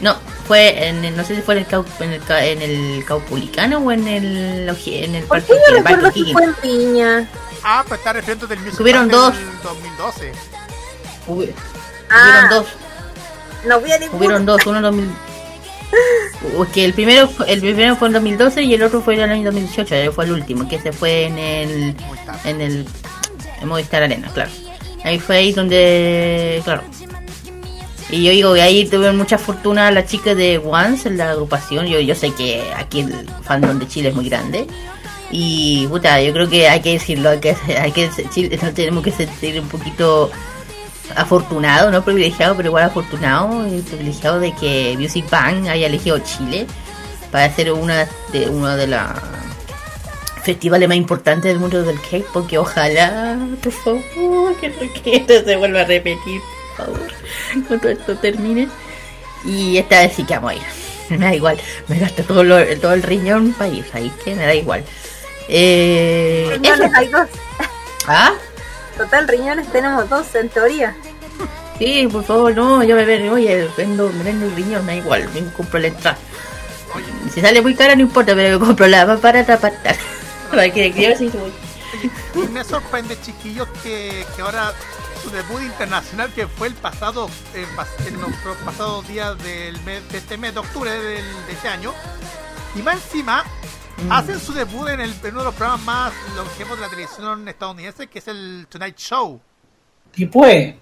No, 0.00 0.16
fue 0.48 0.88
en 0.88 1.04
el- 1.04 1.16
no 1.16 1.24
sé 1.24 1.36
si 1.36 1.42
fue 1.42 1.54
en 1.54 1.60
el, 1.60 1.66
Cau- 1.68 1.84
en 2.00 2.12
el, 2.12 2.20
Ca- 2.22 2.44
en 2.44 2.60
el 2.62 3.04
Caupolicano 3.04 3.78
o 3.78 3.92
en 3.92 4.08
el, 4.08 4.68
en 4.86 5.14
el 5.14 5.24
¿Por 5.24 5.40
Parque 5.40 5.46
qué 5.46 5.54
yo 5.70 5.76
el 5.76 5.82
Parque 5.84 5.96
recuerdo 5.96 6.12
que 6.12 6.18
Higgins. 6.20 6.32
fue 6.32 6.44
en 6.44 6.54
Viña? 6.62 7.28
Ah, 7.62 7.84
pues 7.86 8.00
está 8.00 8.12
refiriendo 8.12 8.46
del 8.48 8.58
Music 8.60 8.80
Hubieron 8.80 9.08
dos. 9.08 9.34
del 9.36 9.46
2012. 9.62 10.32
Hubi- 11.28 11.52
Ah, 12.10 12.22
Hubieron 12.22 12.48
dos. 12.50 12.66
No 13.66 13.80
vi 13.80 13.92
a 13.92 13.98
ninguno. 13.98 14.18
Hubieron 14.18 14.46
dos, 14.46 14.66
uno 14.66 14.76
en 14.78 14.82
2000. 14.82 15.10
Es 16.62 16.68
que 16.72 16.84
el 16.84 16.92
primero, 16.94 17.28
el 17.46 17.60
primero 17.60 17.96
fue 17.96 18.08
en 18.08 18.14
2012 18.14 18.62
y 18.62 18.74
el 18.74 18.82
otro 18.82 19.00
fue 19.00 19.14
en 19.14 19.20
el 19.20 19.30
año 19.30 19.44
2018, 19.46 19.94
eh, 19.94 20.10
fue 20.10 20.24
el 20.24 20.32
último, 20.32 20.68
que 20.68 20.78
se 20.80 20.92
fue 20.92 21.24
en 21.24 21.38
el 21.38 21.96
en 22.44 22.60
el 22.60 22.86
en 23.60 23.68
Movistar 23.68 24.02
Arena, 24.02 24.28
claro. 24.32 24.50
Ahí 25.04 25.18
fue 25.18 25.36
ahí 25.36 25.52
donde, 25.52 26.60
claro. 26.64 26.82
Y 28.10 28.24
yo 28.24 28.30
digo, 28.30 28.54
que 28.54 28.62
ahí 28.62 28.86
tuvieron 28.86 29.16
mucha 29.16 29.36
fortuna 29.36 29.90
las 29.90 30.06
chicas 30.06 30.36
de 30.36 30.58
Once 30.58 31.10
la 31.10 31.30
agrupación. 31.30 31.86
Yo, 31.86 32.00
yo 32.00 32.14
sé 32.14 32.32
que 32.32 32.62
aquí 32.76 33.00
el 33.00 33.28
fandom 33.42 33.78
de 33.78 33.86
Chile 33.86 34.08
es 34.08 34.14
muy 34.14 34.28
grande. 34.28 34.66
Y 35.30 35.86
puta, 35.88 36.22
yo 36.22 36.32
creo 36.32 36.48
que 36.48 36.68
hay 36.68 36.80
que 36.80 36.92
decirlo, 36.92 37.30
hay 37.30 37.40
que, 37.40 37.54
hay 37.78 37.92
que 37.92 38.10
Chile, 38.30 38.58
tenemos 38.74 39.04
que 39.04 39.12
sentir 39.12 39.60
un 39.60 39.68
poquito 39.68 40.30
afortunado, 41.14 41.90
no 41.90 42.04
privilegiado, 42.04 42.56
pero 42.56 42.68
igual 42.68 42.84
afortunado 42.84 43.66
y 43.66 43.80
privilegiado 43.82 44.40
de 44.40 44.52
que 44.54 44.96
Music 44.98 45.28
Bank 45.30 45.66
haya 45.68 45.86
elegido 45.86 46.18
Chile 46.20 46.66
para 47.30 47.52
ser 47.54 47.72
una 47.72 48.08
de 48.32 48.48
uno 48.48 48.74
de 48.76 48.86
los 48.86 49.00
festivales 50.42 50.88
más 50.88 50.96
importantes 50.96 51.44
del 51.44 51.58
mundo 51.58 51.82
del 51.82 52.00
K-pop, 52.00 52.46
que 52.46 52.56
ojalá, 52.56 53.38
por 53.62 53.72
favor, 53.72 54.56
que, 54.56 54.72
esto 55.12 55.34
se 55.44 55.56
vuelva 55.56 55.80
a 55.82 55.84
repetir, 55.84 56.40
favor, 56.86 57.00
cuando 57.52 57.78
todo 57.78 57.88
esto 57.92 58.16
termine. 58.16 58.68
Y 59.44 59.78
esta 59.78 60.00
vez 60.00 60.14
sí 60.16 60.24
que 60.24 60.34
vamos 60.34 60.52
a 60.52 60.54
ir. 60.56 60.62
Me 61.10 61.18
da 61.18 61.34
igual, 61.34 61.58
me 61.88 61.98
gasto 61.98 62.22
todo, 62.24 62.44
lo- 62.44 62.76
todo 62.80 62.92
el 62.92 63.02
riñón 63.02 63.52
para 63.56 63.70
ir, 63.70 63.86
ahí 63.94 64.12
que 64.24 64.34
me 64.34 64.44
da 64.44 64.54
igual. 64.54 64.84
Eh, 65.48 66.46
Riñones 66.52 66.86
eso. 66.90 66.96
hay 66.98 67.08
dos. 67.08 67.28
¿Ah? 68.06 68.32
Total, 68.96 69.26
riñones 69.26 69.66
tenemos 69.72 70.06
dos, 70.10 70.34
en 70.34 70.48
teoría. 70.50 70.94
Sí, 71.78 72.06
por 72.12 72.24
favor, 72.24 72.54
no, 72.54 72.82
yo 72.82 72.94
me 72.96 73.04
vendo, 73.06 73.32
oye, 73.32 73.68
vendo, 73.76 74.10
me 74.12 74.24
vendo 74.24 74.44
el 74.46 74.54
riñón, 74.54 74.84
me 74.84 74.92
da 74.92 74.98
igual, 74.98 75.28
me 75.32 75.50
compro 75.52 75.78
la 75.78 75.86
entrada. 75.86 76.18
Si 77.32 77.40
sale 77.40 77.62
muy 77.62 77.74
cara 77.74 77.94
no 77.94 78.02
importa, 78.02 78.34
pero 78.34 78.58
me 78.58 78.66
compro 78.66 78.86
la 78.86 79.06
más 79.06 79.20
barata 79.22 79.56
para 79.58 79.74
estar. 79.74 79.96
Para 80.50 80.70
que 80.70 80.90
yo 80.92 81.16
sí. 81.16 81.30
Y 82.34 82.38
me 82.48 82.64
sorprende, 82.64 83.18
chiquillos, 83.20 83.68
que, 83.82 84.24
que 84.36 84.42
ahora 84.42 84.72
su 85.22 85.30
debut 85.30 85.60
internacional, 85.62 86.32
que 86.32 86.46
fue 86.46 86.68
el 86.68 86.74
pasado, 86.74 87.28
eh, 87.54 87.66
pas- 87.76 88.06
en 88.06 88.20
los 88.20 88.32
pro- 88.42 88.54
pasados 88.64 89.06
días 89.08 89.36
del 89.42 89.80
mes, 89.82 90.08
de 90.10 90.18
este 90.18 90.36
mes 90.38 90.54
de 90.54 90.60
octubre 90.60 90.90
del, 90.90 91.24
de 91.46 91.52
este 91.52 91.68
año, 91.68 91.92
y 92.74 92.82
más 92.82 92.94
encima 92.96 93.44
Mm. 94.00 94.12
hacen 94.12 94.38
su 94.38 94.52
debut 94.52 94.88
en, 94.90 95.00
el, 95.00 95.10
en 95.10 95.30
uno 95.30 95.38
de 95.40 95.44
los 95.46 95.54
programas 95.54 95.80
más 95.84 96.12
longevos 96.36 96.76
de 96.78 96.82
la 96.84 96.88
televisión 96.88 97.48
estadounidense, 97.48 98.06
que 98.06 98.20
es 98.20 98.28
el 98.28 98.66
Tonight 98.70 98.96
Show. 98.96 99.40
Y 100.14 100.26
pues, 100.26 100.74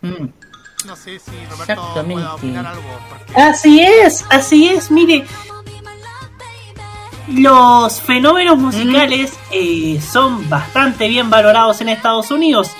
No 0.00 0.94
sé 0.94 1.18
si 1.18 1.32
Roberto 1.50 2.04
pueda 2.08 2.34
opinar 2.36 2.64
algo. 2.66 2.82
porque- 3.08 3.40
así 3.40 3.80
es, 3.80 4.24
así 4.30 4.68
es, 4.68 4.88
mire. 4.92 5.26
Los 7.26 8.00
fenómenos 8.00 8.56
musicales 8.56 9.34
eh, 9.50 10.00
son 10.00 10.48
bastante 10.48 11.08
bien 11.08 11.28
valorados 11.28 11.80
en 11.82 11.90
Estados 11.90 12.30
Unidos. 12.30 12.70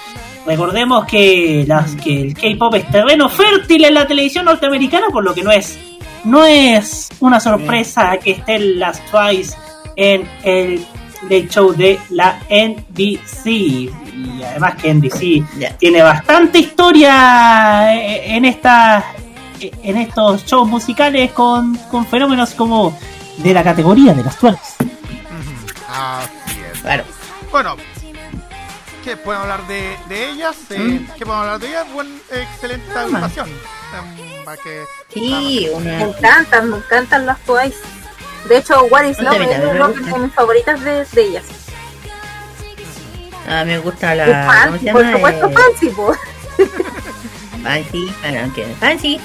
Recordemos 0.49 1.05
que, 1.05 1.65
las, 1.69 1.95
que 1.97 2.23
el 2.23 2.35
K-pop 2.35 2.75
es 2.77 2.91
terreno 2.91 3.29
fértil 3.29 3.85
en 3.85 3.93
la 3.93 4.07
televisión 4.07 4.47
norteamericana, 4.47 5.09
por 5.13 5.23
lo 5.23 5.35
que 5.35 5.43
no 5.43 5.53
es, 5.53 5.79
no 6.25 6.47
es 6.47 7.11
una 7.21 7.39
sorpresa 7.39 8.17
que 8.17 8.31
estén 8.31 8.79
las 8.79 8.99
Twice 9.11 9.55
en 9.95 10.27
el 10.43 10.87
del 11.29 11.51
show 11.51 11.75
de 11.75 11.99
la 12.09 12.41
NBC. 12.49 13.47
Y 13.47 14.43
además 14.43 14.77
que 14.77 14.95
NBC 14.95 15.77
tiene 15.79 16.01
bastante 16.01 16.61
historia 16.61 17.95
eh, 17.95 18.35
en 18.35 18.47
esta 18.47 19.05
en 19.61 19.99
estos 19.99 20.47
shows 20.47 20.67
musicales 20.67 21.33
con, 21.33 21.77
con 21.91 22.07
fenómenos 22.07 22.55
como 22.55 22.97
de 23.37 23.53
la 23.53 23.63
categoría 23.63 24.15
de 24.15 24.25
las 24.25 24.39
Twice. 24.39 24.77
Así 25.91 26.59
es. 26.73 26.81
Claro. 26.81 27.05
Bueno, 27.51 27.77
¿qué 29.09 29.17
podemos 29.17 29.45
hablar 29.45 29.67
de, 29.67 29.97
de 30.09 30.29
ellas? 30.31 30.57
Eh, 30.71 30.79
¿Mm? 30.79 31.07
¿Qué 31.17 31.25
podemos 31.25 31.37
hablar 31.45 31.61
de 31.61 31.69
ellas? 31.69 31.93
Buen, 31.93 32.21
excelente 32.31 32.93
agrupación. 32.93 33.49
Em, 33.49 34.45
para 34.45 34.57
que, 34.63 34.85
Sí, 35.13 35.71
Me 35.81 36.03
encantan, 36.03 36.71
me 36.71 36.77
encantan 36.77 37.25
las 37.27 37.39
Twice. 37.41 37.79
De 38.49 38.59
hecho, 38.59 38.85
What 38.85 39.05
is 39.05 39.19
Love 39.21 39.41
es 39.41 39.59
una 39.59 39.89
de 39.89 40.19
mis 40.19 40.33
favoritas 40.35 40.83
de, 40.85 41.05
de 41.05 41.23
ellas. 41.23 41.45
Ah, 43.49 43.65
me 43.65 43.79
gusta 43.79 44.15
la. 44.15 44.47
fan, 44.47 44.67
¿Cómo 44.69 44.79
se 44.79 44.93
por 44.93 45.03
llama? 45.03 45.13
supuesto, 45.17 45.47
Eh, 45.49 45.55
Fancy. 45.55 45.91
Fancy, 47.63 48.13
bueno, 48.23 48.55
que 48.55 48.65
Fancy. 48.79 49.21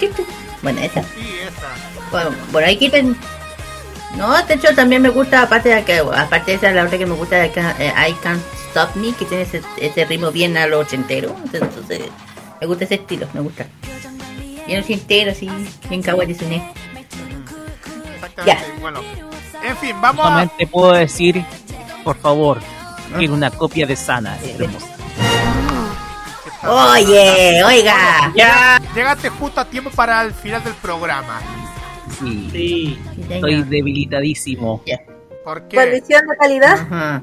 Bueno, 0.62 0.80
esa. 0.82 1.02
Sí, 1.03 1.40
esa. 1.42 2.10
Bueno, 2.10 2.30
por 2.52 2.64
ahí 2.64 2.78
quiten. 2.78 3.18
No, 4.17 4.42
de 4.43 4.53
hecho 4.53 4.75
también 4.75 5.01
me 5.01 5.09
gusta, 5.09 5.42
aparte 5.42 5.69
de 5.69 5.83
que, 5.83 5.98
aparte 5.98 6.51
de 6.51 6.58
esa, 6.58 6.72
la 6.72 6.83
otra 6.83 6.98
que 6.98 7.06
me 7.06 7.16
gusta 7.16 7.35
de 7.38 7.43
acá, 7.43 7.75
eh, 7.80 7.92
I 8.09 8.14
Can't 8.22 8.42
Stop 8.69 8.95
Me, 8.95 9.14
que 9.14 9.25
tiene 9.25 9.43
ese, 9.43 9.61
ese 9.77 10.06
ritmo 10.06 10.32
bien 10.32 10.56
a 10.58 10.67
lo 10.67 10.80
ochentero. 10.80 11.35
Entonces, 11.51 12.01
me 12.61 12.67
gusta 12.67 12.83
ese 12.83 12.95
estilo, 12.95 13.27
me 13.33 13.42
gusta. 13.42 13.66
Bien 14.67 14.83
ochentero, 14.83 15.32
así, 15.32 15.50
bien 15.90 16.01
kawaii 16.01 16.35
suene. 16.35 16.72
Exactamente. 18.16 18.64
Bueno, 18.80 19.01
en 19.64 19.77
fin, 19.77 19.95
vamos 20.00 20.25
a. 20.25 20.30
Solamente 20.30 20.67
puedo 20.67 20.93
decir, 20.93 21.43
por 22.03 22.17
favor, 22.17 22.59
quiero 23.17 23.33
una 23.33 23.50
copia 23.50 23.85
de 23.85 23.95
Sana. 23.95 24.38
es 24.43 24.59
hermosa. 24.59 24.88
Oye, 26.66 27.61
oiga. 27.64 28.32
Ya. 28.35 28.82
Llegaste 28.95 29.30
justo 29.30 29.59
a 29.59 29.66
tiempo 29.66 29.90
para 29.90 30.22
el 30.22 30.33
final 30.33 30.64
del 30.64 30.74
programa. 30.75 31.42
Sí. 32.19 32.98
Estoy 33.30 33.64
debilitadísimo. 33.64 34.82
¿Por 35.43 35.67
qué? 35.67 35.77
Maldición 35.77 36.27
de 36.27 36.38
calidad. 36.38 37.22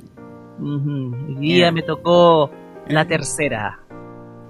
Ujú. 0.58 1.14
Hoy 1.28 1.34
día 1.40 1.72
me 1.72 1.82
tocó 1.82 2.50
la 2.88 3.06
tercera. 3.06 3.80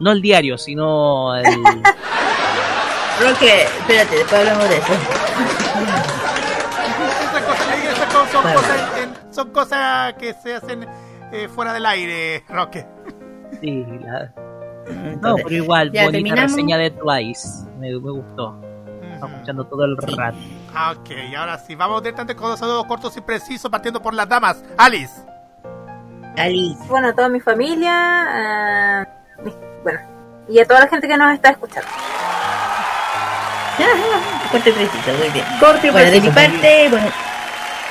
No 0.00 0.12
el 0.12 0.22
diario, 0.22 0.56
sino 0.58 1.36
el... 1.36 1.44
Creo 3.18 3.38
que, 3.38 3.62
espérate, 3.64 4.16
después 4.16 4.32
hablamos 4.40 4.68
de 4.70 4.76
eso. 4.78 4.92
Esas 7.20 7.42
cosas, 7.44 7.84
esas 7.84 8.06
cosas 8.14 8.30
son, 8.32 8.42
cosas, 8.54 8.98
en- 9.02 9.34
son 9.34 9.50
cosas 9.50 10.14
que 10.14 10.32
se 10.34 10.54
hacen 10.54 10.86
eh, 11.32 11.48
fuera 11.48 11.72
del 11.74 11.84
aire, 11.86 12.42
Roque. 12.48 12.86
Sí, 13.60 13.84
la- 14.00 14.32
No, 15.20 15.36
pero 15.36 15.50
igual, 15.50 15.92
ya 15.92 16.04
bonita 16.06 16.12
terminamos. 16.24 16.52
reseña 16.52 16.78
de 16.78 16.90
Twice. 16.92 17.48
Me, 17.78 17.90
me 17.90 18.10
gustó. 18.10 18.58
Estaba 19.20 19.34
escuchando 19.34 19.64
todo 19.66 19.84
el 19.84 19.98
rato. 19.98 20.38
Ah, 20.74 20.94
Ok, 20.96 21.10
y 21.30 21.34
ahora 21.34 21.58
sí, 21.58 21.74
vamos 21.74 22.02
directamente 22.02 22.34
con 22.34 22.48
los 22.48 22.58
saludos 22.58 22.86
cortos 22.86 23.14
y 23.18 23.20
precisos, 23.20 23.70
partiendo 23.70 24.00
por 24.00 24.14
las 24.14 24.26
damas. 24.26 24.64
Alice. 24.78 25.12
Alice. 26.38 26.80
Bueno, 26.88 27.08
a 27.08 27.12
toda 27.12 27.28
mi 27.28 27.38
familia. 27.38 29.06
bueno, 29.82 30.00
y 30.48 30.58
a 30.58 30.66
toda 30.66 30.80
la 30.80 30.86
gente 30.86 31.06
que 31.06 31.18
nos 31.18 31.34
está 31.34 31.50
escuchando. 31.50 31.86
Corto 34.50 34.70
y 34.70 34.72
preciso, 34.72 35.12
muy 35.18 35.28
bien. 35.28 35.44
Corto 35.60 35.86
y 35.86 35.90
bueno, 35.90 36.10
de 36.10 36.20
mi 36.22 36.30
parte, 36.30 36.88
bueno. 36.88 37.06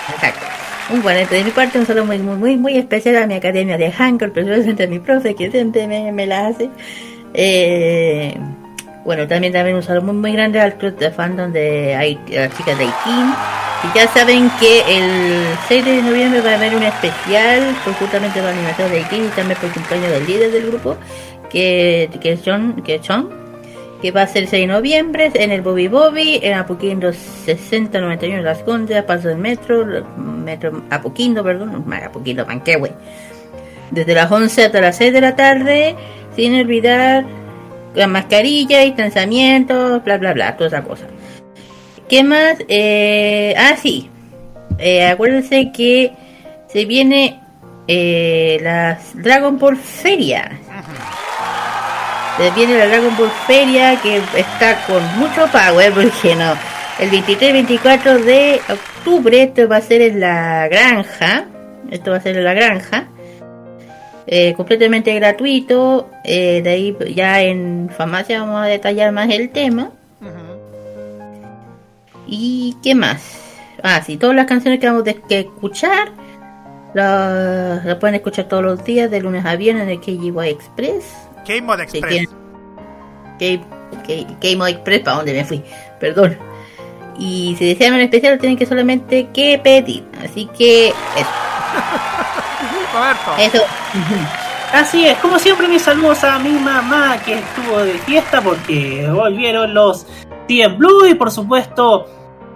Exacto. 0.09 0.45
Un 0.89 1.03
bueno, 1.03 1.29
de 1.29 1.43
mi 1.43 1.51
parte, 1.51 1.77
un 1.77 1.85
saludo 1.85 2.05
muy, 2.05 2.17
muy, 2.17 2.37
muy, 2.37 2.57
muy 2.57 2.75
especial 2.75 3.17
a 3.17 3.27
mi 3.27 3.35
academia 3.35 3.77
de 3.77 3.91
Hancock, 3.91 4.31
precisamente 4.31 4.85
a 4.85 4.87
mi 4.87 4.97
profe 4.97 5.35
que 5.35 5.51
siempre 5.51 5.85
me, 5.85 6.11
me 6.11 6.25
la 6.25 6.47
hace. 6.47 6.71
Eh, 7.35 8.35
bueno, 9.05 9.27
también, 9.27 9.53
también 9.53 9.75
un 9.75 9.83
saludo 9.83 10.05
muy, 10.05 10.15
muy 10.15 10.31
grande 10.33 10.59
al 10.59 10.75
club 10.75 10.97
de 10.97 11.11
fandom 11.11 11.51
de 11.51 11.95
Ai- 11.95 12.19
las 12.29 12.55
chicas 12.57 12.77
de 12.77 12.85
Aikin. 12.85 13.33
Y 13.81 13.97
ya 13.97 14.07
saben 14.09 14.51
que 14.59 14.79
el 14.87 15.45
6 15.69 15.85
de 15.85 16.01
noviembre 16.01 16.41
va 16.41 16.51
a 16.51 16.55
haber 16.55 16.75
un 16.75 16.83
especial 16.83 17.75
por 17.85 17.93
justamente 17.93 18.41
los 18.41 18.51
aniversarios 18.51 18.91
de 18.91 18.97
Aikin 18.99 19.25
y 19.25 19.27
también 19.29 19.59
por 19.59 19.71
cumpleaños 19.71 20.11
del 20.11 20.25
líder 20.27 20.51
del 20.51 20.67
grupo, 20.67 20.97
que, 21.49 22.09
que 22.21 22.33
es 22.33 22.41
John, 22.45 22.81
que 22.83 22.95
es 22.95 23.01
John 23.07 23.39
que 24.01 24.11
va 24.11 24.21
a 24.21 24.27
ser 24.27 24.43
el 24.43 24.47
6 24.47 24.61
de 24.67 24.73
noviembre 24.73 25.29
en 25.33 25.51
el 25.51 25.61
Bobby 25.61 25.89
Bobby, 25.89 26.39
en 26.41 26.53
Apoquindo 26.53 27.11
6091 27.11 28.41
Las 28.41 28.59
Condes, 28.59 29.03
paso 29.03 29.27
del 29.27 29.37
metro, 29.37 29.85
metro 30.17 30.83
Apoquindo, 30.89 31.43
perdón, 31.43 31.85
Apoquindo, 32.05 32.45
Manquehue. 32.45 32.93
Desde 33.91 34.13
las 34.13 34.31
11 34.31 34.65
hasta 34.65 34.79
las 34.79 34.95
6 34.95 35.11
de 35.11 35.19
la 35.19 35.35
tarde, 35.35 35.95
sin 36.33 36.57
olvidar 36.57 37.25
la 37.93 38.07
mascarilla 38.07 38.83
y 38.83 38.93
lanzamientos, 38.95 40.03
bla 40.03 40.17
bla 40.17 40.33
bla, 40.33 40.57
toda 40.57 40.67
esa 40.67 40.83
cosa. 40.83 41.05
¿Qué 42.07 42.23
más? 42.23 42.57
Eh, 42.67 43.53
ah, 43.57 43.75
sí. 43.81 44.09
Eh, 44.77 45.05
acuérdense 45.05 45.71
que 45.71 46.11
se 46.67 46.85
viene 46.85 47.39
eh, 47.87 48.59
la 48.61 48.99
Dragon 49.13 49.57
Ball 49.59 49.77
Feria. 49.77 50.49
Se 52.37 52.51
viene 52.51 52.77
la 52.77 52.87
Dragon 52.87 53.15
Ball 53.17 53.31
Feria 53.45 53.99
que 54.01 54.21
está 54.37 54.85
con 54.87 55.03
mucho 55.19 55.47
power 55.51 55.93
porque 55.93 56.35
no. 56.35 56.53
El 56.99 57.09
23 57.09 57.49
y 57.49 57.53
24 57.53 58.19
de 58.19 58.61
octubre 58.69 59.43
esto 59.43 59.67
va 59.67 59.77
a 59.77 59.81
ser 59.81 60.01
en 60.01 60.19
la 60.19 60.67
granja. 60.67 61.45
Esto 61.91 62.11
va 62.11 62.17
a 62.17 62.21
ser 62.21 62.37
en 62.37 62.43
la 62.43 62.53
granja. 62.53 63.07
Eh, 64.31 64.53
completamente 64.53 65.11
gratuito. 65.15 66.07
Eh, 66.23 66.61
de 66.61 66.69
ahí 66.69 66.95
ya 67.15 67.41
en 67.41 67.89
farmacia 67.89 68.41
vamos 68.41 68.61
a 68.61 68.65
detallar 68.65 69.11
más 69.11 69.27
el 69.31 69.49
tema. 69.49 69.91
¿Y 72.27 72.77
qué 72.83 72.93
más? 72.93 73.39
Ah, 73.81 74.03
sí, 74.05 74.17
todas 74.17 74.35
las 74.35 74.45
canciones 74.45 74.79
que 74.79 74.85
vamos 74.85 75.03
que 75.27 75.39
escuchar 75.39 76.11
las 76.93 77.83
las 77.85 77.95
pueden 77.95 78.15
escuchar 78.15 78.47
todos 78.47 78.63
los 78.63 78.83
días 78.83 79.09
de 79.09 79.19
lunes 79.19 79.43
a 79.45 79.55
viernes 79.55 79.83
en 79.83 79.89
el 79.89 79.99
KGY 79.99 80.49
Express. 80.49 81.05
Si 81.47 81.53
Express. 81.83 82.29
Mode 84.57 84.71
Express, 84.71 84.99
¿para 84.99 85.17
dónde 85.17 85.33
me 85.33 85.43
fui? 85.43 85.63
Perdón. 85.99 86.37
Y 87.17 87.55
si 87.57 87.69
desean 87.69 87.95
un 87.95 88.01
especial, 88.01 88.37
tienen 88.37 88.59
que 88.59 88.67
solamente 88.67 89.27
que 89.33 89.57
pedir. 89.57 90.03
Así 90.23 90.47
que 90.55 90.89
eso. 90.89 91.29
Roberto. 92.99 93.31
Eso. 93.37 93.63
Así 94.73 95.07
es, 95.07 95.17
como 95.17 95.39
siempre 95.39 95.67
mis 95.67 95.81
saludos 95.81 96.23
a 96.23 96.37
mi 96.37 96.51
mamá 96.51 97.17
que 97.25 97.39
estuvo 97.39 97.79
de 97.79 97.93
fiesta 97.93 98.39
porque 98.39 99.09
volvieron 99.11 99.73
los 99.73 100.05
Team 100.47 100.77
Blue 100.77 101.07
y 101.07 101.15
por 101.15 101.31
supuesto 101.31 102.05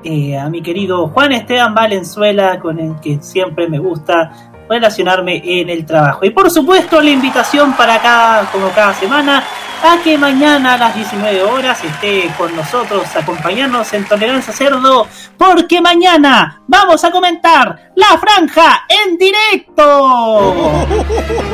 eh, 0.04 0.38
a 0.38 0.48
mi 0.48 0.62
querido 0.62 1.08
Juan 1.08 1.32
Esteban 1.32 1.74
Valenzuela 1.74 2.60
con 2.60 2.80
el 2.80 3.00
que 3.00 3.20
siempre 3.20 3.68
me 3.68 3.80
gusta 3.80 4.32
relacionarme 4.70 5.42
en 5.44 5.70
el 5.70 5.86
trabajo. 5.86 6.24
Y 6.24 6.30
por 6.30 6.52
supuesto 6.52 7.02
la 7.02 7.10
invitación 7.10 7.74
para 7.74 8.00
cada, 8.00 8.46
como 8.52 8.70
cada 8.70 8.94
semana, 8.94 9.44
a 9.84 10.02
que 10.02 10.18
mañana 10.18 10.76
a 10.76 10.78
las 10.78 10.96
19 10.96 11.44
horas 11.44 11.84
esté 11.84 12.32
con 12.38 12.56
nosotros, 12.56 13.04
acompañarnos 13.18 13.92
en 13.94 14.06
Tolerancia 14.06 14.54
Cerdo, 14.54 15.06
porque 15.38 15.82
mañana 15.82 16.62
vamos 16.68 17.04
a 17.04 17.12
comentar 17.12 17.92
la 17.94 18.18
franja 18.18 18.86
en 18.88 19.18
directo. 19.18 20.54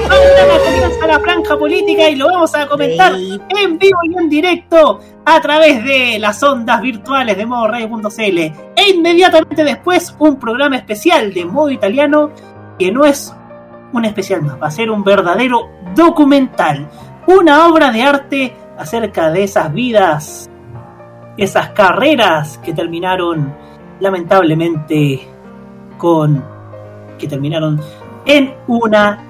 Mañana 0.08 0.53
comienza 0.64 1.08
la 1.08 1.19
franja 1.19 1.58
política 1.58 2.08
y 2.08 2.16
lo 2.17 2.27
vamos 2.27 2.53
a 2.53 2.67
comentar 2.67 3.14
en 3.16 3.80
vivo 3.80 3.99
y 4.03 4.16
en 4.16 4.30
directo 4.30 4.99
a 5.25 5.41
través 5.41 5.83
de 5.83 6.19
las 6.19 6.43
ondas 6.43 6.82
virtuales 6.82 7.35
de 7.35 7.48
modoradio.cl. 7.48 8.38
E 8.38 8.90
inmediatamente 8.93 9.64
después 9.64 10.16
un 10.19 10.38
programa 10.40 10.75
especial 10.75 11.33
de 11.33 11.45
modo 11.45 11.72
italiano 11.72 12.30
que 12.77 12.91
no 12.91 13.06
es 13.06 13.33
un 13.91 14.06
especial 14.06 14.43
más, 14.43 14.61
va 14.61 14.67
a 14.67 14.72
ser 14.72 14.91
un 14.91 15.03
verdadero 15.03 15.69
documental, 15.95 16.88
una 17.30 17.67
obra 17.67 17.91
de 17.91 18.01
arte 18.01 18.53
acerca 18.77 19.30
de 19.30 19.43
esas 19.43 19.72
vidas, 19.72 20.49
esas 21.38 21.69
carreras 21.69 22.58
que 22.58 22.74
terminaron 22.74 23.53
lamentablemente 23.99 25.27
con 25.98 26.43
que 27.19 27.27
terminaron 27.27 27.80
en 28.25 28.56
una 28.67 29.24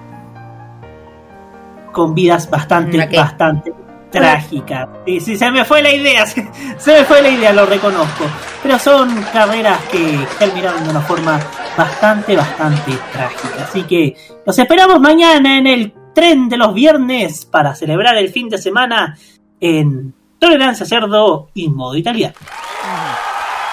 con 1.91 2.13
vidas 2.13 2.49
bastante 2.49 3.05
bastante 3.17 3.73
trágicas. 4.09 4.87
Sí, 5.05 5.19
sí, 5.19 5.37
se 5.37 5.51
me 5.51 5.65
fue 5.65 5.81
la 5.81 5.91
idea, 5.91 6.25
se, 6.25 6.47
se 6.77 6.99
me 6.99 7.03
fue 7.03 7.21
la 7.21 7.29
idea, 7.29 7.51
lo 7.51 7.65
reconozco. 7.65 8.25
Pero 8.63 8.79
son 8.79 9.23
carreras 9.33 9.79
que 9.91 10.25
terminaron 10.37 10.85
de 10.85 10.89
una 10.89 11.01
forma 11.01 11.39
bastante, 11.77 12.35
bastante 12.35 12.93
trágica. 13.11 13.63
Así 13.63 13.83
que 13.83 14.15
los 14.45 14.57
esperamos 14.57 15.01
mañana 15.01 15.57
en 15.57 15.67
el 15.67 15.98
tren 16.19 16.49
de 16.49 16.57
los 16.57 16.73
viernes 16.73 17.45
para 17.45 17.73
celebrar 17.75 18.17
el 18.17 18.27
fin 18.29 18.49
de 18.49 18.57
semana 18.57 19.17
en 19.61 20.13
Tolerancia 20.37 20.85
Cerdo 20.85 21.49
y 21.53 21.69
modo 21.69 21.95
italiano. 21.95 22.33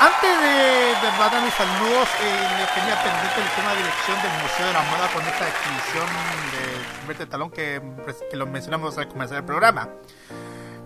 Antes 0.00 0.41
de, 0.41 0.47
de 0.47 1.10
mandar 1.18 1.42
mis 1.42 1.52
saludos, 1.55 2.08
eh, 2.23 2.49
le 2.58 2.66
tenía 2.81 2.94
pendiente 3.02 3.41
el 3.42 3.49
tema 3.57 3.70
de 3.73 3.78
dirección 3.78 4.16
del 4.23 4.31
Museo 4.42 4.66
de 4.68 4.73
la 4.75 4.83
Moda 4.83 5.08
con 5.12 5.23
esta 5.26 5.49
exhibición 5.49 6.07
de 6.52 6.60
Silvestre 7.00 7.26
Talón 7.26 7.50
que, 7.50 7.83
que 8.31 8.36
lo 8.36 8.47
mencionamos 8.47 8.97
al 8.97 9.08
comenzar 9.08 9.39
el 9.39 9.44
programa. 9.44 9.89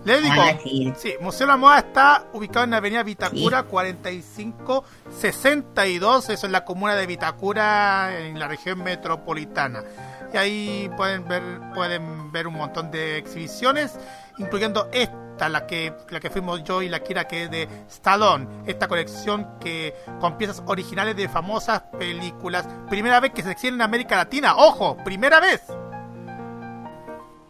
Le 0.03 0.19
digo, 0.19 0.33
Ah, 0.41 0.53
sí. 0.63 0.91
sí, 0.97 1.13
Museo 1.21 1.45
de 1.45 1.53
la 1.53 1.57
Moda 1.57 1.77
está 1.77 2.25
ubicado 2.33 2.63
en 2.63 2.71
la 2.71 2.77
avenida 2.77 3.03
Vitacura 3.03 3.61
4562, 3.63 6.29
eso 6.29 6.45
es 6.47 6.51
la 6.51 6.65
comuna 6.65 6.95
de 6.95 7.05
Vitacura 7.05 8.17
en 8.19 8.39
la 8.39 8.47
región 8.47 8.81
metropolitana. 8.83 9.83
Y 10.33 10.37
ahí 10.37 10.91
pueden 10.95 11.27
ver, 11.27 11.41
pueden 11.73 12.31
ver 12.31 12.47
un 12.47 12.53
montón 12.55 12.89
de 12.91 13.17
exhibiciones, 13.17 13.97
incluyendo 14.37 14.87
esta, 14.93 15.49
la 15.49 15.67
que, 15.67 15.93
la 16.09 16.19
que 16.19 16.29
fuimos 16.29 16.63
yo 16.63 16.81
y 16.81 16.87
la 16.89 17.01
Kira, 17.01 17.25
que 17.27 17.43
es 17.43 17.51
de 17.51 17.67
Stallone. 17.89 18.47
Esta 18.65 18.87
colección 18.87 19.47
que 19.59 19.93
con 20.19 20.37
piezas 20.37 20.63
originales 20.65 21.15
de 21.17 21.27
famosas 21.27 21.81
películas. 21.99 22.67
Primera 22.89 23.19
vez 23.19 23.31
que 23.33 23.43
se 23.43 23.51
exhibe 23.51 23.75
en 23.75 23.81
América 23.81 24.15
Latina. 24.15 24.55
¡Ojo! 24.55 24.95
¡Primera 25.03 25.39
vez! 25.41 25.61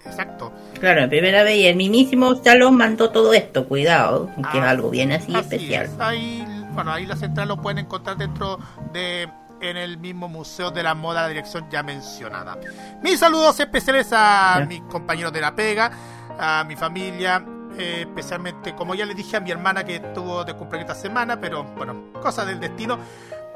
Exacto. 0.03 0.51
Claro, 0.79 1.07
primera 1.07 1.43
vez 1.43 1.57
y 1.57 1.67
el 1.67 1.75
mismísimo 1.75 2.33
Stallone 2.33 2.75
mandó 2.75 3.11
todo 3.11 3.33
esto, 3.33 3.67
cuidado, 3.67 4.27
que 4.51 4.57
es 4.57 4.63
Ah, 4.63 4.69
algo 4.71 4.89
bien 4.89 5.11
así, 5.11 5.31
Así 5.35 5.41
especial. 5.55 5.85
es. 5.85 5.99
Ahí, 5.99 6.43
bueno, 6.73 6.91
ahí 6.91 7.05
la 7.05 7.15
central 7.15 7.49
lo 7.49 7.61
pueden 7.61 7.77
encontrar 7.85 8.17
dentro 8.17 8.57
de 8.91 9.29
en 9.61 9.77
el 9.77 9.97
mismo 9.97 10.27
Museo 10.27 10.71
de 10.71 10.83
la 10.83 10.93
Moda, 10.95 11.21
la 11.23 11.27
dirección 11.27 11.67
ya 11.69 11.83
mencionada. 11.83 12.57
Mis 13.01 13.19
saludos 13.19 13.59
especiales 13.59 14.11
a 14.11 14.55
Ya. 14.59 14.65
mis 14.65 14.81
compañeros 14.83 15.31
de 15.31 15.41
la 15.41 15.55
pega, 15.55 15.91
a 16.39 16.63
mi 16.65 16.75
familia, 16.75 17.43
eh, 17.77 18.01
especialmente, 18.07 18.75
como 18.75 18.95
ya 18.95 19.05
le 19.05 19.13
dije 19.13 19.37
a 19.37 19.39
mi 19.39 19.51
hermana 19.51 19.83
que 19.83 19.95
estuvo 19.97 20.43
de 20.43 20.53
cumpleaños 20.55 20.89
esta 20.89 21.01
semana, 21.01 21.39
pero 21.39 21.63
bueno, 21.63 22.11
cosas 22.21 22.47
del 22.47 22.59
destino. 22.59 22.97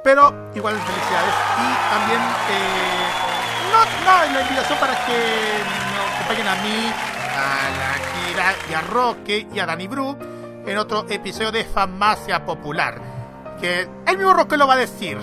Pero 0.03 0.51
igual 0.53 0.75
felicidades. 0.75 1.34
Y 1.58 1.90
también 1.90 2.22
eh, 2.51 3.09
no, 3.72 4.06
no, 4.06 4.34
la 4.34 4.42
invitación 4.42 4.77
para 4.80 4.93
que 5.06 5.17
nos 5.95 6.16
acompañen 6.16 6.48
a 6.48 6.56
mí, 6.61 6.93
a 7.35 7.69
la 7.80 8.30
Kira 8.30 8.53
y 8.69 8.74
a 8.75 8.82
Roque 8.82 9.48
y 9.51 9.59
a 9.59 9.66
Dani 9.66 9.88
Bru 9.88 10.16
en 10.67 10.77
otro 10.77 11.06
episodio 11.09 11.51
de 11.51 11.64
Farmacia 11.66 12.45
Popular. 12.45 13.01
Que 13.59 13.90
el 14.06 14.17
mismo 14.17 14.34
Roque 14.34 14.58
lo 14.58 14.67
va 14.67 14.75
a 14.75 14.77
decir. 14.77 15.17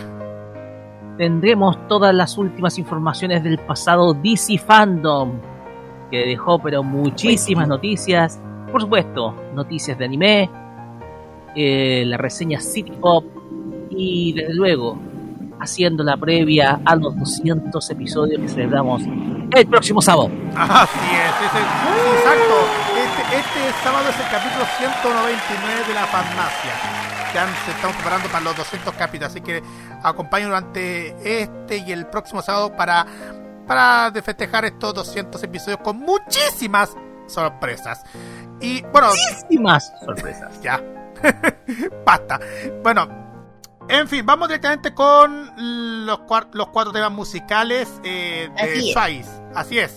Tendremos 1.19 1.77
todas 1.89 2.15
las 2.15 2.37
últimas 2.39 2.79
informaciones 2.79 3.43
del 3.45 3.59
pasado 3.59 4.15
DC 4.15 4.59
Fandom, 4.59 5.33
que 6.11 6.27
dejó 6.27 6.59
pero 6.59 6.83
muchísimas 6.83 7.69
noticias. 7.69 8.41
Por 8.71 8.81
supuesto, 8.81 9.35
noticias 9.55 9.99
de 9.99 10.05
anime, 10.05 10.51
eh, 11.55 12.05
la 12.07 12.17
reseña 12.17 12.61
City 12.61 12.93
Pop 12.93 13.25
y 13.91 14.33
desde 14.33 14.55
luego 14.55 14.99
haciendo 15.61 16.03
la 16.03 16.17
previa 16.17 16.81
a 16.85 16.97
los 16.97 17.17
200 17.19 17.89
episodios 17.91 18.41
que 18.41 18.49
celebramos 18.49 19.03
el 19.03 19.67
próximo 19.67 20.01
sábado. 20.03 20.31
Así 20.57 20.99
es, 20.99 21.47
ese- 21.47 21.59
sí, 21.59 22.11
exacto. 22.17 22.55
Este, 22.97 23.39
este 23.39 23.85
sábado 23.85 24.09
es 24.09 24.17
el 24.19 24.27
capítulo 24.31 24.65
199 24.79 25.89
de 25.89 25.95
la 25.95 26.07
farmacia. 26.07 26.73
Ya 27.35 27.47
se 27.65 27.70
estamos 27.70 27.97
preparando 27.97 28.28
para 28.28 28.44
los 28.44 28.57
200 28.57 28.94
capítulos, 28.94 29.31
así 29.31 29.41
que 29.41 29.62
acompañen 30.02 30.49
durante 30.49 31.43
este 31.43 31.78
y 31.78 31.93
el 31.93 32.07
próximo 32.07 32.43
sábado 32.43 32.77
para, 32.77 33.07
para 33.67 34.11
de 34.11 34.20
festejar 34.23 34.65
estos 34.67 34.94
200 34.94 35.43
episodios 35.43 35.81
con 35.81 35.99
muchísimas 35.99 36.91
sorpresas. 37.27 38.02
Y 38.61 38.83
bueno, 38.83 39.09
muchísimas 39.09 39.93
sorpresas. 40.05 40.52
Ya, 40.62 40.81
basta. 42.05 42.41
Bueno, 42.83 43.09
en 43.89 44.09
fin, 44.09 44.25
vamos 44.27 44.49
directamente 44.49 44.94
con 44.94 46.07
los, 46.07 46.19
cuatro 46.20 46.93
temas 46.93 47.12
musicales 47.12 47.89
eh, 48.05 48.49
de 48.57 48.94
Así. 48.94 49.25
Así 49.55 49.78
es. 49.78 49.97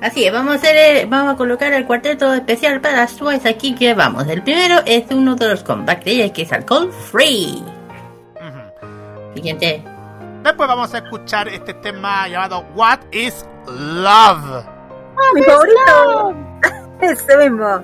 Así 0.00 0.24
es, 0.24 0.32
vamos 0.32 0.52
a 0.52 0.56
hacer, 0.56 1.06
vamos 1.08 1.34
a 1.34 1.36
colocar 1.36 1.72
el 1.72 1.84
cuarteto 1.84 2.32
especial 2.32 2.80
para 2.80 3.06
Twice 3.06 3.48
aquí 3.48 3.74
que 3.74 3.94
vamos. 3.94 4.28
El 4.28 4.42
primero 4.42 4.80
es 4.86 5.04
uno 5.10 5.34
de 5.34 5.48
los 5.48 5.64
de 5.64 5.96
ella 6.04 6.32
que 6.32 6.42
es 6.42 6.52
Alcohol 6.52 6.92
Free. 6.92 7.64
Siguiente. 9.34 9.82
Después 10.44 10.68
vamos 10.68 10.94
a 10.94 10.98
escuchar 10.98 11.48
este 11.48 11.74
tema 11.74 12.28
llamado 12.28 12.64
What 12.76 13.00
is 13.10 13.44
Love. 13.66 14.64
Mi 15.34 15.42
favorito. 15.42 16.36
Ese 17.00 17.36
mismo. 17.36 17.82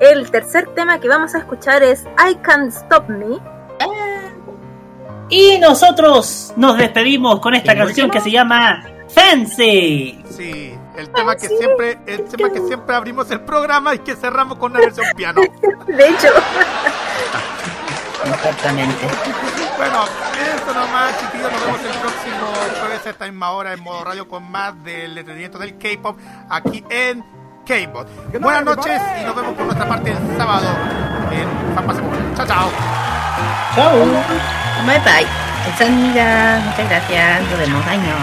El 0.00 0.30
tercer 0.30 0.66
tema 0.74 0.98
que 0.98 1.08
vamos 1.08 1.34
a 1.34 1.38
escuchar 1.38 1.82
es 1.82 2.04
I 2.18 2.34
Can't 2.36 2.72
Stop 2.72 3.08
Me. 3.08 3.38
Y 5.28 5.58
nosotros 5.58 6.52
nos 6.56 6.76
despedimos 6.76 7.38
con 7.38 7.54
esta 7.54 7.76
canción 7.76 8.10
que 8.10 8.20
se 8.20 8.32
llama 8.32 8.82
Fancy. 9.08 10.24
Sí, 10.28 10.74
el 11.00 11.10
tema 11.10 11.36
que 11.36 11.48
siempre, 11.48 11.98
el 12.06 12.24
tema 12.24 12.50
que 12.50 12.60
siempre 12.60 12.94
abrimos 12.94 13.30
el 13.30 13.40
programa 13.40 13.94
y 13.94 13.98
que 14.00 14.14
cerramos 14.14 14.58
con 14.58 14.72
una 14.72 14.80
versión 14.80 15.06
piano. 15.16 15.40
De 15.86 16.08
hecho. 16.08 16.28
Exactamente. 18.24 19.08
Bueno, 19.76 20.04
eso 20.04 20.74
nomás, 20.74 21.18
chiquillos. 21.18 21.50
Nos 21.52 21.64
vemos 21.64 21.80
el 21.80 21.98
próximo 22.00 22.46
jueves 22.80 23.06
a 23.06 23.10
esta 23.10 23.24
misma 23.24 23.50
hora 23.52 23.72
en 23.72 23.80
modo 23.82 24.04
radio 24.04 24.28
con 24.28 24.50
más 24.50 24.82
del 24.84 25.16
entretenimiento 25.16 25.58
del 25.58 25.78
K-pop 25.78 26.18
aquí 26.48 26.84
en 26.90 27.24
K-pop. 27.66 28.06
Buenas 28.40 28.64
noches 28.64 29.00
y 29.20 29.24
nos 29.24 29.34
vemos 29.34 29.54
por 29.54 29.64
nuestra 29.64 29.88
parte 29.88 30.10
el 30.10 30.36
sábado 30.36 30.68
en 31.32 31.48
San 31.74 31.86
Chao, 32.36 32.46
chao. 32.46 32.70
Chao. 33.74 34.04
Bye 34.86 34.98
bye. 35.00 35.26
Muchas 35.66 36.88
gracias. 36.88 37.42
Nos 37.42 37.58
vemos. 37.58 37.86
Año. 37.86 38.14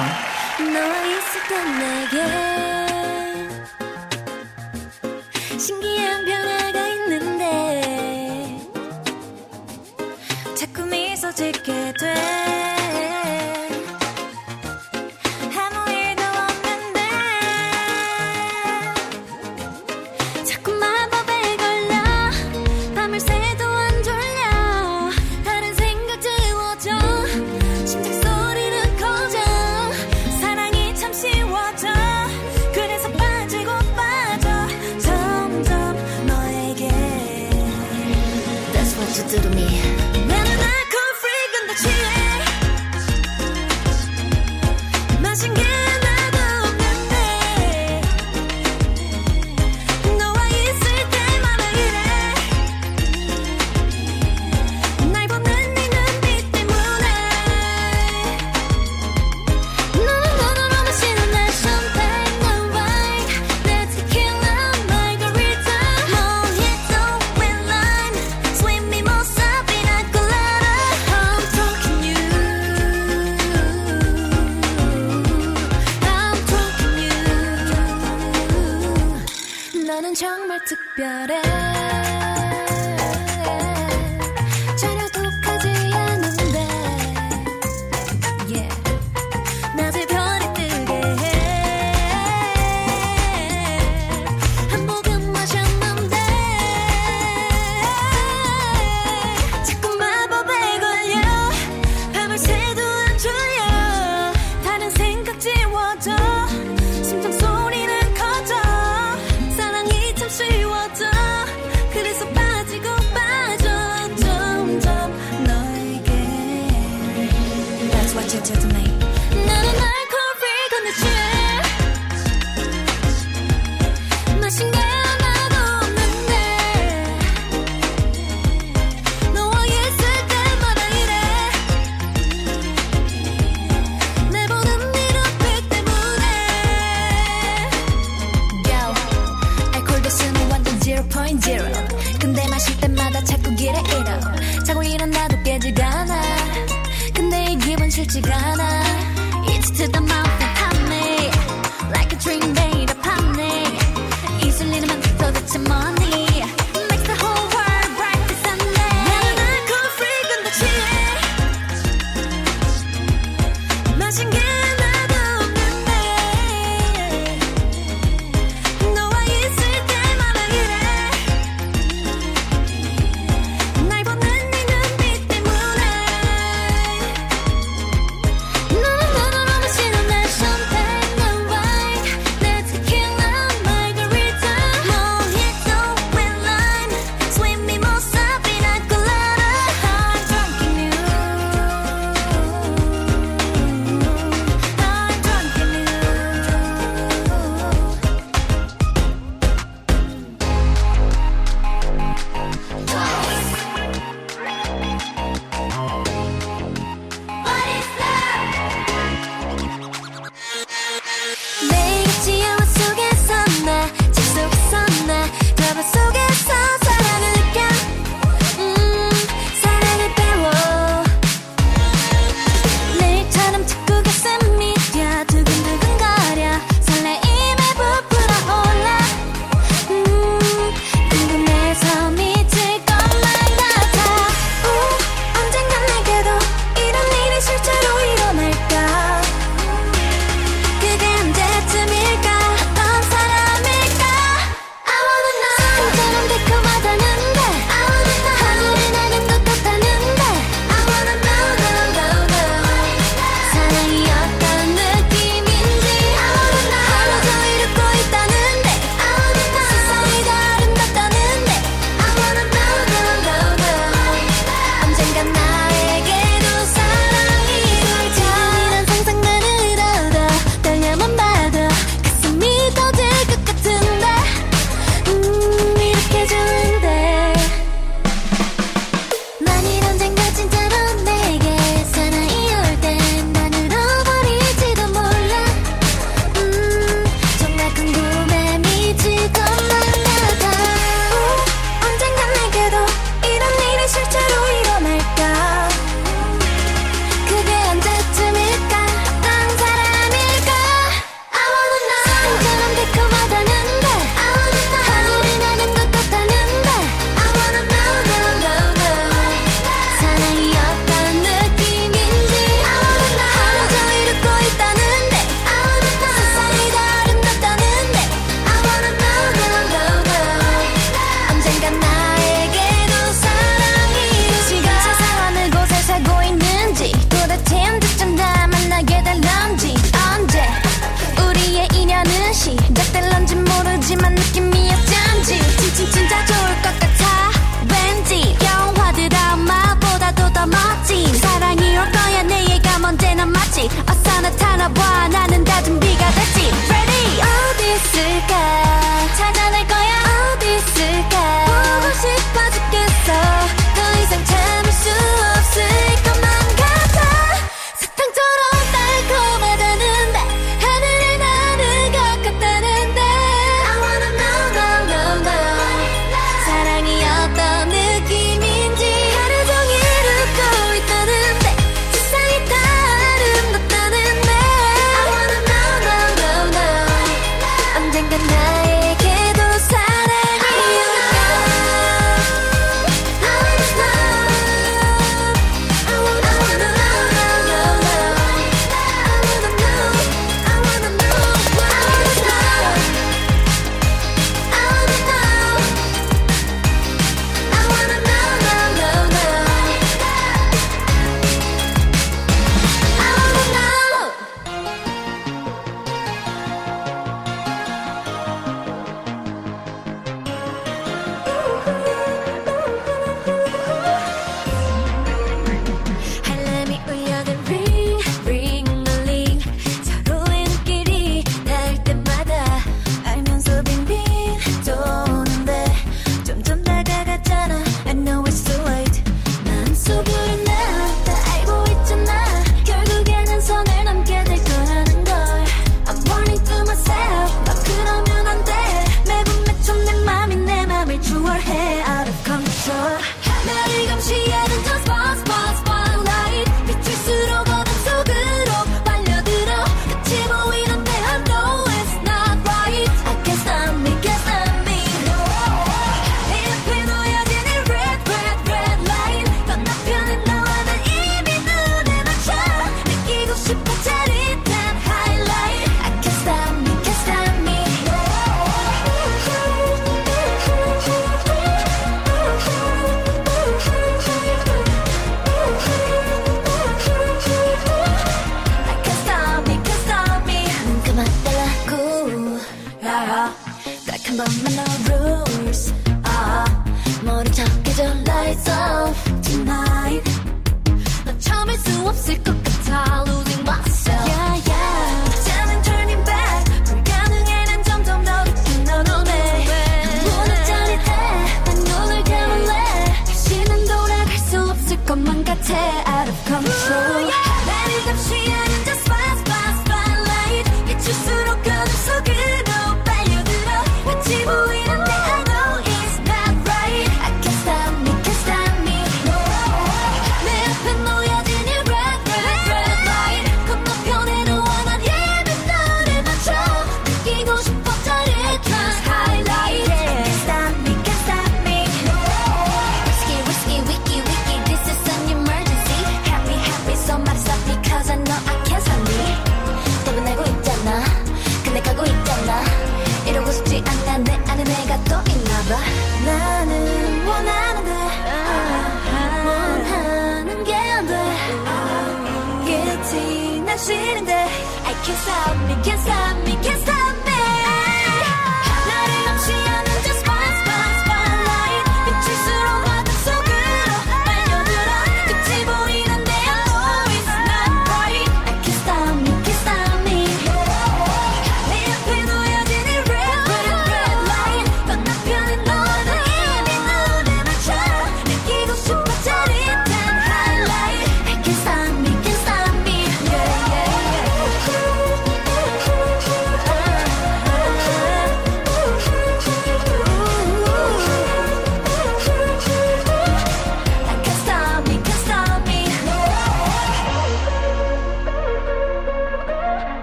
미소 11.36 11.36
짓게 11.36 11.92
돼 12.00 12.55